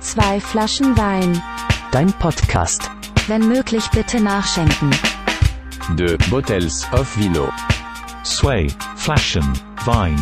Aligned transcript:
Zwei 0.00 0.40
Flaschen 0.40 0.96
Wein. 0.98 1.40
Dein 1.92 2.12
Podcast. 2.14 2.90
Wenn 3.26 3.48
möglich 3.48 3.86
bitte 3.92 4.20
nachschenken. 4.20 4.90
De 5.96 6.16
Bottles 6.28 6.86
of 6.92 7.16
Vino. 7.16 7.48
Sway, 8.24 8.68
Flaschen, 8.96 9.52
Wein. 9.84 10.16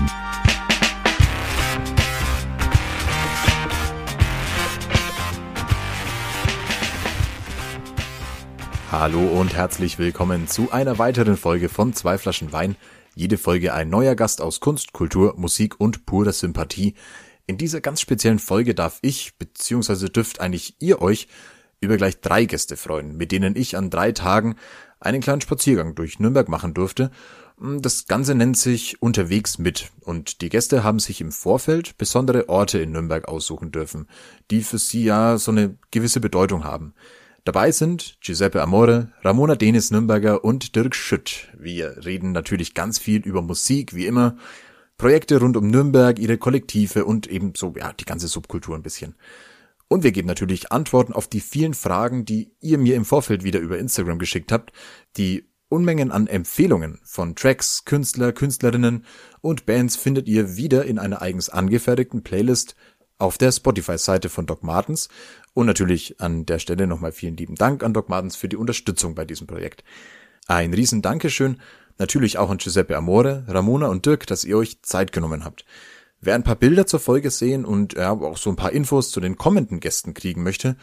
Hallo 8.90 9.20
und 9.20 9.54
herzlich 9.54 9.98
willkommen 9.98 10.48
zu 10.48 10.72
einer 10.72 10.98
weiteren 10.98 11.36
Folge 11.36 11.68
von 11.68 11.92
Zwei 11.92 12.16
Flaschen 12.16 12.52
Wein. 12.52 12.74
Jede 13.14 13.36
Folge 13.36 13.74
ein 13.74 13.90
neuer 13.90 14.14
Gast 14.14 14.40
aus 14.40 14.60
Kunst, 14.60 14.94
Kultur, 14.94 15.34
Musik 15.36 15.78
und 15.78 16.06
purer 16.06 16.32
Sympathie. 16.32 16.94
In 17.46 17.58
dieser 17.58 17.82
ganz 17.82 18.00
speziellen 18.00 18.38
Folge 18.38 18.74
darf 18.74 18.98
ich, 19.02 19.36
beziehungsweise 19.36 20.08
dürft 20.08 20.40
eigentlich 20.40 20.76
ihr 20.78 21.02
euch 21.02 21.28
über 21.82 21.98
gleich 21.98 22.22
drei 22.22 22.46
Gäste 22.46 22.78
freuen, 22.78 23.14
mit 23.14 23.30
denen 23.30 23.56
ich 23.56 23.76
an 23.76 23.90
drei 23.90 24.12
Tagen 24.12 24.56
einen 25.00 25.20
kleinen 25.20 25.42
Spaziergang 25.42 25.94
durch 25.94 26.18
Nürnberg 26.18 26.48
machen 26.48 26.72
durfte. 26.72 27.10
Das 27.60 28.06
Ganze 28.06 28.34
nennt 28.34 28.56
sich 28.56 29.02
Unterwegs 29.02 29.58
mit 29.58 29.90
und 30.00 30.40
die 30.40 30.48
Gäste 30.48 30.82
haben 30.82 30.98
sich 30.98 31.20
im 31.20 31.30
Vorfeld 31.30 31.98
besondere 31.98 32.48
Orte 32.48 32.78
in 32.78 32.92
Nürnberg 32.92 33.28
aussuchen 33.28 33.70
dürfen, 33.70 34.08
die 34.50 34.62
für 34.62 34.78
sie 34.78 35.04
ja 35.04 35.36
so 35.36 35.50
eine 35.50 35.76
gewisse 35.90 36.20
Bedeutung 36.20 36.64
haben. 36.64 36.94
Dabei 37.48 37.72
sind 37.72 38.18
Giuseppe 38.20 38.60
Amore, 38.60 39.10
Ramona 39.22 39.56
Denis 39.56 39.90
Nürnberger 39.90 40.44
und 40.44 40.76
Dirk 40.76 40.94
Schütt. 40.94 41.48
Wir 41.58 42.04
reden 42.04 42.32
natürlich 42.32 42.74
ganz 42.74 42.98
viel 42.98 43.22
über 43.22 43.40
Musik, 43.40 43.94
wie 43.94 44.04
immer, 44.04 44.36
Projekte 44.98 45.40
rund 45.40 45.56
um 45.56 45.68
Nürnberg, 45.68 46.18
ihre 46.18 46.36
Kollektive 46.36 47.06
und 47.06 47.26
eben 47.26 47.54
so, 47.56 47.72
ja, 47.74 47.94
die 47.94 48.04
ganze 48.04 48.28
Subkultur 48.28 48.76
ein 48.76 48.82
bisschen. 48.82 49.14
Und 49.88 50.04
wir 50.04 50.12
geben 50.12 50.28
natürlich 50.28 50.72
Antworten 50.72 51.14
auf 51.14 51.26
die 51.26 51.40
vielen 51.40 51.72
Fragen, 51.72 52.26
die 52.26 52.52
ihr 52.60 52.76
mir 52.76 52.96
im 52.96 53.06
Vorfeld 53.06 53.44
wieder 53.44 53.60
über 53.60 53.78
Instagram 53.78 54.18
geschickt 54.18 54.52
habt. 54.52 54.74
Die 55.16 55.48
Unmengen 55.70 56.12
an 56.12 56.26
Empfehlungen 56.26 57.00
von 57.02 57.34
Tracks, 57.34 57.86
Künstler, 57.86 58.32
Künstlerinnen 58.32 59.06
und 59.40 59.64
Bands 59.64 59.96
findet 59.96 60.28
ihr 60.28 60.58
wieder 60.58 60.84
in 60.84 60.98
einer 60.98 61.22
eigens 61.22 61.48
angefertigten 61.48 62.22
Playlist 62.22 62.74
auf 63.18 63.38
der 63.38 63.52
Spotify-Seite 63.52 64.28
von 64.28 64.46
Doc 64.46 64.62
Martens. 64.62 65.08
Und 65.54 65.66
natürlich 65.66 66.20
an 66.20 66.46
der 66.46 66.58
Stelle 66.58 66.86
nochmal 66.86 67.12
vielen 67.12 67.36
lieben 67.36 67.56
Dank 67.56 67.82
an 67.82 67.92
Doc 67.92 68.08
Martens 68.08 68.36
für 68.36 68.48
die 68.48 68.56
Unterstützung 68.56 69.14
bei 69.14 69.24
diesem 69.24 69.46
Projekt. 69.46 69.84
Ein 70.46 70.72
riesen 70.72 71.02
Dankeschön 71.02 71.58
natürlich 71.98 72.38
auch 72.38 72.50
an 72.50 72.58
Giuseppe 72.58 72.96
Amore, 72.96 73.44
Ramona 73.48 73.88
und 73.88 74.06
Dirk, 74.06 74.26
dass 74.26 74.44
ihr 74.44 74.56
euch 74.56 74.82
Zeit 74.82 75.12
genommen 75.12 75.44
habt. 75.44 75.64
Wer 76.20 76.34
ein 76.34 76.44
paar 76.44 76.56
Bilder 76.56 76.86
zur 76.86 77.00
Folge 77.00 77.30
sehen 77.30 77.64
und 77.64 77.94
ja, 77.94 78.10
auch 78.10 78.38
so 78.38 78.50
ein 78.50 78.56
paar 78.56 78.72
Infos 78.72 79.10
zu 79.10 79.20
den 79.20 79.36
kommenden 79.36 79.80
Gästen 79.80 80.14
kriegen 80.14 80.42
möchte, 80.42 80.76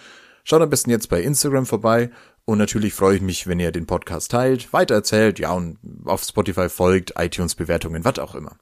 schaut 0.44 0.62
am 0.62 0.70
besten 0.70 0.92
jetzt 0.92 1.10
bei 1.10 1.22
Instagram 1.22 1.66
vorbei 1.66 2.10
und 2.46 2.58
natürlich 2.58 2.94
freue 2.94 3.18
ich 3.18 3.22
mich, 3.22 3.48
wenn 3.48 3.60
ihr 3.60 3.72
den 3.72 3.88
Podcast 3.88 4.32
teilt, 4.32 4.72
weitererzählt, 4.72 5.40
ja 5.40 5.52
und 5.52 5.78
auf 6.06 6.24
Spotify 6.24 6.70
folgt, 6.70 7.14
iTunes 7.18 7.56
Bewertungen, 7.56 8.06
was 8.06 8.20
auch 8.20 8.36
immer. 8.36 8.56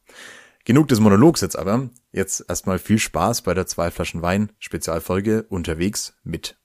Genug 0.65 0.87
des 0.87 1.01
Monologs 1.01 1.41
jetzt 1.41 1.57
aber. 1.59 1.89
Jetzt 2.13 2.45
erstmal 2.47 2.79
viel 2.79 2.97
Spaß 2.97 3.41
bei 3.41 3.53
der 3.53 3.67
zwei 3.67 3.91
Flaschen 3.91 4.21
Wein 4.21 4.49
Spezialfolge 4.59 5.43
unterwegs 5.49 6.15
mit. 6.23 6.55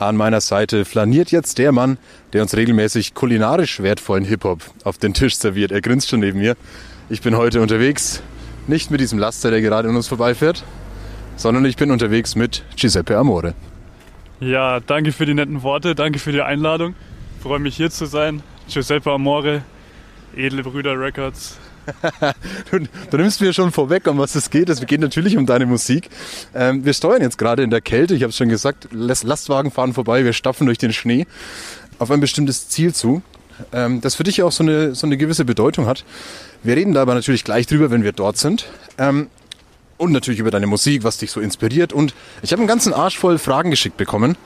An 0.00 0.16
meiner 0.16 0.40
Seite 0.40 0.84
flaniert 0.84 1.30
jetzt 1.30 1.58
der 1.58 1.70
Mann, 1.70 1.98
der 2.32 2.42
uns 2.42 2.56
regelmäßig 2.56 3.14
kulinarisch 3.14 3.80
wertvollen 3.80 4.24
Hip-Hop 4.24 4.62
auf 4.82 4.98
den 4.98 5.14
Tisch 5.14 5.36
serviert. 5.36 5.70
Er 5.70 5.80
grinst 5.80 6.08
schon 6.08 6.20
neben 6.20 6.40
mir. 6.40 6.56
Ich 7.08 7.20
bin 7.20 7.36
heute 7.36 7.60
unterwegs, 7.60 8.20
nicht 8.66 8.90
mit 8.90 9.00
diesem 9.00 9.20
Laster, 9.20 9.50
der 9.52 9.60
gerade 9.60 9.88
an 9.88 9.96
uns 9.96 10.08
vorbeifährt, 10.08 10.64
sondern 11.36 11.64
ich 11.64 11.76
bin 11.76 11.92
unterwegs 11.92 12.34
mit 12.34 12.64
Giuseppe 12.76 13.16
Amore. 13.16 13.54
Ja, 14.40 14.80
danke 14.80 15.12
für 15.12 15.26
die 15.26 15.34
netten 15.34 15.62
Worte, 15.62 15.94
danke 15.94 16.18
für 16.18 16.32
die 16.32 16.42
Einladung. 16.42 16.94
Ich 17.36 17.42
freue 17.44 17.60
mich 17.60 17.76
hier 17.76 17.90
zu 17.90 18.06
sein. 18.06 18.42
Giuseppe 18.68 19.12
Amore, 19.12 19.62
Edle 20.36 20.62
Brüder 20.62 20.98
Records. 20.98 21.56
du, 22.70 22.80
du, 23.10 23.16
nimmst 23.16 23.40
mir 23.40 23.52
schon 23.52 23.72
vorweg, 23.72 24.06
um 24.06 24.18
was 24.18 24.34
es 24.34 24.50
geht. 24.50 24.68
Es 24.68 24.84
geht 24.84 25.00
natürlich 25.00 25.36
um 25.36 25.46
deine 25.46 25.66
Musik. 25.66 26.10
Ähm, 26.54 26.84
wir 26.84 26.92
steuern 26.92 27.22
jetzt 27.22 27.38
gerade 27.38 27.62
in 27.62 27.70
der 27.70 27.80
Kälte, 27.80 28.14
ich 28.14 28.22
habe 28.22 28.30
es 28.30 28.36
schon 28.36 28.48
gesagt, 28.48 28.88
Lastwagen 28.92 29.70
fahren 29.70 29.94
vorbei, 29.94 30.24
wir 30.24 30.32
stapfen 30.32 30.66
durch 30.66 30.78
den 30.78 30.92
Schnee 30.92 31.26
auf 31.98 32.10
ein 32.10 32.20
bestimmtes 32.20 32.68
Ziel 32.68 32.94
zu, 32.94 33.22
ähm, 33.72 34.00
das 34.00 34.14
für 34.14 34.24
dich 34.24 34.42
auch 34.42 34.52
so 34.52 34.62
eine, 34.62 34.94
so 34.94 35.06
eine 35.06 35.16
gewisse 35.16 35.44
Bedeutung 35.44 35.86
hat. 35.86 36.04
Wir 36.62 36.76
reden 36.76 36.92
da 36.92 37.02
aber 37.02 37.14
natürlich 37.14 37.44
gleich 37.44 37.66
drüber, 37.66 37.90
wenn 37.90 38.04
wir 38.04 38.12
dort 38.12 38.36
sind. 38.36 38.68
Ähm, 38.98 39.28
und 39.96 40.12
natürlich 40.12 40.38
über 40.38 40.52
deine 40.52 40.68
Musik, 40.68 41.02
was 41.02 41.18
dich 41.18 41.32
so 41.32 41.40
inspiriert. 41.40 41.92
Und 41.92 42.14
ich 42.42 42.52
habe 42.52 42.60
einen 42.60 42.68
ganzen 42.68 42.92
Arsch 42.94 43.18
voll 43.18 43.38
Fragen 43.38 43.70
geschickt 43.70 43.96
bekommen, 43.96 44.36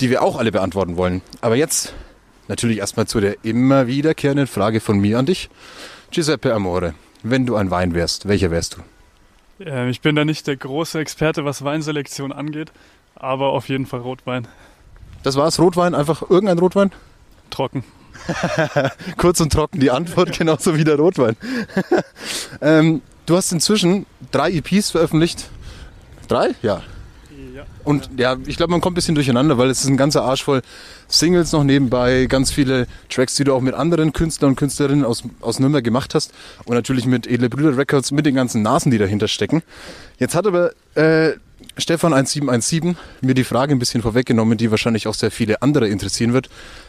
die 0.00 0.08
wir 0.08 0.22
auch 0.22 0.38
alle 0.38 0.50
beantworten 0.50 0.96
wollen. 0.96 1.20
Aber 1.42 1.54
jetzt 1.54 1.92
natürlich 2.48 2.78
erstmal 2.78 3.06
zu 3.06 3.20
der 3.20 3.44
immer 3.44 3.86
wiederkehrenden 3.86 4.46
Frage 4.46 4.80
von 4.80 4.98
mir 4.98 5.18
an 5.18 5.26
dich. 5.26 5.50
Giuseppe 6.10 6.52
Amore, 6.54 6.94
wenn 7.22 7.46
du 7.46 7.56
ein 7.56 7.70
Wein 7.70 7.94
wärst, 7.94 8.28
welcher 8.28 8.50
wärst 8.50 8.76
du? 8.76 9.64
Ähm, 9.64 9.88
ich 9.88 10.00
bin 10.00 10.14
da 10.16 10.24
nicht 10.24 10.46
der 10.46 10.56
große 10.56 10.98
Experte, 10.98 11.44
was 11.44 11.64
Weinselektion 11.64 12.32
angeht, 12.32 12.72
aber 13.14 13.50
auf 13.50 13.68
jeden 13.68 13.86
Fall 13.86 14.00
Rotwein. 14.00 14.48
Das 15.22 15.36
war's, 15.36 15.58
Rotwein, 15.58 15.94
einfach 15.94 16.22
irgendein 16.28 16.58
Rotwein? 16.58 16.90
Trocken. 17.50 17.84
Kurz 19.16 19.40
und 19.40 19.52
trocken 19.52 19.80
die 19.80 19.90
Antwort, 19.90 20.32
genauso 20.38 20.76
wie 20.76 20.84
der 20.84 20.96
Rotwein. 20.96 21.36
ähm, 22.60 23.02
du 23.26 23.36
hast 23.36 23.52
inzwischen 23.52 24.06
drei 24.30 24.52
EPs 24.52 24.90
veröffentlicht. 24.90 25.48
Drei? 26.28 26.54
Ja. 26.62 26.82
Ja. 27.54 27.64
Und 27.84 28.10
ja, 28.16 28.36
ich 28.46 28.56
glaube, 28.56 28.70
man 28.70 28.80
kommt 28.80 28.94
ein 28.94 28.96
bisschen 28.96 29.14
durcheinander, 29.14 29.58
weil 29.58 29.68
es 29.68 29.82
ist 29.82 29.88
ein 29.88 29.96
ganzer 29.96 30.24
Arsch 30.24 30.44
voll 30.44 30.62
Singles 31.08 31.52
noch 31.52 31.64
nebenbei, 31.64 32.26
ganz 32.26 32.50
viele 32.50 32.86
Tracks, 33.10 33.34
die 33.34 33.44
du 33.44 33.54
auch 33.54 33.60
mit 33.60 33.74
anderen 33.74 34.12
Künstlern 34.12 34.50
und 34.50 34.56
Künstlerinnen 34.56 35.04
aus, 35.04 35.24
aus 35.40 35.58
Nürnberg 35.58 35.84
gemacht 35.84 36.14
hast 36.14 36.32
und 36.64 36.74
natürlich 36.74 37.06
mit 37.06 37.26
Edle 37.26 37.50
Brüder 37.50 37.76
Records 37.76 38.10
mit 38.10 38.24
den 38.24 38.34
ganzen 38.34 38.62
Nasen, 38.62 38.90
die 38.90 38.98
dahinter 38.98 39.28
stecken. 39.28 39.62
Jetzt 40.18 40.34
hat 40.34 40.46
aber 40.46 40.72
äh, 40.94 41.32
Stefan 41.76 42.12
1717 42.12 42.96
mir 43.20 43.34
die 43.34 43.44
Frage 43.44 43.74
ein 43.74 43.78
bisschen 43.78 44.02
vorweggenommen, 44.02 44.58
die 44.58 44.70
wahrscheinlich 44.70 45.06
auch 45.06 45.14
sehr 45.14 45.30
viele 45.30 45.62
andere 45.62 45.88
interessieren 45.88 46.32
wird. 46.32 46.48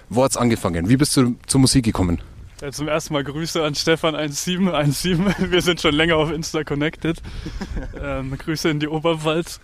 Wo 0.09 0.23
hat's 0.23 0.37
angefangen? 0.37 0.89
Wie 0.89 0.97
bist 0.97 1.15
du 1.17 1.35
zur 1.47 1.61
Musik 1.61 1.85
gekommen? 1.85 2.21
Ja, 2.61 2.71
zum 2.71 2.87
ersten 2.87 3.13
Mal 3.13 3.25
Grüße 3.25 3.61
an 3.61 3.75
Stefan 3.75 4.15
1717. 4.15 5.51
Wir 5.51 5.61
sind 5.61 5.81
schon 5.81 5.93
länger 5.93 6.15
auf 6.15 6.31
Insta 6.31 6.63
connected. 6.63 7.21
ähm, 8.01 8.37
Grüße 8.37 8.69
in 8.69 8.79
die 8.79 8.87
Oberpfalz. 8.87 9.59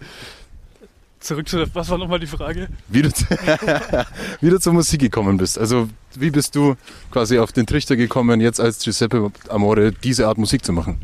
Zurück 1.19 1.49
zu 1.49 1.57
der, 1.57 1.75
was 1.75 1.89
war 1.89 1.97
nochmal 1.97 2.19
die 2.19 2.27
Frage? 2.27 2.69
Wie 2.87 3.01
du, 3.01 3.09
wie 4.41 4.49
du 4.49 4.59
zur 4.59 4.73
Musik 4.73 5.01
gekommen 5.01 5.37
bist. 5.37 5.59
Also 5.59 5.89
wie 6.15 6.31
bist 6.31 6.55
du 6.55 6.75
quasi 7.11 7.39
auf 7.39 7.51
den 7.51 7.65
Trichter 7.65 7.97
gekommen, 7.97 8.39
jetzt 8.39 8.59
als 8.59 8.83
Giuseppe 8.83 9.31
Amore 9.49 9.91
diese 9.91 10.27
Art 10.27 10.37
Musik 10.37 10.63
zu 10.63 10.71
machen? 10.71 10.99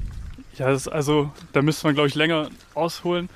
Ja, 0.57 0.69
das, 0.69 0.87
also 0.87 1.31
da 1.51 1.61
müsste 1.61 1.87
man 1.87 1.95
glaube 1.95 2.07
ich 2.07 2.15
länger 2.15 2.49
ausholen. 2.73 3.29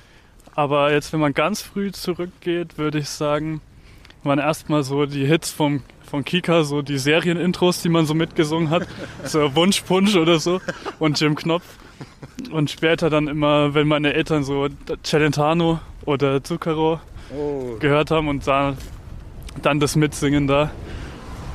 Aber 0.56 0.91
jetzt, 0.91 1.13
wenn 1.13 1.19
man 1.19 1.34
ganz 1.34 1.62
früh 1.62 1.91
zurückgeht, 1.91 2.78
würde 2.78 3.00
ich 3.00 3.09
sagen, 3.09 3.62
waren 4.23 4.39
erstmal 4.39 4.84
so 4.84 5.06
die 5.06 5.25
Hits 5.25 5.51
vom, 5.51 5.84
von 6.09 6.25
Kika, 6.25 6.63
so 6.63 6.81
die 6.81 6.97
Serienintros, 6.97 7.81
die 7.81 7.89
man 7.89 8.06
so 8.06 8.13
mitgesungen 8.13 8.69
hat. 8.69 8.88
So 9.23 9.56
Wunschpunsch 9.56 10.16
oder 10.16 10.39
so. 10.39 10.59
Und 10.97 11.19
Jim 11.19 11.35
Knopf. 11.35 11.63
Und 12.51 12.72
später 12.72 13.09
dann 13.09 13.28
immer, 13.28 13.73
wenn 13.73 13.88
meine 13.88 14.13
Eltern 14.13 14.44
so 14.44 14.68
Celentano 15.03 15.79
oder 16.09 16.44
Zucchero 16.44 17.00
oh. 17.31 17.78
gehört 17.80 18.09
haben 18.12 18.28
und 18.28 18.45
da, 18.48 18.75
dann 19.62 19.80
das 19.80 19.95
Mitsingen 19.95 20.48
da. 20.48 20.72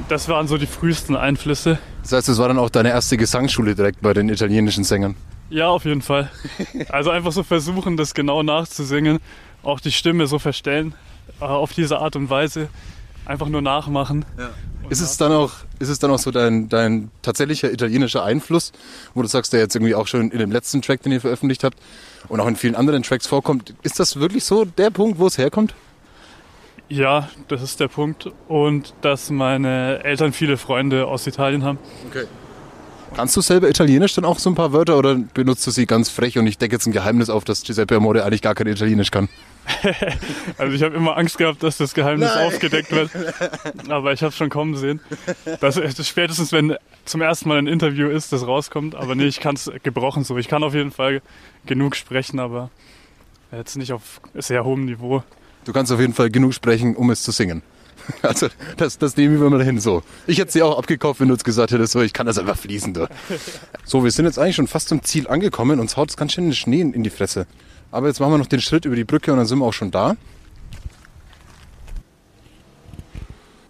Das 0.08 0.28
waren 0.28 0.46
so 0.46 0.58
die 0.58 0.66
frühesten 0.66 1.16
Einflüsse. 1.16 1.78
Das 2.02 2.12
heißt, 2.12 2.28
das 2.28 2.38
war 2.38 2.48
dann 2.48 2.58
auch 2.58 2.70
deine 2.70 2.90
erste 2.90 3.16
Gesangsschule 3.16 3.74
direkt 3.74 4.00
bei 4.00 4.12
den 4.12 4.28
italienischen 4.28 4.84
Sängern? 4.84 5.16
Ja, 5.50 5.68
auf 5.68 5.84
jeden 5.84 6.02
Fall. 6.02 6.30
Also 6.88 7.10
einfach 7.10 7.32
so 7.32 7.42
versuchen, 7.42 7.96
das 7.96 8.14
genau 8.14 8.42
nachzusingen, 8.42 9.18
auch 9.62 9.80
die 9.80 9.92
Stimme 9.92 10.26
so 10.26 10.38
verstellen, 10.38 10.94
äh, 11.40 11.44
auf 11.44 11.72
diese 11.72 11.98
Art 11.98 12.16
und 12.16 12.30
Weise. 12.30 12.68
Einfach 13.26 13.48
nur 13.48 13.62
nachmachen. 13.62 14.24
Ja. 14.38 14.50
Ist 14.90 15.00
es 15.00 15.16
dann 15.16 15.32
auch, 15.32 15.52
ist 15.78 15.88
es 15.88 15.98
dann 15.98 16.10
auch 16.10 16.18
so 16.18 16.30
dein, 16.30 16.68
dein 16.68 17.10
tatsächlicher 17.22 17.72
italienischer 17.72 18.22
Einfluss, 18.22 18.72
wo 19.14 19.22
du 19.22 19.28
sagst, 19.28 19.52
der 19.52 19.60
jetzt 19.60 19.74
irgendwie 19.74 19.94
auch 19.94 20.06
schon 20.06 20.30
in 20.30 20.38
dem 20.38 20.52
letzten 20.52 20.82
Track, 20.82 21.02
den 21.02 21.12
ihr 21.12 21.22
veröffentlicht 21.22 21.64
habt 21.64 21.78
und 22.28 22.40
auch 22.40 22.46
in 22.46 22.56
vielen 22.56 22.74
anderen 22.74 23.02
Tracks 23.02 23.26
vorkommt, 23.26 23.74
ist 23.82 23.98
das 23.98 24.20
wirklich 24.20 24.44
so 24.44 24.66
der 24.66 24.90
Punkt, 24.90 25.18
wo 25.18 25.26
es 25.26 25.38
herkommt? 25.38 25.74
Ja, 26.88 27.30
das 27.48 27.62
ist 27.62 27.80
der 27.80 27.88
Punkt. 27.88 28.30
Und 28.46 28.92
dass 29.00 29.30
meine 29.30 30.04
Eltern 30.04 30.34
viele 30.34 30.58
Freunde 30.58 31.06
aus 31.06 31.26
Italien 31.26 31.64
haben. 31.64 31.78
Okay. 32.10 32.24
Kannst 33.16 33.36
du 33.36 33.40
selber 33.40 33.68
Italienisch 33.68 34.14
dann 34.14 34.24
auch 34.24 34.38
so 34.38 34.50
ein 34.50 34.54
paar 34.54 34.72
Wörter 34.72 34.98
oder 34.98 35.14
benutzt 35.14 35.66
du 35.66 35.70
sie 35.70 35.86
ganz 35.86 36.10
frech 36.10 36.36
und 36.36 36.46
ich 36.46 36.58
decke 36.58 36.74
jetzt 36.74 36.86
ein 36.86 36.92
Geheimnis 36.92 37.30
auf, 37.30 37.44
dass 37.44 37.62
Giuseppe 37.62 37.96
Amore 37.96 38.24
eigentlich 38.24 38.42
gar 38.42 38.54
kein 38.54 38.66
Italienisch 38.66 39.10
kann? 39.10 39.28
Also 40.58 40.74
ich 40.74 40.82
habe 40.82 40.94
immer 40.94 41.16
Angst 41.16 41.38
gehabt, 41.38 41.62
dass 41.62 41.76
das 41.76 41.94
Geheimnis 41.94 42.30
Nein. 42.34 42.46
aufgedeckt 42.46 42.90
wird. 42.92 43.10
Aber 43.88 44.12
ich 44.12 44.22
habe 44.22 44.30
es 44.30 44.36
schon 44.36 44.50
kommen 44.50 44.76
sehen. 44.76 45.00
Dass 45.60 45.76
das 45.76 46.08
spätestens, 46.08 46.52
wenn 46.52 46.76
zum 47.04 47.20
ersten 47.20 47.48
Mal 47.48 47.58
ein 47.58 47.66
Interview 47.66 48.08
ist, 48.08 48.32
das 48.32 48.46
rauskommt. 48.46 48.94
Aber 48.94 49.14
nee, 49.14 49.26
ich 49.26 49.40
kann 49.40 49.54
es 49.54 49.70
gebrochen 49.82 50.24
so. 50.24 50.36
Ich 50.38 50.48
kann 50.48 50.62
auf 50.62 50.74
jeden 50.74 50.90
Fall 50.90 51.22
genug 51.66 51.96
sprechen, 51.96 52.38
aber 52.38 52.70
jetzt 53.52 53.76
nicht 53.76 53.92
auf 53.92 54.20
sehr 54.34 54.64
hohem 54.64 54.84
Niveau. 54.84 55.22
Du 55.64 55.72
kannst 55.72 55.92
auf 55.92 56.00
jeden 56.00 56.14
Fall 56.14 56.30
genug 56.30 56.54
sprechen, 56.54 56.96
um 56.96 57.10
es 57.10 57.22
zu 57.22 57.32
singen. 57.32 57.62
Also 58.22 58.48
das, 58.76 58.98
das 58.98 59.16
nehmen 59.16 59.40
wir 59.40 59.48
mal 59.48 59.64
hin 59.64 59.80
so. 59.80 60.02
Ich 60.26 60.38
hätte 60.38 60.52
sie 60.52 60.62
auch 60.62 60.76
abgekauft, 60.76 61.20
wenn 61.20 61.28
du 61.28 61.34
jetzt 61.34 61.44
gesagt 61.44 61.72
hättest, 61.72 61.92
so, 61.92 62.02
ich 62.02 62.12
kann 62.12 62.26
das 62.26 62.36
einfach 62.36 62.58
fließen. 62.58 62.92
Du. 62.92 63.08
So, 63.84 64.04
wir 64.04 64.10
sind 64.10 64.26
jetzt 64.26 64.38
eigentlich 64.38 64.56
schon 64.56 64.66
fast 64.66 64.88
zum 64.88 65.02
Ziel 65.02 65.26
angekommen. 65.26 65.80
Uns 65.80 65.96
haut 65.96 66.10
es 66.10 66.16
ganz 66.18 66.32
schön 66.32 66.44
den 66.44 66.54
Schnee 66.54 66.82
in 66.82 67.02
die 67.02 67.08
Fresse. 67.08 67.46
Aber 67.94 68.08
jetzt 68.08 68.18
machen 68.18 68.32
wir 68.32 68.38
noch 68.38 68.46
den 68.46 68.60
Schritt 68.60 68.86
über 68.86 68.96
die 68.96 69.04
Brücke 69.04 69.30
und 69.30 69.38
dann 69.38 69.46
sind 69.46 69.60
wir 69.60 69.66
auch 69.66 69.72
schon 69.72 69.92
da. 69.92 70.16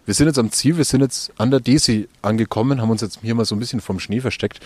Wir 0.06 0.14
sind 0.14 0.28
jetzt 0.28 0.38
am 0.38 0.50
Ziel, 0.50 0.78
wir 0.78 0.84
sind 0.84 1.02
jetzt 1.02 1.30
an 1.36 1.50
der 1.50 1.60
Desi 1.60 2.08
angekommen, 2.22 2.80
haben 2.80 2.88
uns 2.88 3.02
jetzt 3.02 3.18
hier 3.20 3.34
mal 3.34 3.44
so 3.44 3.54
ein 3.54 3.58
bisschen 3.58 3.82
vom 3.82 4.00
Schnee 4.00 4.20
versteckt. 4.20 4.60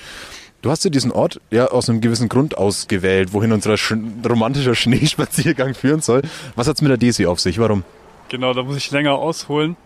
Du 0.62 0.70
hast 0.70 0.84
ja 0.84 0.90
diesen 0.90 1.10
Ort 1.10 1.40
ja 1.50 1.66
aus 1.66 1.90
einem 1.90 2.00
gewissen 2.00 2.28
Grund 2.28 2.56
ausgewählt, 2.56 3.32
wohin 3.32 3.50
unser 3.50 3.76
sch 3.76 3.94
romantischer 4.28 4.76
Schneespaziergang 4.76 5.75
führen 5.75 6.02
soll. 6.02 6.22
Was 6.54 6.69
hat's 6.69 6.81
mit 6.81 6.90
der 6.90 6.96
Desi 6.96 7.26
auf 7.26 7.40
sich? 7.40 7.58
Warum? 7.58 7.82
Genau, 8.28 8.54
da 8.54 8.62
muss 8.62 8.76
ich 8.76 8.88
länger 8.93 9.14
ausholen. 9.14 9.76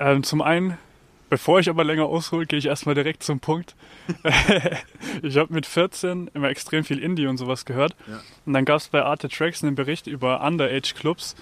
Ähm, 0.00 0.24
zum 0.24 0.42
einen, 0.42 0.78
bevor 1.30 1.60
ich 1.60 1.70
aber 1.70 1.84
länger 1.84 2.04
aushole, 2.04 2.44
gehe 2.44 2.58
ich 2.58 2.66
erstmal 2.66 2.94
direkt 2.94 3.22
zum 3.22 3.40
Punkt. 3.40 3.74
ich 5.22 5.38
habe 5.38 5.54
mit 5.54 5.64
14 5.64 6.30
immer 6.34 6.50
extrem 6.50 6.84
viel 6.84 6.98
Indie 6.98 7.26
und 7.26 7.38
sowas 7.38 7.64
gehört. 7.64 7.96
Und 8.44 8.52
dann 8.52 8.66
gab 8.66 8.78
es 8.78 8.88
bei 8.88 9.02
Arte 9.02 9.28
Tracks 9.28 9.62
einen 9.64 9.76
Bericht 9.76 10.06
über 10.06 10.42
Underage-Clubs. 10.42 11.36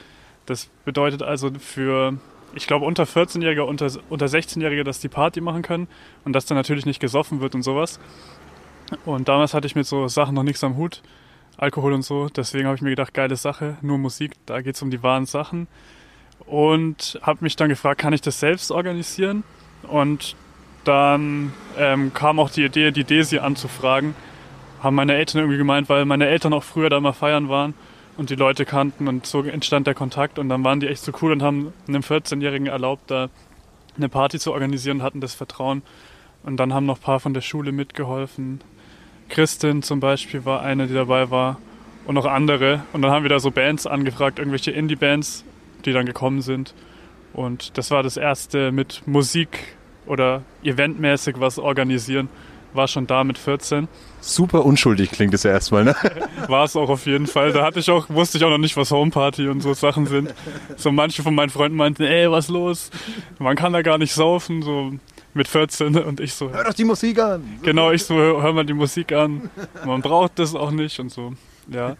Das 0.46 0.70
bedeutet 0.84 1.22
also 1.22 1.50
für, 1.58 2.18
ich 2.54 2.66
glaube, 2.66 2.86
unter 2.86 3.04
14-Jährige, 3.04 3.64
unter, 3.64 3.90
unter 4.08 4.26
16-Jährige, 4.26 4.84
dass 4.84 5.00
die 5.00 5.08
Party 5.08 5.40
machen 5.40 5.62
können 5.62 5.88
und 6.24 6.34
dass 6.34 6.46
dann 6.46 6.56
natürlich 6.56 6.86
nicht 6.86 7.00
gesoffen 7.00 7.40
wird 7.40 7.54
und 7.54 7.62
sowas. 7.62 7.98
Und 9.04 9.28
damals 9.28 9.54
hatte 9.54 9.66
ich 9.66 9.74
mit 9.74 9.86
so 9.86 10.06
Sachen 10.06 10.34
noch 10.34 10.44
nichts 10.44 10.62
am 10.62 10.76
Hut. 10.76 11.02
Alkohol 11.56 11.92
und 11.92 12.02
so. 12.02 12.28
Deswegen 12.28 12.66
habe 12.66 12.76
ich 12.76 12.82
mir 12.82 12.90
gedacht, 12.90 13.14
geile 13.14 13.36
Sache, 13.36 13.78
nur 13.82 13.98
Musik, 13.98 14.32
da 14.46 14.60
geht 14.60 14.76
es 14.76 14.82
um 14.82 14.90
die 14.90 15.02
wahren 15.02 15.26
Sachen 15.26 15.66
und 16.46 17.18
habe 17.22 17.38
mich 17.42 17.56
dann 17.56 17.68
gefragt, 17.68 18.00
kann 18.00 18.12
ich 18.12 18.20
das 18.20 18.40
selbst 18.40 18.70
organisieren? 18.70 19.44
Und 19.82 20.36
dann 20.84 21.52
ähm, 21.76 22.12
kam 22.14 22.38
auch 22.38 22.50
die 22.50 22.64
Idee, 22.64 22.90
die 22.90 23.04
Desi 23.04 23.38
anzufragen. 23.38 24.14
Haben 24.82 24.96
meine 24.96 25.14
Eltern 25.14 25.40
irgendwie 25.40 25.58
gemeint, 25.58 25.88
weil 25.88 26.04
meine 26.04 26.26
Eltern 26.26 26.52
auch 26.52 26.62
früher 26.62 26.88
da 26.88 27.00
mal 27.00 27.12
feiern 27.12 27.48
waren 27.48 27.74
und 28.16 28.30
die 28.30 28.36
Leute 28.36 28.64
kannten 28.64 29.08
und 29.08 29.26
so 29.26 29.42
entstand 29.42 29.86
der 29.86 29.94
Kontakt 29.94 30.38
und 30.38 30.48
dann 30.48 30.64
waren 30.64 30.80
die 30.80 30.88
echt 30.88 31.02
so 31.02 31.12
cool 31.22 31.32
und 31.32 31.42
haben 31.42 31.72
einem 31.86 32.02
14-Jährigen 32.02 32.66
erlaubt, 32.66 33.10
da 33.10 33.28
eine 33.96 34.08
Party 34.08 34.38
zu 34.38 34.52
organisieren 34.52 34.98
und 34.98 35.02
hatten 35.02 35.20
das 35.20 35.34
Vertrauen. 35.34 35.82
Und 36.42 36.56
dann 36.56 36.72
haben 36.72 36.86
noch 36.86 36.98
ein 36.98 37.02
paar 37.02 37.20
von 37.20 37.34
der 37.34 37.40
Schule 37.40 37.72
mitgeholfen. 37.72 38.60
Christin 39.28 39.82
zum 39.82 40.00
Beispiel 40.00 40.44
war 40.44 40.62
eine, 40.62 40.86
die 40.86 40.94
dabei 40.94 41.30
war 41.30 41.58
und 42.06 42.14
noch 42.14 42.24
andere. 42.24 42.82
Und 42.92 43.02
dann 43.02 43.10
haben 43.10 43.24
wir 43.24 43.28
da 43.28 43.38
so 43.38 43.50
Bands 43.50 43.86
angefragt, 43.86 44.38
irgendwelche 44.38 44.70
Indie-Bands, 44.70 45.44
die 45.84 45.92
dann 45.92 46.06
gekommen 46.06 46.42
sind. 46.42 46.74
Und 47.38 47.78
das 47.78 47.92
war 47.92 48.02
das 48.02 48.16
erste 48.16 48.72
mit 48.72 49.06
Musik 49.06 49.76
oder 50.06 50.42
eventmäßig 50.64 51.36
was 51.38 51.60
organisieren. 51.60 52.28
War 52.72 52.88
schon 52.88 53.06
da 53.06 53.22
mit 53.22 53.38
14. 53.38 53.86
Super 54.20 54.64
unschuldig 54.64 55.12
klingt 55.12 55.32
es 55.34 55.44
ja 55.44 55.52
erstmal, 55.52 55.84
ne? 55.84 55.94
War 56.48 56.64
es 56.64 56.74
auch 56.74 56.90
auf 56.90 57.06
jeden 57.06 57.28
Fall. 57.28 57.52
Da 57.52 57.64
hatte 57.64 57.78
ich 57.78 57.90
auch, 57.90 58.10
wusste 58.10 58.38
ich 58.38 58.44
auch 58.44 58.50
noch 58.50 58.58
nicht, 58.58 58.76
was 58.76 58.90
Homeparty 58.90 59.46
und 59.46 59.60
so 59.60 59.72
Sachen 59.72 60.06
sind. 60.06 60.34
So 60.76 60.90
manche 60.90 61.22
von 61.22 61.32
meinen 61.32 61.50
Freunden 61.50 61.76
meinten, 61.76 62.02
ey, 62.02 62.28
was 62.28 62.48
los? 62.48 62.90
Man 63.38 63.54
kann 63.54 63.72
da 63.72 63.82
gar 63.82 63.98
nicht 63.98 64.12
saufen, 64.12 64.62
so 64.62 64.94
mit 65.32 65.46
14 65.46 65.96
und 65.96 66.18
ich 66.18 66.34
so, 66.34 66.50
Hör 66.50 66.64
doch 66.64 66.74
die 66.74 66.84
Musik 66.84 67.20
an! 67.20 67.60
Genau, 67.62 67.92
ich 67.92 68.02
so, 68.02 68.16
hör 68.16 68.42
hör 68.42 68.52
mal 68.52 68.66
die 68.66 68.74
Musik 68.74 69.12
an. 69.12 69.48
Man 69.86 70.02
braucht 70.02 70.40
das 70.40 70.56
auch 70.56 70.72
nicht 70.72 70.98
und 70.98 71.12
so. 71.12 71.34
Ja. 71.68 71.96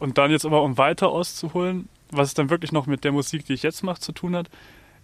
Und 0.00 0.18
dann 0.18 0.32
jetzt 0.32 0.44
aber, 0.44 0.62
um 0.62 0.76
weiter 0.76 1.08
auszuholen, 1.08 1.88
was 2.10 2.28
es 2.28 2.34
dann 2.34 2.50
wirklich 2.50 2.72
noch 2.72 2.86
mit 2.86 3.04
der 3.04 3.12
Musik, 3.12 3.46
die 3.46 3.54
ich 3.54 3.62
jetzt 3.62 3.82
mache, 3.82 4.00
zu 4.00 4.12
tun 4.12 4.36
hat, 4.36 4.48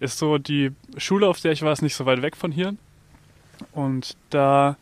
ist 0.00 0.18
so, 0.18 0.38
die 0.38 0.72
Schule, 0.96 1.28
auf 1.28 1.40
der 1.40 1.52
ich 1.52 1.62
war, 1.62 1.72
ist 1.72 1.82
nicht 1.82 1.94
so 1.94 2.06
weit 2.06 2.22
weg 2.22 2.36
von 2.36 2.52
hier. 2.52 2.74
Und 3.72 4.16
da 4.30 4.76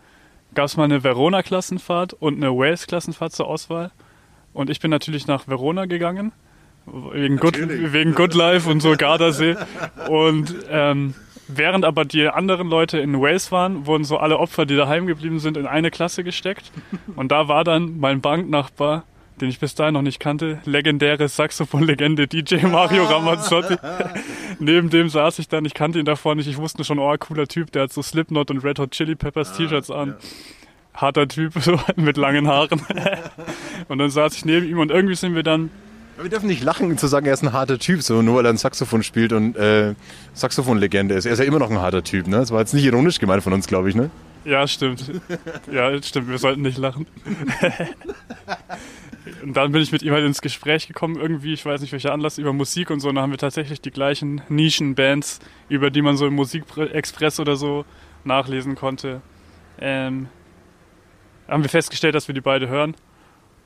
gab 0.54 0.66
es 0.66 0.76
mal 0.76 0.84
eine 0.84 1.04
Verona-Klassenfahrt 1.04 2.14
und 2.14 2.36
eine 2.36 2.56
Wales-Klassenfahrt 2.56 3.32
zur 3.32 3.46
Auswahl. 3.46 3.90
Und 4.52 4.70
ich 4.70 4.80
bin 4.80 4.90
natürlich 4.90 5.26
nach 5.26 5.46
Verona 5.46 5.86
gegangen, 5.86 6.32
wegen 6.86 7.36
Good, 7.36 7.58
wegen 7.58 8.14
Good 8.14 8.34
Life 8.34 8.68
und 8.68 8.80
so 8.80 8.96
Gardasee. 8.96 9.56
Und 10.08 10.54
ähm, 10.68 11.14
während 11.46 11.84
aber 11.84 12.04
die 12.04 12.28
anderen 12.28 12.68
Leute 12.68 12.98
in 12.98 13.20
Wales 13.20 13.52
waren, 13.52 13.86
wurden 13.86 14.04
so 14.04 14.18
alle 14.18 14.38
Opfer, 14.38 14.66
die 14.66 14.76
daheim 14.76 15.06
geblieben 15.06 15.38
sind, 15.38 15.56
in 15.56 15.66
eine 15.66 15.90
Klasse 15.90 16.24
gesteckt. 16.24 16.72
Und 17.16 17.30
da 17.30 17.48
war 17.48 17.64
dann 17.64 17.98
mein 17.98 18.20
Banknachbar, 18.20 19.04
den 19.40 19.48
ich 19.48 19.58
bis 19.58 19.74
dahin 19.74 19.94
noch 19.94 20.02
nicht 20.02 20.20
kannte, 20.20 20.60
legendäre 20.64 21.28
Saxophon-Legende 21.28 22.26
DJ 22.26 22.66
Mario 22.66 23.04
Ramazzotti. 23.04 23.76
Neben 24.58 24.90
dem 24.90 25.08
saß 25.08 25.38
ich 25.38 25.48
dann, 25.48 25.64
ich 25.64 25.74
kannte 25.74 25.98
ihn 25.98 26.04
davor 26.04 26.34
nicht, 26.34 26.48
ich 26.48 26.58
wusste 26.58 26.84
schon, 26.84 26.98
oh, 26.98 27.14
cooler 27.18 27.46
Typ, 27.46 27.72
der 27.72 27.84
hat 27.84 27.92
so 27.92 28.02
Slipknot 28.02 28.50
und 28.50 28.64
Red 28.64 28.78
Hot 28.78 28.90
Chili 28.90 29.14
Peppers 29.14 29.56
T-Shirts 29.56 29.90
an. 29.90 30.16
Harter 30.94 31.28
Typ, 31.28 31.54
so 31.60 31.80
mit 31.96 32.16
langen 32.16 32.48
Haaren. 32.48 32.82
und 33.88 33.98
dann 33.98 34.10
saß 34.10 34.36
ich 34.36 34.44
neben 34.44 34.68
ihm 34.68 34.78
und 34.78 34.90
irgendwie 34.90 35.14
sind 35.14 35.34
wir 35.34 35.42
dann 35.42 35.70
Aber 36.14 36.24
wir 36.24 36.30
dürfen 36.30 36.48
nicht 36.48 36.62
lachen, 36.62 36.96
zu 36.98 37.06
sagen, 37.06 37.26
er 37.26 37.34
ist 37.34 37.42
ein 37.42 37.52
harter 37.52 37.78
Typ, 37.78 38.02
so 38.02 38.22
nur 38.22 38.36
weil 38.36 38.46
er 38.46 38.52
ein 38.52 38.58
Saxophon 38.58 39.02
spielt 39.02 39.32
und 39.32 39.56
äh, 39.56 39.94
Saxophon-Legende 40.34 41.14
ist. 41.14 41.26
Er 41.26 41.32
ist 41.32 41.38
ja 41.38 41.44
immer 41.44 41.58
noch 41.58 41.70
ein 41.70 41.78
harter 41.78 42.04
Typ, 42.04 42.26
ne? 42.26 42.36
Das 42.36 42.50
war 42.50 42.60
jetzt 42.60 42.74
nicht 42.74 42.84
ironisch 42.84 43.18
gemeint 43.18 43.42
von 43.42 43.52
uns, 43.52 43.66
glaube 43.66 43.88
ich, 43.88 43.94
ne? 43.94 44.10
Ja, 44.44 44.66
stimmt. 44.66 45.20
Ja, 45.70 46.02
stimmt, 46.02 46.28
wir 46.28 46.38
sollten 46.38 46.62
nicht 46.62 46.78
lachen. 46.78 47.06
Und 49.42 49.56
dann 49.56 49.72
bin 49.72 49.82
ich 49.82 49.92
mit 49.92 50.02
ihm 50.02 50.12
halt 50.12 50.24
ins 50.24 50.40
Gespräch 50.40 50.86
gekommen, 50.86 51.16
irgendwie, 51.16 51.52
ich 51.52 51.64
weiß 51.64 51.80
nicht 51.80 51.92
welcher 51.92 52.12
Anlass, 52.12 52.38
über 52.38 52.52
Musik 52.52 52.90
und 52.90 53.00
so. 53.00 53.08
Und 53.08 53.16
dann 53.16 53.22
haben 53.22 53.30
wir 53.30 53.38
tatsächlich 53.38 53.80
die 53.80 53.90
gleichen 53.90 54.42
Nischenbands, 54.48 55.40
über 55.68 55.90
die 55.90 56.02
man 56.02 56.16
so 56.16 56.26
im 56.26 56.34
Musikexpress 56.34 57.40
oder 57.40 57.56
so 57.56 57.84
nachlesen 58.24 58.74
konnte. 58.74 59.20
Ähm, 59.78 60.28
haben 61.48 61.62
wir 61.62 61.70
festgestellt, 61.70 62.14
dass 62.14 62.28
wir 62.28 62.34
die 62.34 62.40
beide 62.40 62.68
hören. 62.68 62.94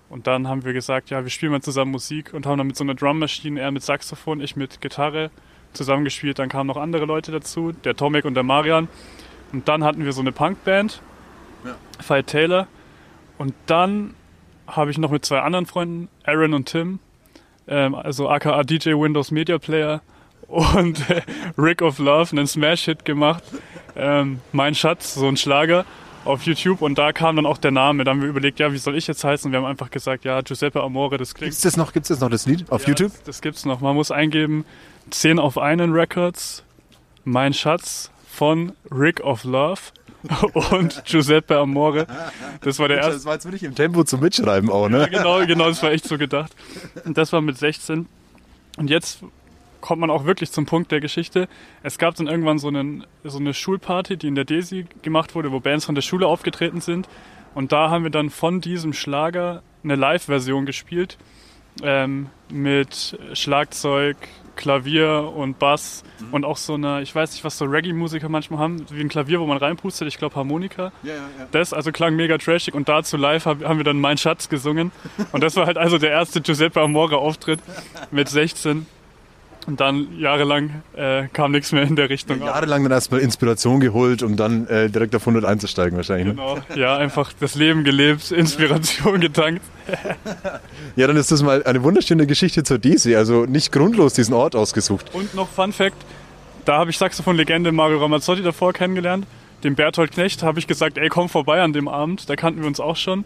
Und 0.08 0.26
dann 0.26 0.48
haben 0.48 0.64
wir 0.64 0.72
gesagt, 0.72 1.10
ja, 1.10 1.22
wir 1.24 1.30
spielen 1.30 1.52
mal 1.52 1.62
zusammen 1.62 1.90
Musik 1.90 2.32
und 2.34 2.46
haben 2.46 2.58
dann 2.58 2.66
mit 2.66 2.76
so 2.76 2.84
einer 2.84 2.94
Drummaschine, 2.94 3.60
er 3.60 3.70
mit 3.70 3.82
Saxophon, 3.82 4.40
ich 4.40 4.54
mit 4.54 4.80
Gitarre 4.80 5.30
zusammengespielt. 5.72 6.38
Dann 6.38 6.48
kamen 6.48 6.68
noch 6.68 6.76
andere 6.76 7.04
Leute 7.04 7.32
dazu, 7.32 7.72
der 7.72 7.96
Tomek 7.96 8.24
und 8.24 8.34
der 8.34 8.42
Marian. 8.42 8.88
Und 9.54 9.68
dann 9.68 9.84
hatten 9.84 10.04
wir 10.04 10.12
so 10.12 10.20
eine 10.20 10.32
Punkband, 10.32 11.00
Fight 12.00 12.26
Taylor. 12.26 12.66
Und 13.38 13.54
dann 13.66 14.14
habe 14.66 14.90
ich 14.90 14.98
noch 14.98 15.12
mit 15.12 15.24
zwei 15.24 15.42
anderen 15.42 15.64
Freunden, 15.64 16.08
Aaron 16.24 16.54
und 16.54 16.66
Tim, 16.66 16.98
ähm, 17.68 17.94
also 17.94 18.28
aka 18.28 18.64
DJ 18.64 18.94
Windows 18.94 19.30
Media 19.30 19.58
Player 19.58 20.02
und 20.48 21.08
äh, 21.08 21.22
Rick 21.56 21.82
of 21.82 22.00
Love, 22.00 22.32
einen 22.32 22.48
Smash-Hit 22.48 23.04
gemacht. 23.04 23.44
Ähm, 23.94 24.40
mein 24.50 24.74
Schatz, 24.74 25.14
so 25.14 25.28
ein 25.28 25.36
Schlager 25.36 25.84
auf 26.24 26.42
YouTube. 26.42 26.82
Und 26.82 26.98
da 26.98 27.12
kam 27.12 27.36
dann 27.36 27.46
auch 27.46 27.58
der 27.58 27.70
Name. 27.70 28.02
Da 28.02 28.10
haben 28.10 28.22
wir 28.22 28.28
überlegt, 28.28 28.58
ja, 28.58 28.72
wie 28.72 28.78
soll 28.78 28.96
ich 28.96 29.06
jetzt 29.06 29.22
heißen? 29.22 29.46
Und 29.46 29.52
wir 29.52 29.58
haben 29.58 29.66
einfach 29.66 29.90
gesagt, 29.92 30.24
ja, 30.24 30.40
Giuseppe 30.40 30.82
Amore, 30.82 31.16
das 31.16 31.32
klingt 31.32 31.52
Gibt's 31.52 31.62
das 31.62 31.76
noch, 31.76 31.92
gibt's 31.92 32.08
das 32.08 32.18
noch, 32.18 32.28
das 32.28 32.46
Lied 32.46 32.72
auf 32.72 32.82
ja, 32.82 32.88
YouTube? 32.88 33.12
Das, 33.12 33.22
das 33.22 33.40
gibt's 33.40 33.64
noch. 33.64 33.80
Man 33.80 33.94
muss 33.94 34.10
eingeben 34.10 34.64
10 35.10 35.38
auf 35.38 35.58
einen 35.58 35.92
Records, 35.92 36.64
Mein 37.24 37.54
Schatz 37.54 38.10
von 38.34 38.72
Rick 38.90 39.20
of 39.20 39.44
Love 39.44 39.80
und 40.70 41.04
Giuseppe 41.04 41.58
Amore. 41.58 42.06
Das 42.62 42.78
war 42.78 42.88
der 42.88 42.98
erste. 42.98 43.12
Das 43.12 43.24
war 43.24 43.34
jetzt 43.34 43.44
wirklich 43.44 43.62
im 43.62 43.74
Tempo 43.74 44.04
zum 44.04 44.20
Mitschreiben 44.20 44.70
auch, 44.70 44.88
Ja, 44.90 44.98
ne? 44.98 45.08
genau, 45.10 45.44
genau, 45.46 45.68
das 45.68 45.82
war 45.82 45.92
echt 45.92 46.06
so 46.06 46.18
gedacht. 46.18 46.54
Und 47.04 47.16
das 47.16 47.32
war 47.32 47.40
mit 47.40 47.58
16. 47.58 48.06
Und 48.78 48.90
jetzt 48.90 49.20
kommt 49.80 50.00
man 50.00 50.10
auch 50.10 50.24
wirklich 50.24 50.50
zum 50.50 50.64
Punkt 50.66 50.90
der 50.92 51.00
Geschichte. 51.00 51.46
Es 51.82 51.98
gab 51.98 52.14
dann 52.16 52.26
irgendwann 52.26 52.58
so, 52.58 52.68
einen, 52.68 53.06
so 53.22 53.38
eine 53.38 53.52
Schulparty, 53.52 54.16
die 54.16 54.28
in 54.28 54.34
der 54.34 54.46
Desi 54.46 54.86
gemacht 55.02 55.34
wurde, 55.34 55.52
wo 55.52 55.60
Bands 55.60 55.84
von 55.84 55.94
der 55.94 56.02
Schule 56.02 56.26
aufgetreten 56.26 56.80
sind. 56.80 57.06
Und 57.54 57.70
da 57.70 57.90
haben 57.90 58.02
wir 58.02 58.10
dann 58.10 58.30
von 58.30 58.60
diesem 58.62 58.94
Schlager 58.94 59.62
eine 59.84 59.94
Live-Version 59.94 60.64
gespielt. 60.66 61.18
Ähm, 61.82 62.28
mit 62.50 63.18
Schlagzeug, 63.34 64.16
Klavier 64.56 65.32
und 65.34 65.58
Bass 65.58 66.02
und 66.32 66.44
auch 66.44 66.56
so 66.56 66.74
eine, 66.74 67.02
ich 67.02 67.14
weiß 67.14 67.32
nicht, 67.32 67.44
was 67.44 67.58
so 67.58 67.64
Reggae-Musiker 67.64 68.28
manchmal 68.28 68.60
haben, 68.60 68.84
wie 68.90 69.00
ein 69.00 69.08
Klavier, 69.08 69.40
wo 69.40 69.46
man 69.46 69.58
reinpustet, 69.58 70.08
ich 70.08 70.18
glaube 70.18 70.36
Harmonika. 70.36 70.92
Das 71.50 71.72
also 71.72 71.92
klang 71.92 72.16
mega 72.16 72.38
trashig 72.38 72.74
und 72.74 72.88
dazu 72.88 73.16
live 73.16 73.46
hab, 73.46 73.64
haben 73.64 73.78
wir 73.78 73.84
dann 73.84 74.00
Mein 74.00 74.18
Schatz 74.18 74.48
gesungen. 74.48 74.92
Und 75.32 75.42
das 75.42 75.56
war 75.56 75.66
halt 75.66 75.78
also 75.78 75.98
der 75.98 76.10
erste 76.10 76.40
Giuseppe 76.40 76.80
Amore 76.80 77.18
Auftritt 77.18 77.60
mit 78.10 78.28
16. 78.28 78.86
Und 79.66 79.80
dann 79.80 80.18
jahrelang 80.18 80.82
äh, 80.94 81.28
kam 81.32 81.52
nichts 81.52 81.72
mehr 81.72 81.84
in 81.84 81.96
der 81.96 82.10
Richtung. 82.10 82.40
Jahrelang 82.40 82.82
dann 82.82 82.92
erstmal 82.92 83.20
Inspiration 83.20 83.80
geholt, 83.80 84.22
um 84.22 84.36
dann 84.36 84.66
äh, 84.68 84.90
direkt 84.90 85.14
auf 85.16 85.22
100 85.22 85.44
einzusteigen 85.44 85.96
wahrscheinlich. 85.96 86.26
Ne? 86.26 86.34
Genau, 86.34 86.58
ja, 86.74 86.96
einfach 86.96 87.32
das 87.38 87.54
Leben 87.54 87.84
gelebt, 87.84 88.30
Inspiration 88.30 89.20
getankt. 89.20 89.62
Ja, 90.96 91.08
dann 91.08 91.16
ist 91.16 91.32
das 91.32 91.42
mal 91.42 91.62
eine 91.64 91.82
wunderschöne 91.82 92.26
Geschichte 92.26 92.62
zur 92.62 92.78
Desi. 92.78 93.16
Also 93.16 93.46
nicht 93.46 93.72
grundlos 93.72 94.14
diesen 94.14 94.32
Ort 94.32 94.54
ausgesucht. 94.54 95.12
Und 95.12 95.34
noch 95.34 95.48
Fun 95.48 95.72
Fact, 95.72 95.96
da 96.64 96.78
habe 96.78 96.90
ich 96.90 96.98
Saxophon-Legende 96.98 97.72
Mario 97.72 97.98
Ramazzotti 97.98 98.42
davor 98.42 98.72
kennengelernt. 98.72 99.26
Dem 99.64 99.74
Berthold 99.74 100.12
Knecht 100.12 100.42
habe 100.42 100.58
ich 100.58 100.66
gesagt, 100.66 100.96
ey, 100.96 101.08
komm 101.08 101.28
vorbei 101.28 101.62
an 101.62 101.72
dem 101.72 101.88
Abend. 101.88 102.28
Da 102.30 102.36
kannten 102.36 102.60
wir 102.60 102.68
uns 102.68 102.80
auch 102.80 102.96
schon. 102.96 103.24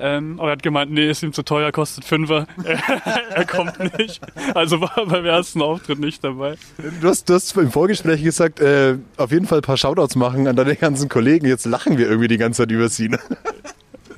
Ähm, 0.00 0.40
aber 0.40 0.48
er 0.48 0.52
hat 0.52 0.62
gemeint, 0.62 0.90
nee, 0.90 1.10
ist 1.10 1.22
ihm 1.22 1.32
zu 1.32 1.42
teuer, 1.42 1.72
kostet 1.72 2.04
Fünfer. 2.04 2.46
er 3.34 3.44
kommt 3.44 3.98
nicht. 3.98 4.20
Also 4.54 4.80
war 4.80 5.06
beim 5.06 5.26
ersten 5.26 5.60
Auftritt 5.60 5.98
nicht 5.98 6.24
dabei. 6.24 6.56
Du 7.00 7.08
hast, 7.08 7.28
du 7.28 7.34
hast 7.34 7.54
im 7.56 7.70
Vorgespräch 7.70 8.22
gesagt, 8.22 8.60
äh, 8.60 8.96
auf 9.16 9.30
jeden 9.30 9.46
Fall 9.46 9.58
ein 9.58 9.62
paar 9.62 9.76
Shoutouts 9.76 10.16
machen 10.16 10.48
an 10.48 10.56
deine 10.56 10.74
ganzen 10.76 11.08
Kollegen. 11.08 11.46
Jetzt 11.46 11.66
lachen 11.66 11.98
wir 11.98 12.08
irgendwie 12.08 12.28
die 12.28 12.38
ganze 12.38 12.62
Zeit 12.62 12.70
über 12.70 12.88
sie. 12.88 13.10
Ne? 13.10 13.18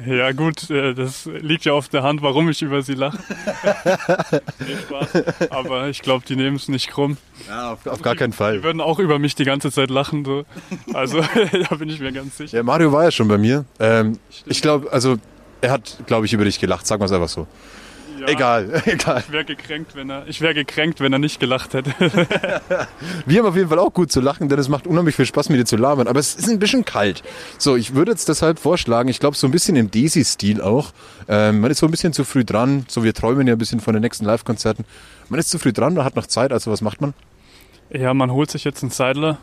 Ja 0.07 0.33
gut, 0.33 0.69
äh, 0.71 0.95
das 0.95 1.27
liegt 1.27 1.65
ja 1.65 1.73
auf 1.73 1.89
der 1.89 2.03
Hand, 2.03 2.23
warum 2.23 2.49
ich 2.49 2.63
über 2.63 2.83
sie 2.83 2.95
lache. 2.95 3.19
Aber 5.51 5.89
ich 5.89 6.03
glaube, 6.03 6.25
die 6.27 6.37
nehmen 6.37 6.57
es 6.57 6.69
nicht 6.69 6.89
krumm. 6.89 7.17
Ja, 7.49 7.73
auf, 7.73 7.87
auf 7.87 8.03
gar 8.03 8.17
keinen 8.17 8.33
Fall. 8.33 8.59
Die 8.59 8.65
würden 8.65 8.81
auch 8.81 8.99
über 8.99 9.19
mich 9.19 9.35
die 9.35 9.45
ganze 9.45 9.71
Zeit 9.71 9.91
lachen. 9.91 10.25
So. 10.25 10.45
Also 10.93 11.21
da 11.69 11.75
bin 11.77 11.89
ich 11.89 12.01
mir 12.01 12.13
ganz 12.13 12.37
sicher. 12.37 12.59
Ja, 12.59 12.63
Mario 12.63 12.93
war 12.93 13.05
ja 13.05 13.11
schon 13.11 13.29
bei 13.29 13.39
mir. 13.39 13.65
Ähm, 13.79 14.19
ich 14.47 14.63
glaube, 14.63 14.93
also 14.93 15.19
er 15.63 15.71
hat, 15.71 15.99
glaube 16.07 16.27
ich, 16.27 16.33
über 16.33 16.45
dich 16.45 16.61
gelacht. 16.61 16.87
Sagen 16.87 17.01
wir 17.01 17.07
es 17.07 17.13
einfach 17.13 17.29
so. 17.29 17.47
Ja, 18.21 18.29
Egal, 18.29 18.83
egal. 18.87 19.25
Ich 19.27 19.33
wäre 19.33 19.45
gekränkt, 19.45 19.97
wenn 19.97 20.11
er, 20.11 20.29
ich 20.29 20.41
wäre 20.41 20.55
gekränkt, 20.55 21.01
wenn 21.01 21.13
er 21.13 21.19
nicht 21.19 21.41
gelacht 21.41 21.75
hätte. 21.75 21.91
Wir 23.27 23.41
haben 23.41 23.49
auf 23.49 23.57
jeden 23.57 23.69
Fall 23.69 23.81
auch 23.81 23.93
gut 23.93 24.13
zu 24.13 24.21
lachen, 24.21 24.49
denn 24.49 24.59
es 24.61 24.69
macht 24.69 24.87
unheimlich 24.87 25.17
viel 25.17 25.27
Spaß, 25.27 25.49
mit 25.49 25.59
dir 25.59 25.65
zu 25.65 25.77
labern. 25.77 26.07
Aber 26.07 26.21
es 26.21 26.37
ist 26.37 26.49
ein 26.49 26.61
bisschen 26.61 26.85
kalt. 26.85 27.25
So, 27.59 27.75
ich 27.75 27.95
würde 27.95 28.13
jetzt 28.13 28.29
deshalb 28.29 28.61
vorschlagen, 28.61 29.09
ich 29.09 29.19
glaube, 29.19 29.37
so 29.37 29.49
ein 29.49 29.51
bisschen 29.51 29.75
im 29.75 29.91
Desi-Stil 29.91 30.61
auch. 30.61 30.93
Ähm, 31.27 31.63
man 31.63 31.71
ist 31.73 31.79
so 31.79 31.87
ein 31.87 31.91
bisschen 31.91 32.13
zu 32.13 32.23
früh 32.25 32.45
dran. 32.45 32.85
So, 32.87 33.03
wir 33.03 33.13
träumen 33.13 33.47
ja 33.49 33.55
ein 33.55 33.59
bisschen 33.59 33.81
von 33.81 33.95
den 33.95 34.03
nächsten 34.03 34.25
Live-Konzerten. 34.25 34.85
Man 35.29 35.41
ist 35.41 35.51
zu 35.51 35.59
früh 35.59 35.73
dran, 35.73 35.95
man 35.95 36.05
hat 36.05 36.15
noch 36.15 36.27
Zeit. 36.27 36.53
Also, 36.53 36.71
was 36.71 36.81
macht 36.81 37.01
man? 37.01 37.15
ja, 37.91 38.15
man 38.15 38.31
holt 38.31 38.51
sich 38.51 38.65
jetzt 38.65 38.83
einen 38.83 38.91
Seidler 38.91 39.39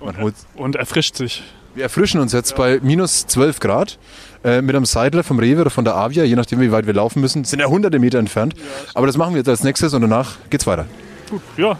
holt 0.00 0.34
und 0.54 0.76
erfrischt 0.76 1.16
sich. 1.16 1.42
Wir 1.74 1.84
erfrischen 1.84 2.20
uns 2.20 2.32
jetzt 2.32 2.56
bei 2.56 2.80
minus 2.82 3.26
12 3.26 3.60
Grad 3.60 3.98
äh, 4.44 4.62
mit 4.62 4.74
einem 4.76 4.84
Seidler 4.84 5.24
vom 5.24 5.38
Rewe 5.38 5.62
oder 5.62 5.70
von 5.70 5.84
der 5.84 5.96
Avia, 5.96 6.24
je 6.24 6.36
nachdem, 6.36 6.60
wie 6.60 6.70
weit 6.72 6.86
wir 6.86 6.94
laufen 6.94 7.20
müssen. 7.20 7.44
Sind 7.44 7.60
ja 7.60 7.66
hunderte 7.66 7.98
Meter 7.98 8.18
entfernt. 8.18 8.54
Aber 8.94 9.06
das 9.06 9.16
machen 9.16 9.34
wir 9.34 9.38
jetzt 9.38 9.48
als 9.48 9.62
nächstes 9.64 9.94
und 9.94 10.02
danach 10.02 10.36
geht's 10.50 10.66
weiter. 10.66 10.86
Gut, 11.30 11.42
ja, 11.56 11.78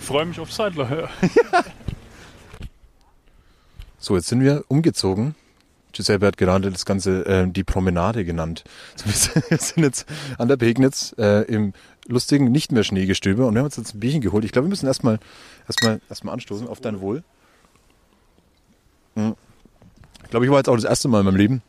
freue 0.00 0.26
mich 0.26 0.38
auf 0.40 0.52
Seidler. 0.52 1.08
Ja. 1.22 1.64
So, 3.98 4.16
jetzt 4.16 4.26
sind 4.26 4.40
wir 4.40 4.64
umgezogen. 4.66 5.36
Giuseppe 5.92 6.26
hat 6.26 6.36
gerade 6.36 6.70
das 6.72 6.84
Ganze 6.84 7.24
äh, 7.26 7.46
die 7.48 7.62
Promenade 7.64 8.24
genannt. 8.24 8.64
So, 8.96 9.06
wir 9.06 9.12
sind- 9.12 9.50
wir 9.50 9.58
sind 9.58 9.82
jetzt 9.84 10.06
an 10.38 10.48
der 10.48 10.56
Pegnitz 10.56 11.14
äh, 11.18 11.42
im 11.44 11.72
lustigen 12.08 12.50
nicht 12.50 12.72
mehr 12.72 12.82
Schneegestöber 12.82 13.46
und 13.46 13.54
wir 13.54 13.60
haben 13.60 13.66
uns 13.66 13.76
jetzt 13.76 13.94
ein 13.94 14.00
Bierchen 14.00 14.20
geholt. 14.20 14.44
Ich 14.44 14.50
glaube, 14.50 14.66
wir 14.66 14.70
müssen 14.70 14.86
erstmal 14.88 15.20
erstmal 15.68 16.00
erstmal 16.08 16.34
anstoßen 16.34 16.66
auf 16.66 16.80
dein 16.80 17.00
Wohl. 17.00 17.22
Hm. 19.14 19.36
Ich 20.24 20.30
glaube, 20.30 20.46
ich 20.46 20.50
war 20.50 20.58
jetzt 20.58 20.68
auch 20.68 20.74
das 20.74 20.84
erste 20.84 21.06
Mal 21.06 21.20
in 21.20 21.26
meinem 21.26 21.36
Leben, 21.36 21.62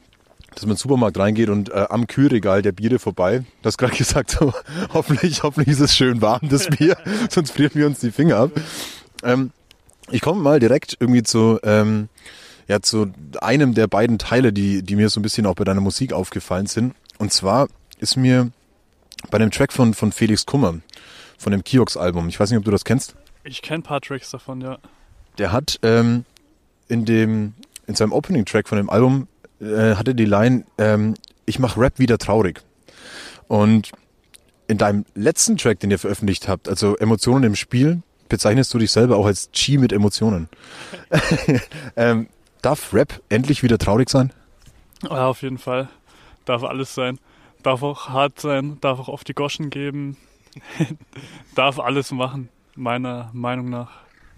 dass 0.55 0.63
man 0.63 0.71
in 0.71 0.75
den 0.75 0.79
Supermarkt 0.79 1.17
reingeht 1.17 1.49
und 1.49 1.69
äh, 1.69 1.85
am 1.89 2.07
Kühlregal 2.07 2.61
der 2.61 2.71
Biere 2.71 2.99
vorbei. 2.99 3.43
Du 3.61 3.67
hast 3.67 3.77
gerade 3.77 3.93
gesagt, 3.97 4.31
so, 4.31 4.53
hoffentlich, 4.93 5.43
hoffentlich 5.43 5.69
ist 5.69 5.79
es 5.79 5.95
schön 5.95 6.21
warm, 6.21 6.49
das 6.49 6.67
Bier, 6.67 6.97
sonst 7.29 7.51
frieren 7.51 7.71
wir 7.75 7.87
uns 7.87 7.99
die 7.99 8.11
Finger 8.11 8.37
ab. 8.37 8.51
Ähm, 9.23 9.51
ich 10.09 10.21
komme 10.21 10.41
mal 10.41 10.59
direkt 10.59 10.97
irgendwie 10.99 11.23
zu, 11.23 11.59
ähm, 11.63 12.09
ja, 12.67 12.81
zu 12.81 13.11
einem 13.41 13.73
der 13.73 13.87
beiden 13.87 14.19
Teile, 14.19 14.53
die, 14.53 14.83
die 14.83 14.95
mir 14.95 15.09
so 15.09 15.19
ein 15.19 15.23
bisschen 15.23 15.45
auch 15.45 15.55
bei 15.55 15.63
deiner 15.63 15.81
Musik 15.81 16.13
aufgefallen 16.13 16.67
sind. 16.67 16.93
Und 17.17 17.31
zwar 17.31 17.67
ist 17.99 18.17
mir 18.17 18.51
bei 19.31 19.37
dem 19.37 19.51
Track 19.51 19.73
von, 19.73 19.93
von 19.93 20.11
Felix 20.11 20.45
Kummer, 20.45 20.75
von 21.37 21.51
dem 21.51 21.63
Kiox-Album, 21.63 22.27
ich 22.29 22.39
weiß 22.39 22.49
nicht, 22.49 22.59
ob 22.59 22.65
du 22.65 22.71
das 22.71 22.85
kennst, 22.85 23.15
Ich 23.43 23.61
kenne 23.61 23.79
ein 23.79 23.83
paar 23.83 24.01
Tracks 24.01 24.31
davon, 24.31 24.61
ja. 24.61 24.77
der 25.37 25.51
hat 25.51 25.79
ähm, 25.83 26.25
in 26.87 27.05
dem 27.05 27.53
in 27.87 27.95
seinem 27.95 28.11
Opening-Track 28.11 28.67
von 28.67 28.77
dem 28.77 28.89
Album 28.89 29.27
äh, 29.63 29.95
hatte 29.95 30.15
die 30.15 30.25
Line, 30.25 30.65
ähm, 30.77 31.15
ich 31.45 31.59
mache 31.59 31.79
Rap 31.79 31.99
wieder 31.99 32.17
traurig. 32.17 32.61
Und 33.47 33.91
in 34.67 34.77
deinem 34.77 35.05
letzten 35.15 35.57
Track, 35.57 35.79
den 35.79 35.91
ihr 35.91 35.99
veröffentlicht 35.99 36.47
habt, 36.47 36.69
also 36.69 36.95
Emotionen 36.97 37.43
im 37.43 37.55
Spiel, 37.55 38.01
bezeichnest 38.29 38.73
du 38.73 38.79
dich 38.79 38.91
selber 38.91 39.17
auch 39.17 39.25
als 39.25 39.49
G 39.51 39.77
mit 39.77 39.93
Emotionen. 39.93 40.49
ähm, 41.95 42.27
darf 42.61 42.93
Rap 42.93 43.21
endlich 43.29 43.63
wieder 43.63 43.77
traurig 43.77 44.09
sein? 44.09 44.31
Ja, 45.03 45.27
auf 45.27 45.41
jeden 45.41 45.57
Fall. 45.57 45.89
Darf 46.45 46.63
alles 46.63 46.95
sein. 46.95 47.19
Darf 47.61 47.83
auch 47.83 48.09
hart 48.09 48.39
sein, 48.39 48.77
darf 48.81 48.99
auch 48.99 49.09
auf 49.09 49.23
die 49.23 49.33
Goschen 49.33 49.69
geben. 49.69 50.17
darf 51.55 51.79
alles 51.79 52.11
machen, 52.11 52.49
meiner 52.75 53.29
Meinung 53.33 53.69
nach. 53.69 53.91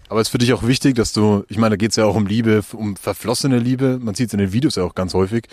Aber 0.08 0.20
es 0.20 0.28
ist 0.28 0.32
für 0.32 0.38
dich 0.38 0.52
auch 0.52 0.62
wichtig, 0.62 0.94
dass 0.94 1.12
du, 1.12 1.44
ich 1.48 1.58
meine, 1.58 1.70
da 1.70 1.76
geht 1.76 1.90
es 1.90 1.96
ja 1.96 2.04
auch 2.04 2.14
um 2.14 2.26
Liebe, 2.26 2.62
um 2.72 2.96
verflossene 2.96 3.58
Liebe. 3.58 3.98
Man 4.00 4.14
sieht 4.14 4.28
es 4.28 4.32
in 4.34 4.38
den 4.38 4.52
Videos 4.52 4.76
ja 4.76 4.84
auch 4.84 4.94
ganz 4.94 5.14
häufig. 5.14 5.48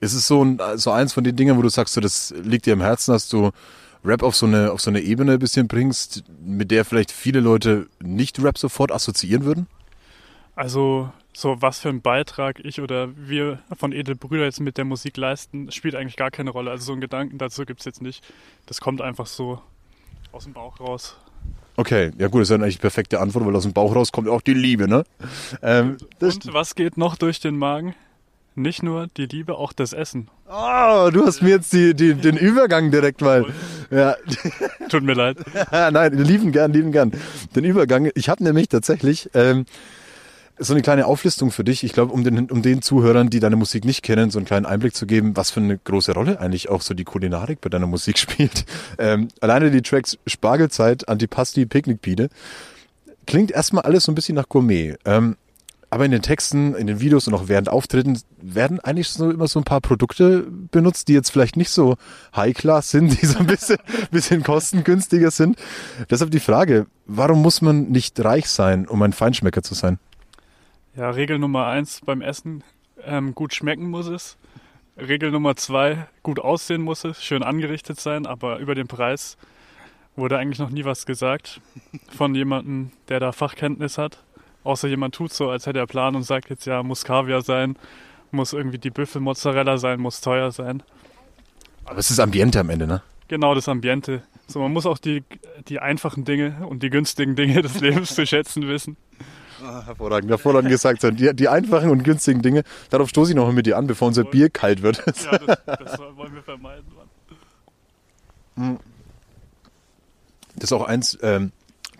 Ist 0.00 0.12
es 0.12 0.26
so, 0.26 0.44
ein, 0.44 0.60
so 0.76 0.90
eins 0.90 1.12
von 1.12 1.24
den 1.24 1.36
Dingen, 1.36 1.56
wo 1.56 1.62
du 1.62 1.68
sagst, 1.68 1.94
so, 1.94 2.00
das 2.00 2.34
liegt 2.42 2.66
dir 2.66 2.74
am 2.74 2.82
Herzen, 2.82 3.12
dass 3.12 3.28
du 3.28 3.50
Rap 4.04 4.22
auf 4.22 4.36
so 4.36 4.44
eine, 4.44 4.70
auf 4.72 4.82
so 4.82 4.90
eine 4.90 5.00
Ebene 5.00 5.32
ein 5.32 5.38
bisschen 5.38 5.66
bringst, 5.66 6.24
mit 6.44 6.70
der 6.70 6.84
vielleicht 6.84 7.10
viele 7.10 7.40
Leute 7.40 7.86
nicht 8.02 8.42
Rap 8.42 8.58
sofort 8.58 8.92
assoziieren 8.92 9.44
würden? 9.44 9.66
Also, 10.54 11.10
so 11.32 11.56
was 11.60 11.80
für 11.80 11.88
ein 11.88 12.02
Beitrag 12.02 12.60
ich 12.62 12.80
oder 12.80 13.08
wir 13.16 13.60
von 13.76 13.92
Edelbrüder 13.92 14.44
jetzt 14.44 14.60
mit 14.60 14.76
der 14.76 14.84
Musik 14.84 15.16
leisten, 15.16 15.70
spielt 15.72 15.94
eigentlich 15.94 16.16
gar 16.16 16.30
keine 16.30 16.50
Rolle. 16.50 16.70
Also 16.70 16.84
so 16.84 16.92
einen 16.92 17.00
Gedanken 17.00 17.38
dazu 17.38 17.64
gibt 17.64 17.80
es 17.80 17.86
jetzt 17.86 18.02
nicht. 18.02 18.22
Das 18.66 18.80
kommt 18.80 19.00
einfach 19.00 19.26
so 19.26 19.60
aus 20.32 20.44
dem 20.44 20.52
Bauch 20.52 20.78
raus. 20.80 21.16
Okay, 21.76 22.12
ja 22.18 22.28
gut, 22.28 22.42
das 22.42 22.50
ist 22.50 22.56
ja 22.56 22.62
eigentlich 22.62 22.76
die 22.76 22.80
perfekte 22.80 23.20
Antwort, 23.20 23.46
weil 23.46 23.56
aus 23.56 23.64
dem 23.64 23.72
Bauch 23.72 23.94
raus 23.96 24.12
kommt 24.12 24.28
auch 24.28 24.40
die 24.42 24.54
Liebe, 24.54 24.86
ne? 24.88 25.04
Ähm, 25.62 25.96
Und 26.20 26.52
was 26.52 26.74
geht 26.74 26.96
noch 26.96 27.16
durch 27.16 27.40
den 27.40 27.56
Magen? 27.56 27.94
Nicht 28.56 28.84
nur 28.84 29.08
die 29.16 29.26
Liebe, 29.26 29.56
auch 29.56 29.72
das 29.72 29.92
Essen. 29.92 30.28
oh, 30.48 31.10
du 31.12 31.26
hast 31.26 31.42
mir 31.42 31.50
jetzt 31.50 31.72
die, 31.72 31.92
die, 31.94 32.14
den 32.14 32.36
Übergang 32.36 32.92
direkt 32.92 33.20
mal. 33.20 33.44
Ja, 33.90 34.14
Tut 34.88 35.02
mir 35.02 35.14
leid. 35.14 35.38
Nein, 35.72 36.12
lieben 36.18 36.52
gern, 36.52 36.72
lieben 36.72 36.92
gern. 36.92 37.10
Den 37.56 37.64
Übergang. 37.64 38.10
Ich 38.14 38.28
habe 38.28 38.44
nämlich 38.44 38.68
tatsächlich 38.68 39.28
ähm, 39.34 39.64
so 40.58 40.72
eine 40.72 40.82
kleine 40.82 41.06
Auflistung 41.06 41.50
für 41.50 41.64
dich. 41.64 41.82
Ich 41.82 41.92
glaube, 41.92 42.12
um 42.12 42.22
den, 42.22 42.50
um 42.50 42.62
den 42.62 42.80
Zuhörern, 42.80 43.28
die 43.28 43.40
deine 43.40 43.56
Musik 43.56 43.84
nicht 43.84 44.02
kennen, 44.02 44.30
so 44.30 44.38
einen 44.38 44.46
kleinen 44.46 44.66
Einblick 44.66 44.94
zu 44.94 45.06
geben, 45.06 45.36
was 45.36 45.50
für 45.50 45.60
eine 45.60 45.78
große 45.78 46.12
Rolle 46.12 46.40
eigentlich 46.40 46.68
auch 46.68 46.82
so 46.82 46.94
die 46.94 47.04
Kulinarik 47.04 47.60
bei 47.60 47.68
deiner 47.68 47.86
Musik 47.86 48.18
spielt. 48.24 48.64
Ähm, 48.98 49.28
alleine 49.40 49.70
die 49.70 49.82
Tracks 49.82 50.16
Spargelzeit, 50.26 51.08
Antipasti, 51.08 51.66
Picknickpide. 51.66 52.28
Klingt 53.26 53.50
erstmal 53.50 53.84
alles 53.84 54.04
so 54.04 54.12
ein 54.12 54.14
bisschen 54.14 54.36
nach 54.36 54.48
Gourmet. 54.48 54.96
Ähm, 55.04 55.36
aber 55.90 56.04
in 56.04 56.10
den 56.10 56.22
Texten, 56.22 56.74
in 56.74 56.88
den 56.88 57.00
Videos 57.00 57.28
und 57.28 57.34
auch 57.34 57.46
während 57.46 57.68
Auftritten 57.68 58.18
werden 58.42 58.80
eigentlich 58.80 59.08
so 59.10 59.30
immer 59.30 59.46
so 59.46 59.60
ein 59.60 59.64
paar 59.64 59.80
Produkte 59.80 60.44
benutzt, 60.72 61.06
die 61.06 61.12
jetzt 61.12 61.30
vielleicht 61.30 61.56
nicht 61.56 61.70
so 61.70 61.96
High-Class 62.34 62.90
sind, 62.90 63.20
die 63.22 63.26
so 63.26 63.38
ein 63.38 63.46
bisschen, 63.46 63.78
bisschen 64.10 64.42
kostengünstiger 64.42 65.30
sind. 65.30 65.56
Deshalb 66.10 66.32
die 66.32 66.40
Frage, 66.40 66.86
warum 67.06 67.42
muss 67.42 67.62
man 67.62 67.90
nicht 67.90 68.18
reich 68.24 68.48
sein, 68.48 68.88
um 68.88 69.02
ein 69.02 69.12
Feinschmecker 69.12 69.62
zu 69.62 69.74
sein? 69.74 70.00
Ja, 70.96 71.10
Regel 71.10 71.40
Nummer 71.40 71.66
eins 71.66 72.02
beim 72.04 72.20
Essen, 72.20 72.62
ähm, 73.02 73.34
gut 73.34 73.52
schmecken 73.52 73.90
muss 73.90 74.06
es. 74.06 74.36
Regel 74.96 75.32
Nummer 75.32 75.56
zwei, 75.56 76.06
gut 76.22 76.38
aussehen 76.38 76.82
muss 76.82 77.02
es, 77.04 77.22
schön 77.22 77.42
angerichtet 77.42 77.98
sein, 77.98 78.26
aber 78.26 78.58
über 78.58 78.76
den 78.76 78.86
Preis 78.86 79.36
wurde 80.14 80.38
eigentlich 80.38 80.60
noch 80.60 80.70
nie 80.70 80.84
was 80.84 81.04
gesagt 81.04 81.60
von 82.10 82.36
jemandem, 82.36 82.92
der 83.08 83.18
da 83.18 83.32
Fachkenntnis 83.32 83.98
hat. 83.98 84.22
Außer 84.62 84.86
jemand 84.86 85.16
tut 85.16 85.32
so, 85.32 85.50
als 85.50 85.66
hätte 85.66 85.80
er 85.80 85.88
Plan 85.88 86.14
und 86.14 86.22
sagt 86.22 86.48
jetzt, 86.48 86.64
ja, 86.64 86.82
muss 86.84 87.02
Kaviar 87.02 87.42
sein, 87.42 87.76
muss 88.30 88.52
irgendwie 88.52 88.78
die 88.78 88.90
Büffelmozzarella 88.90 89.78
sein, 89.78 90.00
muss 90.00 90.20
teuer 90.20 90.52
sein. 90.52 90.84
Aber 91.84 91.98
es 91.98 92.10
ist 92.10 92.20
Ambiente 92.20 92.60
am 92.60 92.70
Ende, 92.70 92.86
ne? 92.86 93.02
Genau 93.26 93.54
das 93.56 93.68
Ambiente. 93.68 94.22
So, 94.46 94.60
man 94.60 94.72
muss 94.72 94.86
auch 94.86 94.98
die, 94.98 95.24
die 95.66 95.80
einfachen 95.80 96.24
Dinge 96.24 96.64
und 96.68 96.84
die 96.84 96.90
günstigen 96.90 97.34
Dinge 97.34 97.62
des 97.62 97.80
Lebens 97.80 98.14
zu 98.14 98.24
schätzen 98.24 98.68
wissen. 98.68 98.96
Hervorragend, 99.60 100.30
hervorragend 100.30 100.70
gesagt. 100.70 101.02
Die, 101.02 101.34
die 101.34 101.48
einfachen 101.48 101.90
und 101.90 102.02
günstigen 102.02 102.42
Dinge, 102.42 102.64
darauf 102.90 103.08
stoße 103.08 103.32
ich 103.32 103.36
noch 103.36 103.50
mit 103.52 103.66
dir 103.66 103.76
an, 103.76 103.86
bevor 103.86 104.08
unser 104.08 104.24
Bier 104.24 104.50
kalt 104.50 104.82
wird. 104.82 105.02
Ja, 105.24 105.38
das, 105.38 105.58
das 105.64 105.98
wollen 105.98 106.34
wir 106.34 106.42
vermeiden. 106.42 106.84
Mann. 108.56 108.78
Das 110.56 110.64
ist 110.64 110.72
auch 110.72 110.86
eins 110.86 111.18
ähm, 111.22 111.52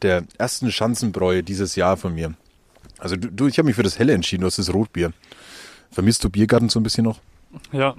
der 0.02 0.24
ersten 0.38 0.70
Schanzenbräue 0.70 1.42
dieses 1.42 1.76
Jahr 1.76 1.96
von 1.96 2.14
mir. 2.14 2.34
Also 2.98 3.16
du, 3.16 3.30
du 3.30 3.46
ich 3.46 3.58
habe 3.58 3.66
mich 3.66 3.76
für 3.76 3.82
das 3.82 3.98
Helle 3.98 4.12
entschieden, 4.12 4.42
du 4.42 4.46
hast 4.46 4.58
das 4.58 4.72
Rotbier. 4.72 5.12
Vermisst 5.90 6.24
du 6.24 6.30
Biergarten 6.30 6.68
so 6.68 6.80
ein 6.80 6.82
bisschen 6.82 7.04
noch? 7.04 7.20
Ja. 7.72 7.94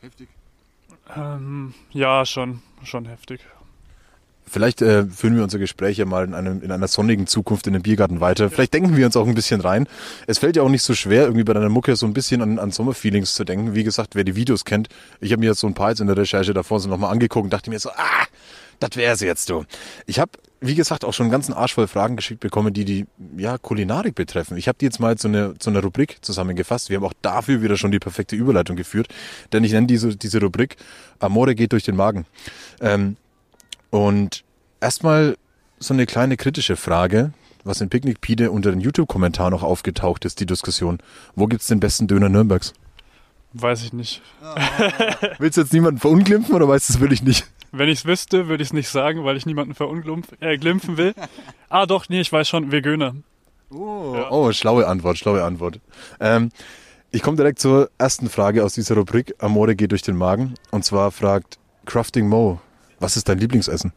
Heftig. 0.00 0.28
Ähm, 1.16 1.74
ja, 1.90 2.24
schon, 2.24 2.62
schon 2.84 3.06
heftig. 3.06 3.40
Vielleicht 4.46 4.82
äh, 4.82 5.06
führen 5.06 5.36
wir 5.36 5.42
unser 5.42 5.58
Gespräch 5.58 5.96
ja 5.96 6.04
mal 6.04 6.24
in, 6.24 6.34
einem, 6.34 6.62
in 6.62 6.70
einer 6.70 6.88
sonnigen 6.88 7.26
Zukunft 7.26 7.66
in 7.66 7.74
einem 7.74 7.82
Biergarten 7.82 8.20
weiter. 8.20 8.50
Vielleicht 8.50 8.74
denken 8.74 8.96
wir 8.96 9.06
uns 9.06 9.16
auch 9.16 9.26
ein 9.26 9.34
bisschen 9.34 9.60
rein. 9.60 9.86
Es 10.26 10.38
fällt 10.38 10.56
ja 10.56 10.62
auch 10.62 10.68
nicht 10.68 10.82
so 10.82 10.94
schwer, 10.94 11.22
irgendwie 11.22 11.44
bei 11.44 11.54
deiner 11.54 11.68
Mucke 11.68 11.96
so 11.96 12.06
ein 12.06 12.12
bisschen 12.12 12.42
an, 12.42 12.58
an 12.58 12.70
Sommerfeelings 12.70 13.34
zu 13.34 13.44
denken. 13.44 13.74
Wie 13.74 13.84
gesagt, 13.84 14.14
wer 14.14 14.24
die 14.24 14.36
Videos 14.36 14.64
kennt, 14.64 14.88
ich 15.20 15.32
habe 15.32 15.40
mir 15.40 15.46
jetzt 15.46 15.60
so 15.60 15.66
ein 15.66 15.74
paar 15.74 15.90
jetzt 15.90 16.00
in 16.00 16.06
der 16.06 16.16
Recherche 16.16 16.52
davor 16.52 16.80
so 16.80 16.88
nochmal 16.88 17.12
angeguckt 17.12 17.44
und 17.44 17.52
dachte 17.52 17.70
mir 17.70 17.78
so, 17.78 17.90
ah, 17.90 18.26
das 18.82 18.96
wär's 18.96 19.20
jetzt 19.20 19.48
du. 19.48 19.64
Ich 20.06 20.18
habe, 20.18 20.32
wie 20.60 20.74
gesagt, 20.74 21.04
auch 21.04 21.12
schon 21.12 21.24
einen 21.24 21.32
ganzen 21.32 21.54
Arsch 21.54 21.74
voll 21.74 21.86
Fragen 21.86 22.16
geschickt 22.16 22.40
bekommen, 22.40 22.74
die 22.74 22.84
die 22.84 23.06
ja, 23.36 23.56
Kulinarik 23.58 24.14
betreffen. 24.14 24.56
Ich 24.56 24.68
habe 24.68 24.76
die 24.78 24.84
jetzt 24.84 24.98
mal 24.98 25.16
zu 25.16 25.28
einer 25.28 25.54
so 25.60 25.70
eine 25.70 25.80
Rubrik 25.80 26.18
zusammengefasst. 26.20 26.90
Wir 26.90 26.96
haben 26.96 27.04
auch 27.04 27.14
dafür 27.22 27.62
wieder 27.62 27.76
schon 27.76 27.92
die 27.92 28.00
perfekte 28.00 28.36
Überleitung 28.36 28.76
geführt, 28.76 29.08
denn 29.52 29.64
ich 29.64 29.72
nenne 29.72 29.86
diese, 29.86 30.16
diese 30.16 30.40
Rubrik 30.40 30.76
Amore 31.20 31.54
geht 31.54 31.72
durch 31.72 31.84
den 31.84 31.96
Magen. 31.96 32.26
Ähm, 32.80 33.16
und 33.92 34.42
erstmal 34.80 35.36
so 35.78 35.92
eine 35.92 36.06
kleine 36.06 36.38
kritische 36.38 36.76
Frage, 36.76 37.32
was 37.62 37.80
in 37.80 37.90
Picknick 37.90 38.22
Pide 38.22 38.50
unter 38.50 38.70
den 38.70 38.80
YouTube-Kommentaren 38.80 39.52
noch 39.52 39.62
aufgetaucht 39.62 40.24
ist, 40.24 40.40
die 40.40 40.46
Diskussion. 40.46 40.98
Wo 41.36 41.46
gibt's 41.46 41.66
den 41.66 41.78
besten 41.78 42.06
Döner 42.08 42.30
Nürnbergs? 42.30 42.72
Weiß 43.52 43.84
ich 43.84 43.92
nicht. 43.92 44.22
Willst 45.38 45.58
du 45.58 45.60
jetzt 45.60 45.74
niemanden 45.74 46.00
verunglimpfen 46.00 46.54
oder 46.54 46.66
weißt 46.66 46.88
du 46.88 46.94
es 46.94 47.00
wirklich 47.00 47.22
nicht? 47.22 47.46
Wenn 47.70 47.88
ich 47.88 48.00
es 48.00 48.04
wüsste, 48.06 48.48
würde 48.48 48.62
ich 48.62 48.70
es 48.70 48.72
nicht 48.72 48.88
sagen, 48.88 49.24
weil 49.24 49.36
ich 49.36 49.44
niemanden 49.44 49.74
verunglimpfen 49.74 50.38
äh, 50.40 50.56
glimpfen 50.56 50.96
will. 50.96 51.14
Ah, 51.68 51.84
doch, 51.84 52.08
nee, 52.08 52.22
ich 52.22 52.32
weiß 52.32 52.48
schon, 52.48 52.72
Vegöner. 52.72 53.14
Oh, 53.70 54.16
oh, 54.30 54.52
schlaue 54.52 54.86
Antwort, 54.86 55.18
schlaue 55.18 55.44
Antwort. 55.44 55.80
Ähm, 56.18 56.48
ich 57.10 57.22
komme 57.22 57.36
direkt 57.36 57.58
zur 57.58 57.90
ersten 57.98 58.30
Frage 58.30 58.64
aus 58.64 58.72
dieser 58.72 58.94
Rubrik. 58.94 59.34
Amore 59.38 59.76
geht 59.76 59.90
durch 59.90 60.02
den 60.02 60.16
Magen. 60.16 60.54
Und 60.70 60.86
zwar 60.86 61.10
fragt 61.10 61.58
Crafting 61.84 62.26
Mo, 62.26 62.60
was 63.02 63.16
ist 63.16 63.28
dein 63.28 63.38
Lieblingsessen? 63.38 63.92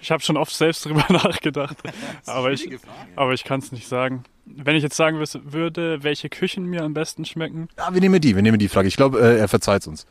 Ich 0.00 0.10
habe 0.10 0.22
schon 0.22 0.36
oft 0.36 0.54
selbst 0.54 0.84
drüber 0.84 1.04
nachgedacht, 1.08 1.76
aber 2.26 2.52
ich, 2.52 2.68
aber 3.16 3.32
ich 3.32 3.44
kann 3.44 3.60
es 3.60 3.72
nicht 3.72 3.88
sagen. 3.88 4.24
Wenn 4.44 4.76
ich 4.76 4.82
jetzt 4.82 4.96
sagen 4.96 5.18
würde, 5.18 6.02
welche 6.02 6.28
Küchen 6.28 6.66
mir 6.66 6.82
am 6.82 6.92
besten 6.92 7.24
schmecken, 7.24 7.68
Ja, 7.78 7.94
wir 7.94 8.00
nehmen 8.00 8.20
die, 8.20 8.34
wir 8.34 8.42
nehmen 8.42 8.58
die 8.58 8.68
Frage. 8.68 8.88
Ich 8.88 8.96
glaube, 8.96 9.18
äh, 9.20 9.38
er 9.38 9.48
verzeiht 9.48 9.86
uns. 9.86 10.06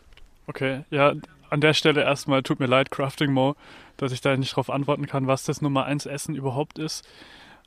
okay, 0.47 0.83
ja, 0.89 1.13
an 1.51 1.61
der 1.61 1.75
Stelle 1.75 2.01
erstmal 2.01 2.41
tut 2.41 2.59
mir 2.59 2.65
leid, 2.65 2.89
Crafting 2.89 3.31
Mo, 3.31 3.55
dass 3.97 4.11
ich 4.11 4.21
da 4.21 4.35
nicht 4.35 4.55
drauf 4.55 4.71
antworten 4.71 5.05
kann, 5.05 5.27
was 5.27 5.43
das 5.43 5.61
Nummer 5.61 5.85
1 5.85 6.07
Essen 6.07 6.33
überhaupt 6.33 6.79
ist. 6.79 7.07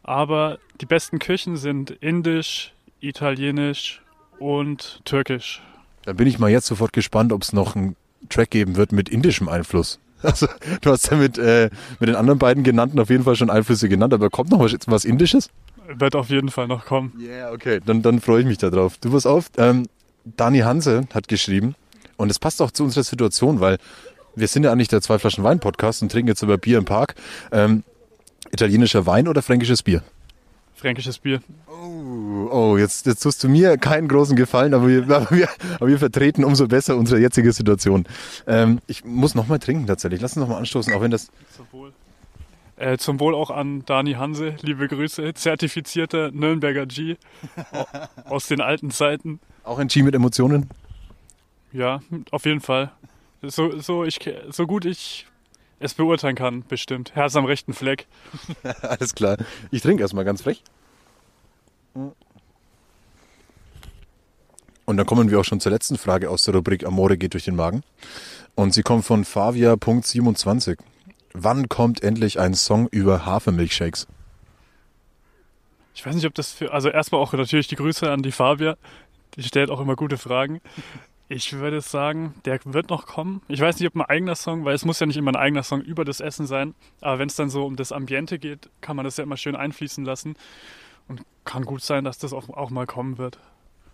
Aber 0.02 0.58
die 0.80 0.86
besten 0.86 1.20
Küchen 1.20 1.56
sind 1.56 1.90
indisch, 1.90 2.72
italienisch 2.98 4.02
und 4.40 5.00
türkisch. 5.04 5.62
Da 6.06 6.12
bin 6.12 6.26
ich 6.26 6.38
mal 6.38 6.50
jetzt 6.50 6.66
sofort 6.66 6.92
gespannt, 6.92 7.32
ob 7.32 7.42
es 7.42 7.52
noch 7.52 7.76
einen 7.76 7.96
Track 8.30 8.50
geben 8.50 8.76
wird 8.76 8.92
mit 8.92 9.08
indischem 9.08 9.48
Einfluss. 9.48 9.98
Also, 10.22 10.48
du 10.80 10.90
hast 10.90 11.10
ja 11.10 11.18
mit, 11.18 11.36
äh, 11.36 11.68
mit 12.00 12.08
den 12.08 12.16
anderen 12.16 12.38
beiden 12.38 12.64
genannten 12.64 12.98
auf 12.98 13.10
jeden 13.10 13.22
Fall 13.22 13.36
schon 13.36 13.50
Einflüsse 13.50 13.88
genannt, 13.88 14.14
aber 14.14 14.30
kommt 14.30 14.50
noch 14.50 14.60
was, 14.60 14.74
was 14.86 15.04
Indisches? 15.04 15.50
Wird 15.86 16.16
auf 16.16 16.30
jeden 16.30 16.48
Fall 16.48 16.66
noch 16.66 16.86
kommen. 16.86 17.12
Ja, 17.18 17.28
yeah, 17.28 17.52
okay. 17.52 17.80
Dann, 17.84 18.00
dann 18.00 18.20
freue 18.20 18.40
ich 18.40 18.46
mich 18.46 18.56
da 18.56 18.70
drauf. 18.70 18.96
Du 18.98 19.10
pass 19.10 19.26
auf, 19.26 19.50
ähm, 19.58 19.86
Dani 20.24 20.60
Hanse 20.60 21.06
hat 21.12 21.28
geschrieben, 21.28 21.76
und 22.16 22.30
es 22.30 22.38
passt 22.38 22.62
auch 22.62 22.70
zu 22.70 22.82
unserer 22.82 23.04
Situation, 23.04 23.60
weil 23.60 23.76
wir 24.34 24.48
sind 24.48 24.64
ja 24.64 24.72
eigentlich 24.72 24.88
der 24.88 25.02
zwei 25.02 25.18
Flaschen 25.18 25.44
Wein 25.44 25.60
Podcast 25.60 26.02
und 26.02 26.10
trinken 26.10 26.28
jetzt 26.28 26.42
über 26.42 26.58
Bier 26.58 26.78
im 26.78 26.86
Park. 26.86 27.14
Ähm, 27.52 27.84
italienischer 28.50 29.06
Wein 29.06 29.28
oder 29.28 29.42
fränkisches 29.42 29.82
Bier? 29.82 30.02
Fränkisches 30.76 31.18
Bier. 31.18 31.40
Oh, 31.68 32.48
oh, 32.50 32.76
jetzt, 32.76 33.06
jetzt 33.06 33.20
tust 33.22 33.42
du 33.42 33.48
mir 33.48 33.78
keinen 33.78 34.08
großen 34.08 34.36
Gefallen, 34.36 34.74
aber 34.74 34.86
wir, 34.88 35.02
aber 35.16 35.30
wir, 35.30 35.48
aber 35.76 35.88
wir 35.88 35.98
vertreten 35.98 36.44
umso 36.44 36.68
besser 36.68 36.96
unsere 36.96 37.18
jetzige 37.20 37.50
Situation. 37.52 38.06
Ähm, 38.46 38.80
ich 38.86 39.04
muss 39.04 39.34
noch 39.34 39.48
mal 39.48 39.58
trinken 39.58 39.86
tatsächlich. 39.86 40.20
Lass 40.20 40.36
uns 40.36 40.42
noch 40.46 40.48
mal 40.48 40.58
anstoßen, 40.58 40.92
auch 40.92 41.00
wenn 41.00 41.10
das 41.10 41.28
Zum 41.56 41.66
Wohl. 41.72 41.92
Äh, 42.76 42.98
zum 42.98 43.18
Wohl 43.20 43.34
auch 43.34 43.50
an 43.50 43.84
Dani 43.86 44.12
Hanse, 44.12 44.56
liebe 44.60 44.86
Grüße, 44.86 45.32
zertifizierter 45.32 46.30
Nürnberger 46.30 46.84
G 46.84 47.16
au- 47.72 47.86
aus 48.28 48.46
den 48.48 48.60
alten 48.60 48.90
Zeiten. 48.90 49.40
auch 49.64 49.78
ein 49.78 49.88
G 49.88 50.02
mit 50.02 50.14
Emotionen. 50.14 50.68
Ja, 51.72 52.00
auf 52.30 52.44
jeden 52.44 52.60
Fall. 52.60 52.92
So, 53.40 53.78
so, 53.80 54.04
ich, 54.04 54.18
so 54.50 54.66
gut 54.66 54.84
ich 54.84 55.26
es 55.78 55.94
beurteilen 55.94 56.36
kann, 56.36 56.64
bestimmt. 56.66 57.14
Herz 57.14 57.36
am 57.36 57.44
rechten 57.44 57.74
Fleck. 57.74 58.06
Alles 58.82 59.14
klar. 59.14 59.36
Ich 59.70 59.82
trinke 59.82 60.02
erstmal 60.02 60.24
ganz 60.24 60.42
frech. 60.42 60.62
Und 64.84 64.96
dann 64.96 65.06
kommen 65.06 65.30
wir 65.30 65.40
auch 65.40 65.44
schon 65.44 65.60
zur 65.60 65.72
letzten 65.72 65.98
Frage 65.98 66.30
aus 66.30 66.44
der 66.44 66.54
Rubrik 66.54 66.86
Amore 66.86 67.18
geht 67.18 67.34
durch 67.34 67.44
den 67.44 67.56
Magen. 67.56 67.82
Und 68.54 68.72
sie 68.72 68.82
kommt 68.82 69.04
von 69.04 69.24
Favia.27. 69.24 70.78
Wann 71.34 71.68
kommt 71.68 72.02
endlich 72.02 72.38
ein 72.40 72.54
Song 72.54 72.88
über 72.88 73.26
Hafermilchshakes? 73.26 74.06
Ich 75.94 76.06
weiß 76.06 76.14
nicht, 76.14 76.26
ob 76.26 76.34
das 76.34 76.52
für. 76.52 76.72
Also, 76.72 76.88
erstmal 76.88 77.20
auch 77.20 77.32
natürlich 77.32 77.68
die 77.68 77.76
Grüße 77.76 78.10
an 78.10 78.22
die 78.22 78.32
Fabia. 78.32 78.76
Die 79.34 79.42
stellt 79.42 79.70
auch 79.70 79.80
immer 79.80 79.96
gute 79.96 80.18
Fragen. 80.18 80.60
Ich 81.28 81.52
würde 81.54 81.80
sagen, 81.80 82.34
der 82.44 82.60
wird 82.64 82.88
noch 82.88 83.06
kommen. 83.06 83.42
Ich 83.48 83.60
weiß 83.60 83.80
nicht, 83.80 83.88
ob 83.88 83.96
ein 83.96 84.02
eigener 84.02 84.36
Song, 84.36 84.64
weil 84.64 84.74
es 84.74 84.84
muss 84.84 85.00
ja 85.00 85.06
nicht 85.06 85.16
immer 85.16 85.32
ein 85.32 85.36
eigener 85.36 85.64
Song 85.64 85.80
über 85.80 86.04
das 86.04 86.20
Essen 86.20 86.46
sein. 86.46 86.74
Aber 87.00 87.18
wenn 87.18 87.28
es 87.28 87.34
dann 87.34 87.50
so 87.50 87.66
um 87.66 87.74
das 87.74 87.90
Ambiente 87.90 88.38
geht, 88.38 88.70
kann 88.80 88.94
man 88.94 89.04
das 89.04 89.16
ja 89.16 89.24
immer 89.24 89.36
schön 89.36 89.56
einfließen 89.56 90.04
lassen. 90.04 90.36
Und 91.08 91.22
kann 91.44 91.64
gut 91.64 91.82
sein, 91.82 92.04
dass 92.04 92.18
das 92.18 92.32
auch, 92.32 92.48
auch 92.50 92.70
mal 92.70 92.86
kommen 92.86 93.18
wird. 93.18 93.38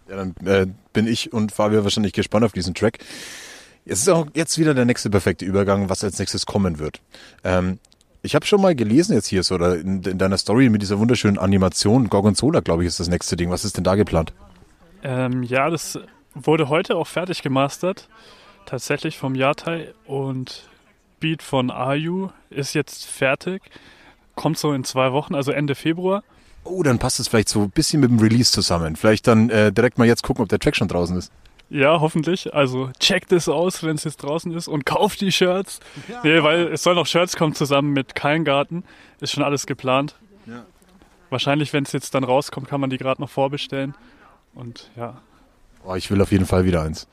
Ja, 0.09 0.16
dann 0.16 0.35
äh, 0.47 0.66
bin 0.92 1.07
ich 1.07 1.33
und 1.33 1.53
Fabio 1.53 1.85
wahrscheinlich 1.85 2.12
gespannt 2.12 2.45
auf 2.45 2.53
diesen 2.53 2.75
Track. 2.75 2.99
Es 3.85 4.01
ist 4.01 4.09
auch 4.09 4.27
jetzt 4.35 4.59
wieder 4.59 4.75
der 4.75 4.85
nächste 4.85 5.11
perfekte 5.11 5.45
Übergang, 5.45 5.88
was 5.88 6.05
als 6.05 6.18
nächstes 6.18 6.45
kommen 6.45 6.79
wird. 6.79 7.01
Ähm, 7.45 7.79
ich 8.23 8.35
habe 8.35 8.47
schon 8.47 8.61
mal 8.61 8.75
gelesen 8.75 9.14
jetzt 9.14 9.27
hier 9.27 9.42
so 9.42 9.57
oder 9.57 9.79
in, 9.79 10.03
in 10.03 10.18
deiner 10.18 10.38
Story 10.38 10.68
mit 10.68 10.83
dieser 10.83 10.99
wunderschönen 10.99 11.38
Animation. 11.38 12.09
Gorgonzola, 12.09 12.61
glaube 12.61 12.83
ich, 12.83 12.88
ist 12.88 13.01
das 13.01 13.09
nächste 13.09 13.37
Ding. 13.37 13.51
Was 13.51 13.64
ist 13.64 13.77
denn 13.77 13.85
da 13.85 13.95
geplant? 13.95 14.33
Ähm, 15.03 15.42
ja, 15.42 15.68
das 15.68 15.99
wurde 16.35 16.68
heute 16.68 16.97
auch 16.97 17.07
fertig 17.07 17.42
gemastert. 17.42 18.09
Tatsächlich 18.66 19.18
vom 19.18 19.35
Yatai 19.35 19.92
und 20.07 20.68
Beat 21.21 21.42
von 21.42 21.71
Ayu 21.71 22.31
ist 22.51 22.75
jetzt 22.75 23.07
fertig. 23.07 23.62
Kommt 24.35 24.59
so 24.59 24.73
in 24.73 24.85
zwei 24.85 25.12
Wochen, 25.12 25.35
also 25.35 25.53
Ende 25.53 25.75
Februar. 25.75 26.23
Oh, 26.64 26.83
dann 26.83 26.99
passt 26.99 27.21
es 27.21 27.29
vielleicht 27.29 27.49
so 27.49 27.62
ein 27.62 27.71
bisschen 27.71 28.01
mit 28.01 28.11
dem 28.11 28.18
Release 28.18 28.53
zusammen. 28.53 28.97
Vielleicht 28.97 29.27
dann 29.27 29.51
äh, 29.51 29.73
direkt 29.73 29.99
mal 29.99 30.07
jetzt 30.07 30.23
gucken, 30.23 30.42
ob 30.42 30.49
der 30.49 30.59
Track 30.59 30.77
schon 30.77 30.88
draußen 30.88 31.16
ist. 31.16 31.33
Ja, 31.71 32.01
hoffentlich. 32.01 32.55
Also 32.55 32.90
checkt 32.99 33.33
es 33.33 33.49
aus, 33.49 33.83
wenn 33.83 33.97
es 33.97 34.05
jetzt 34.05 34.18
draußen 34.18 34.53
ist 34.53 34.68
und 34.68 34.85
kauft 34.85 35.21
die 35.21 35.33
Shirts. 35.33 35.81
Nee, 36.23 36.42
weil 36.42 36.68
es 36.68 36.83
sollen 36.83 36.99
auch 36.99 37.07
Shirts 37.07 37.37
kommen 37.37 37.55
zusammen 37.55 37.92
mit 37.92 38.14
Kallengarten. 38.14 38.85
Ist 39.21 39.33
schon 39.33 39.42
alles 39.42 39.66
geplant. 39.66 40.16
Wahrscheinlich, 41.33 41.73
wenn 41.73 41.85
es 41.85 41.92
jetzt 41.92 42.14
dann 42.14 42.25
rauskommt, 42.25 42.68
kann 42.68 42.79
man 42.79 42.90
die 42.90 42.99
gerade 42.99 43.23
noch 43.23 43.31
vorbestellen. 43.31 43.95
Und 44.55 44.90
ja, 44.97 45.23
Oh, 45.85 45.95
ich 45.95 46.11
will 46.11 46.21
auf 46.21 46.33
jeden 46.33 46.47
Fall 46.47 46.64
wieder 46.64 46.83
eins. 46.83 47.09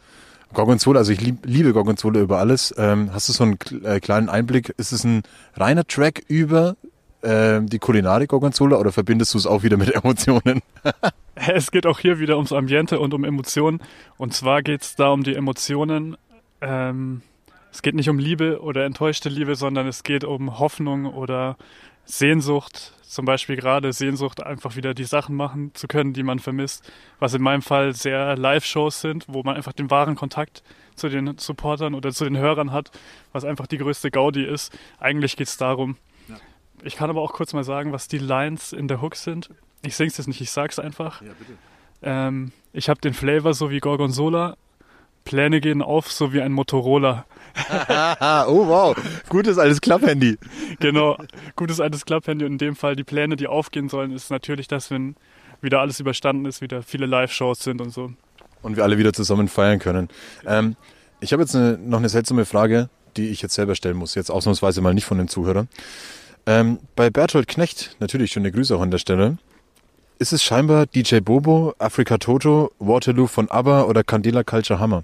Gorgonzola, 0.54 1.00
also 1.00 1.12
ich 1.12 1.22
lieb, 1.22 1.40
liebe 1.46 1.74
Gorgonzola 1.74 2.20
über 2.20 2.40
alles. 2.40 2.74
Ähm, 2.78 3.12
hast 3.14 3.30
du 3.30 3.34
so 3.34 3.44
einen 3.44 3.58
äh, 3.84 4.00
kleinen 4.00 4.30
Einblick? 4.30 4.74
Ist 4.78 4.92
es 4.92 5.04
ein 5.04 5.22
reiner 5.56 5.86
Track 5.86 6.24
über 6.28 6.76
ähm, 7.22 7.68
die 7.68 7.80
Kulinarik 7.80 8.30
Gorgonzola 8.30 8.78
oder 8.78 8.92
verbindest 8.92 9.34
du 9.34 9.38
es 9.38 9.46
auch 9.46 9.64
wieder 9.64 9.78
mit 9.78 9.94
Emotionen? 9.96 10.62
Es 11.48 11.72
geht 11.72 11.86
auch 11.86 12.00
hier 12.00 12.20
wieder 12.20 12.36
ums 12.36 12.52
Ambiente 12.52 13.00
und 13.00 13.14
um 13.14 13.24
Emotionen. 13.24 13.80
Und 14.18 14.34
zwar 14.34 14.62
geht 14.62 14.82
es 14.82 14.98
da 14.98 15.12
um 15.12 15.24
die 15.24 15.36
Emotionen. 15.36 16.18
Ähm, 16.60 17.22
es 17.72 17.82
geht 17.82 17.96
nicht 17.96 18.10
um 18.10 18.20
Liebe 18.20 18.62
oder 18.62 18.84
enttäuschte 18.84 19.30
Liebe, 19.30 19.56
sondern 19.56 19.88
es 19.88 20.04
geht 20.04 20.26
um 20.26 20.60
Hoffnung 20.60 21.06
oder 21.06 21.56
Sehnsucht. 22.04 22.94
Zum 23.10 23.26
Beispiel 23.26 23.56
gerade 23.56 23.92
Sehnsucht, 23.92 24.44
einfach 24.44 24.76
wieder 24.76 24.94
die 24.94 25.04
Sachen 25.04 25.36
machen 25.36 25.72
zu 25.74 25.88
können, 25.88 26.14
die 26.14 26.22
man 26.22 26.38
vermisst. 26.38 26.88
Was 27.18 27.34
in 27.34 27.42
meinem 27.42 27.64
Fall 27.64 27.96
sehr 27.96 28.38
Live-Shows 28.38 29.02
sind, 29.02 29.26
wo 29.28 29.42
man 29.42 29.56
einfach 29.56 29.74
den 29.74 29.90
wahren 29.90 30.14
Kontakt 30.14 30.62
zu 30.94 31.10
den 31.10 31.36
Supportern 31.40 31.96
oder 31.96 32.12
zu 32.12 32.26
den 32.26 32.38
Hörern 32.38 32.72
hat, 32.72 32.92
was 33.32 33.46
einfach 33.46 33.66
die 33.66 33.80
größte 33.80 34.12
Gaudi 34.12 34.44
ist. 34.44 34.78
Eigentlich 35.00 35.38
geht 35.38 35.48
es 35.48 35.58
darum. 35.58 35.98
Ich 36.84 36.98
kann 36.98 37.10
aber 37.10 37.22
auch 37.22 37.34
kurz 37.34 37.52
mal 37.54 37.64
sagen, 37.64 37.92
was 37.92 38.08
die 38.08 38.20
Lines 38.20 38.74
in 38.74 38.88
der 38.88 39.02
Hook 39.02 39.16
sind. 39.16 39.50
Ich 39.82 39.96
sing's 39.96 40.18
jetzt 40.18 40.28
nicht, 40.28 40.40
ich 40.40 40.52
sag's 40.52 40.78
einfach. 40.78 41.24
Ähm, 42.04 42.52
ich 42.74 42.90
habe 42.90 43.02
den 43.02 43.16
Flavor 43.16 43.56
so 43.56 43.72
wie 43.72 43.80
Gorgonzola. 43.80 44.56
Pläne 45.26 45.62
gehen 45.62 45.82
auf, 45.82 46.12
so 46.12 46.34
wie 46.34 46.42
ein 46.42 46.52
Motorola. 46.52 47.26
Oh 48.48 48.68
wow, 48.68 48.96
gutes 49.28 49.58
altes 49.58 49.82
Klapphandy. 49.82 50.38
Genau, 50.80 51.18
gutes 51.56 51.80
altes 51.80 52.06
Club-Handy. 52.06 52.46
Und 52.46 52.54
in 52.54 52.58
dem 52.58 52.76
Fall 52.76 52.96
die 52.96 53.04
Pläne, 53.04 53.36
die 53.36 53.48
aufgehen 53.48 53.90
sollen, 53.90 54.12
ist 54.12 54.32
natürlich, 54.32 54.68
dass 54.68 54.92
wenn 54.92 55.16
wieder 55.62 55.82
alles 55.82 56.00
überstanden 56.00 56.46
ist, 56.46 56.62
wieder 56.62 56.84
viele 56.84 57.06
Live-Shows 57.06 57.60
sind 57.60 57.82
und 57.82 57.90
so. 57.90 58.12
Und 58.62 58.78
wir 58.78 58.84
alle 58.84 58.98
wieder 58.98 59.14
zusammen 59.14 59.48
feiern 59.48 59.80
können. 59.80 60.10
Ähm, 60.46 60.76
ich 61.20 61.34
habe 61.34 61.44
jetzt 61.44 61.56
eine, 61.56 61.78
noch 61.78 62.00
eine 62.00 62.10
seltsame 62.10 62.46
Frage, 62.46 62.90
die 63.18 63.30
ich 63.30 63.42
jetzt 63.42 63.56
selber 63.56 63.76
stellen 63.76 63.98
muss. 63.98 64.16
Jetzt 64.16 64.30
ausnahmsweise 64.32 64.82
mal 64.82 64.94
nicht 64.94 65.06
von 65.06 65.18
den 65.18 65.28
Zuhörern. 65.28 65.68
Ähm, 66.46 66.80
bei 66.96 67.10
Bertolt 67.10 67.48
Knecht, 67.48 67.96
natürlich 68.00 68.32
schöne 68.32 68.52
Grüße 68.52 68.76
auch 68.76 68.82
an 68.82 68.92
der 68.92 68.98
Stelle, 69.00 69.38
ist 70.20 70.34
es 70.34 70.44
scheinbar 70.44 70.86
DJ 70.86 71.22
Bobo, 71.22 71.74
Africa 71.80 72.18
Toto, 72.18 72.72
Waterloo 72.78 73.28
von 73.28 73.50
ABBA 73.50 73.84
oder 73.84 74.04
Candela 74.04 74.44
Culture 74.44 74.78
Hammer. 74.78 75.04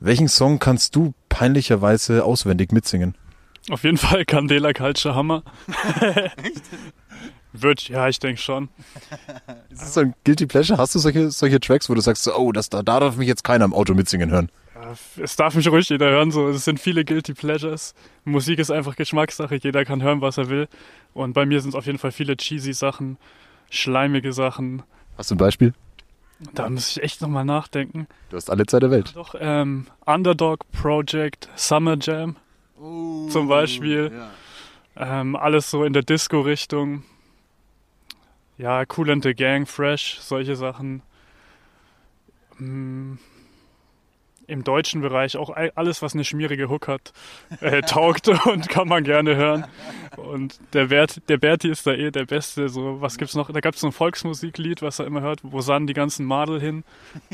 Welchen 0.00 0.28
Song 0.28 0.58
kannst 0.58 0.96
du 0.96 1.14
peinlicherweise 1.28 2.24
auswendig 2.24 2.72
mitsingen? 2.72 3.14
Auf 3.70 3.84
jeden 3.84 3.96
Fall 3.96 4.24
Candela 4.24 4.72
Culture 4.72 5.14
Hammer. 5.14 5.44
Wird, 7.52 7.88
ja, 7.88 8.08
ich 8.08 8.18
denke 8.18 8.40
schon. 8.40 8.68
Ist 9.70 9.82
das 9.82 9.94
so 9.94 10.00
ein 10.00 10.14
Guilty 10.24 10.46
Pleasure? 10.46 10.78
Hast 10.78 10.94
du 10.94 10.98
solche, 10.98 11.30
solche 11.30 11.60
Tracks, 11.60 11.88
wo 11.88 11.94
du 11.94 12.00
sagst, 12.00 12.28
oh, 12.28 12.52
das, 12.52 12.68
da, 12.68 12.82
da 12.82 13.00
darf 13.00 13.16
mich 13.16 13.28
jetzt 13.28 13.44
keiner 13.44 13.64
im 13.64 13.72
Auto 13.72 13.94
mitsingen 13.94 14.30
hören? 14.30 14.50
Es 15.16 15.36
darf 15.36 15.54
mich 15.54 15.68
ruhig 15.68 15.88
jeder 15.88 16.10
hören, 16.10 16.30
so. 16.30 16.48
Es 16.48 16.64
sind 16.64 16.80
viele 16.80 17.04
Guilty 17.04 17.34
Pleasures. 17.34 17.94
Musik 18.24 18.58
ist 18.58 18.70
einfach 18.70 18.96
Geschmackssache. 18.96 19.56
Jeder 19.56 19.84
kann 19.84 20.02
hören, 20.02 20.20
was 20.20 20.38
er 20.38 20.48
will. 20.48 20.68
Und 21.14 21.32
bei 21.32 21.46
mir 21.46 21.60
sind 21.60 21.70
es 21.70 21.74
auf 21.74 21.86
jeden 21.86 21.98
Fall 21.98 22.12
viele 22.12 22.36
cheesy 22.36 22.72
Sachen, 22.72 23.16
schleimige 23.70 24.32
Sachen. 24.32 24.82
Hast 25.16 25.30
du 25.30 25.34
ein 25.34 25.38
Beispiel? 25.38 25.74
Da 26.54 26.68
muss 26.70 26.96
ich 26.96 27.02
echt 27.02 27.20
nochmal 27.20 27.44
nachdenken. 27.44 28.06
Du 28.30 28.36
hast 28.36 28.48
alle 28.50 28.64
Zeit 28.66 28.82
der 28.82 28.90
Welt. 28.92 29.12
Doch, 29.16 29.34
ähm, 29.38 29.86
Underdog 30.06 30.60
Project, 30.70 31.48
Summer 31.56 31.96
Jam 32.00 32.36
zum 32.76 33.48
Beispiel. 33.48 34.12
Ähm, 34.96 35.34
alles 35.36 35.70
so 35.70 35.82
in 35.84 35.92
der 35.92 36.02
Disco-Richtung. 36.02 37.02
Ja, 38.56 38.84
Cool 38.96 39.10
and 39.10 39.24
the 39.24 39.34
Gang, 39.34 39.66
Fresh, 39.68 40.18
solche 40.20 40.54
Sachen. 40.56 41.02
Mm, 42.58 43.14
Im 44.46 44.64
deutschen 44.64 45.00
Bereich 45.00 45.36
auch 45.36 45.50
all- 45.50 45.72
alles, 45.74 46.02
was 46.02 46.14
eine 46.14 46.24
schmierige 46.24 46.68
Hook 46.68 46.88
hat, 46.88 47.12
äh, 47.60 47.82
taugt 47.86 48.28
und 48.46 48.68
kann 48.68 48.88
man 48.88 49.04
gerne 49.04 49.36
hören. 49.36 49.66
Und 50.18 50.58
der, 50.72 50.86
Bert, 50.86 51.20
der 51.28 51.38
Berti 51.38 51.70
ist 51.70 51.86
da 51.86 51.92
eh 51.92 52.10
der 52.10 52.26
Beste. 52.26 52.68
So, 52.68 53.00
was 53.00 53.16
gibt's 53.16 53.34
noch? 53.34 53.50
Da 53.50 53.60
gab's 53.60 53.80
so 53.80 53.86
ein 53.86 53.92
Volksmusiklied, 53.92 54.82
was 54.82 54.98
er 54.98 55.06
immer 55.06 55.20
hört. 55.20 55.40
Wo 55.42 55.60
sahen 55.60 55.86
die 55.86 55.94
ganzen 55.94 56.26
Madel 56.26 56.60
hin? 56.60 56.84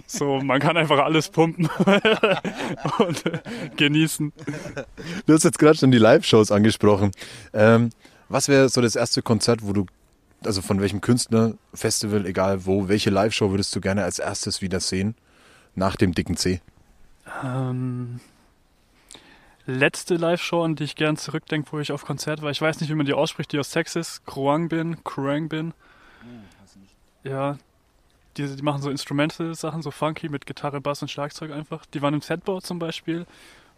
So, 0.06 0.40
man 0.40 0.60
kann 0.60 0.76
einfach 0.76 0.98
alles 0.98 1.28
pumpen 1.30 1.68
und 2.98 3.26
äh, 3.26 3.40
genießen. 3.76 4.32
Du 5.26 5.32
hast 5.32 5.44
jetzt 5.44 5.58
gerade 5.58 5.78
schon 5.78 5.90
die 5.90 5.98
Live-Shows 5.98 6.52
angesprochen. 6.52 7.12
Ähm, 7.52 7.90
was 8.28 8.48
wäre 8.48 8.68
so 8.68 8.80
das 8.80 8.96
erste 8.96 9.22
Konzert, 9.22 9.60
wo 9.62 9.72
du, 9.72 9.86
also 10.44 10.62
von 10.62 10.80
welchem 10.80 11.00
Künstler, 11.00 11.54
Festival, 11.72 12.26
egal 12.26 12.66
wo, 12.66 12.88
welche 12.88 13.10
Live-Show 13.10 13.50
würdest 13.50 13.74
du 13.74 13.80
gerne 13.80 14.04
als 14.04 14.18
erstes 14.18 14.62
wieder 14.62 14.80
sehen? 14.80 15.14
Nach 15.74 15.96
dem 15.96 16.12
dicken 16.12 16.36
C. 16.36 16.60
Ähm, 17.44 18.20
letzte 19.66 20.16
Live-Show, 20.16 20.62
an 20.62 20.76
die 20.76 20.84
ich 20.84 20.96
gern 20.96 21.16
zurückdenke, 21.16 21.72
wo 21.72 21.78
ich 21.78 21.92
auf 21.92 22.04
Konzert 22.04 22.42
war. 22.42 22.50
Ich 22.50 22.60
weiß 22.60 22.80
nicht, 22.80 22.90
wie 22.90 22.94
man 22.94 23.06
die 23.06 23.14
ausspricht, 23.14 23.52
die 23.52 23.58
aus 23.58 23.70
Texas. 23.70 24.22
Kruangbin, 24.26 25.02
Kruangbin. 25.04 25.72
Ja, 27.22 27.58
die, 28.36 28.56
die 28.56 28.62
machen 28.62 28.82
so 28.82 28.90
Instrumental-Sachen, 28.90 29.82
so 29.82 29.90
funky 29.90 30.28
mit 30.28 30.46
Gitarre, 30.46 30.80
Bass 30.80 31.02
und 31.02 31.10
Schlagzeug 31.10 31.52
einfach. 31.52 31.86
Die 31.86 32.02
waren 32.02 32.14
im 32.14 32.20
Setbau 32.20 32.60
zum 32.60 32.78
Beispiel 32.78 33.26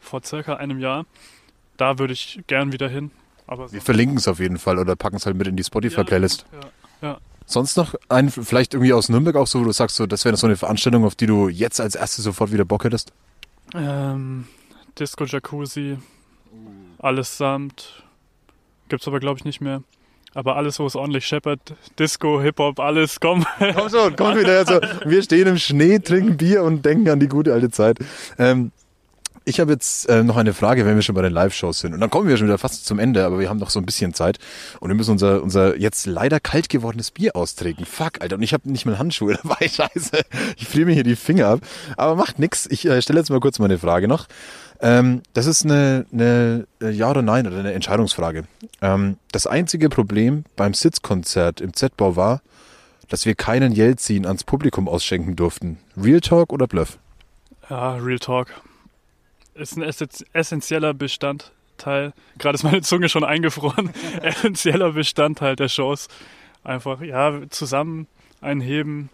vor 0.01 0.23
circa 0.25 0.55
einem 0.55 0.79
Jahr. 0.79 1.07
Da 1.77 1.99
würde 1.99 2.13
ich 2.13 2.41
gern 2.47 2.73
wieder 2.73 2.89
hin. 2.89 3.11
Aber 3.47 3.71
Wir 3.71 3.81
verlinken 3.81 4.17
es 4.17 4.27
auf 4.27 4.41
jeden 4.41 4.59
Fall 4.59 4.79
oder 4.79 4.97
packen 4.97 5.17
es 5.17 5.27
halt 5.27 5.37
mit 5.37 5.47
in 5.47 5.57
die 5.57 5.65
Spotify-Playlist. 5.65 6.47
Ja, 7.01 7.09
ja. 7.09 7.19
Sonst 7.45 7.77
noch 7.77 7.95
ein, 8.09 8.31
vielleicht 8.31 8.75
irgendwie 8.75 8.93
aus 8.93 9.09
Nürnberg 9.09 9.37
auch 9.37 9.47
so, 9.47 9.61
wo 9.61 9.65
du 9.65 9.73
sagst, 9.73 9.95
so, 9.95 10.07
das 10.07 10.25
wäre 10.25 10.37
so 10.37 10.49
eine 10.49 10.57
Veranstaltung, 10.57 11.05
auf 11.05 11.15
die 11.15 11.27
du 11.27 11.49
jetzt 11.49 11.81
als 11.81 11.95
erstes 11.95 12.25
sofort 12.25 12.51
wieder 12.51 12.65
Bock 12.65 12.83
hättest? 12.83 13.13
Ähm, 13.73 14.49
Disco 14.99 15.25
Jacuzzi, 15.25 15.99
allesamt. 16.99 18.03
Gibt's 18.89 19.07
aber 19.07 19.21
glaube 19.21 19.39
ich 19.39 19.45
nicht 19.45 19.61
mehr. 19.61 19.83
Aber 20.35 20.57
alles, 20.57 20.79
wo 20.79 20.87
es 20.87 20.97
ordentlich 20.97 21.27
scheppert, 21.27 21.61
Disco, 21.99 22.43
Hip-Hop, 22.43 22.79
alles, 22.79 23.21
komm. 23.21 23.47
Komm 23.75 23.89
schon, 23.89 24.17
komm 24.17 24.39
wieder. 24.39 24.59
Also, 24.59 24.81
wir 25.07 25.23
stehen 25.23 25.47
im 25.47 25.57
Schnee, 25.57 25.99
trinken 25.99 26.37
Bier 26.37 26.63
und 26.63 26.85
denken 26.85 27.09
an 27.09 27.21
die 27.21 27.29
gute 27.29 27.55
alte 27.55 27.71
Zeit. 27.71 27.99
Ähm, 28.39 28.71
ich 29.49 29.61
habe 29.61 29.73
jetzt 29.73 30.09
äh, 30.09 30.25
noch 30.25 30.37
eine 30.37 30.53
Frage, 30.53 30.85
wenn 30.85 30.97
wir 30.97 31.03
schon 31.03 31.15
bei 31.15 31.23
den 31.23 31.33
Live-Shows 31.33 31.79
sind. 31.79 31.95
Und 31.95 32.01
dann 32.01 32.11
kommen 32.11 32.29
wir 32.29 32.37
schon 32.37 32.49
wieder 32.49 32.59
fast 32.59 32.85
zum 32.85 32.99
Ende, 32.99 33.25
aber 33.25 33.39
wir 33.39 33.49
haben 33.49 33.59
noch 33.59 33.71
so 33.71 33.79
ein 33.79 33.87
bisschen 33.87 34.13
Zeit. 34.13 34.39
Und 34.81 34.89
wir 34.89 34.97
müssen 34.97 35.13
unser, 35.13 35.41
unser 35.43 35.79
jetzt 35.79 36.05
leider 36.05 36.41
kalt 36.41 36.69
gewordenes 36.69 37.13
Bier 37.13 37.37
austrinken. 37.37 37.87
Fuck, 37.87 38.21
Alter. 38.21 38.37
Und 38.37 38.43
ich 38.43 38.53
habe 38.53 38.69
nicht 38.69 38.87
mal 38.87 38.99
Handschuhe 38.99 39.39
dabei. 39.41 39.69
Scheiße. 39.69 40.21
Ich 40.57 40.67
friere 40.67 40.87
mir 40.87 40.95
hier 40.95 41.05
die 41.05 41.17
Finger 41.17 41.47
ab. 41.47 41.61
Aber 41.97 42.17
macht 42.17 42.41
nix. 42.41 42.67
Ich 42.67 42.87
äh, 42.87 43.01
stelle 43.01 43.21
jetzt 43.21 43.31
mal 43.31 43.39
kurz 43.39 43.61
meine 43.61 43.79
Frage 43.79 44.09
noch. 44.09 44.27
Ähm, 44.81 45.23
das 45.33 45.47
ist 45.47 45.65
eine, 45.65 46.07
eine 46.13 46.67
äh, 46.83 46.91
Ja 46.91 47.11
oder 47.11 47.23
Nein 47.23 47.47
oder 47.47 47.59
eine 47.59 47.73
Entscheidungsfrage. 47.73 48.45
Ähm, 48.83 49.17
das 49.33 49.47
einzige 49.47 49.89
Problem 49.89 50.45
beim 50.57 50.75
Sitzkonzert 50.75 51.61
im 51.61 51.73
Z-Bau 51.75 52.17
war, 52.17 52.43
dass 53.09 53.25
wir 53.25 53.35
keinen 53.35 53.73
Jelzin 53.73 54.27
ans 54.27 54.45
Publikum 54.45 54.89
ausschenken 54.89 55.37
durften. 55.37 55.79
Real 55.97 56.21
Talk 56.21 56.53
oder 56.53 56.67
Bluff? 56.67 56.99
Ja, 57.71 57.95
Real 57.97 58.19
Talk. 58.19 58.49
Ist 59.55 59.77
ein 59.77 59.83
essen- 59.83 60.09
essentieller 60.33 60.93
Bestandteil. 60.93 62.13
Gerade 62.39 62.57
ist 62.57 62.65
meine 62.65 62.83
Zunge 62.83 63.09
schon 63.09 63.25
eingefroren. 63.25 63.91
essentieller 64.23 64.93
Bestandteil 64.93 65.57
der 65.57 65.69
Shows. 65.69 66.09
Einfach, 66.65 67.01
ja, 67.01 67.41
zusammen 67.51 68.07
einheben, 68.41 69.09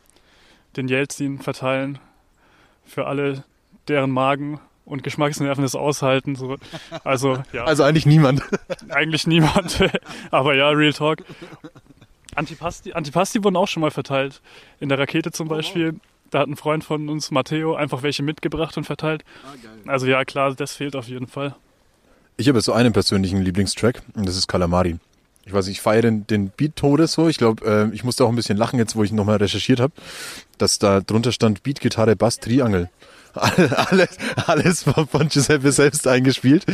den 0.76 0.88
Jelzin 0.88 1.38
verteilen. 1.38 1.98
Für 2.86 3.06
alle, 3.06 3.44
deren 3.88 4.10
Magen 4.10 4.58
und 4.84 5.02
Geschmacksnerven 5.02 5.64
es 5.64 5.74
aushalten. 5.74 6.34
So. 6.36 6.56
Also, 7.04 7.38
ja. 7.52 7.64
Also 7.72 7.82
eigentlich 7.84 8.06
niemand. 8.06 8.42
Eigentlich 8.88 9.26
niemand. 9.26 9.82
Aber 10.30 10.54
ja, 10.54 10.68
Real 10.70 10.92
Talk. 10.92 11.24
Antipasti, 12.34 12.92
Antipasti 12.92 13.44
wurden 13.44 13.56
auch 13.56 13.68
schon 13.68 13.80
mal 13.80 13.90
verteilt. 13.90 14.40
In 14.80 14.88
der 14.88 14.98
Rakete 14.98 15.32
zum 15.32 15.48
Beispiel. 15.48 15.94
Da 16.30 16.40
hat 16.40 16.48
ein 16.48 16.56
Freund 16.56 16.82
von 16.82 17.10
uns, 17.10 17.30
Matteo, 17.30 17.74
einfach 17.74 18.02
welche 18.02 18.22
mitgebracht 18.22 18.76
und 18.78 18.84
verteilt. 18.84 19.22
Also 19.86 20.06
ja, 20.06 20.24
klar, 20.24 20.54
das 20.54 20.74
fehlt 20.74 20.96
auf 20.96 21.06
jeden 21.06 21.26
Fall. 21.26 21.54
Ich 22.38 22.48
habe 22.48 22.58
so 22.62 22.72
einen 22.72 22.94
persönlichen 22.94 23.42
Lieblingstrack 23.42 24.02
und 24.14 24.26
das 24.26 24.38
ist 24.38 24.48
Calamari. 24.48 24.98
Ich 25.44 25.52
weiß, 25.52 25.66
nicht, 25.66 25.78
ich 25.78 25.82
feiere 25.82 26.02
den, 26.02 26.26
den 26.26 26.48
Beat 26.48 26.76
Todes 26.76 27.12
so. 27.12 27.28
Ich 27.28 27.36
glaube, 27.36 27.90
äh, 27.92 27.94
ich 27.94 28.04
musste 28.04 28.24
auch 28.24 28.28
ein 28.28 28.36
bisschen 28.36 28.56
lachen 28.56 28.78
jetzt, 28.78 28.96
wo 28.96 29.02
ich 29.02 29.12
nochmal 29.12 29.36
recherchiert 29.36 29.80
habe, 29.80 29.92
dass 30.56 30.78
da 30.78 31.00
drunter 31.00 31.32
stand 31.32 31.62
Beat, 31.62 31.80
Gitarre, 31.80 32.16
Bass, 32.16 32.38
Triangel. 32.38 32.88
Alles, 33.34 34.16
alles 34.46 34.82
von 34.82 35.06
von 35.06 35.28
Giuseppe 35.28 35.72
selbst 35.72 36.06
eingespielt. 36.06 36.66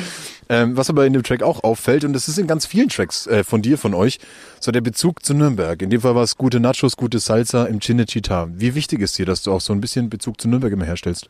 Ähm, 0.49 0.77
was 0.77 0.89
aber 0.91 1.07
in 1.07 1.13
dem 1.13 1.23
Track 1.23 1.43
auch 1.43 1.63
auffällt, 1.63 2.05
und 2.05 2.13
das 2.13 2.29
ist 2.29 2.39
in 2.39 2.47
ganz 2.47 2.67
vielen 2.67 2.89
Tracks 2.89 3.27
äh, 3.27 3.45
von 3.45 3.63
dir, 3.63 3.79
von 3.79 3.95
euch, 3.95 4.19
so 4.61 4.73
der 4.73 4.81
Bezug 4.81 5.25
zu 5.25 5.35
Nürnberg. 5.35 5.81
In 5.83 5.91
dem 5.91 6.01
Fall 6.01 6.15
war 6.15 6.23
es 6.23 6.37
gute 6.37 6.61
Nachos, 6.61 6.97
gute 6.97 7.19
Salsa 7.19 7.67
im 7.67 7.81
Cinecittà. 7.81 8.49
Wie 8.51 8.75
wichtig 8.75 9.01
ist 9.01 9.19
dir, 9.19 9.27
dass 9.27 9.43
du 9.43 9.53
auch 9.53 9.61
so 9.61 9.73
ein 9.73 9.81
bisschen 9.81 10.09
Bezug 10.09 10.41
zu 10.41 10.49
Nürnberg 10.49 10.73
immer 10.73 10.87
herstellst? 10.87 11.29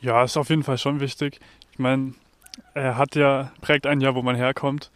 Ja, 0.00 0.22
ist 0.22 0.36
auf 0.36 0.50
jeden 0.50 0.62
Fall 0.62 0.78
schon 0.78 1.00
wichtig. 1.00 1.40
Ich 1.72 1.78
meine, 1.78 2.14
er 2.74 2.96
hat 2.96 3.16
ja, 3.16 3.52
prägt 3.60 3.86
ein 3.86 4.00
Jahr, 4.00 4.14
wo 4.14 4.22
man 4.22 4.36
herkommt. 4.36 4.90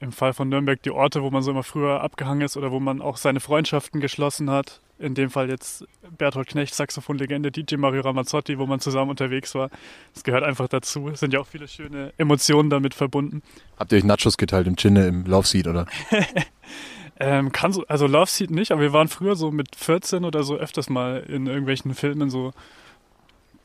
Im 0.00 0.12
Fall 0.12 0.34
von 0.34 0.48
Nürnberg 0.48 0.82
die 0.82 0.90
Orte, 0.90 1.22
wo 1.22 1.30
man 1.30 1.42
so 1.42 1.50
immer 1.50 1.62
früher 1.62 2.02
abgehangen 2.02 2.42
ist 2.42 2.56
oder 2.56 2.70
wo 2.70 2.78
man 2.78 3.00
auch 3.00 3.16
seine 3.16 3.40
Freundschaften 3.40 4.00
geschlossen 4.00 4.50
hat. 4.50 4.80
In 4.98 5.14
dem 5.14 5.30
Fall 5.30 5.48
jetzt 5.48 5.84
Bertolt 6.16 6.48
Knecht, 6.48 6.74
Saxophonlegende, 6.74 7.52
DJ 7.52 7.76
Mario 7.76 8.02
Ramazzotti, 8.02 8.58
wo 8.58 8.66
man 8.66 8.80
zusammen 8.80 9.10
unterwegs 9.10 9.54
war. 9.54 9.70
Das 10.14 10.24
gehört 10.24 10.42
einfach 10.42 10.68
dazu. 10.68 11.08
Es 11.08 11.20
sind 11.20 11.32
ja 11.32 11.40
auch 11.40 11.46
viele 11.46 11.68
schöne 11.68 12.12
Emotionen 12.18 12.68
damit 12.68 12.94
verbunden. 12.94 13.42
Habt 13.78 13.92
ihr 13.92 13.98
euch 13.98 14.04
Nachos 14.04 14.36
geteilt 14.36 14.66
im 14.66 14.76
Chinne, 14.76 15.06
im 15.06 15.24
Love 15.24 15.46
Seat, 15.46 15.66
oder? 15.66 15.86
Ähm, 17.20 17.50
kann 17.50 17.72
so, 17.72 17.84
also 17.86 18.06
Love 18.06 18.30
Seat 18.30 18.50
nicht, 18.50 18.70
aber 18.70 18.80
wir 18.80 18.92
waren 18.92 19.08
früher 19.08 19.34
so 19.34 19.50
mit 19.50 19.74
14 19.74 20.24
oder 20.24 20.44
so 20.44 20.54
öfters 20.54 20.88
mal 20.88 21.18
in 21.26 21.48
irgendwelchen 21.48 21.94
Filmen, 21.94 22.30
so 22.30 22.52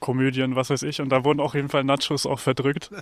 Komödien, 0.03 0.57
was 0.57 0.69
weiß 0.69 0.83
ich, 0.83 0.99
und 0.99 1.07
da 1.07 1.23
wurden 1.23 1.39
auf 1.39 1.53
jeden 1.53 1.69
Fall 1.69 1.85
Nachos 1.85 2.25
auch 2.25 2.39
verdrückt. 2.39 2.89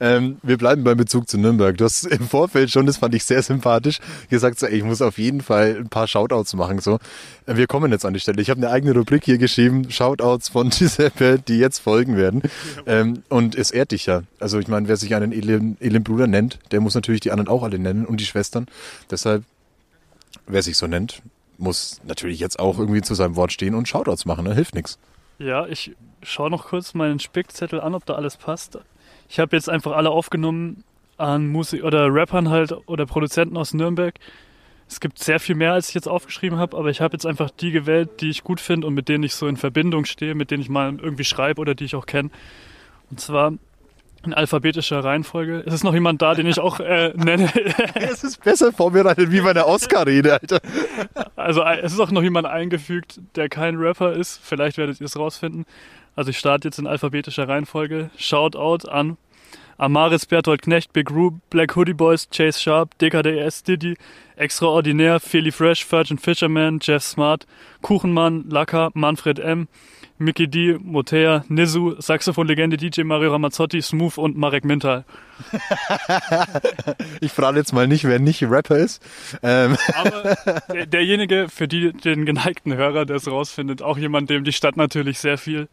Ähm, 0.00 0.36
wir 0.42 0.58
bleiben 0.58 0.84
beim 0.84 0.96
Bezug 0.96 1.28
zu 1.28 1.38
Nürnberg. 1.38 1.76
Du 1.76 1.84
hast 1.84 2.04
im 2.04 2.28
Vorfeld 2.28 2.70
schon, 2.70 2.86
das 2.86 2.98
fand 2.98 3.14
ich 3.14 3.24
sehr 3.24 3.42
sympathisch, 3.42 3.98
gesagt, 4.30 4.60
so, 4.60 4.66
ey, 4.66 4.76
ich 4.76 4.84
muss 4.84 5.02
auf 5.02 5.18
jeden 5.18 5.40
Fall 5.40 5.76
ein 5.80 5.88
paar 5.88 6.06
Shoutouts 6.06 6.54
machen. 6.54 6.78
So, 6.78 6.98
Äh, 7.46 7.56
wir 7.56 7.66
kommen 7.66 7.90
jetzt 7.90 8.04
an 8.04 8.14
die 8.14 8.20
Stelle. 8.20 8.40
Ich 8.40 8.50
habe 8.50 8.58
eine 8.58 8.70
eigene 8.70 8.94
Rubrik 8.94 9.24
hier 9.24 9.38
geschrieben, 9.38 9.90
Shoutouts 9.90 10.50
von 10.50 10.70
Giuseppe, 10.78 11.40
die 11.40 11.58
jetzt 11.58 11.78
folgen 11.78 12.16
werden. 12.16 12.42
Ähm, 12.86 13.22
und 13.28 13.56
es 13.56 13.70
ehrt 13.72 13.90
dich 13.90 14.06
ja. 14.06 14.22
Also 14.38 14.60
ich 14.60 14.68
meine, 14.68 14.86
wer 14.86 14.96
sich 14.96 15.14
einen 15.14 15.32
edlen 15.32 16.04
Bruder 16.04 16.26
nennt, 16.28 16.60
der 16.70 16.80
muss 16.80 16.94
natürlich 16.94 17.22
die 17.22 17.32
anderen 17.32 17.48
auch 17.48 17.64
alle 17.64 17.78
nennen 17.78 18.06
und 18.06 18.20
die 18.20 18.26
Schwestern. 18.26 18.66
Deshalb, 19.10 19.42
wer 20.46 20.62
sich 20.62 20.76
so 20.76 20.86
nennt, 20.86 21.22
muss 21.56 22.00
natürlich 22.04 22.38
jetzt 22.38 22.60
auch 22.60 22.78
irgendwie 22.78 23.02
zu 23.02 23.14
seinem 23.14 23.34
Wort 23.34 23.52
stehen 23.52 23.74
und 23.74 23.88
Shoutouts 23.88 24.26
machen. 24.26 24.44
Ne? 24.44 24.54
Hilft 24.54 24.74
nichts. 24.74 24.98
Ja, 25.38 25.66
ich 25.66 25.94
schaue 26.22 26.50
noch 26.50 26.66
kurz 26.66 26.94
meinen 26.94 27.20
Spickzettel 27.20 27.80
an, 27.80 27.94
ob 27.94 28.04
da 28.04 28.14
alles 28.14 28.36
passt. 28.36 28.78
Ich 29.28 29.38
habe 29.38 29.54
jetzt 29.54 29.68
einfach 29.68 29.92
alle 29.92 30.10
aufgenommen 30.10 30.82
an 31.16 31.46
Musik 31.46 31.84
oder 31.84 32.12
Rappern 32.12 32.48
halt 32.50 32.72
oder 32.86 33.06
Produzenten 33.06 33.56
aus 33.56 33.72
Nürnberg. 33.72 34.14
Es 34.88 35.00
gibt 35.00 35.18
sehr 35.18 35.38
viel 35.38 35.54
mehr, 35.54 35.74
als 35.74 35.90
ich 35.90 35.94
jetzt 35.94 36.08
aufgeschrieben 36.08 36.58
habe, 36.58 36.76
aber 36.76 36.88
ich 36.88 37.00
habe 37.00 37.12
jetzt 37.12 37.26
einfach 37.26 37.50
die 37.50 37.70
gewählt, 37.70 38.20
die 38.20 38.30
ich 38.30 38.42
gut 38.42 38.60
finde 38.60 38.86
und 38.86 38.94
mit 38.94 39.08
denen 39.08 39.22
ich 39.22 39.34
so 39.34 39.46
in 39.46 39.56
Verbindung 39.56 40.06
stehe, 40.06 40.34
mit 40.34 40.50
denen 40.50 40.62
ich 40.62 40.70
mal 40.70 40.96
irgendwie 40.98 41.24
schreibe 41.24 41.60
oder 41.60 41.74
die 41.74 41.84
ich 41.84 41.94
auch 41.94 42.06
kenne. 42.06 42.30
Und 43.10 43.20
zwar 43.20 43.52
in 44.24 44.34
alphabetischer 44.34 45.02
Reihenfolge. 45.04 45.60
Ist 45.60 45.74
es 45.74 45.84
noch 45.84 45.94
jemand 45.94 46.22
da, 46.22 46.34
den 46.34 46.46
ich 46.46 46.58
auch 46.60 46.80
äh, 46.80 47.12
nenne? 47.14 47.50
Es 47.94 48.24
ist 48.24 48.42
besser 48.42 48.72
vorbereitet 48.72 49.30
wie 49.30 49.40
bei 49.40 49.50
einer 49.50 49.66
Oscar-Rede, 49.66 50.34
Alter. 50.34 50.60
Also 51.36 51.62
äh, 51.62 51.80
es 51.80 51.92
ist 51.92 52.00
auch 52.00 52.10
noch 52.10 52.22
jemand 52.22 52.46
eingefügt, 52.46 53.20
der 53.36 53.48
kein 53.48 53.76
Rapper 53.76 54.12
ist. 54.12 54.40
Vielleicht 54.42 54.78
werdet 54.78 55.00
ihr 55.00 55.06
es 55.06 55.16
rausfinden. 55.18 55.66
Also 56.16 56.30
ich 56.30 56.38
starte 56.38 56.68
jetzt 56.68 56.78
in 56.78 56.86
alphabetischer 56.86 57.48
Reihenfolge. 57.48 58.10
Shoutout 58.16 58.88
an 58.88 59.16
Amaris, 59.78 60.26
Bertolt 60.26 60.62
Knecht, 60.62 60.92
Big 60.92 61.08
Roo, 61.12 61.38
Black 61.50 61.76
Hoodie 61.76 61.94
Boys, 61.94 62.28
Chase 62.30 62.60
Sharp, 62.60 62.98
DKDS, 62.98 63.62
Diddy, 63.62 63.96
Extraordinär, 64.34 65.20
Philly 65.20 65.52
Fresh, 65.52 65.84
Virgin 65.88 66.18
Fisherman, 66.18 66.80
Jeff 66.82 67.04
Smart, 67.04 67.46
Kuchenmann, 67.80 68.44
Laka, 68.50 68.90
Manfred 68.94 69.38
M., 69.38 69.68
Mickey 70.18 70.48
D, 70.48 70.78
Motea, 70.80 71.44
Nizu, 71.48 71.94
Saxophon-Legende 71.98 72.76
DJ 72.76 73.02
Mario 73.02 73.32
Ramazzotti, 73.32 73.80
Smooth 73.80 74.18
und 74.18 74.36
Marek 74.36 74.64
Mintal. 74.64 75.04
Ich 77.20 77.32
frage 77.32 77.58
jetzt 77.58 77.72
mal 77.72 77.86
nicht, 77.86 78.04
wer 78.04 78.18
nicht 78.18 78.42
Rapper 78.42 78.76
ist. 78.76 79.02
Ähm, 79.42 79.76
Aber 79.94 80.36
der, 80.72 80.86
derjenige, 80.86 81.46
für 81.48 81.68
die, 81.68 81.92
den 81.92 82.26
geneigten 82.26 82.74
Hörer, 82.74 83.04
der 83.04 83.16
es 83.16 83.28
rausfindet, 83.28 83.82
auch 83.82 83.98
jemand, 83.98 84.30
dem 84.30 84.44
die 84.44 84.52
Stadt 84.52 84.76
natürlich 84.76 85.18
sehr 85.18 85.38
viel 85.38 85.68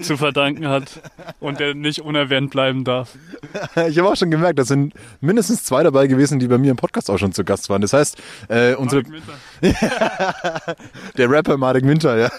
zu 0.00 0.16
verdanken 0.16 0.68
hat 0.68 1.00
und 1.40 1.60
der 1.60 1.74
nicht 1.74 2.00
unerwähnt 2.00 2.50
bleiben 2.50 2.84
darf. 2.84 3.16
ich 3.88 3.98
habe 3.98 4.08
auch 4.08 4.16
schon 4.16 4.30
gemerkt, 4.30 4.58
da 4.58 4.64
sind 4.64 4.94
mindestens 5.20 5.64
zwei 5.64 5.82
dabei 5.82 6.06
gewesen, 6.06 6.38
die 6.38 6.48
bei 6.48 6.58
mir 6.58 6.70
im 6.70 6.76
Podcast 6.76 7.10
auch 7.10 7.18
schon 7.18 7.32
zu 7.32 7.44
Gast 7.44 7.68
waren. 7.68 7.82
Das 7.82 7.92
heißt, 7.92 8.20
äh, 8.48 8.74
unsere, 8.74 9.02
Marek 9.02 9.24
Mintal. 9.60 10.76
der 11.16 11.30
Rapper 11.30 11.56
Marek 11.56 11.86
Winter, 11.86 12.16
ja. 12.18 12.30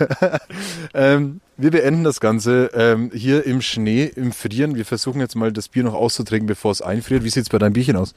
ähm, 0.93 1.41
wir 1.57 1.71
beenden 1.71 2.03
das 2.03 2.19
Ganze 2.19 2.69
ähm, 2.73 3.11
hier 3.13 3.45
im 3.45 3.61
Schnee, 3.61 4.05
im 4.05 4.31
Frieren. 4.31 4.75
Wir 4.75 4.85
versuchen 4.85 5.19
jetzt 5.19 5.35
mal 5.35 5.51
das 5.51 5.67
Bier 5.67 5.83
noch 5.83 5.93
auszutrinken, 5.93 6.47
bevor 6.47 6.71
es 6.71 6.81
einfriert. 6.81 7.23
Wie 7.23 7.29
sieht's 7.29 7.49
bei 7.49 7.57
deinem 7.57 7.73
Bierchen 7.73 7.95
aus? 7.95 8.13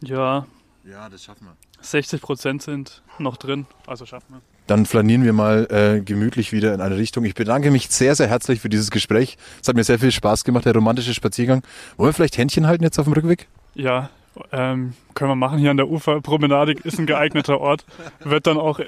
Ja, 0.00 0.46
Ja, 0.88 1.08
das 1.08 1.24
schaffen 1.24 1.46
wir. 1.46 1.56
60 1.80 2.20
Prozent 2.22 2.62
sind 2.62 3.02
noch 3.18 3.36
drin, 3.36 3.66
also 3.86 4.06
schaffen 4.06 4.26
wir. 4.34 4.40
Dann 4.68 4.86
flanieren 4.86 5.24
wir 5.24 5.32
mal 5.32 5.66
äh, 5.70 6.00
gemütlich 6.00 6.52
wieder 6.52 6.72
in 6.74 6.80
eine 6.80 6.96
Richtung. 6.96 7.24
Ich 7.24 7.34
bedanke 7.34 7.70
mich 7.70 7.88
sehr, 7.90 8.14
sehr 8.14 8.28
herzlich 8.28 8.60
für 8.60 8.68
dieses 8.68 8.90
Gespräch. 8.90 9.36
Es 9.60 9.68
hat 9.68 9.74
mir 9.74 9.82
sehr 9.84 9.98
viel 9.98 10.12
Spaß 10.12 10.44
gemacht, 10.44 10.64
der 10.64 10.74
romantische 10.74 11.14
Spaziergang. 11.14 11.62
Wollen 11.96 12.10
wir 12.10 12.14
vielleicht 12.14 12.38
Händchen 12.38 12.66
halten 12.68 12.84
jetzt 12.84 12.98
auf 12.98 13.04
dem 13.04 13.12
Rückweg? 13.12 13.48
Ja, 13.74 14.10
ähm, 14.52 14.94
können 15.14 15.30
wir 15.30 15.36
machen. 15.36 15.58
Hier 15.58 15.70
an 15.70 15.76
der 15.76 15.88
Uferpromenade 15.88 16.72
ist 16.84 16.98
ein 16.98 17.06
geeigneter 17.06 17.60
Ort. 17.60 17.84
Wird 18.20 18.46
dann 18.46 18.56
auch 18.56 18.80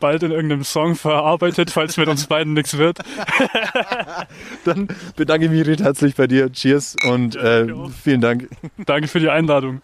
bald 0.00 0.22
in 0.22 0.32
irgendeinem 0.32 0.64
Song 0.64 0.96
verarbeitet, 0.96 1.70
falls 1.70 1.96
mit 1.96 2.08
uns 2.08 2.26
beiden 2.26 2.54
nichts 2.54 2.76
wird. 2.76 2.98
Dann 4.64 4.88
bedanke 5.16 5.46
ich 5.46 5.52
mich 5.52 5.66
recht 5.66 5.80
herzlich 5.80 6.16
bei 6.16 6.26
dir. 6.26 6.50
Cheers 6.50 6.96
und 7.06 7.36
äh, 7.36 7.66
danke 7.66 7.74
auch. 7.76 7.90
vielen 8.02 8.20
Dank. 8.20 8.48
Danke 8.84 9.08
für 9.08 9.20
die 9.20 9.28
Einladung. 9.28 9.82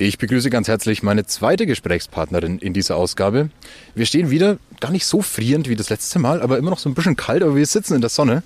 Ich 0.00 0.18
begrüße 0.18 0.48
ganz 0.48 0.68
herzlich 0.68 1.02
meine 1.02 1.26
zweite 1.26 1.66
Gesprächspartnerin 1.66 2.60
in 2.60 2.72
dieser 2.72 2.94
Ausgabe. 2.94 3.50
Wir 3.96 4.06
stehen 4.06 4.30
wieder 4.30 4.58
gar 4.78 4.92
nicht 4.92 5.06
so 5.06 5.22
frierend 5.22 5.68
wie 5.68 5.74
das 5.74 5.90
letzte 5.90 6.20
Mal, 6.20 6.40
aber 6.40 6.56
immer 6.56 6.70
noch 6.70 6.78
so 6.78 6.88
ein 6.88 6.94
bisschen 6.94 7.16
kalt, 7.16 7.42
aber 7.42 7.56
wir 7.56 7.66
sitzen 7.66 7.96
in 7.96 8.00
der 8.00 8.10
Sonne 8.10 8.44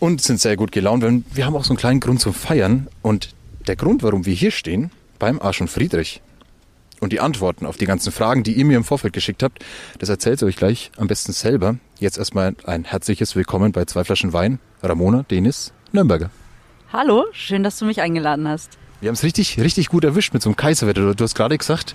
und 0.00 0.20
sind 0.20 0.40
sehr 0.40 0.56
gut 0.56 0.72
gelaunt, 0.72 1.04
weil 1.04 1.22
wir 1.32 1.46
haben 1.46 1.54
auch 1.54 1.62
so 1.62 1.70
einen 1.70 1.78
kleinen 1.78 2.00
Grund 2.00 2.20
zum 2.20 2.34
Feiern. 2.34 2.88
Und 3.02 3.28
der 3.68 3.76
Grund, 3.76 4.02
warum 4.02 4.26
wir 4.26 4.34
hier 4.34 4.50
stehen, 4.50 4.90
beim 5.20 5.40
Arsch 5.40 5.60
und 5.60 5.68
Friedrich 5.68 6.20
und 7.00 7.12
die 7.12 7.20
Antworten 7.20 7.66
auf 7.66 7.76
die 7.76 7.86
ganzen 7.86 8.12
Fragen, 8.12 8.42
die 8.42 8.52
ihr 8.52 8.64
mir 8.64 8.76
im 8.76 8.84
Vorfeld 8.84 9.12
geschickt 9.12 9.42
habt, 9.42 9.64
das 9.98 10.08
erzählt 10.08 10.42
ihr 10.42 10.46
euch 10.46 10.56
gleich 10.56 10.92
am 10.96 11.08
besten 11.08 11.32
selber. 11.32 11.76
Jetzt 11.98 12.18
erstmal 12.18 12.54
ein 12.64 12.84
herzliches 12.84 13.34
Willkommen 13.34 13.72
bei 13.72 13.84
zwei 13.86 14.04
Flaschen 14.04 14.32
Wein. 14.32 14.58
Ramona, 14.82 15.24
Denis, 15.30 15.72
Nürnberger. 15.92 16.30
Hallo, 16.92 17.26
schön, 17.32 17.62
dass 17.62 17.78
du 17.78 17.84
mich 17.84 18.00
eingeladen 18.00 18.48
hast. 18.48 18.78
Wir 19.00 19.08
haben 19.08 19.14
es 19.14 19.22
richtig, 19.22 19.58
richtig 19.58 19.88
gut 19.88 20.04
erwischt 20.04 20.34
mit 20.34 20.42
so 20.42 20.50
einem 20.50 20.56
Kaiserwetter. 20.56 21.00
Du, 21.00 21.14
du 21.14 21.24
hast 21.24 21.34
gerade 21.34 21.56
gesagt, 21.56 21.94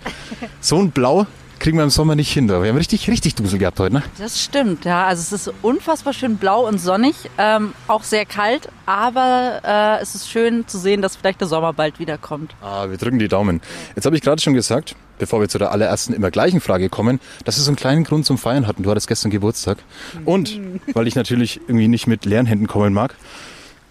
so 0.60 0.80
ein 0.80 0.92
Blau 0.92 1.28
kriegen 1.66 1.80
wir 1.80 1.84
im 1.84 1.90
Sommer 1.90 2.14
nicht 2.14 2.32
hin. 2.32 2.48
Wir 2.48 2.58
haben 2.58 2.78
richtig, 2.78 3.10
richtig 3.10 3.34
Dusel 3.34 3.58
gehabt 3.58 3.80
heute, 3.80 3.96
ne? 3.96 4.04
Das 4.20 4.40
stimmt, 4.40 4.86
ja. 4.86 5.08
Also 5.08 5.22
es 5.22 5.48
ist 5.48 5.54
unfassbar 5.64 6.14
schön 6.14 6.38
blau 6.38 6.68
und 6.68 6.78
sonnig, 6.78 7.16
ähm, 7.40 7.74
auch 7.88 8.04
sehr 8.04 8.28
kalt, 8.28 8.70
aber 8.86 9.62
äh, 9.66 10.00
es 10.00 10.14
ist 10.14 10.30
schön 10.30 10.68
zu 10.68 10.78
sehen, 10.78 11.02
dass 11.02 11.16
vielleicht 11.16 11.42
der 11.42 11.48
Sommer 11.48 11.74
bald 11.74 11.98
wiederkommt. 11.98 12.54
Ah, 12.62 12.88
wir 12.88 12.98
drücken 12.98 13.18
die 13.18 13.28
Daumen. 13.28 13.62
Jetzt 13.96 14.06
habe 14.06 14.16
ich 14.16 14.22
gerade 14.22 14.40
schon 14.40 14.54
gesagt, 14.54 14.96
bevor 15.18 15.42
wir 15.42 15.50
zu 15.50 15.58
der 15.58 15.72
allerersten 15.72 16.14
immer 16.14 16.30
gleichen 16.30 16.62
Frage 16.62 16.88
kommen, 16.88 17.20
dass 17.46 17.58
wir 17.58 17.64
so 17.64 17.72
einen 17.72 17.78
kleinen 17.78 18.04
Grund 18.04 18.28
zum 18.28 18.38
Feiern 18.38 18.68
hatten. 18.68 18.84
Du 18.84 18.92
hattest 18.92 19.08
gestern 19.08 19.32
Geburtstag. 19.32 19.80
Und 20.24 20.60
weil 20.94 21.08
ich 21.08 21.16
natürlich 21.16 21.62
irgendwie 21.62 21.88
nicht 21.88 22.06
mit 22.06 22.26
leeren 22.26 22.46
Händen 22.46 22.68
kommen 22.68 22.94
mag, 22.94 23.16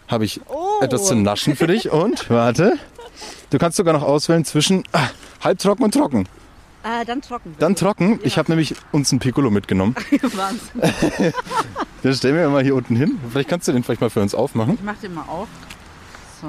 habe 0.06 0.24
ich 0.24 0.40
etwas 0.80 1.06
zum 1.06 1.24
Naschen 1.24 1.56
für 1.56 1.66
dich. 1.66 1.90
Und, 1.90 2.30
warte, 2.30 2.74
du 3.50 3.58
kannst 3.58 3.78
sogar 3.78 3.94
noch 3.94 4.04
auswählen 4.04 4.44
zwischen 4.44 4.84
ah, 4.92 5.08
halbtrocken 5.42 5.84
und 5.84 5.92
trocken. 5.92 6.28
Äh, 6.84 7.06
dann 7.06 7.22
trocken. 7.22 7.56
Dann 7.58 7.74
trocken. 7.76 8.20
Ich 8.22 8.36
habe 8.36 8.52
nämlich 8.52 8.74
uns 8.92 9.10
ein 9.10 9.18
Piccolo 9.18 9.50
mitgenommen. 9.50 9.96
Wahnsinn. 10.20 11.32
Den 12.04 12.14
stellen 12.14 12.36
wir 12.36 12.48
mal 12.50 12.62
hier 12.62 12.74
unten 12.74 12.94
hin. 12.94 13.18
Vielleicht 13.32 13.48
kannst 13.48 13.66
du 13.66 13.72
den 13.72 13.82
vielleicht 13.82 14.02
mal 14.02 14.10
für 14.10 14.20
uns 14.20 14.34
aufmachen. 14.34 14.74
Ich 14.74 14.82
mach 14.82 14.98
den 14.98 15.14
mal 15.14 15.22
auf. 15.22 15.48
So. 16.42 16.48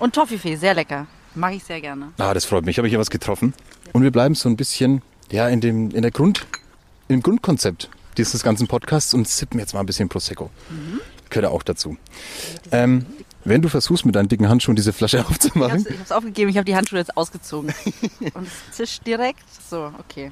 Und 0.00 0.12
Toffifee, 0.16 0.56
sehr 0.56 0.74
lecker. 0.74 1.06
Mag 1.36 1.54
ich 1.54 1.62
sehr 1.62 1.80
gerne. 1.80 2.08
Ah, 2.18 2.34
das 2.34 2.44
freut 2.44 2.64
mich. 2.64 2.74
Ich 2.74 2.78
habe 2.78 2.88
hier 2.88 2.98
was 2.98 3.10
getroffen. 3.10 3.54
Und 3.92 4.02
wir 4.02 4.10
bleiben 4.10 4.34
so 4.34 4.48
ein 4.48 4.56
bisschen 4.56 5.02
ja, 5.30 5.48
in, 5.48 5.60
dem, 5.60 5.92
in 5.92 6.02
der 6.02 6.10
Grund, 6.10 6.44
im 7.06 7.22
Grundkonzept 7.22 7.88
dieses 8.16 8.42
ganzen 8.42 8.66
Podcasts 8.66 9.14
und 9.14 9.28
sippen 9.28 9.60
jetzt 9.60 9.74
mal 9.74 9.80
ein 9.80 9.86
bisschen 9.86 10.08
Prosecco. 10.08 10.50
Gehört 11.28 11.44
ja 11.44 11.50
auch 11.50 11.62
dazu. 11.62 11.96
Ähm, 12.72 13.06
wenn 13.44 13.62
du 13.62 13.68
versuchst, 13.68 14.04
mit 14.04 14.14
deinen 14.14 14.28
dicken 14.28 14.48
Handschuhen 14.48 14.76
diese 14.76 14.92
Flasche 14.92 15.24
aufzumachen, 15.28 15.86
ich 15.88 15.98
hab's 15.98 16.12
aufgegeben, 16.12 16.50
ich 16.50 16.56
habe 16.56 16.64
die 16.64 16.76
Handschuhe 16.76 16.98
jetzt 16.98 17.16
ausgezogen. 17.16 17.72
Und 18.34 18.46
es 18.46 18.76
zischt 18.76 19.06
direkt. 19.06 19.44
So, 19.68 19.92
okay. 19.98 20.30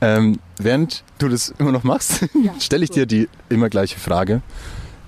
ähm, 0.00 0.38
während 0.58 1.04
du 1.18 1.28
das 1.28 1.54
immer 1.58 1.72
noch 1.72 1.84
machst, 1.84 2.26
stelle 2.60 2.84
ich 2.84 2.90
dir 2.90 3.06
die 3.06 3.28
immer 3.48 3.68
gleiche 3.68 3.98
Frage. 3.98 4.42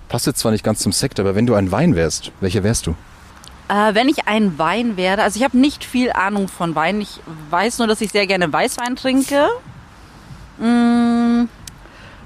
Passt 0.09 0.27
jetzt 0.27 0.41
zwar 0.41 0.53
nicht 0.53 0.65
ganz 0.65 0.81
zum 0.81 0.93
Sekt, 0.93 1.19
aber 1.19 1.35
wenn 1.35 1.47
du 1.47 1.55
ein 1.55 1.73
Wein 1.73 1.97
wärst, 1.97 2.31
welcher 2.41 2.63
wärst 2.63 2.87
du? 2.87 2.95
Äh, 3.69 3.95
wenn 3.95 4.09
ich 4.09 4.29
ein 4.29 4.59
Wein 4.59 4.97
werde, 4.97 5.23
also 5.23 5.39
ich 5.39 5.45
habe 5.45 5.57
nicht 5.57 5.85
viel 5.85 6.13
Ahnung 6.13 6.49
von 6.49 6.75
Wein. 6.75 7.01
Ich 7.01 7.21
weiß 7.51 7.79
nur, 7.79 7.89
dass 7.89 8.01
ich 8.01 8.13
sehr 8.13 8.27
gerne 8.27 8.53
Weißwein 8.53 8.95
trinke. 8.95 9.49
Mm, 10.59 11.49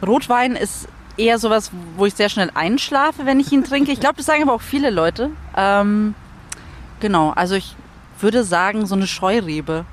Rotwein 0.05 0.57
ist 0.57 0.88
eher 1.18 1.38
sowas, 1.38 1.70
wo 1.96 2.07
ich 2.07 2.14
sehr 2.14 2.28
schnell 2.28 2.50
einschlafe, 2.54 3.26
wenn 3.26 3.40
ich 3.40 3.52
ihn 3.52 3.64
trinke. 3.64 3.92
Ich 3.92 4.00
glaube, 4.00 4.16
das 4.16 4.26
sagen 4.26 4.42
aber 4.42 4.54
auch 4.54 4.62
viele 4.62 4.90
Leute. 4.90 5.31
Ähm, 5.57 6.14
genau, 7.00 7.31
also 7.31 7.54
ich 7.54 7.74
würde 8.20 8.44
sagen, 8.44 8.87
so 8.87 8.94
eine 8.94 9.07
Scheurebe. 9.07 9.85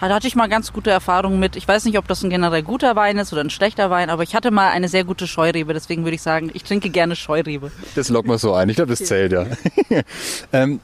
Da 0.00 0.08
hatte 0.10 0.28
ich 0.28 0.36
mal 0.36 0.48
ganz 0.48 0.72
gute 0.72 0.90
Erfahrungen 0.90 1.40
mit. 1.40 1.56
Ich 1.56 1.66
weiß 1.66 1.84
nicht, 1.84 1.98
ob 1.98 2.06
das 2.06 2.22
ein 2.22 2.30
generell 2.30 2.62
guter 2.62 2.94
Wein 2.94 3.18
ist 3.18 3.32
oder 3.32 3.42
ein 3.42 3.50
schlechter 3.50 3.90
Wein, 3.90 4.10
aber 4.10 4.22
ich 4.22 4.34
hatte 4.36 4.52
mal 4.52 4.68
eine 4.70 4.88
sehr 4.88 5.02
gute 5.02 5.26
Scheurebe. 5.26 5.74
Deswegen 5.74 6.04
würde 6.04 6.14
ich 6.14 6.22
sagen, 6.22 6.50
ich 6.54 6.62
trinke 6.62 6.88
gerne 6.90 7.16
Scheurebe. 7.16 7.72
Das 7.96 8.08
locken 8.08 8.30
wir 8.30 8.38
so 8.38 8.54
ein. 8.54 8.68
Ich 8.68 8.76
glaube, 8.76 8.90
das 8.90 9.04
zählt 9.04 9.32
ja. 9.32 9.44
ähm, 10.52 10.78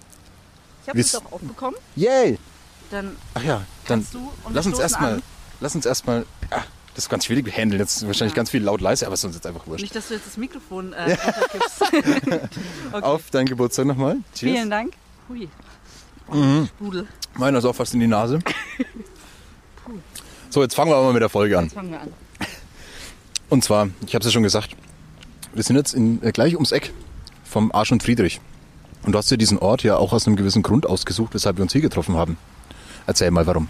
Ich 0.82 0.88
habe 0.88 0.98
es 1.00 1.14
auch 1.14 1.32
aufbekommen. 1.32 1.76
yay! 1.94 2.38
Dann 2.90 3.16
Ach 3.34 3.42
ja, 3.42 3.62
dann 3.86 4.04
lass 4.52 4.66
uns 4.66 4.78
erstmal, 4.78 5.22
lass 5.60 5.74
uns 5.74 5.86
erstmal, 5.86 6.26
ah, 6.50 6.62
das 6.94 7.04
ist 7.04 7.08
ganz 7.10 7.24
schwierig, 7.26 7.46
handeln 7.56 7.80
jetzt 7.80 8.06
wahrscheinlich 8.06 8.32
Ja. 8.32 8.36
ganz 8.36 8.50
viel 8.50 8.62
laut 8.62 8.80
leise, 8.80 9.06
aber 9.06 9.14
es 9.14 9.20
ist 9.20 9.24
uns 9.24 9.34
jetzt 9.36 9.46
einfach 9.46 9.66
wurscht. 9.66 9.82
Nicht, 9.82 9.94
dass 9.96 10.08
du 10.08 10.14
jetzt 10.14 10.26
das 10.26 10.36
Mikrofon 10.36 10.92
äh, 10.92 11.16
okay. 12.92 13.02
Auf 13.02 13.30
deinen 13.30 13.46
Geburtstag 13.46 13.86
nochmal. 13.86 14.16
Cheers. 14.34 14.52
Vielen 14.52 14.70
Dank. 14.70 14.94
Hui. 15.28 15.48
Mhm. 16.32 16.68
Sprudel. 16.68 17.06
Meiner 17.34 17.58
ist 17.58 17.64
auch 17.64 17.74
fast 17.74 17.94
in 17.94 18.00
die 18.00 18.06
Nase. 18.06 18.38
So, 20.50 20.62
jetzt 20.62 20.74
fangen 20.76 20.90
wir 20.92 20.94
aber 20.96 21.06
mal 21.06 21.12
mit 21.14 21.20
der 21.22 21.28
Folge 21.28 21.58
an. 21.58 21.64
Jetzt 21.64 21.74
fangen 21.74 21.90
wir 21.90 22.00
an. 22.00 22.10
Und 23.48 23.64
zwar, 23.64 23.88
ich 24.06 24.14
habe 24.14 24.20
es 24.20 24.26
ja 24.26 24.30
schon 24.30 24.44
gesagt, 24.44 24.70
wir 25.52 25.62
sind 25.64 25.74
jetzt 25.74 25.94
in, 25.94 26.22
äh, 26.22 26.30
gleich 26.30 26.54
ums 26.54 26.70
Eck 26.70 26.92
vom 27.44 27.72
Arsch 27.72 27.90
und 27.90 28.02
Friedrich. 28.04 28.40
Und 29.02 29.12
du 29.12 29.18
hast 29.18 29.30
dir 29.32 29.36
diesen 29.36 29.58
Ort 29.58 29.82
ja 29.82 29.96
auch 29.96 30.12
aus 30.12 30.28
einem 30.28 30.36
gewissen 30.36 30.62
Grund 30.62 30.86
ausgesucht, 30.86 31.34
weshalb 31.34 31.56
wir 31.58 31.62
uns 31.62 31.72
hier 31.72 31.80
getroffen 31.82 32.16
haben. 32.16 32.38
Erzähl 33.06 33.32
mal, 33.32 33.46
warum. 33.48 33.68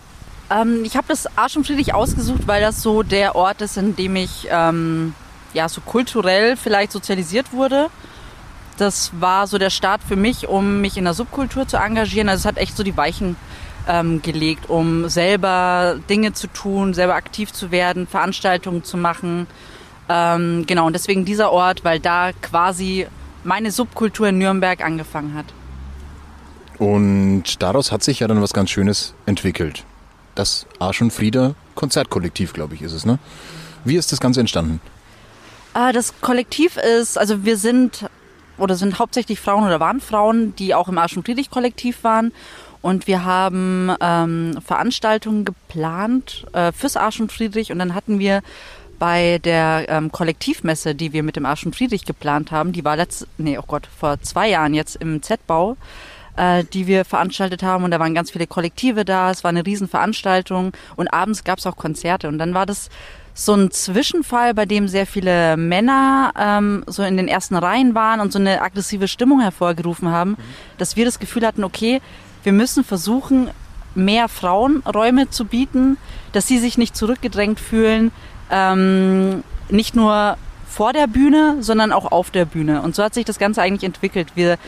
Ähm, 0.50 0.84
ich 0.84 0.96
habe 0.96 1.06
das 1.08 1.26
Arsch 1.36 1.56
und 1.56 1.66
Friedrich 1.66 1.94
ausgesucht, 1.94 2.46
weil 2.46 2.60
das 2.60 2.82
so 2.82 3.02
der 3.02 3.34
Ort 3.36 3.62
ist, 3.62 3.76
in 3.76 3.96
dem 3.96 4.16
ich 4.16 4.48
ähm, 4.50 5.14
ja 5.52 5.68
so 5.68 5.80
kulturell 5.80 6.56
vielleicht 6.56 6.92
sozialisiert 6.92 7.52
wurde. 7.52 7.88
Das 8.76 9.12
war 9.20 9.46
so 9.46 9.58
der 9.58 9.70
Start 9.70 10.02
für 10.02 10.16
mich, 10.16 10.48
um 10.48 10.80
mich 10.80 10.96
in 10.96 11.04
der 11.04 11.14
Subkultur 11.14 11.66
zu 11.68 11.76
engagieren. 11.76 12.28
Also 12.28 12.42
es 12.42 12.46
hat 12.46 12.58
echt 12.58 12.76
so 12.76 12.82
die 12.82 12.96
Weichen 12.96 13.36
ähm, 13.88 14.20
gelegt, 14.22 14.68
um 14.68 15.08
selber 15.08 15.96
Dinge 16.10 16.32
zu 16.32 16.48
tun, 16.48 16.94
selber 16.94 17.14
aktiv 17.14 17.52
zu 17.52 17.70
werden, 17.70 18.06
Veranstaltungen 18.06 18.82
zu 18.82 18.96
machen. 18.96 19.46
Ähm, 20.08 20.64
genau, 20.66 20.86
und 20.86 20.92
deswegen 20.92 21.24
dieser 21.24 21.52
Ort, 21.52 21.84
weil 21.84 22.00
da 22.00 22.32
quasi 22.32 23.06
meine 23.44 23.70
Subkultur 23.70 24.28
in 24.28 24.38
Nürnberg 24.38 24.84
angefangen 24.84 25.34
hat. 25.34 25.46
Und 26.78 27.62
daraus 27.62 27.92
hat 27.92 28.02
sich 28.02 28.20
ja 28.20 28.26
dann 28.26 28.42
was 28.42 28.52
ganz 28.52 28.70
Schönes 28.70 29.14
entwickelt. 29.26 29.84
Das 30.34 30.66
Arsch 30.78 31.00
und 31.00 31.12
Frieder 31.12 31.54
Konzertkollektiv, 31.74 32.52
glaube 32.52 32.74
ich, 32.74 32.82
ist 32.82 32.92
es, 32.92 33.04
ne? 33.04 33.18
Wie 33.84 33.96
ist 33.96 34.12
das 34.12 34.20
Ganze 34.20 34.40
entstanden? 34.40 34.80
Äh, 35.74 35.92
das 35.92 36.20
Kollektiv 36.20 36.76
ist, 36.76 37.18
also 37.18 37.44
wir 37.44 37.56
sind 37.56 38.06
oder 38.56 38.76
sind 38.76 38.98
hauptsächlich 38.98 39.40
Frauen 39.40 39.64
oder 39.64 39.80
waren 39.80 40.00
Frauen, 40.00 40.54
die 40.56 40.74
auch 40.74 40.88
im 40.88 40.98
Arsch 40.98 41.16
und 41.16 41.26
Friedrich 41.26 41.50
Kollektiv 41.50 42.04
waren. 42.04 42.32
Und 42.82 43.06
wir 43.06 43.24
haben 43.24 43.90
ähm, 44.00 44.58
Veranstaltungen 44.64 45.44
geplant 45.44 46.44
äh, 46.52 46.70
fürs 46.70 46.96
Arsch 46.96 47.18
und 47.20 47.32
Friedrich 47.32 47.72
und 47.72 47.78
dann 47.78 47.94
hatten 47.94 48.18
wir 48.18 48.42
bei 48.98 49.38
der 49.42 49.86
ähm, 49.88 50.12
Kollektivmesse, 50.12 50.94
die 50.94 51.12
wir 51.12 51.22
mit 51.22 51.36
dem 51.36 51.46
Arsch 51.46 51.64
und 51.66 51.74
Friedrich 51.74 52.04
geplant 52.04 52.52
haben. 52.52 52.72
Die 52.72 52.84
war 52.84 52.96
letzt, 52.96 53.26
nee, 53.38 53.58
oh 53.58 53.64
Gott, 53.66 53.88
vor 53.98 54.20
zwei 54.20 54.50
Jahren 54.50 54.74
jetzt 54.74 54.96
im 54.96 55.22
Z-Bau, 55.22 55.76
äh, 56.36 56.64
die 56.64 56.86
wir 56.86 57.04
veranstaltet 57.04 57.62
haben. 57.62 57.84
Und 57.84 57.90
da 57.90 58.00
waren 58.00 58.14
ganz 58.14 58.30
viele 58.30 58.46
Kollektive 58.46 59.04
da. 59.04 59.30
Es 59.30 59.44
war 59.44 59.50
eine 59.50 59.64
Riesenveranstaltung. 59.64 60.72
Und 60.96 61.08
abends 61.08 61.44
gab 61.44 61.58
es 61.58 61.66
auch 61.66 61.76
Konzerte. 61.76 62.28
Und 62.28 62.38
dann 62.38 62.54
war 62.54 62.66
das 62.66 62.90
so 63.34 63.52
ein 63.54 63.70
Zwischenfall, 63.72 64.54
bei 64.54 64.64
dem 64.64 64.86
sehr 64.86 65.06
viele 65.06 65.56
Männer 65.56 66.32
ähm, 66.38 66.84
so 66.86 67.02
in 67.02 67.16
den 67.16 67.26
ersten 67.26 67.56
Reihen 67.56 67.94
waren 67.94 68.20
und 68.20 68.32
so 68.32 68.38
eine 68.38 68.62
aggressive 68.62 69.08
Stimmung 69.08 69.40
hervorgerufen 69.40 70.08
haben, 70.08 70.36
dass 70.78 70.96
wir 70.96 71.04
das 71.04 71.18
Gefühl 71.18 71.44
hatten, 71.44 71.64
okay, 71.64 72.00
wir 72.44 72.52
müssen 72.52 72.84
versuchen, 72.84 73.50
mehr 73.96 74.28
Frauen 74.28 74.82
Räume 74.86 75.30
zu 75.30 75.44
bieten, 75.46 75.96
dass 76.32 76.46
sie 76.46 76.58
sich 76.58 76.78
nicht 76.78 76.96
zurückgedrängt 76.96 77.58
fühlen, 77.58 78.12
ähm, 78.50 79.42
nicht 79.68 79.96
nur 79.96 80.36
vor 80.68 80.92
der 80.92 81.06
Bühne, 81.06 81.56
sondern 81.60 81.92
auch 81.92 82.10
auf 82.10 82.30
der 82.30 82.44
Bühne. 82.44 82.82
Und 82.82 82.94
so 82.94 83.02
hat 83.02 83.14
sich 83.14 83.24
das 83.24 83.38
Ganze 83.38 83.62
eigentlich 83.62 83.84
entwickelt. 83.84 84.32
Wir 84.34 84.58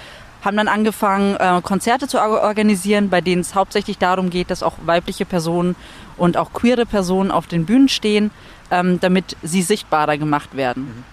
haben 0.46 0.56
dann 0.56 0.68
angefangen, 0.68 1.36
äh, 1.36 1.60
Konzerte 1.62 2.08
zu 2.08 2.18
or- 2.18 2.40
organisieren, 2.40 3.10
bei 3.10 3.20
denen 3.20 3.42
es 3.42 3.54
hauptsächlich 3.54 3.98
darum 3.98 4.30
geht, 4.30 4.50
dass 4.50 4.62
auch 4.62 4.74
weibliche 4.86 5.26
Personen 5.26 5.76
und 6.16 6.38
auch 6.38 6.52
queere 6.54 6.86
Personen 6.86 7.30
auf 7.30 7.46
den 7.46 7.66
Bühnen 7.66 7.88
stehen, 7.88 8.30
ähm, 8.70 8.98
damit 9.00 9.36
sie 9.42 9.60
sichtbarer 9.62 10.16
gemacht 10.16 10.56
werden. 10.56 11.04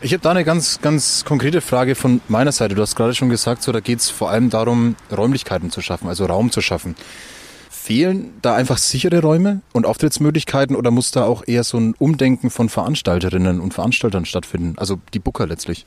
Ich 0.00 0.12
habe 0.12 0.22
da 0.22 0.30
eine 0.30 0.44
ganz, 0.44 0.80
ganz 0.80 1.24
konkrete 1.24 1.60
Frage 1.60 1.96
von 1.96 2.20
meiner 2.28 2.52
Seite. 2.52 2.76
Du 2.76 2.82
hast 2.82 2.94
gerade 2.94 3.16
schon 3.16 3.30
gesagt, 3.30 3.64
so, 3.64 3.72
da 3.72 3.80
geht 3.80 3.98
es 3.98 4.08
vor 4.08 4.30
allem 4.30 4.48
darum, 4.48 4.94
Räumlichkeiten 5.10 5.72
zu 5.72 5.80
schaffen, 5.80 6.06
also 6.06 6.24
Raum 6.26 6.52
zu 6.52 6.60
schaffen. 6.60 6.94
Fehlen 7.68 8.34
da 8.42 8.54
einfach 8.54 8.78
sichere 8.78 9.20
Räume 9.20 9.62
und 9.72 9.86
Auftrittsmöglichkeiten 9.86 10.76
oder 10.76 10.92
muss 10.92 11.10
da 11.10 11.24
auch 11.24 11.42
eher 11.46 11.64
so 11.64 11.78
ein 11.78 11.94
Umdenken 11.98 12.50
von 12.50 12.68
Veranstalterinnen 12.68 13.60
und 13.60 13.74
Veranstaltern 13.74 14.24
stattfinden? 14.24 14.74
Also 14.76 15.00
die 15.14 15.18
Booker 15.18 15.46
letztlich. 15.46 15.84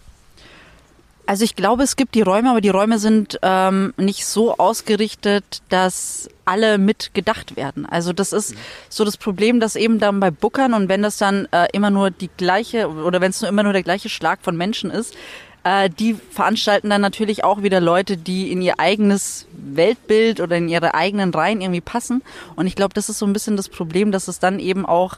Also 1.26 1.44
ich 1.44 1.56
glaube, 1.56 1.84
es 1.84 1.96
gibt 1.96 2.16
die 2.16 2.22
Räume, 2.22 2.50
aber 2.50 2.62
die 2.62 2.70
Räume 2.70 3.00
sind 3.00 3.40
ähm, 3.42 3.94
nicht 3.98 4.26
so 4.26 4.58
ausgerichtet, 4.58 5.62
dass 5.70 6.30
alle 6.46 6.78
mit 6.78 7.14
gedacht 7.14 7.56
werden. 7.56 7.86
Also 7.86 8.12
das 8.12 8.34
ist 8.34 8.56
so 8.90 9.06
das 9.06 9.18
Problem, 9.18 9.60
dass 9.60 9.76
eben 9.76 10.00
dann 10.00 10.20
bei 10.20 10.32
Bookern 10.32 10.74
und 10.74 10.90
wenn 10.90 11.02
das 11.02 11.18
dann 11.18 11.48
äh, 11.52 11.68
immer 11.74 11.90
nur 11.90 12.12
die 12.12 12.30
gleiche 12.36 12.90
oder 12.90 13.22
wenn 13.22 13.32
es 13.32 13.42
nur 13.42 13.50
immer 13.50 13.64
nur 13.64 13.74
der 13.74 13.84
gleiche 13.84 14.10
Schlag 14.10 14.40
von 14.42 14.58
Menschen 14.58 14.92
ist, 14.92 15.16
äh, 15.64 15.90
die 15.90 16.16
veranstalten 16.16 16.90
dann 16.90 17.02
natürlich 17.02 17.44
auch 17.44 17.62
wieder 17.62 17.80
Leute, 17.80 18.18
die 18.18 18.52
in 18.52 18.62
ihr 18.62 18.80
eigenes 18.80 19.46
Weltbild 19.54 20.40
oder 20.40 20.58
in 20.58 20.70
ihre 20.70 20.96
eigenen 20.96 21.32
Reihen 21.32 21.62
irgendwie 21.62 21.82
passen. 21.82 22.24
Und 22.56 22.68
ich 22.68 22.76
glaube, 22.76 22.94
das 22.94 23.10
ist 23.10 23.20
so 23.20 23.26
ein 23.26 23.34
bisschen 23.34 23.58
das 23.58 23.70
Problem, 23.70 24.12
dass 24.12 24.28
es 24.28 24.40
dann 24.40 24.60
eben 24.60 24.86
auch 24.86 25.18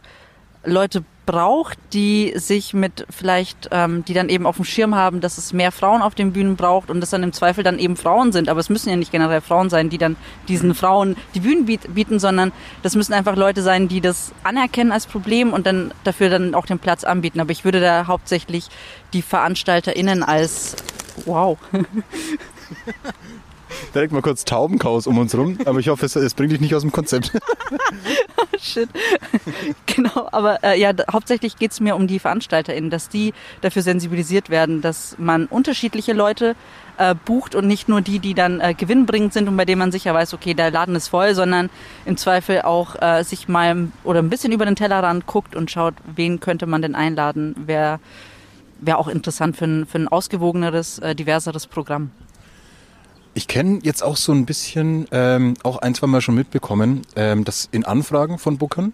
Leute 0.66 1.04
braucht, 1.26 1.78
die 1.94 2.34
sich 2.36 2.74
mit 2.74 3.06
vielleicht, 3.10 3.70
ähm, 3.72 4.04
die 4.06 4.14
dann 4.14 4.30
eben 4.30 4.46
auf 4.46 4.58
dem 4.58 4.66
Schirm 4.66 4.96
haben, 4.96 5.22
dass 5.22 5.38
es 5.38 5.54
mehr 5.54 5.72
Frauen 5.72 6.02
auf 6.02 6.16
den 6.16 6.34
Bühnen 6.34 6.56
braucht 6.56 6.90
und 6.90 7.02
das 7.02 7.10
dann 7.10 7.24
im 7.24 7.34
Zweifel 7.34 7.64
dann 7.64 7.80
eben 7.80 7.96
Frauen 7.96 8.32
sind. 8.32 8.50
Aber 8.50 8.60
es 8.60 8.70
müssen 8.70 8.90
ja 8.90 8.96
nicht 8.96 9.12
generell 9.12 9.42
Frauen 9.42 9.70
sein, 9.70 9.90
die 9.90 9.98
dann 9.98 10.16
diesen 10.48 10.76
Frauen 10.76 11.16
die 11.34 11.40
Bühnen 11.40 11.66
biet 11.66 11.94
bieten, 11.94 12.20
sondern 12.20 12.52
das 12.82 12.96
müssen 12.96 13.14
einfach 13.14 13.36
Leute 13.36 13.62
sein, 13.62 13.88
die 13.88 14.02
das 14.02 14.34
anerkennen 14.44 14.92
als 14.92 15.06
Problem 15.06 15.54
und 15.54 15.66
dann 15.66 15.94
dafür 16.04 16.30
dann 16.30 16.56
auch 16.56 16.66
den 16.66 16.80
Platz 16.80 17.04
anbieten. 17.04 17.40
Aber 17.40 17.52
ich 17.52 17.66
würde 17.66 17.80
da 17.80 18.08
hauptsächlich 18.08 18.68
die 19.14 19.22
VeranstalterInnen 19.22 20.24
als 20.24 20.76
Wow. 21.26 21.58
Direkt 23.94 24.12
mal 24.12 24.22
kurz 24.22 24.46
Taubenchaos 24.46 25.08
um 25.08 25.18
uns 25.18 25.36
rum, 25.36 25.58
aber 25.66 25.80
ich 25.80 25.90
hoffe, 25.90 26.06
es, 26.06 26.16
es 26.16 26.34
bringt 26.34 26.52
dich 26.52 26.62
nicht 26.62 26.76
aus 26.76 26.82
dem 26.82 26.92
Konzept. 26.92 27.32
Shit. 28.60 28.90
genau, 29.86 30.30
aber 30.32 30.64
äh, 30.64 30.80
ja, 30.80 30.92
hauptsächlich 31.12 31.58
geht's 31.58 31.80
mir 31.80 31.96
um 31.96 32.08
die 32.08 32.20
VeranstalterInnen, 32.20 32.90
dass 32.90 33.10
die 33.10 33.34
dafür 33.62 33.82
sensibilisiert 33.82 34.50
werden, 34.50 34.82
dass 34.82 35.16
man 35.20 35.46
unterschiedliche 35.48 36.14
Leute 36.14 36.56
äh, 36.98 37.16
bucht 37.26 37.56
und 37.56 37.68
nicht 37.68 37.90
nur 37.90 38.02
die, 38.02 38.20
die 38.20 38.34
dann 38.34 38.60
äh, 38.60 38.74
gewinnbringend 38.74 39.34
sind 39.34 39.48
und 39.48 39.58
bei 39.58 39.66
denen 39.66 39.80
man 39.80 39.92
sicher 39.92 40.14
weiß, 40.14 40.34
okay, 40.34 40.54
der 40.54 40.72
Laden 40.72 40.96
ist 40.96 41.08
voll, 41.08 41.36
sondern 41.36 41.70
im 42.06 42.18
Zweifel 42.18 42.62
auch 42.62 43.02
äh, 43.02 43.24
sich 43.24 43.48
mal 43.48 43.90
oder 44.04 44.20
ein 44.20 44.30
bisschen 44.30 44.52
über 44.52 44.66
den 44.66 44.76
Tellerrand 44.76 45.26
guckt 45.26 45.56
und 45.56 45.72
schaut, 45.72 45.96
wen 46.16 46.40
könnte 46.40 46.66
man 46.66 46.82
denn 46.82 46.96
einladen, 46.96 47.56
wer 47.66 48.00
wäre 48.80 48.98
auch 48.98 49.08
interessant 49.08 49.56
für 49.56 49.66
ein, 49.66 49.86
für 49.86 49.98
ein 49.98 50.08
ausgewogeneres, 50.08 51.00
äh, 51.00 51.16
diverseres 51.16 51.68
Programm. 51.68 52.12
Ich 53.36 53.48
kenne 53.48 53.80
jetzt 53.84 54.04
auch 54.04 54.18
so 54.18 54.32
ein 54.32 54.46
bisschen, 54.46 55.08
ähm, 55.12 55.56
auch 55.64 55.78
ein, 55.78 55.96
zwei 55.96 56.08
Mal 56.08 56.22
schon 56.22 56.36
mitbekommen, 56.36 57.02
ähm, 57.16 57.44
dass 57.44 57.68
in 57.72 57.84
Anfragen 57.84 58.38
von 58.38 58.58
Bookern 58.58 58.94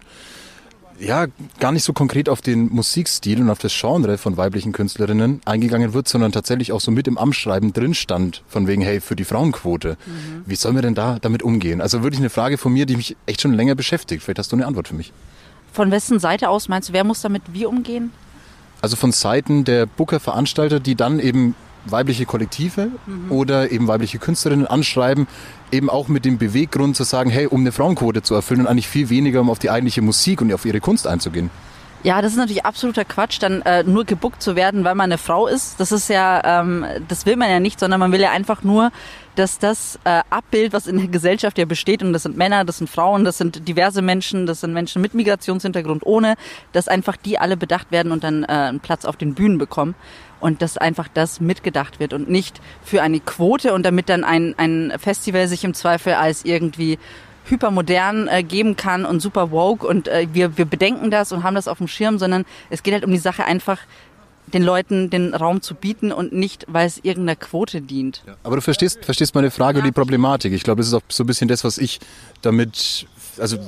ja 0.98 1.26
gar 1.58 1.72
nicht 1.72 1.84
so 1.84 1.92
konkret 1.92 2.28
auf 2.28 2.40
den 2.40 2.68
Musikstil 2.68 3.40
und 3.40 3.50
auf 3.50 3.58
das 3.58 3.72
Genre 3.78 4.18
von 4.18 4.36
weiblichen 4.36 4.72
Künstlerinnen 4.72 5.40
eingegangen 5.44 5.92
wird, 5.94 6.08
sondern 6.08 6.32
tatsächlich 6.32 6.72
auch 6.72 6.80
so 6.80 6.90
mit 6.90 7.08
im 7.08 7.18
Amtsschreiben 7.18 7.72
drin 7.72 7.94
stand, 7.94 8.42
von 8.48 8.66
wegen, 8.66 8.82
hey, 8.82 9.00
für 9.00 9.16
die 9.16 9.24
Frauenquote. 9.24 9.96
Wie 10.44 10.56
sollen 10.56 10.74
wir 10.74 10.82
denn 10.82 10.94
da 10.94 11.18
damit 11.18 11.42
umgehen? 11.42 11.80
Also 11.80 12.02
wirklich 12.02 12.20
eine 12.20 12.30
Frage 12.30 12.58
von 12.58 12.72
mir, 12.72 12.86
die 12.86 12.96
mich 12.96 13.16
echt 13.26 13.40
schon 13.40 13.54
länger 13.54 13.74
beschäftigt. 13.74 14.22
Vielleicht 14.22 14.38
hast 14.38 14.52
du 14.52 14.56
eine 14.56 14.66
Antwort 14.66 14.88
für 14.88 14.94
mich. 14.94 15.12
Von 15.72 15.90
wessen 15.90 16.18
Seite 16.18 16.48
aus 16.48 16.68
meinst 16.68 16.90
du, 16.90 16.92
wer 16.92 17.04
muss 17.04 17.22
damit 17.22 17.42
wie 17.52 17.64
umgehen? 17.64 18.12
Also 18.82 18.96
von 18.96 19.12
Seiten 19.12 19.64
der 19.64 19.86
Booker-Veranstalter, 19.86 20.80
die 20.80 20.94
dann 20.94 21.20
eben 21.20 21.54
weibliche 21.86 22.26
Kollektive 22.26 22.88
oder 23.28 23.70
eben 23.70 23.88
weibliche 23.88 24.18
Künstlerinnen 24.18 24.66
anschreiben, 24.66 25.26
eben 25.72 25.88
auch 25.88 26.08
mit 26.08 26.24
dem 26.24 26.38
Beweggrund 26.38 26.96
zu 26.96 27.04
sagen, 27.04 27.30
hey, 27.30 27.46
um 27.46 27.60
eine 27.60 27.72
Frauenquote 27.72 28.22
zu 28.22 28.34
erfüllen 28.34 28.60
und 28.60 28.66
eigentlich 28.66 28.88
viel 28.88 29.08
weniger, 29.08 29.40
um 29.40 29.50
auf 29.50 29.58
die 29.58 29.70
eigentliche 29.70 30.02
Musik 30.02 30.40
und 30.40 30.52
auf 30.52 30.64
ihre 30.64 30.80
Kunst 30.80 31.06
einzugehen. 31.06 31.50
Ja, 32.02 32.22
das 32.22 32.32
ist 32.32 32.38
natürlich 32.38 32.64
absoluter 32.64 33.04
Quatsch, 33.04 33.42
dann 33.42 33.60
äh, 33.62 33.82
nur 33.82 34.06
gebuckt 34.06 34.42
zu 34.42 34.56
werden, 34.56 34.84
weil 34.84 34.94
man 34.94 35.10
eine 35.10 35.18
Frau 35.18 35.46
ist. 35.46 35.78
Das 35.78 35.92
ist 35.92 36.08
ja, 36.08 36.62
ähm, 36.62 36.86
das 37.08 37.26
will 37.26 37.36
man 37.36 37.50
ja 37.50 37.60
nicht, 37.60 37.78
sondern 37.78 38.00
man 38.00 38.10
will 38.10 38.20
ja 38.20 38.30
einfach 38.30 38.62
nur, 38.62 38.90
dass 39.34 39.58
das 39.58 39.98
äh, 40.04 40.22
Abbild, 40.30 40.72
was 40.72 40.86
in 40.86 40.96
der 40.96 41.08
Gesellschaft 41.08 41.58
ja 41.58 41.66
besteht, 41.66 42.02
und 42.02 42.14
das 42.14 42.22
sind 42.22 42.38
Männer, 42.38 42.64
das 42.64 42.78
sind 42.78 42.88
Frauen, 42.88 43.24
das 43.24 43.36
sind 43.36 43.68
diverse 43.68 44.00
Menschen, 44.00 44.46
das 44.46 44.60
sind 44.60 44.72
Menschen 44.72 45.02
mit 45.02 45.12
Migrationshintergrund 45.12 46.06
ohne, 46.06 46.36
dass 46.72 46.88
einfach 46.88 47.18
die 47.18 47.38
alle 47.38 47.58
bedacht 47.58 47.92
werden 47.92 48.12
und 48.12 48.24
dann 48.24 48.44
äh, 48.44 48.46
einen 48.46 48.80
Platz 48.80 49.04
auf 49.04 49.18
den 49.18 49.34
Bühnen 49.34 49.58
bekommen. 49.58 49.94
Und 50.40 50.62
dass 50.62 50.78
einfach 50.78 51.08
das 51.12 51.40
mitgedacht 51.40 52.00
wird 52.00 52.12
und 52.12 52.30
nicht 52.30 52.60
für 52.82 53.02
eine 53.02 53.20
Quote 53.20 53.74
und 53.74 53.84
damit 53.84 54.08
dann 54.08 54.24
ein, 54.24 54.54
ein 54.56 54.92
Festival 54.98 55.46
sich 55.48 55.64
im 55.64 55.74
Zweifel 55.74 56.14
als 56.14 56.44
irgendwie 56.44 56.98
hypermodern 57.44 58.28
äh, 58.28 58.42
geben 58.42 58.76
kann 58.76 59.04
und 59.04 59.20
super 59.20 59.50
woke 59.50 59.86
und 59.86 60.08
äh, 60.08 60.28
wir, 60.32 60.56
wir 60.56 60.64
bedenken 60.64 61.10
das 61.10 61.32
und 61.32 61.42
haben 61.42 61.54
das 61.54 61.68
auf 61.68 61.78
dem 61.78 61.88
Schirm, 61.88 62.18
sondern 62.18 62.44
es 62.70 62.82
geht 62.82 62.94
halt 62.94 63.04
um 63.04 63.10
die 63.10 63.18
Sache 63.18 63.44
einfach, 63.44 63.78
den 64.46 64.62
Leuten 64.62 65.10
den 65.10 65.34
Raum 65.34 65.62
zu 65.62 65.74
bieten 65.74 66.12
und 66.12 66.32
nicht, 66.32 66.66
weil 66.68 66.86
es 66.86 66.98
irgendeiner 66.98 67.36
Quote 67.36 67.80
dient. 67.80 68.22
Aber 68.42 68.56
du 68.56 68.62
verstehst, 68.62 69.04
verstehst 69.04 69.34
meine 69.34 69.50
Frage 69.50 69.78
und 69.78 69.84
die 69.84 69.92
Problematik. 69.92 70.52
Ich 70.52 70.64
glaube, 70.64 70.80
das 70.80 70.88
ist 70.88 70.94
auch 70.94 71.02
so 71.08 71.24
ein 71.24 71.26
bisschen 71.26 71.48
das, 71.48 71.62
was 71.62 71.78
ich 71.78 72.00
damit, 72.42 73.06
also 73.38 73.58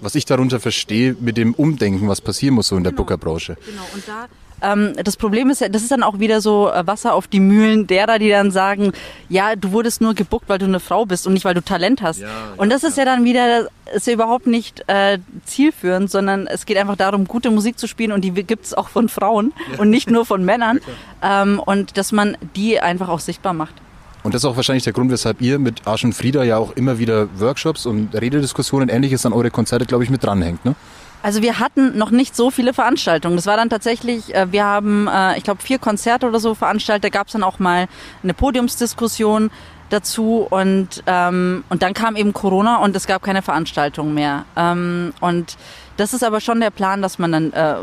was 0.00 0.14
ich 0.14 0.24
darunter 0.26 0.60
verstehe 0.60 1.16
mit 1.18 1.36
dem 1.36 1.54
Umdenken, 1.54 2.08
was 2.08 2.20
passieren 2.20 2.54
muss 2.54 2.68
so 2.68 2.76
in 2.76 2.84
der 2.84 2.92
Bookerbranche. 2.92 3.56
Genau, 3.66 3.82
und 3.94 4.06
da 4.06 4.28
ähm, 4.62 4.92
das 5.02 5.16
Problem 5.16 5.50
ist 5.50 5.60
ja, 5.60 5.68
das 5.68 5.82
ist 5.82 5.90
dann 5.90 6.02
auch 6.02 6.18
wieder 6.18 6.40
so 6.40 6.70
äh, 6.70 6.86
Wasser 6.86 7.14
auf 7.14 7.26
die 7.26 7.40
Mühlen 7.40 7.86
derer, 7.86 8.18
die 8.18 8.28
dann 8.28 8.50
sagen, 8.50 8.92
ja, 9.28 9.56
du 9.56 9.72
wurdest 9.72 10.00
nur 10.00 10.14
gebuckt, 10.14 10.48
weil 10.48 10.58
du 10.58 10.66
eine 10.66 10.80
Frau 10.80 11.06
bist 11.06 11.26
und 11.26 11.32
nicht, 11.32 11.44
weil 11.44 11.54
du 11.54 11.62
Talent 11.62 12.02
hast. 12.02 12.22
und 12.56 12.70
das 12.70 12.84
ist 12.84 12.96
ja 12.96 13.04
dann 13.04 13.24
wieder, 13.24 13.68
ist 13.94 14.06
ja 14.06 14.12
überhaupt 14.12 14.46
nicht 14.46 14.84
äh, 14.88 15.18
zielführend, 15.44 16.10
sondern 16.10 16.46
es 16.46 16.66
geht 16.66 16.76
einfach 16.76 16.96
darum, 16.96 17.26
gute 17.26 17.50
Musik 17.50 17.78
zu 17.78 17.86
spielen 17.86 18.12
und 18.12 18.22
die 18.22 18.32
gibt's 18.32 18.74
auch 18.74 18.88
von 18.88 19.08
Frauen 19.08 19.52
und 19.78 19.90
nicht 19.90 20.10
nur 20.10 20.26
von 20.26 20.44
Männern. 20.44 20.80
ähm, 21.22 21.60
und 21.64 21.96
dass 21.96 22.12
man 22.12 22.36
die 22.56 22.80
einfach 22.80 23.08
auch 23.08 23.20
sichtbar 23.20 23.52
macht. 23.52 23.74
Und 24.22 24.34
das 24.34 24.42
ist 24.42 24.46
auch 24.46 24.56
wahrscheinlich 24.56 24.84
der 24.84 24.92
Grund, 24.92 25.10
weshalb 25.10 25.40
ihr 25.40 25.58
mit 25.58 25.86
Arsch 25.86 26.04
und 26.04 26.12
Frieda 26.12 26.42
ja 26.42 26.58
auch 26.58 26.72
immer 26.72 26.98
wieder 26.98 27.28
Workshops 27.38 27.86
und 27.86 28.14
Redediskussionen 28.14 28.88
ähnliches 28.88 29.24
an 29.24 29.32
eure 29.32 29.50
Konzerte, 29.50 29.86
glaube 29.86 30.04
ich, 30.04 30.10
mit 30.10 30.24
dranhängt, 30.24 30.64
ne? 30.64 30.74
Also 31.22 31.42
wir 31.42 31.58
hatten 31.58 31.98
noch 31.98 32.10
nicht 32.10 32.36
so 32.36 32.50
viele 32.50 32.72
Veranstaltungen. 32.72 33.36
Das 33.36 33.46
war 33.46 33.56
dann 33.56 33.70
tatsächlich, 33.70 34.34
äh, 34.34 34.52
wir 34.52 34.64
haben, 34.64 35.08
äh, 35.08 35.36
ich 35.36 35.44
glaube, 35.44 35.62
vier 35.62 35.78
Konzerte 35.78 36.26
oder 36.26 36.40
so 36.40 36.54
veranstaltet. 36.54 37.04
Da 37.04 37.08
gab 37.08 37.26
es 37.26 37.32
dann 37.32 37.42
auch 37.42 37.58
mal 37.58 37.88
eine 38.22 38.34
Podiumsdiskussion 38.34 39.50
dazu 39.90 40.46
und, 40.48 41.02
ähm, 41.06 41.64
und 41.70 41.82
dann 41.82 41.94
kam 41.94 42.14
eben 42.14 42.32
Corona 42.32 42.76
und 42.76 42.94
es 42.94 43.06
gab 43.06 43.22
keine 43.22 43.42
Veranstaltung 43.42 44.14
mehr. 44.14 44.44
Ähm, 44.56 45.12
und 45.20 45.56
das 45.96 46.14
ist 46.14 46.22
aber 46.22 46.40
schon 46.40 46.60
der 46.60 46.70
Plan, 46.70 47.02
dass 47.02 47.18
man 47.18 47.32
dann 47.32 47.52
äh, 47.52 47.76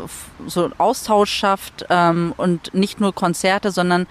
so 0.46 0.70
Austausch 0.78 1.30
schafft 1.30 1.84
ähm, 1.90 2.32
und 2.36 2.72
nicht 2.72 3.00
nur 3.00 3.14
Konzerte, 3.14 3.70
sondern 3.70 4.06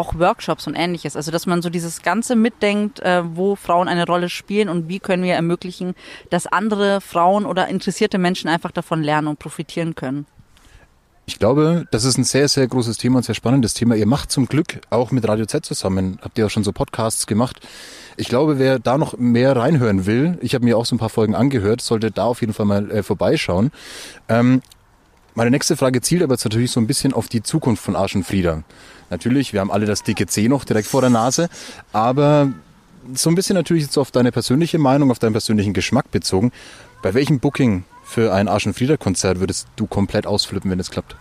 auch 0.00 0.18
Workshops 0.18 0.66
und 0.66 0.74
ähnliches. 0.74 1.14
Also 1.14 1.30
dass 1.30 1.46
man 1.46 1.62
so 1.62 1.70
dieses 1.70 2.02
Ganze 2.02 2.34
mitdenkt, 2.34 3.00
äh, 3.00 3.22
wo 3.24 3.54
Frauen 3.54 3.86
eine 3.86 4.06
Rolle 4.06 4.28
spielen 4.28 4.68
und 4.68 4.88
wie 4.88 4.98
können 4.98 5.22
wir 5.22 5.34
ermöglichen, 5.34 5.94
dass 6.30 6.46
andere 6.46 7.00
Frauen 7.00 7.44
oder 7.44 7.68
interessierte 7.68 8.18
Menschen 8.18 8.48
einfach 8.48 8.72
davon 8.72 9.02
lernen 9.02 9.28
und 9.28 9.38
profitieren 9.38 9.94
können. 9.94 10.26
Ich 11.26 11.38
glaube, 11.38 11.86
das 11.92 12.04
ist 12.04 12.18
ein 12.18 12.24
sehr, 12.24 12.48
sehr 12.48 12.66
großes 12.66 12.96
Thema 12.96 13.18
und 13.18 13.22
sehr 13.24 13.36
spannendes 13.36 13.74
Thema. 13.74 13.94
Ihr 13.94 14.06
macht 14.06 14.32
zum 14.32 14.46
Glück 14.46 14.80
auch 14.90 15.12
mit 15.12 15.28
Radio 15.28 15.46
Z 15.46 15.64
zusammen, 15.64 16.18
habt 16.22 16.36
ihr 16.38 16.46
auch 16.46 16.50
schon 16.50 16.64
so 16.64 16.72
Podcasts 16.72 17.28
gemacht. 17.28 17.60
Ich 18.16 18.28
glaube, 18.28 18.58
wer 18.58 18.80
da 18.80 18.98
noch 18.98 19.16
mehr 19.16 19.54
reinhören 19.54 20.06
will, 20.06 20.38
ich 20.40 20.54
habe 20.54 20.64
mir 20.64 20.76
auch 20.76 20.86
so 20.86 20.96
ein 20.96 20.98
paar 20.98 21.08
Folgen 21.08 21.36
angehört, 21.36 21.82
sollte 21.82 22.10
da 22.10 22.24
auf 22.24 22.40
jeden 22.40 22.52
Fall 22.52 22.66
mal 22.66 22.90
äh, 22.90 23.02
vorbeischauen. 23.04 23.70
Ähm, 24.28 24.60
Meine 25.34 25.52
nächste 25.52 25.76
Frage 25.76 26.00
zielt 26.00 26.24
aber 26.24 26.34
jetzt 26.34 26.44
natürlich 26.44 26.72
so 26.72 26.80
ein 26.80 26.88
bisschen 26.88 27.12
auf 27.12 27.28
die 27.28 27.44
Zukunft 27.44 27.84
von 27.84 27.94
Frieda. 28.24 28.64
Natürlich, 29.10 29.52
wir 29.52 29.60
haben 29.60 29.70
alle 29.70 29.86
das 29.86 30.02
dicke 30.02 30.26
C 30.26 30.48
noch 30.48 30.64
direkt 30.64 30.88
vor 30.88 31.00
der 31.00 31.10
Nase, 31.10 31.48
aber 31.92 32.52
so 33.14 33.28
ein 33.28 33.34
bisschen 33.34 33.56
natürlich 33.56 33.84
jetzt 33.84 33.98
auf 33.98 34.10
deine 34.10 34.32
persönliche 34.32 34.78
Meinung, 34.78 35.10
auf 35.10 35.18
deinen 35.18 35.32
persönlichen 35.32 35.72
Geschmack 35.72 36.10
bezogen. 36.10 36.52
Bei 37.02 37.14
welchem 37.14 37.40
Booking 37.40 37.84
für 38.04 38.32
ein 38.32 38.48
Arsch 38.48 38.66
und 38.66 38.74
Frieda 38.74 38.96
Konzert 38.96 39.40
würdest 39.40 39.68
du 39.76 39.86
komplett 39.86 40.26
ausflippen, 40.26 40.70
wenn 40.70 40.80
es 40.80 40.90
klappt? 40.90 41.16